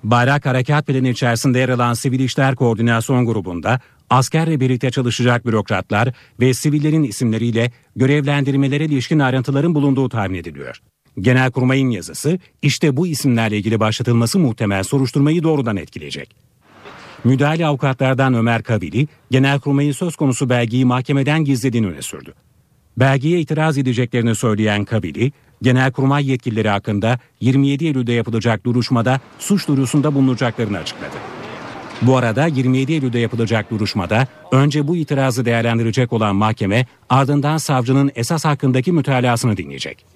Bayrak 0.03 0.45
Harekat 0.45 0.87
Planı 0.87 1.07
içerisinde 1.07 1.59
yer 1.59 1.69
alan 1.69 1.93
Sivil 1.93 2.19
İşler 2.19 2.55
Koordinasyon 2.55 3.25
Grubu'nda 3.25 3.79
askerle 4.09 4.59
birlikte 4.59 4.91
çalışacak 4.91 5.45
bürokratlar 5.45 6.13
ve 6.39 6.53
sivillerin 6.53 7.03
isimleriyle 7.03 7.71
görevlendirmelere 7.95 8.85
ilişkin 8.85 9.19
ayrıntıların 9.19 9.75
bulunduğu 9.75 10.09
tahmin 10.09 10.39
ediliyor. 10.39 10.81
Genelkurmay'ın 11.19 11.89
yazısı 11.89 12.39
işte 12.61 12.97
bu 12.97 13.07
isimlerle 13.07 13.57
ilgili 13.57 13.79
başlatılması 13.79 14.39
muhtemel 14.39 14.83
soruşturmayı 14.83 15.43
doğrudan 15.43 15.77
etkileyecek. 15.77 16.35
Müdahale 17.23 17.65
avukatlardan 17.65 18.33
Ömer 18.33 18.63
Kavili, 18.63 19.07
Genelkurmay'ın 19.31 19.91
söz 19.91 20.15
konusu 20.15 20.49
belgeyi 20.49 20.85
mahkemeden 20.85 21.45
gizlediğini 21.45 21.87
öne 21.87 22.01
sürdü. 22.01 22.33
Belgeye 22.97 23.39
itiraz 23.39 23.77
edeceklerini 23.77 24.35
söyleyen 24.35 24.85
Kabili, 24.85 25.31
Genelkurmay 25.61 26.29
yetkilileri 26.29 26.69
hakkında 26.69 27.19
27 27.39 27.85
Eylül'de 27.85 28.13
yapılacak 28.13 28.65
duruşmada 28.65 29.19
suç 29.39 29.67
duyurusunda 29.67 30.15
bulunacaklarını 30.15 30.77
açıkladı. 30.77 31.15
Bu 32.01 32.17
arada 32.17 32.47
27 32.47 32.93
Eylül'de 32.93 33.19
yapılacak 33.19 33.71
duruşmada 33.71 34.27
önce 34.51 34.87
bu 34.87 34.95
itirazı 34.95 35.45
değerlendirecek 35.45 36.13
olan 36.13 36.35
mahkeme 36.35 36.85
ardından 37.09 37.57
savcının 37.57 38.11
esas 38.15 38.45
hakkındaki 38.45 38.91
mütalasını 38.91 39.57
dinleyecek. 39.57 40.10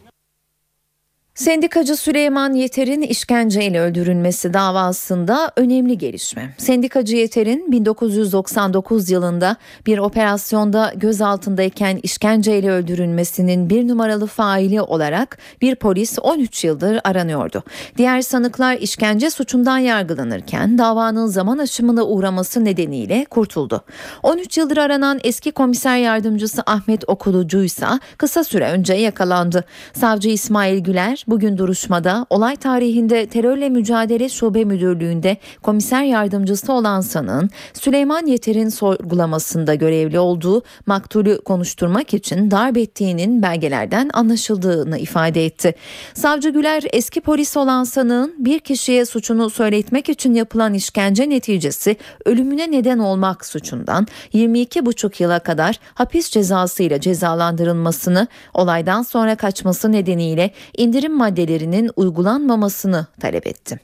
Sendikacı 1.36 1.96
Süleyman 1.98 2.54
Yeter'in 2.54 3.02
işkenceyle 3.02 3.80
öldürülmesi 3.82 4.54
davasında 4.54 5.52
önemli 5.56 5.98
gelişme. 5.98 6.56
Sendikacı 6.58 7.16
Yeter'in 7.16 7.72
1999 7.72 9.10
yılında 9.10 9.56
bir 9.86 9.98
operasyonda 9.98 10.94
gözaltındayken 10.96 12.00
işkenceyle 12.04 12.72
öldürülmesinin 12.72 13.70
bir 13.70 13.88
numaralı 13.88 14.28
faili 14.28 14.82
olarak 14.82 15.38
bir 15.62 15.76
polis 15.76 16.20
13 16.20 16.64
yıldır 16.64 17.00
aranıyordu. 17.04 17.64
Diğer 17.98 18.22
sanıklar 18.22 18.78
işkence 18.78 19.30
suçundan 19.30 19.78
yargılanırken 19.78 20.78
davanın 20.78 21.28
zaman 21.28 21.58
aşımına 21.58 22.04
uğraması 22.06 22.66
nedeniyle 22.66 23.26
kurtuldu. 23.30 23.84
13 24.24 24.58
yıldır 24.58 24.78
aranan 24.78 25.20
eski 25.24 25.52
komiser 25.52 25.98
yardımcısı 25.98 26.64
Ahmet 26.66 27.10
Okulucu 27.10 27.64
ise 27.64 27.86
kısa 28.18 28.44
süre 28.44 28.72
önce 28.72 28.94
yakalandı. 28.94 29.66
Savcı 29.94 30.30
İsmail 30.30 30.80
Güler 30.80 31.25
bugün 31.28 31.58
duruşmada 31.58 32.26
olay 32.30 32.56
tarihinde 32.56 33.26
terörle 33.26 33.70
mücadele 33.70 34.30
şube 34.30 34.64
müdürlüğünde 34.64 35.38
komiser 35.62 36.04
yardımcısı 36.04 36.74
olan 36.74 37.02
sanığın 37.02 37.50
Süleyman 37.74 38.26
Yeter'in 38.26 38.70
sorgulamasında 38.70 39.76
görevli 39.76 40.20
olduğu 40.20 40.64
maktulü 40.86 41.42
konuşturmak 41.42 42.14
için 42.14 42.52
darp 42.52 42.78
ettiğinin 42.78 43.42
belgelerden 43.42 44.10
anlaşıldığını 44.14 44.98
ifade 44.98 45.46
etti. 45.46 45.76
Savcı 46.14 46.50
Güler 46.50 46.84
eski 46.94 47.22
polis 47.22 47.58
olan 47.58 47.84
sanığın 47.84 48.36
bir 48.38 48.60
kişiye 48.60 49.06
suçunu 49.06 49.50
söyletmek 49.50 50.10
için 50.10 50.34
yapılan 50.34 50.74
işkence 50.74 51.30
neticesi 51.30 51.98
ölümüne 52.26 52.72
neden 52.72 53.00
olmak 53.00 53.46
suçundan 53.46 54.08
22,5 54.34 55.24
yıla 55.24 55.40
kadar 55.40 55.80
hapis 55.94 56.30
cezası 56.30 56.84
ile 56.84 57.02
cezalandırılmasını 57.02 58.28
olaydan 58.54 59.02
sonra 59.02 59.36
kaçması 59.36 59.92
nedeniyle 59.92 60.52
indirim 60.78 61.15
maddelerinin 61.16 61.92
uygulanmamasını 61.96 63.08
talep 63.20 63.48
etti. 63.48 63.80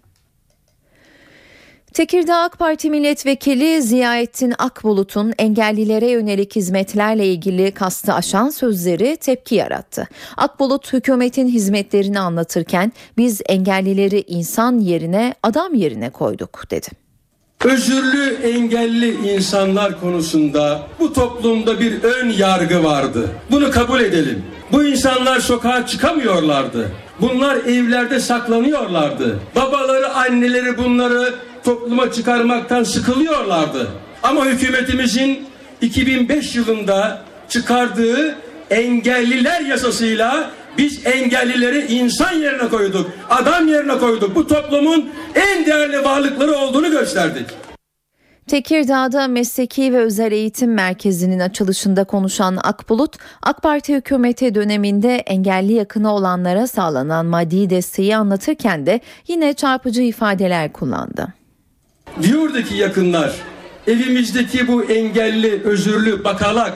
Tekirdağ 1.93 2.41
AK 2.41 2.59
Parti 2.59 2.89
Milletvekili 2.89 3.81
Ziyaettin 3.81 4.53
Akbulut'un 4.59 5.33
engellilere 5.37 6.09
yönelik 6.09 6.55
hizmetlerle 6.55 7.27
ilgili 7.27 7.71
kastı 7.71 8.13
aşan 8.13 8.49
sözleri 8.49 9.17
tepki 9.17 9.55
yarattı. 9.55 10.07
Akbulut 10.37 10.93
hükümetin 10.93 11.47
hizmetlerini 11.47 12.19
anlatırken 12.19 12.91
biz 13.17 13.41
engellileri 13.45 14.23
insan 14.27 14.79
yerine 14.79 15.35
adam 15.43 15.73
yerine 15.73 16.09
koyduk 16.09 16.71
dedi. 16.71 16.87
Özürlü 17.65 18.37
engelli 18.43 19.33
insanlar 19.33 19.99
konusunda 19.99 20.87
bu 20.99 21.13
toplumda 21.13 21.79
bir 21.79 22.03
ön 22.03 22.29
yargı 22.29 22.83
vardı. 22.83 23.29
Bunu 23.51 23.71
kabul 23.71 23.99
edelim. 23.99 24.43
Bu 24.71 24.83
insanlar 24.83 25.39
sokağa 25.39 25.87
çıkamıyorlardı. 25.87 26.91
Bunlar 27.21 27.55
evlerde 27.55 28.19
saklanıyorlardı. 28.19 29.39
Babaları, 29.55 30.13
anneleri 30.13 30.77
bunları 30.77 31.33
topluma 31.63 32.11
çıkarmaktan 32.11 32.83
sıkılıyorlardı. 32.83 33.87
Ama 34.23 34.45
hükümetimizin 34.45 35.47
2005 35.81 36.55
yılında 36.55 37.21
çıkardığı 37.49 38.35
engelliler 38.69 39.61
yasasıyla 39.61 40.51
biz 40.77 41.07
engellileri 41.07 41.93
insan 41.93 42.33
yerine 42.33 42.69
koyduk, 42.69 43.11
adam 43.29 43.67
yerine 43.67 43.97
koyduk. 43.97 44.35
Bu 44.35 44.47
toplumun 44.47 45.09
en 45.35 45.65
değerli 45.65 46.03
varlıkları 46.03 46.55
olduğunu 46.55 46.91
gösterdik. 46.91 47.45
Tekirdağ'da 48.47 49.27
Mesleki 49.27 49.93
ve 49.93 49.97
Özel 49.97 50.31
Eğitim 50.31 50.73
Merkezi'nin 50.73 51.39
açılışında 51.39 52.03
konuşan 52.03 52.57
Akbulut, 52.63 53.17
AK 53.43 53.63
Parti 53.63 53.95
hükümeti 53.95 54.55
döneminde 54.55 55.15
engelli 55.15 55.73
yakını 55.73 56.13
olanlara 56.13 56.67
sağlanan 56.67 57.25
maddi 57.25 57.69
desteği 57.69 58.15
anlatırken 58.15 58.85
de 58.85 58.99
yine 59.27 59.53
çarpıcı 59.53 60.01
ifadeler 60.01 60.73
kullandı. 60.73 61.33
Diyordu 62.21 62.63
ki 62.63 62.75
yakınlar, 62.75 63.35
evimizdeki 63.87 64.67
bu 64.67 64.83
engelli, 64.83 65.63
özürlü, 65.63 66.23
bakalak, 66.23 66.73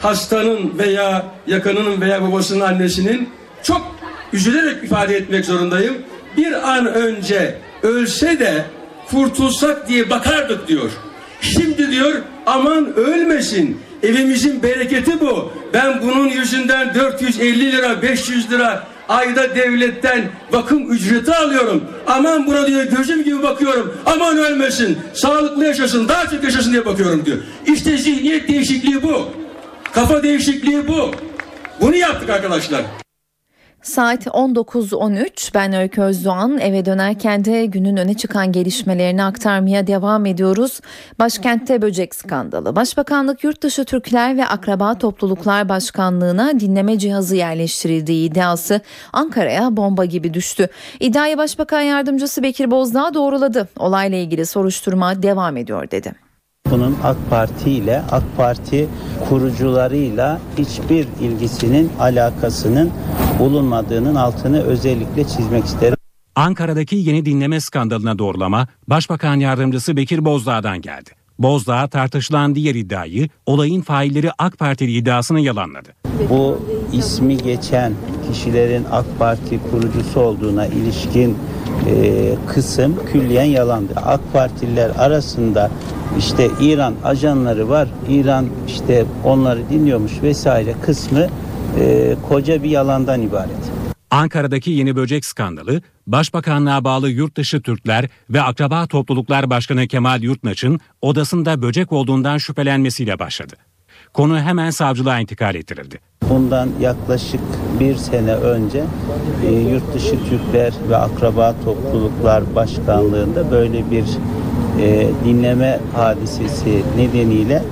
hastanın 0.00 0.78
veya 0.78 1.26
yakınının 1.46 2.00
veya 2.00 2.22
babasının 2.22 2.60
annesinin 2.60 3.28
çok 3.62 3.96
üzülerek 4.32 4.84
ifade 4.84 5.16
etmek 5.16 5.44
zorundayım. 5.44 5.94
Bir 6.36 6.70
an 6.70 6.86
önce 6.86 7.58
ölse 7.82 8.38
de 8.38 8.64
kurtulsak 9.10 9.88
diye 9.88 10.10
bakardık 10.10 10.68
diyor. 10.68 10.90
Şimdi 11.40 11.90
diyor 11.90 12.14
aman 12.46 12.94
ölmesin. 12.94 13.80
Evimizin 14.02 14.62
bereketi 14.62 15.20
bu. 15.20 15.52
Ben 15.74 16.02
bunun 16.02 16.28
yüzünden 16.28 16.94
450 16.94 17.72
lira 17.72 18.02
500 18.02 18.50
lira 18.50 18.86
ayda 19.08 19.56
devletten 19.56 20.20
bakım 20.52 20.92
ücreti 20.92 21.34
alıyorum. 21.34 21.84
Aman 22.06 22.46
buna 22.46 22.66
diyor 22.66 22.82
gözüm 22.84 23.24
gibi 23.24 23.42
bakıyorum. 23.42 23.94
Aman 24.06 24.38
ölmesin. 24.38 24.98
Sağlıklı 25.14 25.64
yaşasın. 25.64 26.08
Daha 26.08 26.26
çok 26.26 26.44
yaşasın 26.44 26.72
diye 26.72 26.86
bakıyorum 26.86 27.26
diyor. 27.26 27.38
İşte 27.66 27.96
zihniyet 27.98 28.48
değişikliği 28.48 29.02
bu. 29.02 29.28
Kafa 29.92 30.22
değişikliği 30.22 30.88
bu. 30.88 31.10
Bunu 31.80 31.96
yaptık 31.96 32.30
arkadaşlar. 32.30 32.82
Saat 33.82 34.26
19.13 34.26 35.54
ben 35.54 35.72
Öykü 35.72 36.02
Özdoğan 36.02 36.58
eve 36.58 36.84
dönerken 36.84 37.44
de 37.44 37.66
günün 37.66 37.96
öne 37.96 38.14
çıkan 38.14 38.52
gelişmelerini 38.52 39.22
aktarmaya 39.22 39.86
devam 39.86 40.26
ediyoruz. 40.26 40.80
Başkentte 41.18 41.82
böcek 41.82 42.14
skandalı. 42.14 42.76
Başbakanlık 42.76 43.44
Yurtdışı 43.44 43.84
Türkler 43.84 44.36
ve 44.36 44.46
Akraba 44.46 44.98
Topluluklar 44.98 45.68
Başkanlığı'na 45.68 46.60
dinleme 46.60 46.98
cihazı 46.98 47.36
yerleştirildiği 47.36 48.30
iddiası 48.30 48.80
Ankara'ya 49.12 49.76
bomba 49.76 50.04
gibi 50.04 50.34
düştü. 50.34 50.68
İddiayı 51.00 51.38
Başbakan 51.38 51.80
Yardımcısı 51.80 52.42
Bekir 52.42 52.70
Bozdağ 52.70 53.14
doğruladı. 53.14 53.68
Olayla 53.78 54.18
ilgili 54.18 54.46
soruşturma 54.46 55.22
devam 55.22 55.56
ediyor 55.56 55.90
dedi. 55.90 56.27
Bunun 56.70 56.96
AK 57.04 57.16
Parti 57.30 57.70
ile 57.70 58.02
AK 58.10 58.22
Parti 58.36 58.88
kurucularıyla 59.28 60.40
hiçbir 60.58 61.06
ilgisinin 61.20 61.90
alakasının 62.00 62.90
bulunmadığının 63.38 64.14
altını 64.14 64.62
özellikle 64.62 65.24
çizmek 65.24 65.64
isterim. 65.64 65.96
Ankara'daki 66.36 66.96
yeni 66.96 67.24
dinleme 67.24 67.60
skandalına 67.60 68.18
doğrulama 68.18 68.66
Başbakan 68.88 69.40
Yardımcısı 69.40 69.96
Bekir 69.96 70.24
Bozdağ'dan 70.24 70.82
geldi. 70.82 71.10
Bozdağ 71.38 71.88
tartışılan 71.88 72.54
diğer 72.54 72.74
iddiayı 72.74 73.28
olayın 73.46 73.80
failleri 73.80 74.30
AK 74.38 74.58
Partili 74.58 74.92
iddiasını 74.92 75.40
yalanladı. 75.40 75.88
Bu 76.30 76.58
ismi 76.92 77.36
geçen 77.36 77.92
kişilerin 78.28 78.84
AK 78.92 79.06
Parti 79.18 79.60
kurucusu 79.70 80.20
olduğuna 80.20 80.66
ilişkin 80.66 81.36
e, 81.86 82.34
kısım 82.46 82.96
külliyen 83.12 83.44
yalandı. 83.44 83.92
AK 83.96 84.20
Partililer 84.32 84.90
arasında 84.98 85.70
işte 86.18 86.48
İran 86.60 86.94
ajanları 87.04 87.68
var, 87.68 87.88
İran 88.08 88.46
işte 88.66 89.04
onları 89.24 89.70
dinliyormuş 89.70 90.12
vesaire 90.22 90.74
kısmı 90.82 91.26
e, 91.80 92.16
koca 92.28 92.62
bir 92.62 92.70
yalandan 92.70 93.22
ibaret. 93.22 93.78
Ankara'daki 94.10 94.70
yeni 94.70 94.96
böcek 94.96 95.24
skandalı, 95.24 95.82
Başbakanlığa 96.06 96.84
bağlı 96.84 97.10
Yurtdışı 97.10 97.62
Türkler 97.62 98.08
ve 98.30 98.42
Akraba 98.42 98.86
Topluluklar 98.86 99.50
Başkanı 99.50 99.88
Kemal 99.88 100.22
Yurtnaç'ın 100.22 100.80
odasında 101.02 101.62
böcek 101.62 101.92
olduğundan 101.92 102.38
şüphelenmesiyle 102.38 103.18
başladı. 103.18 103.54
Konu 104.14 104.40
hemen 104.40 104.70
savcılığa 104.70 105.20
intikal 105.20 105.54
ettirildi. 105.54 105.98
Bundan 106.30 106.68
yaklaşık 106.80 107.40
bir 107.80 107.96
sene 107.96 108.34
önce 108.34 108.84
e, 109.46 109.52
Yurtdışı 109.52 110.10
Türkler 110.28 110.72
ve 110.88 110.96
Akraba 110.96 111.54
Topluluklar 111.64 112.54
Başkanlığı'nda 112.54 113.50
böyle 113.50 113.90
bir 113.90 114.04
e, 114.80 115.08
dinleme 115.24 115.80
hadisesi 115.94 116.82
nedeniyle 116.96 117.62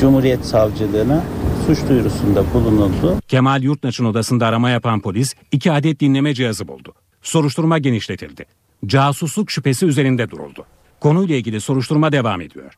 Cumhuriyet 0.00 0.46
Savcılığına 0.46 1.22
suç 1.66 1.78
duyurusunda 1.88 2.54
bulunuldu. 2.54 3.16
Kemal 3.28 3.62
Yurtnaç'ın 3.62 4.04
odasında 4.04 4.46
arama 4.46 4.70
yapan 4.70 5.00
polis 5.00 5.34
iki 5.52 5.72
adet 5.72 6.00
dinleme 6.00 6.34
cihazı 6.34 6.68
buldu. 6.68 6.94
Soruşturma 7.22 7.78
genişletildi. 7.78 8.44
Casusluk 8.86 9.50
şüphesi 9.50 9.86
üzerinde 9.86 10.30
duruldu. 10.30 10.64
Konuyla 11.00 11.36
ilgili 11.36 11.60
soruşturma 11.60 12.12
devam 12.12 12.40
ediyor. 12.40 12.72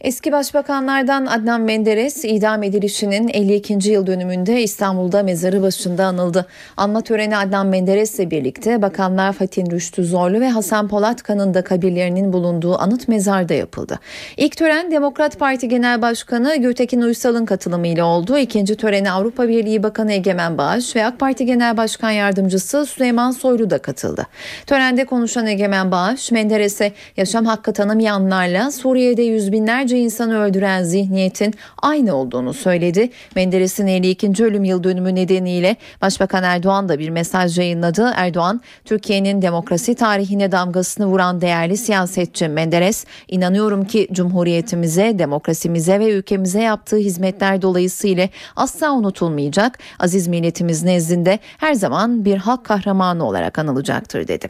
Eski 0.00 0.32
başbakanlardan 0.32 1.26
Adnan 1.26 1.60
Menderes 1.60 2.24
idam 2.24 2.62
edilişinin 2.62 3.28
52. 3.28 3.90
yıl 3.90 4.06
dönümünde 4.06 4.62
İstanbul'da 4.62 5.22
mezarı 5.22 5.62
başında 5.62 6.06
anıldı. 6.06 6.46
Anma 6.76 7.00
töreni 7.00 7.36
Adnan 7.36 7.66
Menderes'le 7.66 8.30
birlikte 8.30 8.82
bakanlar 8.82 9.32
Fatih 9.32 9.70
Rüştü 9.70 10.04
Zorlu 10.04 10.40
ve 10.40 10.48
Hasan 10.48 10.88
Polatkan'ın 10.88 11.54
da 11.54 11.64
kabirlerinin 11.64 12.32
bulunduğu 12.32 12.78
anıt 12.78 13.08
mezarda 13.08 13.54
yapıldı. 13.54 13.98
İlk 14.36 14.56
tören 14.56 14.90
Demokrat 14.90 15.38
Parti 15.38 15.68
Genel 15.68 16.02
Başkanı 16.02 16.56
Gültekin 16.56 17.02
Uysal'ın 17.02 17.44
katılımıyla 17.44 18.04
oldu. 18.04 18.38
İkinci 18.38 18.76
törene 18.76 19.10
Avrupa 19.10 19.48
Birliği 19.48 19.82
Bakanı 19.82 20.12
Egemen 20.12 20.58
Bağış 20.58 20.96
ve 20.96 21.06
AK 21.06 21.18
Parti 21.18 21.46
Genel 21.46 21.76
Başkan 21.76 22.10
Yardımcısı 22.10 22.86
Süleyman 22.86 23.30
Soylu 23.30 23.70
da 23.70 23.78
katıldı. 23.78 24.26
Törende 24.66 25.04
konuşan 25.04 25.46
Egemen 25.46 25.90
Bağış, 25.90 26.32
Menderes'e 26.32 26.92
yaşam 27.16 27.44
hakkı 27.44 27.72
tanımayanlarla 27.72 28.70
Suriye'de 28.70 29.22
yüz 29.22 29.52
binlerce 29.52 29.87
insanı 29.96 30.38
öldüren 30.40 30.82
zihniyetin 30.82 31.54
aynı 31.82 32.14
olduğunu 32.14 32.54
söyledi. 32.54 33.10
Menderes'in 33.36 33.86
52. 33.86 34.44
ölüm 34.44 34.64
yıl 34.64 34.84
dönümü 34.84 35.14
nedeniyle 35.14 35.76
Başbakan 36.02 36.42
Erdoğan 36.42 36.88
da 36.88 36.98
bir 36.98 37.10
mesaj 37.10 37.58
yayınladı. 37.58 38.12
Erdoğan, 38.16 38.60
Türkiye'nin 38.84 39.42
demokrasi 39.42 39.94
tarihine 39.94 40.52
damgasını 40.52 41.06
vuran 41.06 41.40
değerli 41.40 41.76
siyasetçi 41.76 42.48
Menderes, 42.48 43.04
inanıyorum 43.28 43.84
ki 43.84 44.08
Cumhuriyetimize, 44.12 45.18
demokrasimize 45.18 46.00
ve 46.00 46.10
ülkemize 46.10 46.62
yaptığı 46.62 46.96
hizmetler 46.96 47.62
dolayısıyla 47.62 48.28
asla 48.56 48.92
unutulmayacak, 48.92 49.78
aziz 49.98 50.28
milletimiz 50.28 50.82
nezdinde 50.82 51.38
her 51.58 51.74
zaman 51.74 52.24
bir 52.24 52.36
halk 52.36 52.64
kahramanı 52.64 53.26
olarak 53.26 53.58
anılacaktır 53.58 54.28
dedi. 54.28 54.48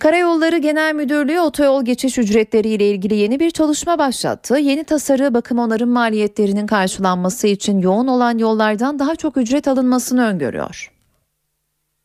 Karayolları 0.00 0.58
Genel 0.58 0.94
Müdürlüğü 0.94 1.40
otoyol 1.40 1.84
geçiş 1.84 2.18
ücretleri 2.18 2.68
ile 2.68 2.90
ilgili 2.90 3.14
yeni 3.14 3.40
bir 3.40 3.50
çalışma 3.50 3.98
başlattı. 3.98 4.58
Yeni 4.58 4.84
tasarı 4.84 5.34
bakım 5.34 5.58
onarım 5.58 5.90
maliyetlerinin 5.90 6.66
karşılanması 6.66 7.46
için 7.46 7.78
yoğun 7.78 8.06
olan 8.06 8.38
yollardan 8.38 8.98
daha 8.98 9.16
çok 9.16 9.36
ücret 9.36 9.68
alınmasını 9.68 10.26
öngörüyor. 10.26 10.90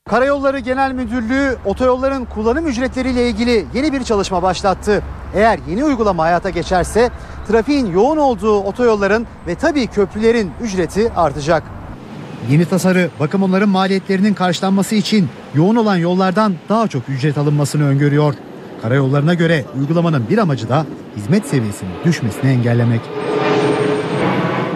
Karayolları 0.10 0.60
Genel 0.60 0.92
Müdürlüğü 0.92 1.58
otoyolların 1.66 2.26
kullanım 2.26 2.68
ücretleriyle 2.68 3.30
ilgili 3.30 3.66
yeni 3.74 3.94
bir 3.94 4.04
çalışma 4.04 4.44
başlattı. 4.44 5.04
Eğer 5.36 5.60
yeni 5.70 5.84
uygulama 5.84 6.24
hayata 6.24 6.50
geçerse 6.50 7.10
trafiğin 7.48 7.86
yoğun 7.86 8.18
olduğu 8.18 8.60
otoyolların 8.60 9.28
ve 9.48 9.56
tabii 9.56 9.88
köprülerin 9.88 10.52
ücreti 10.62 11.12
artacak. 11.12 11.64
Yeni 12.52 12.66
tasarı 12.66 13.10
bakım 13.20 13.44
onların 13.44 13.70
maliyetlerinin 13.70 14.34
karşılanması 14.34 14.96
için 14.96 15.30
yoğun 15.56 15.76
olan 15.76 15.98
yollardan 15.98 16.56
daha 16.69 16.88
çok 16.88 17.10
ücret 17.10 17.38
alınmasını 17.38 17.88
öngörüyor. 17.88 18.34
Karayollarına 18.82 19.34
göre 19.34 19.65
uygulamanın 19.80 20.30
bir 20.30 20.38
amacı 20.38 20.69
da 20.69 20.86
hizmet 21.18 21.45
seviyesinin 21.45 21.91
düşmesini 22.06 22.52
engellemek. 22.52 23.02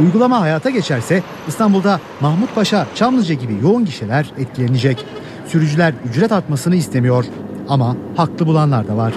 Uygulama 0.01 0.41
hayata 0.41 0.69
geçerse 0.69 1.23
İstanbul'da 1.47 1.99
Mahmut 2.21 2.55
Paşa, 2.55 2.87
Çamlıca 2.95 3.33
gibi 3.33 3.57
yoğun 3.63 3.85
gişeler 3.85 4.31
etkilenecek. 4.37 5.05
Sürücüler 5.47 5.93
ücret 6.09 6.31
artmasını 6.31 6.75
istemiyor 6.75 7.25
ama 7.69 7.95
haklı 8.17 8.47
bulanlar 8.47 8.87
da 8.87 8.97
var. 8.97 9.13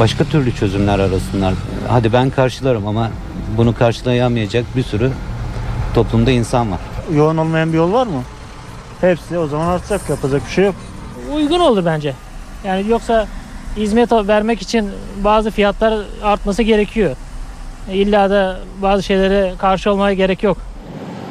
Başka 0.00 0.24
türlü 0.24 0.52
çözümler 0.52 0.98
arasınlar. 0.98 1.54
Hadi 1.88 2.12
ben 2.12 2.30
karşılarım 2.30 2.86
ama 2.86 3.10
bunu 3.56 3.74
karşılayamayacak 3.74 4.64
bir 4.76 4.82
sürü 4.82 5.10
toplumda 5.94 6.30
insan 6.30 6.72
var. 6.72 6.80
Yoğun 7.14 7.36
olmayan 7.36 7.72
bir 7.72 7.76
yol 7.76 7.92
var 7.92 8.06
mı? 8.06 8.22
Hepsi 9.00 9.38
o 9.38 9.46
zaman 9.46 9.66
artacak 9.66 10.10
yapacak 10.10 10.42
bir 10.46 10.50
şey 10.50 10.64
yok. 10.64 10.74
Uygun 11.34 11.60
olur 11.60 11.84
bence. 11.84 12.14
Yani 12.64 12.88
yoksa 12.88 13.26
hizmet 13.76 14.12
vermek 14.12 14.62
için 14.62 14.90
bazı 15.24 15.50
fiyatlar 15.50 15.98
artması 16.22 16.62
gerekiyor. 16.62 17.16
İlla 17.92 18.30
da 18.30 18.60
bazı 18.82 19.02
şeylere 19.02 19.52
karşı 19.58 19.92
olmaya 19.92 20.14
gerek 20.14 20.42
yok. 20.42 20.58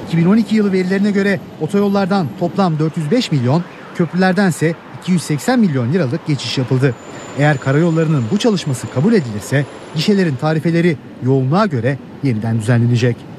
2012 0.08 0.56
yılı 0.56 0.72
verilerine 0.72 1.12
göre 1.12 1.40
otoyollardan 1.62 2.28
toplam 2.40 2.80
405 2.80 3.32
milyon, 3.32 3.64
köprülerdense 3.96 4.76
280 5.02 5.60
milyon 5.60 5.94
liralık 5.94 6.28
geçiş 6.28 6.58
yapıldı. 6.58 6.96
Eğer 7.38 7.58
karayollarının 7.58 8.24
bu 8.32 8.38
çalışması 8.38 8.90
kabul 8.90 9.14
edilirse 9.14 9.66
gişelerin 9.96 10.36
tarifeleri 10.36 10.98
yoğunluğa 11.24 11.66
göre 11.66 11.98
yeniden 12.24 12.60
düzenlenecek. 12.60 13.37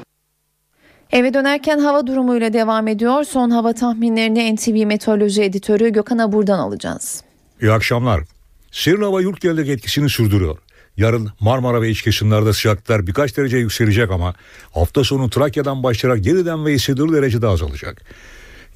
Eve 1.11 1.33
dönerken 1.33 1.79
hava 1.79 2.07
durumuyla 2.07 2.53
devam 2.53 2.87
ediyor. 2.87 3.23
Son 3.23 3.49
hava 3.49 3.73
tahminlerini 3.73 4.55
NTV 4.55 4.85
Meteoroloji 4.85 5.43
Editörü 5.43 5.89
Gökhan 5.89 6.17
Abur'dan 6.17 6.59
alacağız. 6.59 7.23
İyi 7.61 7.71
akşamlar. 7.71 8.23
Serin 8.71 9.01
hava 9.01 9.21
yurt 9.21 9.41
genelindeki 9.41 9.71
etkisini 9.71 10.09
sürdürüyor. 10.09 10.57
Yarın 10.97 11.29
Marmara 11.39 11.81
ve 11.81 11.89
iç 11.89 12.01
kesimlerde 12.01 12.53
sıcaklıklar 12.53 13.07
birkaç 13.07 13.37
derece 13.37 13.57
yükselecek 13.57 14.11
ama 14.11 14.33
hafta 14.71 15.03
sonu 15.03 15.29
Trakya'dan 15.29 15.83
başlayarak 15.83 16.25
yeniden 16.25 16.65
ve 16.65 16.73
hissedilir 16.73 17.13
derecede 17.13 17.47
azalacak. 17.47 18.01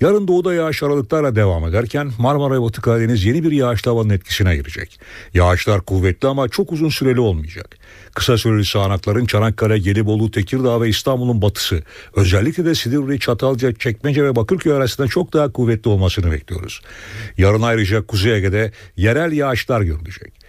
Yarın 0.01 0.27
doğuda 0.27 0.53
yağış 0.53 0.83
aralıklarla 0.83 1.35
devam 1.35 1.67
ederken 1.67 2.11
Marmara 2.19 2.53
ve 2.53 2.61
Batı 2.61 2.81
Karadeniz 2.81 3.25
yeni 3.25 3.43
bir 3.43 3.51
yağışlı 3.51 3.91
havanın 3.91 4.09
etkisine 4.09 4.55
girecek. 4.55 4.99
Yağışlar 5.33 5.81
kuvvetli 5.81 6.27
ama 6.27 6.49
çok 6.49 6.71
uzun 6.71 6.89
süreli 6.89 7.19
olmayacak. 7.19 7.77
Kısa 8.13 8.37
süreli 8.37 8.65
sağanakların 8.65 9.25
Çanakkale, 9.25 9.77
Gelibolu, 9.77 10.31
Tekirdağ 10.31 10.81
ve 10.81 10.89
İstanbul'un 10.89 11.41
batısı, 11.41 11.83
özellikle 12.15 12.65
de 12.65 12.75
Silivri, 12.75 13.19
Çatalca, 13.19 13.73
Çekmece 13.73 14.23
ve 14.23 14.35
Bakırköy 14.35 14.73
arasında 14.73 15.07
çok 15.07 15.33
daha 15.33 15.51
kuvvetli 15.51 15.89
olmasını 15.89 16.31
bekliyoruz. 16.31 16.81
Yarın 17.37 17.61
ayrıca 17.61 18.05
Kuzey 18.05 18.37
Ege'de 18.37 18.71
yerel 18.97 19.31
yağışlar 19.31 19.81
görülecek. 19.81 20.42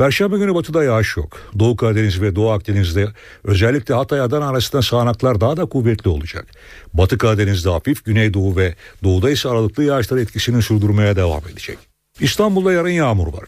Perşembe 0.00 0.38
günü 0.38 0.54
batıda 0.54 0.84
yağış 0.84 1.16
yok. 1.16 1.38
Doğu 1.58 1.76
Karadeniz 1.76 2.20
ve 2.22 2.36
Doğu 2.36 2.50
Akdeniz'de 2.50 3.08
özellikle 3.44 3.94
Hatay 3.94 4.20
Adana 4.20 4.48
arasında 4.48 4.82
sağanaklar 4.82 5.40
daha 5.40 5.56
da 5.56 5.66
kuvvetli 5.66 6.10
olacak. 6.10 6.46
Batı 6.94 7.18
Karadeniz'de 7.18 7.70
hafif, 7.70 8.04
Güneydoğu 8.04 8.56
ve 8.56 8.74
Doğu'da 9.04 9.30
ise 9.30 9.48
aralıklı 9.48 9.84
yağışlar 9.84 10.18
etkisini 10.18 10.62
sürdürmeye 10.62 11.16
devam 11.16 11.42
edecek. 11.52 11.78
İstanbul'da 12.20 12.72
yarın 12.72 12.88
yağmur 12.88 13.26
var. 13.26 13.44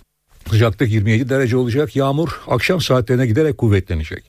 Sıcaklık 0.50 0.90
27 0.90 1.28
derece 1.28 1.56
olacak. 1.56 1.96
Yağmur 1.96 2.40
akşam 2.46 2.80
saatlerine 2.80 3.26
giderek 3.26 3.58
kuvvetlenecek. 3.58 4.24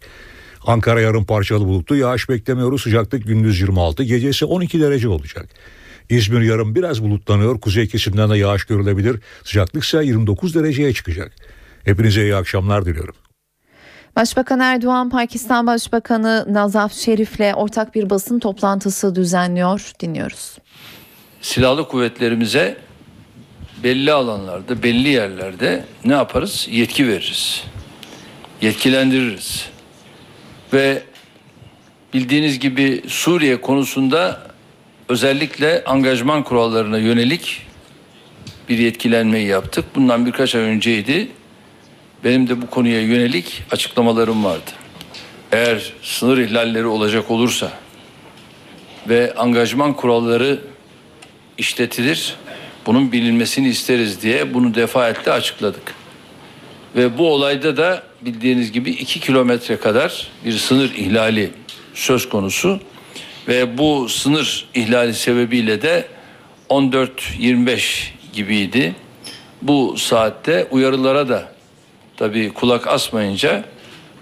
Ankara 0.66 1.02
yarın 1.02 1.24
parçalı 1.24 1.66
bulutlu 1.66 1.96
yağış 1.96 2.30
beklemiyoruz. 2.30 2.82
Sıcaklık 2.82 3.28
gündüz 3.28 3.62
26, 3.62 4.04
gece 4.04 4.30
ise 4.30 4.46
12 4.46 4.82
derece 4.82 5.08
olacak. 5.10 5.50
İzmir 6.10 6.42
yarın 6.42 6.76
biraz 6.76 7.04
bulutlanıyor. 7.04 7.60
Kuzey 7.60 7.88
kesimden 7.88 8.30
de 8.30 8.38
yağış 8.38 8.64
görülebilir. 8.64 9.20
Sıcaklık 9.44 9.84
ise 9.84 10.06
29 10.06 10.56
dereceye 10.56 10.94
çıkacak. 10.94 11.32
Hepinize 11.86 12.22
iyi 12.22 12.36
akşamlar 12.36 12.86
diliyorum. 12.86 13.16
Başbakan 14.16 14.60
Erdoğan, 14.60 15.10
Pakistan 15.10 15.68
Başbakanı 15.68 16.46
Nazaf 16.50 16.94
Şerif'le 16.94 17.56
ortak 17.56 17.96
bir 17.96 18.10
basın 18.10 18.40
toplantısı 18.40 19.16
düzenliyor. 19.16 19.92
Dinliyoruz. 20.00 20.58
Silahlı 21.42 21.88
kuvvetlerimize 21.88 22.78
belli 23.84 24.12
alanlarda, 24.12 24.84
belli 24.84 25.10
yerlerde 25.10 25.86
ne 26.06 26.14
yaparız? 26.14 26.68
Yetki 26.72 27.08
veririz. 27.08 27.64
Yetkilendiririz. 28.62 29.70
Ve 30.74 31.04
bildiğiniz 32.14 32.60
gibi 32.60 33.02
Suriye 33.08 33.62
konusunda 33.62 34.42
özellikle 35.10 35.84
angajman 35.84 36.44
kurallarına 36.44 36.98
yönelik 36.98 37.62
bir 38.70 38.78
yetkilenmeyi 38.78 39.48
yaptık. 39.48 39.86
Bundan 39.96 40.26
birkaç 40.26 40.56
ay 40.56 40.62
önceydi. 40.62 41.28
Benim 42.24 42.50
de 42.50 42.62
bu 42.62 42.70
konuya 42.70 43.02
yönelik 43.02 43.64
açıklamalarım 43.72 44.44
vardı. 44.44 44.72
Eğer 45.52 45.94
sınır 46.02 46.38
ihlalleri 46.38 46.86
olacak 46.86 47.32
olursa 47.32 47.72
ve 49.10 49.34
angajman 49.36 49.94
kuralları 49.94 50.60
işletilir, 51.58 52.36
bunun 52.86 53.12
bilinmesini 53.12 53.70
isteriz 53.70 54.22
diye 54.22 54.54
bunu 54.54 54.76
defaatle 54.76 55.32
açıkladık. 55.32 55.96
Ve 56.96 57.18
bu 57.18 57.34
olayda 57.34 57.78
da 57.78 58.04
bildiğiniz 58.22 58.72
gibi 58.72 58.90
iki 58.90 59.20
kilometre 59.20 59.78
kadar 59.78 60.28
bir 60.46 60.52
sınır 60.52 60.94
ihlali 60.94 61.52
söz 61.94 62.30
konusu 62.30 62.80
ve 63.48 63.78
bu 63.78 64.10
sınır 64.10 64.66
ihlali 64.74 65.14
sebebiyle 65.14 65.82
de 65.82 66.08
14-25 66.70 68.08
gibiydi. 68.34 68.96
Bu 69.62 69.98
saatte 69.98 70.68
uyarılara 70.72 71.30
da 71.30 71.53
tabii 72.24 72.54
kulak 72.54 72.88
asmayınca 72.88 73.64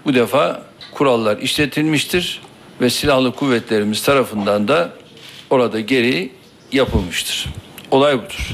bu 0.04 0.14
defa 0.14 0.62
kurallar 0.92 1.38
işletilmiştir 1.38 2.40
ve 2.80 2.90
silahlı 2.90 3.32
kuvvetlerimiz 3.34 4.02
tarafından 4.02 4.68
da 4.68 4.92
orada 5.50 5.80
geri 5.80 6.32
yapılmıştır. 6.72 7.46
Olay 7.90 8.18
budur. 8.18 8.48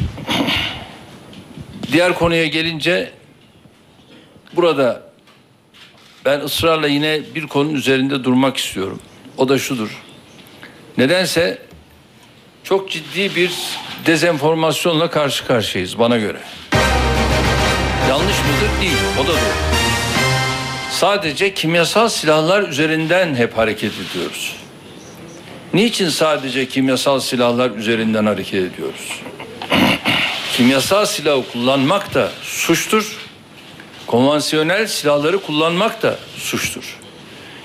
Diğer 1.92 2.14
konuya 2.14 2.46
gelince 2.46 3.12
burada 4.56 5.02
ben 6.24 6.40
ısrarla 6.40 6.88
yine 6.88 7.20
bir 7.34 7.46
konunun 7.46 7.74
üzerinde 7.74 8.24
durmak 8.24 8.56
istiyorum. 8.56 9.00
O 9.36 9.48
da 9.48 9.58
şudur. 9.58 10.02
Nedense 10.98 11.58
çok 12.64 12.90
ciddi 12.90 13.36
bir 13.36 13.52
dezenformasyonla 14.06 15.10
karşı 15.10 15.46
karşıyayız 15.46 15.98
bana 15.98 16.16
göre. 16.16 16.38
Yanlış 18.08 18.36
mıdır? 18.38 18.80
Değil. 18.80 18.96
O 19.20 19.24
da 19.24 19.28
doğru. 19.28 19.38
Sadece 20.90 21.54
kimyasal 21.54 22.08
silahlar 22.08 22.68
üzerinden 22.68 23.34
hep 23.34 23.58
hareket 23.58 23.92
ediyoruz. 23.92 24.56
Niçin 25.74 26.08
sadece 26.08 26.68
kimyasal 26.68 27.20
silahlar 27.20 27.70
üzerinden 27.70 28.26
hareket 28.26 28.72
ediyoruz? 28.72 29.20
kimyasal 30.56 31.06
silahı 31.06 31.42
kullanmak 31.52 32.14
da 32.14 32.30
suçtur. 32.42 33.16
Konvansiyonel 34.06 34.86
silahları 34.86 35.38
kullanmak 35.38 36.02
da 36.02 36.18
suçtur. 36.36 36.98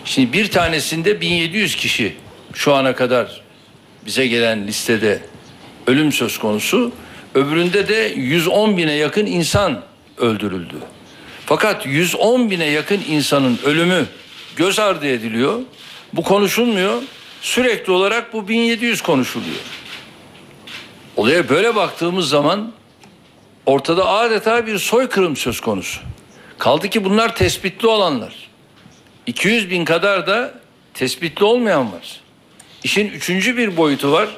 Şimdi 0.05 0.34
bir 0.34 0.51
tanesinde 0.51 1.22
1700 1.22 1.76
kişi 1.76 2.15
şu 2.53 2.73
ana 2.73 2.95
kadar 2.95 3.41
bize 4.05 4.27
gelen 4.27 4.68
listede 4.68 5.19
ölüm 5.88 6.11
söz 6.11 6.38
konusu. 6.38 6.91
Öbüründe 7.35 7.88
de 7.88 8.14
110 8.15 8.77
bine 8.77 8.93
yakın 8.93 9.26
insan 9.26 9.81
öldürüldü. 10.18 10.76
Fakat 11.45 11.85
110 11.85 12.52
bine 12.52 12.65
yakın 12.65 13.02
insanın 13.10 13.60
ölümü 13.65 14.06
göz 14.56 14.80
ardı 14.80 15.07
ediliyor. 15.07 15.60
Bu 16.14 16.23
konuşulmuyor. 16.23 17.02
Sürekli 17.41 17.91
olarak 17.91 18.34
bu 18.34 18.48
1700 18.48 19.02
konuşuluyor. 19.02 19.56
Olaya 21.15 21.49
böyle 21.49 21.76
baktığımız 21.76 22.30
zaman 22.30 22.72
ortada 23.65 24.10
adeta 24.10 24.68
bir 24.68 24.77
soykırım 24.80 25.35
söz 25.35 25.60
konusu. 25.60 25.99
Kaldı 26.57 26.90
ki 26.90 27.06
bunlar 27.06 27.35
tespitli 27.35 27.88
olanlar. 27.88 28.34
200 29.27 29.69
bin 29.69 29.85
kadar 29.85 30.27
da 30.27 30.53
tespitli 30.94 31.44
olmayan 31.44 31.91
var. 31.91 32.19
İşin 32.84 33.07
üçüncü 33.10 33.57
bir 33.57 33.77
boyutu 33.77 34.11
var. 34.11 34.30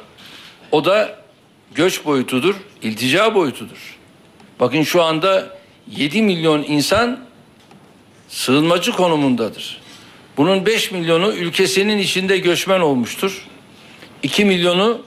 O 0.71 0.85
da 0.85 1.19
göç 1.75 2.05
boyutudur, 2.05 2.55
iltica 2.81 3.35
boyutudur. 3.35 3.97
Bakın 4.59 4.83
şu 4.83 5.03
anda 5.03 5.57
7 5.91 6.21
milyon 6.21 6.63
insan 6.63 7.19
sığınmacı 8.27 8.91
konumundadır. 8.91 9.81
Bunun 10.37 10.65
5 10.65 10.91
milyonu 10.91 11.33
ülkesinin 11.33 11.97
içinde 11.97 12.37
göçmen 12.37 12.79
olmuştur. 12.79 13.47
2 14.23 14.45
milyonu 14.45 15.01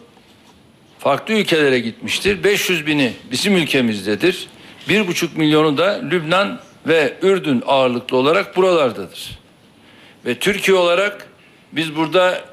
farklı 0.98 1.34
ülkelere 1.34 1.78
gitmiştir. 1.78 2.44
500 2.44 2.86
bini 2.86 3.12
bizim 3.30 3.56
ülkemizdedir. 3.56 4.48
1,5 4.88 5.28
milyonu 5.34 5.78
da 5.78 6.00
Lübnan 6.10 6.60
ve 6.86 7.14
Ürdün 7.22 7.62
ağırlıklı 7.66 8.16
olarak 8.16 8.56
buralardadır. 8.56 9.38
Ve 10.26 10.34
Türkiye 10.34 10.76
olarak 10.76 11.28
biz 11.72 11.96
burada 11.96 12.44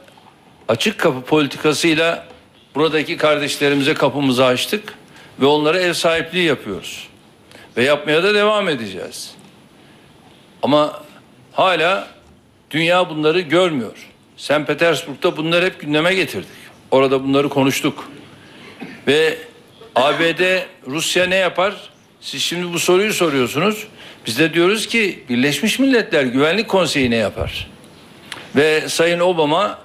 açık 0.68 0.98
kapı 0.98 1.22
politikasıyla 1.22 2.28
buradaki 2.76 3.18
kardeşlerimize 3.18 3.94
kapımızı 3.94 4.46
açtık 4.46 4.94
ve 5.42 5.46
onlara 5.46 5.80
ev 5.80 5.94
sahipliği 5.94 6.46
yapıyoruz. 6.46 7.08
Ve 7.78 7.84
yapmaya 7.84 8.24
da 8.24 8.34
devam 8.34 8.70
edeceğiz. 8.70 9.32
Ama 10.64 11.04
hala 11.52 12.08
dünya 12.72 13.10
bunları 13.10 13.40
görmüyor. 13.40 14.08
St. 14.38 14.68
Petersburg'da 14.68 15.38
bunları 15.38 15.66
hep 15.66 15.80
gündeme 15.80 16.14
getirdik. 16.14 16.50
Orada 16.92 17.24
bunları 17.24 17.50
konuştuk. 17.50 18.12
Ve 19.08 19.38
ABD, 19.96 20.60
Rusya 20.88 21.26
ne 21.26 21.36
yapar? 21.36 21.74
Siz 22.22 22.42
şimdi 22.42 22.74
bu 22.74 22.80
soruyu 22.80 23.14
soruyorsunuz. 23.14 23.88
Biz 24.26 24.40
de 24.40 24.54
diyoruz 24.54 24.88
ki 24.88 25.24
Birleşmiş 25.30 25.80
Milletler 25.80 26.24
Güvenlik 26.24 26.68
Konseyi 26.68 27.12
ne 27.12 27.16
yapar? 27.16 27.68
Ve 28.56 28.90
Sayın 28.90 29.20
Obama 29.20 29.80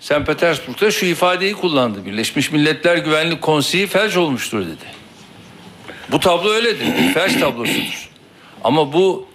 St. 0.00 0.26
Petersburg'da 0.26 0.90
şu 0.90 1.06
ifadeyi 1.06 1.52
kullandı. 1.52 2.06
Birleşmiş 2.06 2.52
Milletler 2.52 2.96
Güvenlik 2.96 3.42
Konseyi 3.42 3.86
felç 3.86 4.16
olmuştur 4.16 4.66
dedi. 4.66 4.95
Bu 6.10 6.20
tablo 6.20 6.50
öyledir. 6.50 6.86
Felç 7.14 7.40
tablosudur. 7.40 8.10
Ama 8.64 8.92
bu 8.92 9.26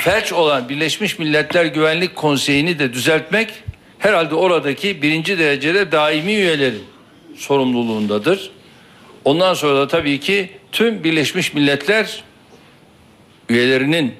felç 0.00 0.32
olan 0.32 0.68
Birleşmiş 0.68 1.18
Milletler 1.18 1.64
Güvenlik 1.64 2.16
Konseyi'ni 2.16 2.78
de 2.78 2.92
düzeltmek 2.92 3.50
herhalde 3.98 4.34
oradaki 4.34 5.02
birinci 5.02 5.38
derecede 5.38 5.92
daimi 5.92 6.34
üyelerin 6.34 6.84
sorumluluğundadır. 7.36 8.50
Ondan 9.24 9.54
sonra 9.54 9.80
da 9.80 9.88
tabii 9.88 10.20
ki 10.20 10.50
tüm 10.72 11.04
Birleşmiş 11.04 11.54
Milletler 11.54 12.24
üyelerinin 13.48 14.14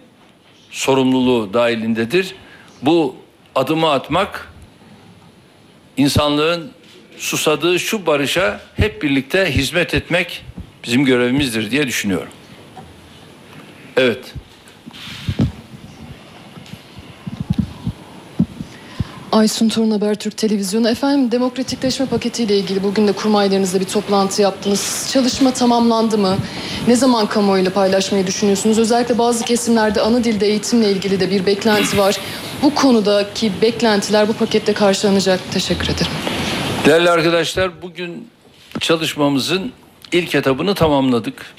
sorumluluğu 0.70 1.54
dahilindedir. 1.54 2.34
Bu 2.82 3.16
adımı 3.54 3.90
atmak 3.90 4.52
insanlığın 5.96 6.70
susadığı 7.18 7.80
şu 7.80 8.06
barışa 8.06 8.60
hep 8.76 9.02
birlikte 9.02 9.54
hizmet 9.54 9.94
etmek 9.94 10.44
bizim 10.86 11.04
görevimizdir 11.04 11.70
diye 11.70 11.86
düşünüyorum. 11.86 12.32
Evet. 13.96 14.34
Aysun 19.32 19.68
Torun 19.68 19.90
Habertürk 19.90 20.36
Televizyonu. 20.36 20.88
Efendim 20.88 21.32
demokratikleşme 21.32 22.06
paketiyle 22.06 22.58
ilgili 22.58 22.82
bugün 22.82 23.08
de 23.08 23.12
kurmaylarınızla 23.12 23.80
bir 23.80 23.84
toplantı 23.84 24.42
yaptınız. 24.42 25.08
Çalışma 25.12 25.52
tamamlandı 25.52 26.18
mı? 26.18 26.36
Ne 26.88 26.96
zaman 26.96 27.26
kamuoyuyla 27.26 27.72
paylaşmayı 27.72 28.26
düşünüyorsunuz? 28.26 28.78
Özellikle 28.78 29.18
bazı 29.18 29.44
kesimlerde 29.44 30.00
ana 30.00 30.24
dilde 30.24 30.46
eğitimle 30.46 30.90
ilgili 30.90 31.20
de 31.20 31.30
bir 31.30 31.46
beklenti 31.46 31.98
var. 31.98 32.16
Bu 32.62 32.74
konudaki 32.74 33.52
beklentiler 33.62 34.28
bu 34.28 34.32
pakette 34.32 34.72
karşılanacak. 34.72 35.40
Teşekkür 35.52 35.84
ederim. 35.84 36.12
Değerli 36.86 37.10
arkadaşlar 37.10 37.82
bugün 37.82 38.28
çalışmamızın 38.80 39.72
ilk 40.12 40.34
etabını 40.34 40.74
tamamladık. 40.74 41.54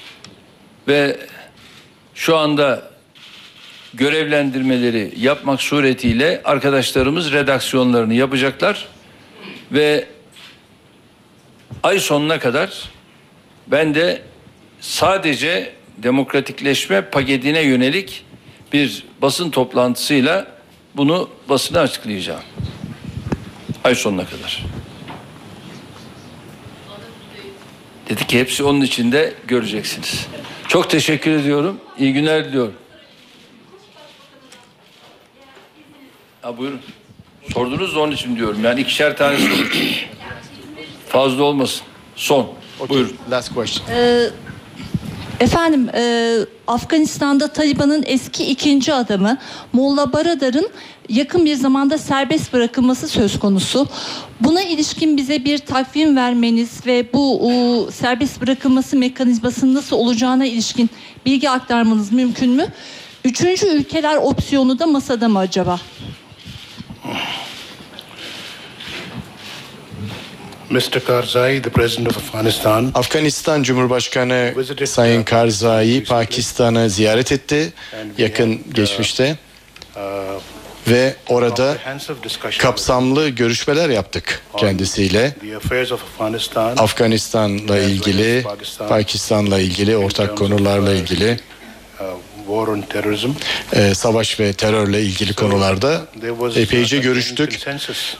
Ve 0.88 1.16
şu 2.14 2.36
anda 2.36 2.82
görevlendirmeleri 3.94 5.12
yapmak 5.16 5.62
suretiyle 5.62 6.40
arkadaşlarımız 6.44 7.32
redaksiyonlarını 7.32 8.14
yapacaklar. 8.14 8.88
Ve 9.72 10.06
ay 11.82 11.98
sonuna 11.98 12.38
kadar 12.38 12.90
ben 13.66 13.94
de 13.94 14.22
sadece 14.80 15.72
demokratikleşme 15.98 17.00
paketine 17.00 17.60
yönelik 17.60 18.24
bir 18.72 19.04
basın 19.22 19.50
toplantısıyla 19.50 20.46
bunu 20.96 21.30
basına 21.48 21.80
açıklayacağım. 21.80 22.42
Ay 23.84 23.94
sonuna 23.94 24.24
kadar. 24.26 24.77
Dedi 28.08 28.26
ki 28.26 28.40
hepsi 28.40 28.64
onun 28.64 28.80
içinde 28.80 29.34
göreceksiniz. 29.46 30.26
Çok 30.68 30.90
teşekkür 30.90 31.30
ediyorum. 31.30 31.80
İyi 31.98 32.12
günler 32.12 32.44
diliyorum. 32.44 32.74
Ha 36.42 36.58
buyurun. 36.58 36.80
Sordunuz 37.52 37.94
da 37.94 38.00
onun 38.00 38.12
için 38.12 38.36
diyorum. 38.36 38.64
Yani 38.64 38.80
ikişer 38.80 39.16
tane. 39.16 39.36
Fazla 41.08 41.42
olmasın. 41.42 41.82
Son. 42.16 42.48
Buyurun. 42.88 43.16
Last 43.30 43.54
question. 43.54 43.86
Ee, 43.96 44.30
efendim 45.40 45.88
e, 45.94 46.34
Afganistan'da 46.66 47.52
Taliban'ın 47.52 48.04
eski 48.06 48.44
ikinci 48.50 48.94
adamı 48.94 49.38
Molla 49.72 50.12
Baradar'ın 50.12 50.70
yakın 51.08 51.44
bir 51.44 51.54
zamanda 51.54 51.98
serbest 51.98 52.52
bırakılması 52.52 53.08
söz 53.08 53.38
konusu. 53.38 53.88
Buna 54.40 54.62
ilişkin 54.62 55.16
bize 55.16 55.44
bir 55.44 55.58
takvim 55.58 56.16
vermeniz 56.16 56.86
ve 56.86 57.12
bu 57.12 57.48
o, 57.48 57.90
serbest 57.90 58.40
bırakılması 58.40 58.96
mekanizmasının 58.96 59.74
nasıl 59.74 59.96
olacağına 59.96 60.46
ilişkin 60.46 60.90
bilgi 61.26 61.50
aktarmanız 61.50 62.12
mümkün 62.12 62.50
mü? 62.50 62.66
Üçüncü 63.24 63.66
ülkeler 63.66 64.16
opsiyonu 64.16 64.78
da 64.78 64.86
masada 64.86 65.28
mı 65.28 65.38
acaba? 65.38 65.80
Mr. 70.70 71.04
Karzai, 71.06 71.62
the 71.62 71.70
president 71.70 72.08
of 72.08 72.16
Afghanistan, 72.16 72.90
Afganistan 72.94 73.62
Cumhurbaşkanı 73.62 74.54
Sayın 74.86 75.24
Karzai 75.24 76.04
Pakistan'ı 76.04 76.90
ziyaret 76.90 77.32
etti 77.32 77.72
yakın 78.18 78.60
geçmişte 78.74 79.36
ve 80.90 81.14
orada 81.28 81.76
kapsamlı 82.58 83.28
görüşmeler 83.28 83.88
yaptık 83.88 84.42
kendisiyle. 84.56 85.34
Afganistan'la 86.76 87.78
ilgili, 87.78 88.44
Pakistan'la 88.88 89.58
ilgili, 89.60 89.96
ortak 89.96 90.36
konularla 90.38 90.92
ilgili, 90.94 91.40
uh, 92.00 92.06
war 92.46 92.66
on 92.66 92.80
terrorism. 92.80 93.30
e, 93.72 93.94
savaş 93.94 94.40
ve 94.40 94.52
terörle 94.52 95.02
ilgili 95.02 95.34
konularda 95.34 96.06
epeyce 96.56 96.98
görüştük 96.98 97.66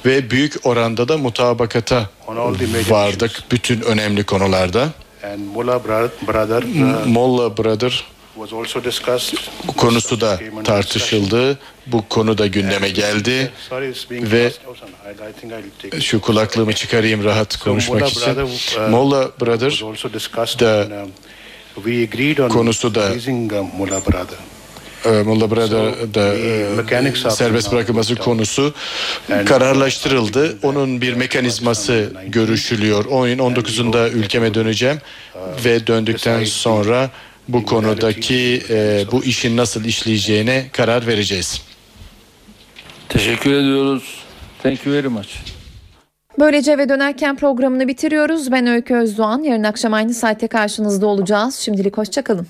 ve 0.06 0.30
büyük 0.30 0.66
oranda 0.66 1.08
da 1.08 1.18
mutabakata 1.18 2.10
vardık 2.90 3.42
bütün 3.50 3.80
önemli 3.80 4.24
konularda. 4.24 4.88
Uh, 6.64 7.06
Molla 7.06 7.56
Brother. 7.56 8.04
Konusu 9.76 10.20
da 10.20 10.40
tartışıldı. 10.64 11.58
Bu 11.86 12.08
konu 12.08 12.38
da 12.38 12.46
gündeme 12.46 12.88
geldi 12.88 13.52
ve 14.10 14.52
şu 16.00 16.20
kulaklığımı 16.20 16.72
çıkarayım 16.72 17.24
rahat 17.24 17.56
konuşmak 17.56 18.08
için. 18.08 18.36
Uh, 18.36 18.88
Molla 18.90 19.30
Brother 19.40 19.70
discussed 20.14 20.60
da 20.60 20.88
um, 22.42 22.48
konusu 22.48 22.94
da 22.94 23.10
uh, 23.10 23.14
Mullah 25.24 25.50
Brother. 25.50 25.94
e, 26.24 27.08
e, 27.08 27.30
serbest 27.30 27.72
bırakılması 27.72 28.16
konusu 28.16 28.74
kararlaştırıldı. 29.46 30.58
Onun 30.62 31.00
bir 31.00 31.14
mekanizması 31.14 32.12
görüşülüyor. 32.26 33.04
Oyun 33.04 33.38
19'unda 33.38 34.10
ülkeme 34.10 34.54
döneceğim 34.54 34.98
ve 35.64 35.86
döndükten 35.86 36.44
sonra 36.44 37.10
bu 37.48 37.64
konudaki 37.66 38.62
e, 38.70 39.04
bu 39.12 39.24
işin 39.24 39.56
nasıl 39.56 39.84
işleyeceğine 39.84 40.66
karar 40.72 41.06
vereceğiz. 41.06 41.62
Teşekkür 43.08 43.52
ediyoruz. 43.52 44.24
Thank 44.62 44.86
you 44.86 44.94
very 44.94 45.08
much. 45.08 45.28
Böylece 46.38 46.72
eve 46.72 46.88
dönerken 46.88 47.36
programını 47.36 47.88
bitiriyoruz. 47.88 48.52
Ben 48.52 48.66
Öykü 48.66 48.94
Özdoğan. 48.94 49.42
Yarın 49.42 49.62
akşam 49.64 49.94
aynı 49.94 50.14
saatte 50.14 50.48
karşınızda 50.48 51.06
olacağız. 51.06 51.54
Şimdilik 51.54 51.98
hoşçakalın. 51.98 52.48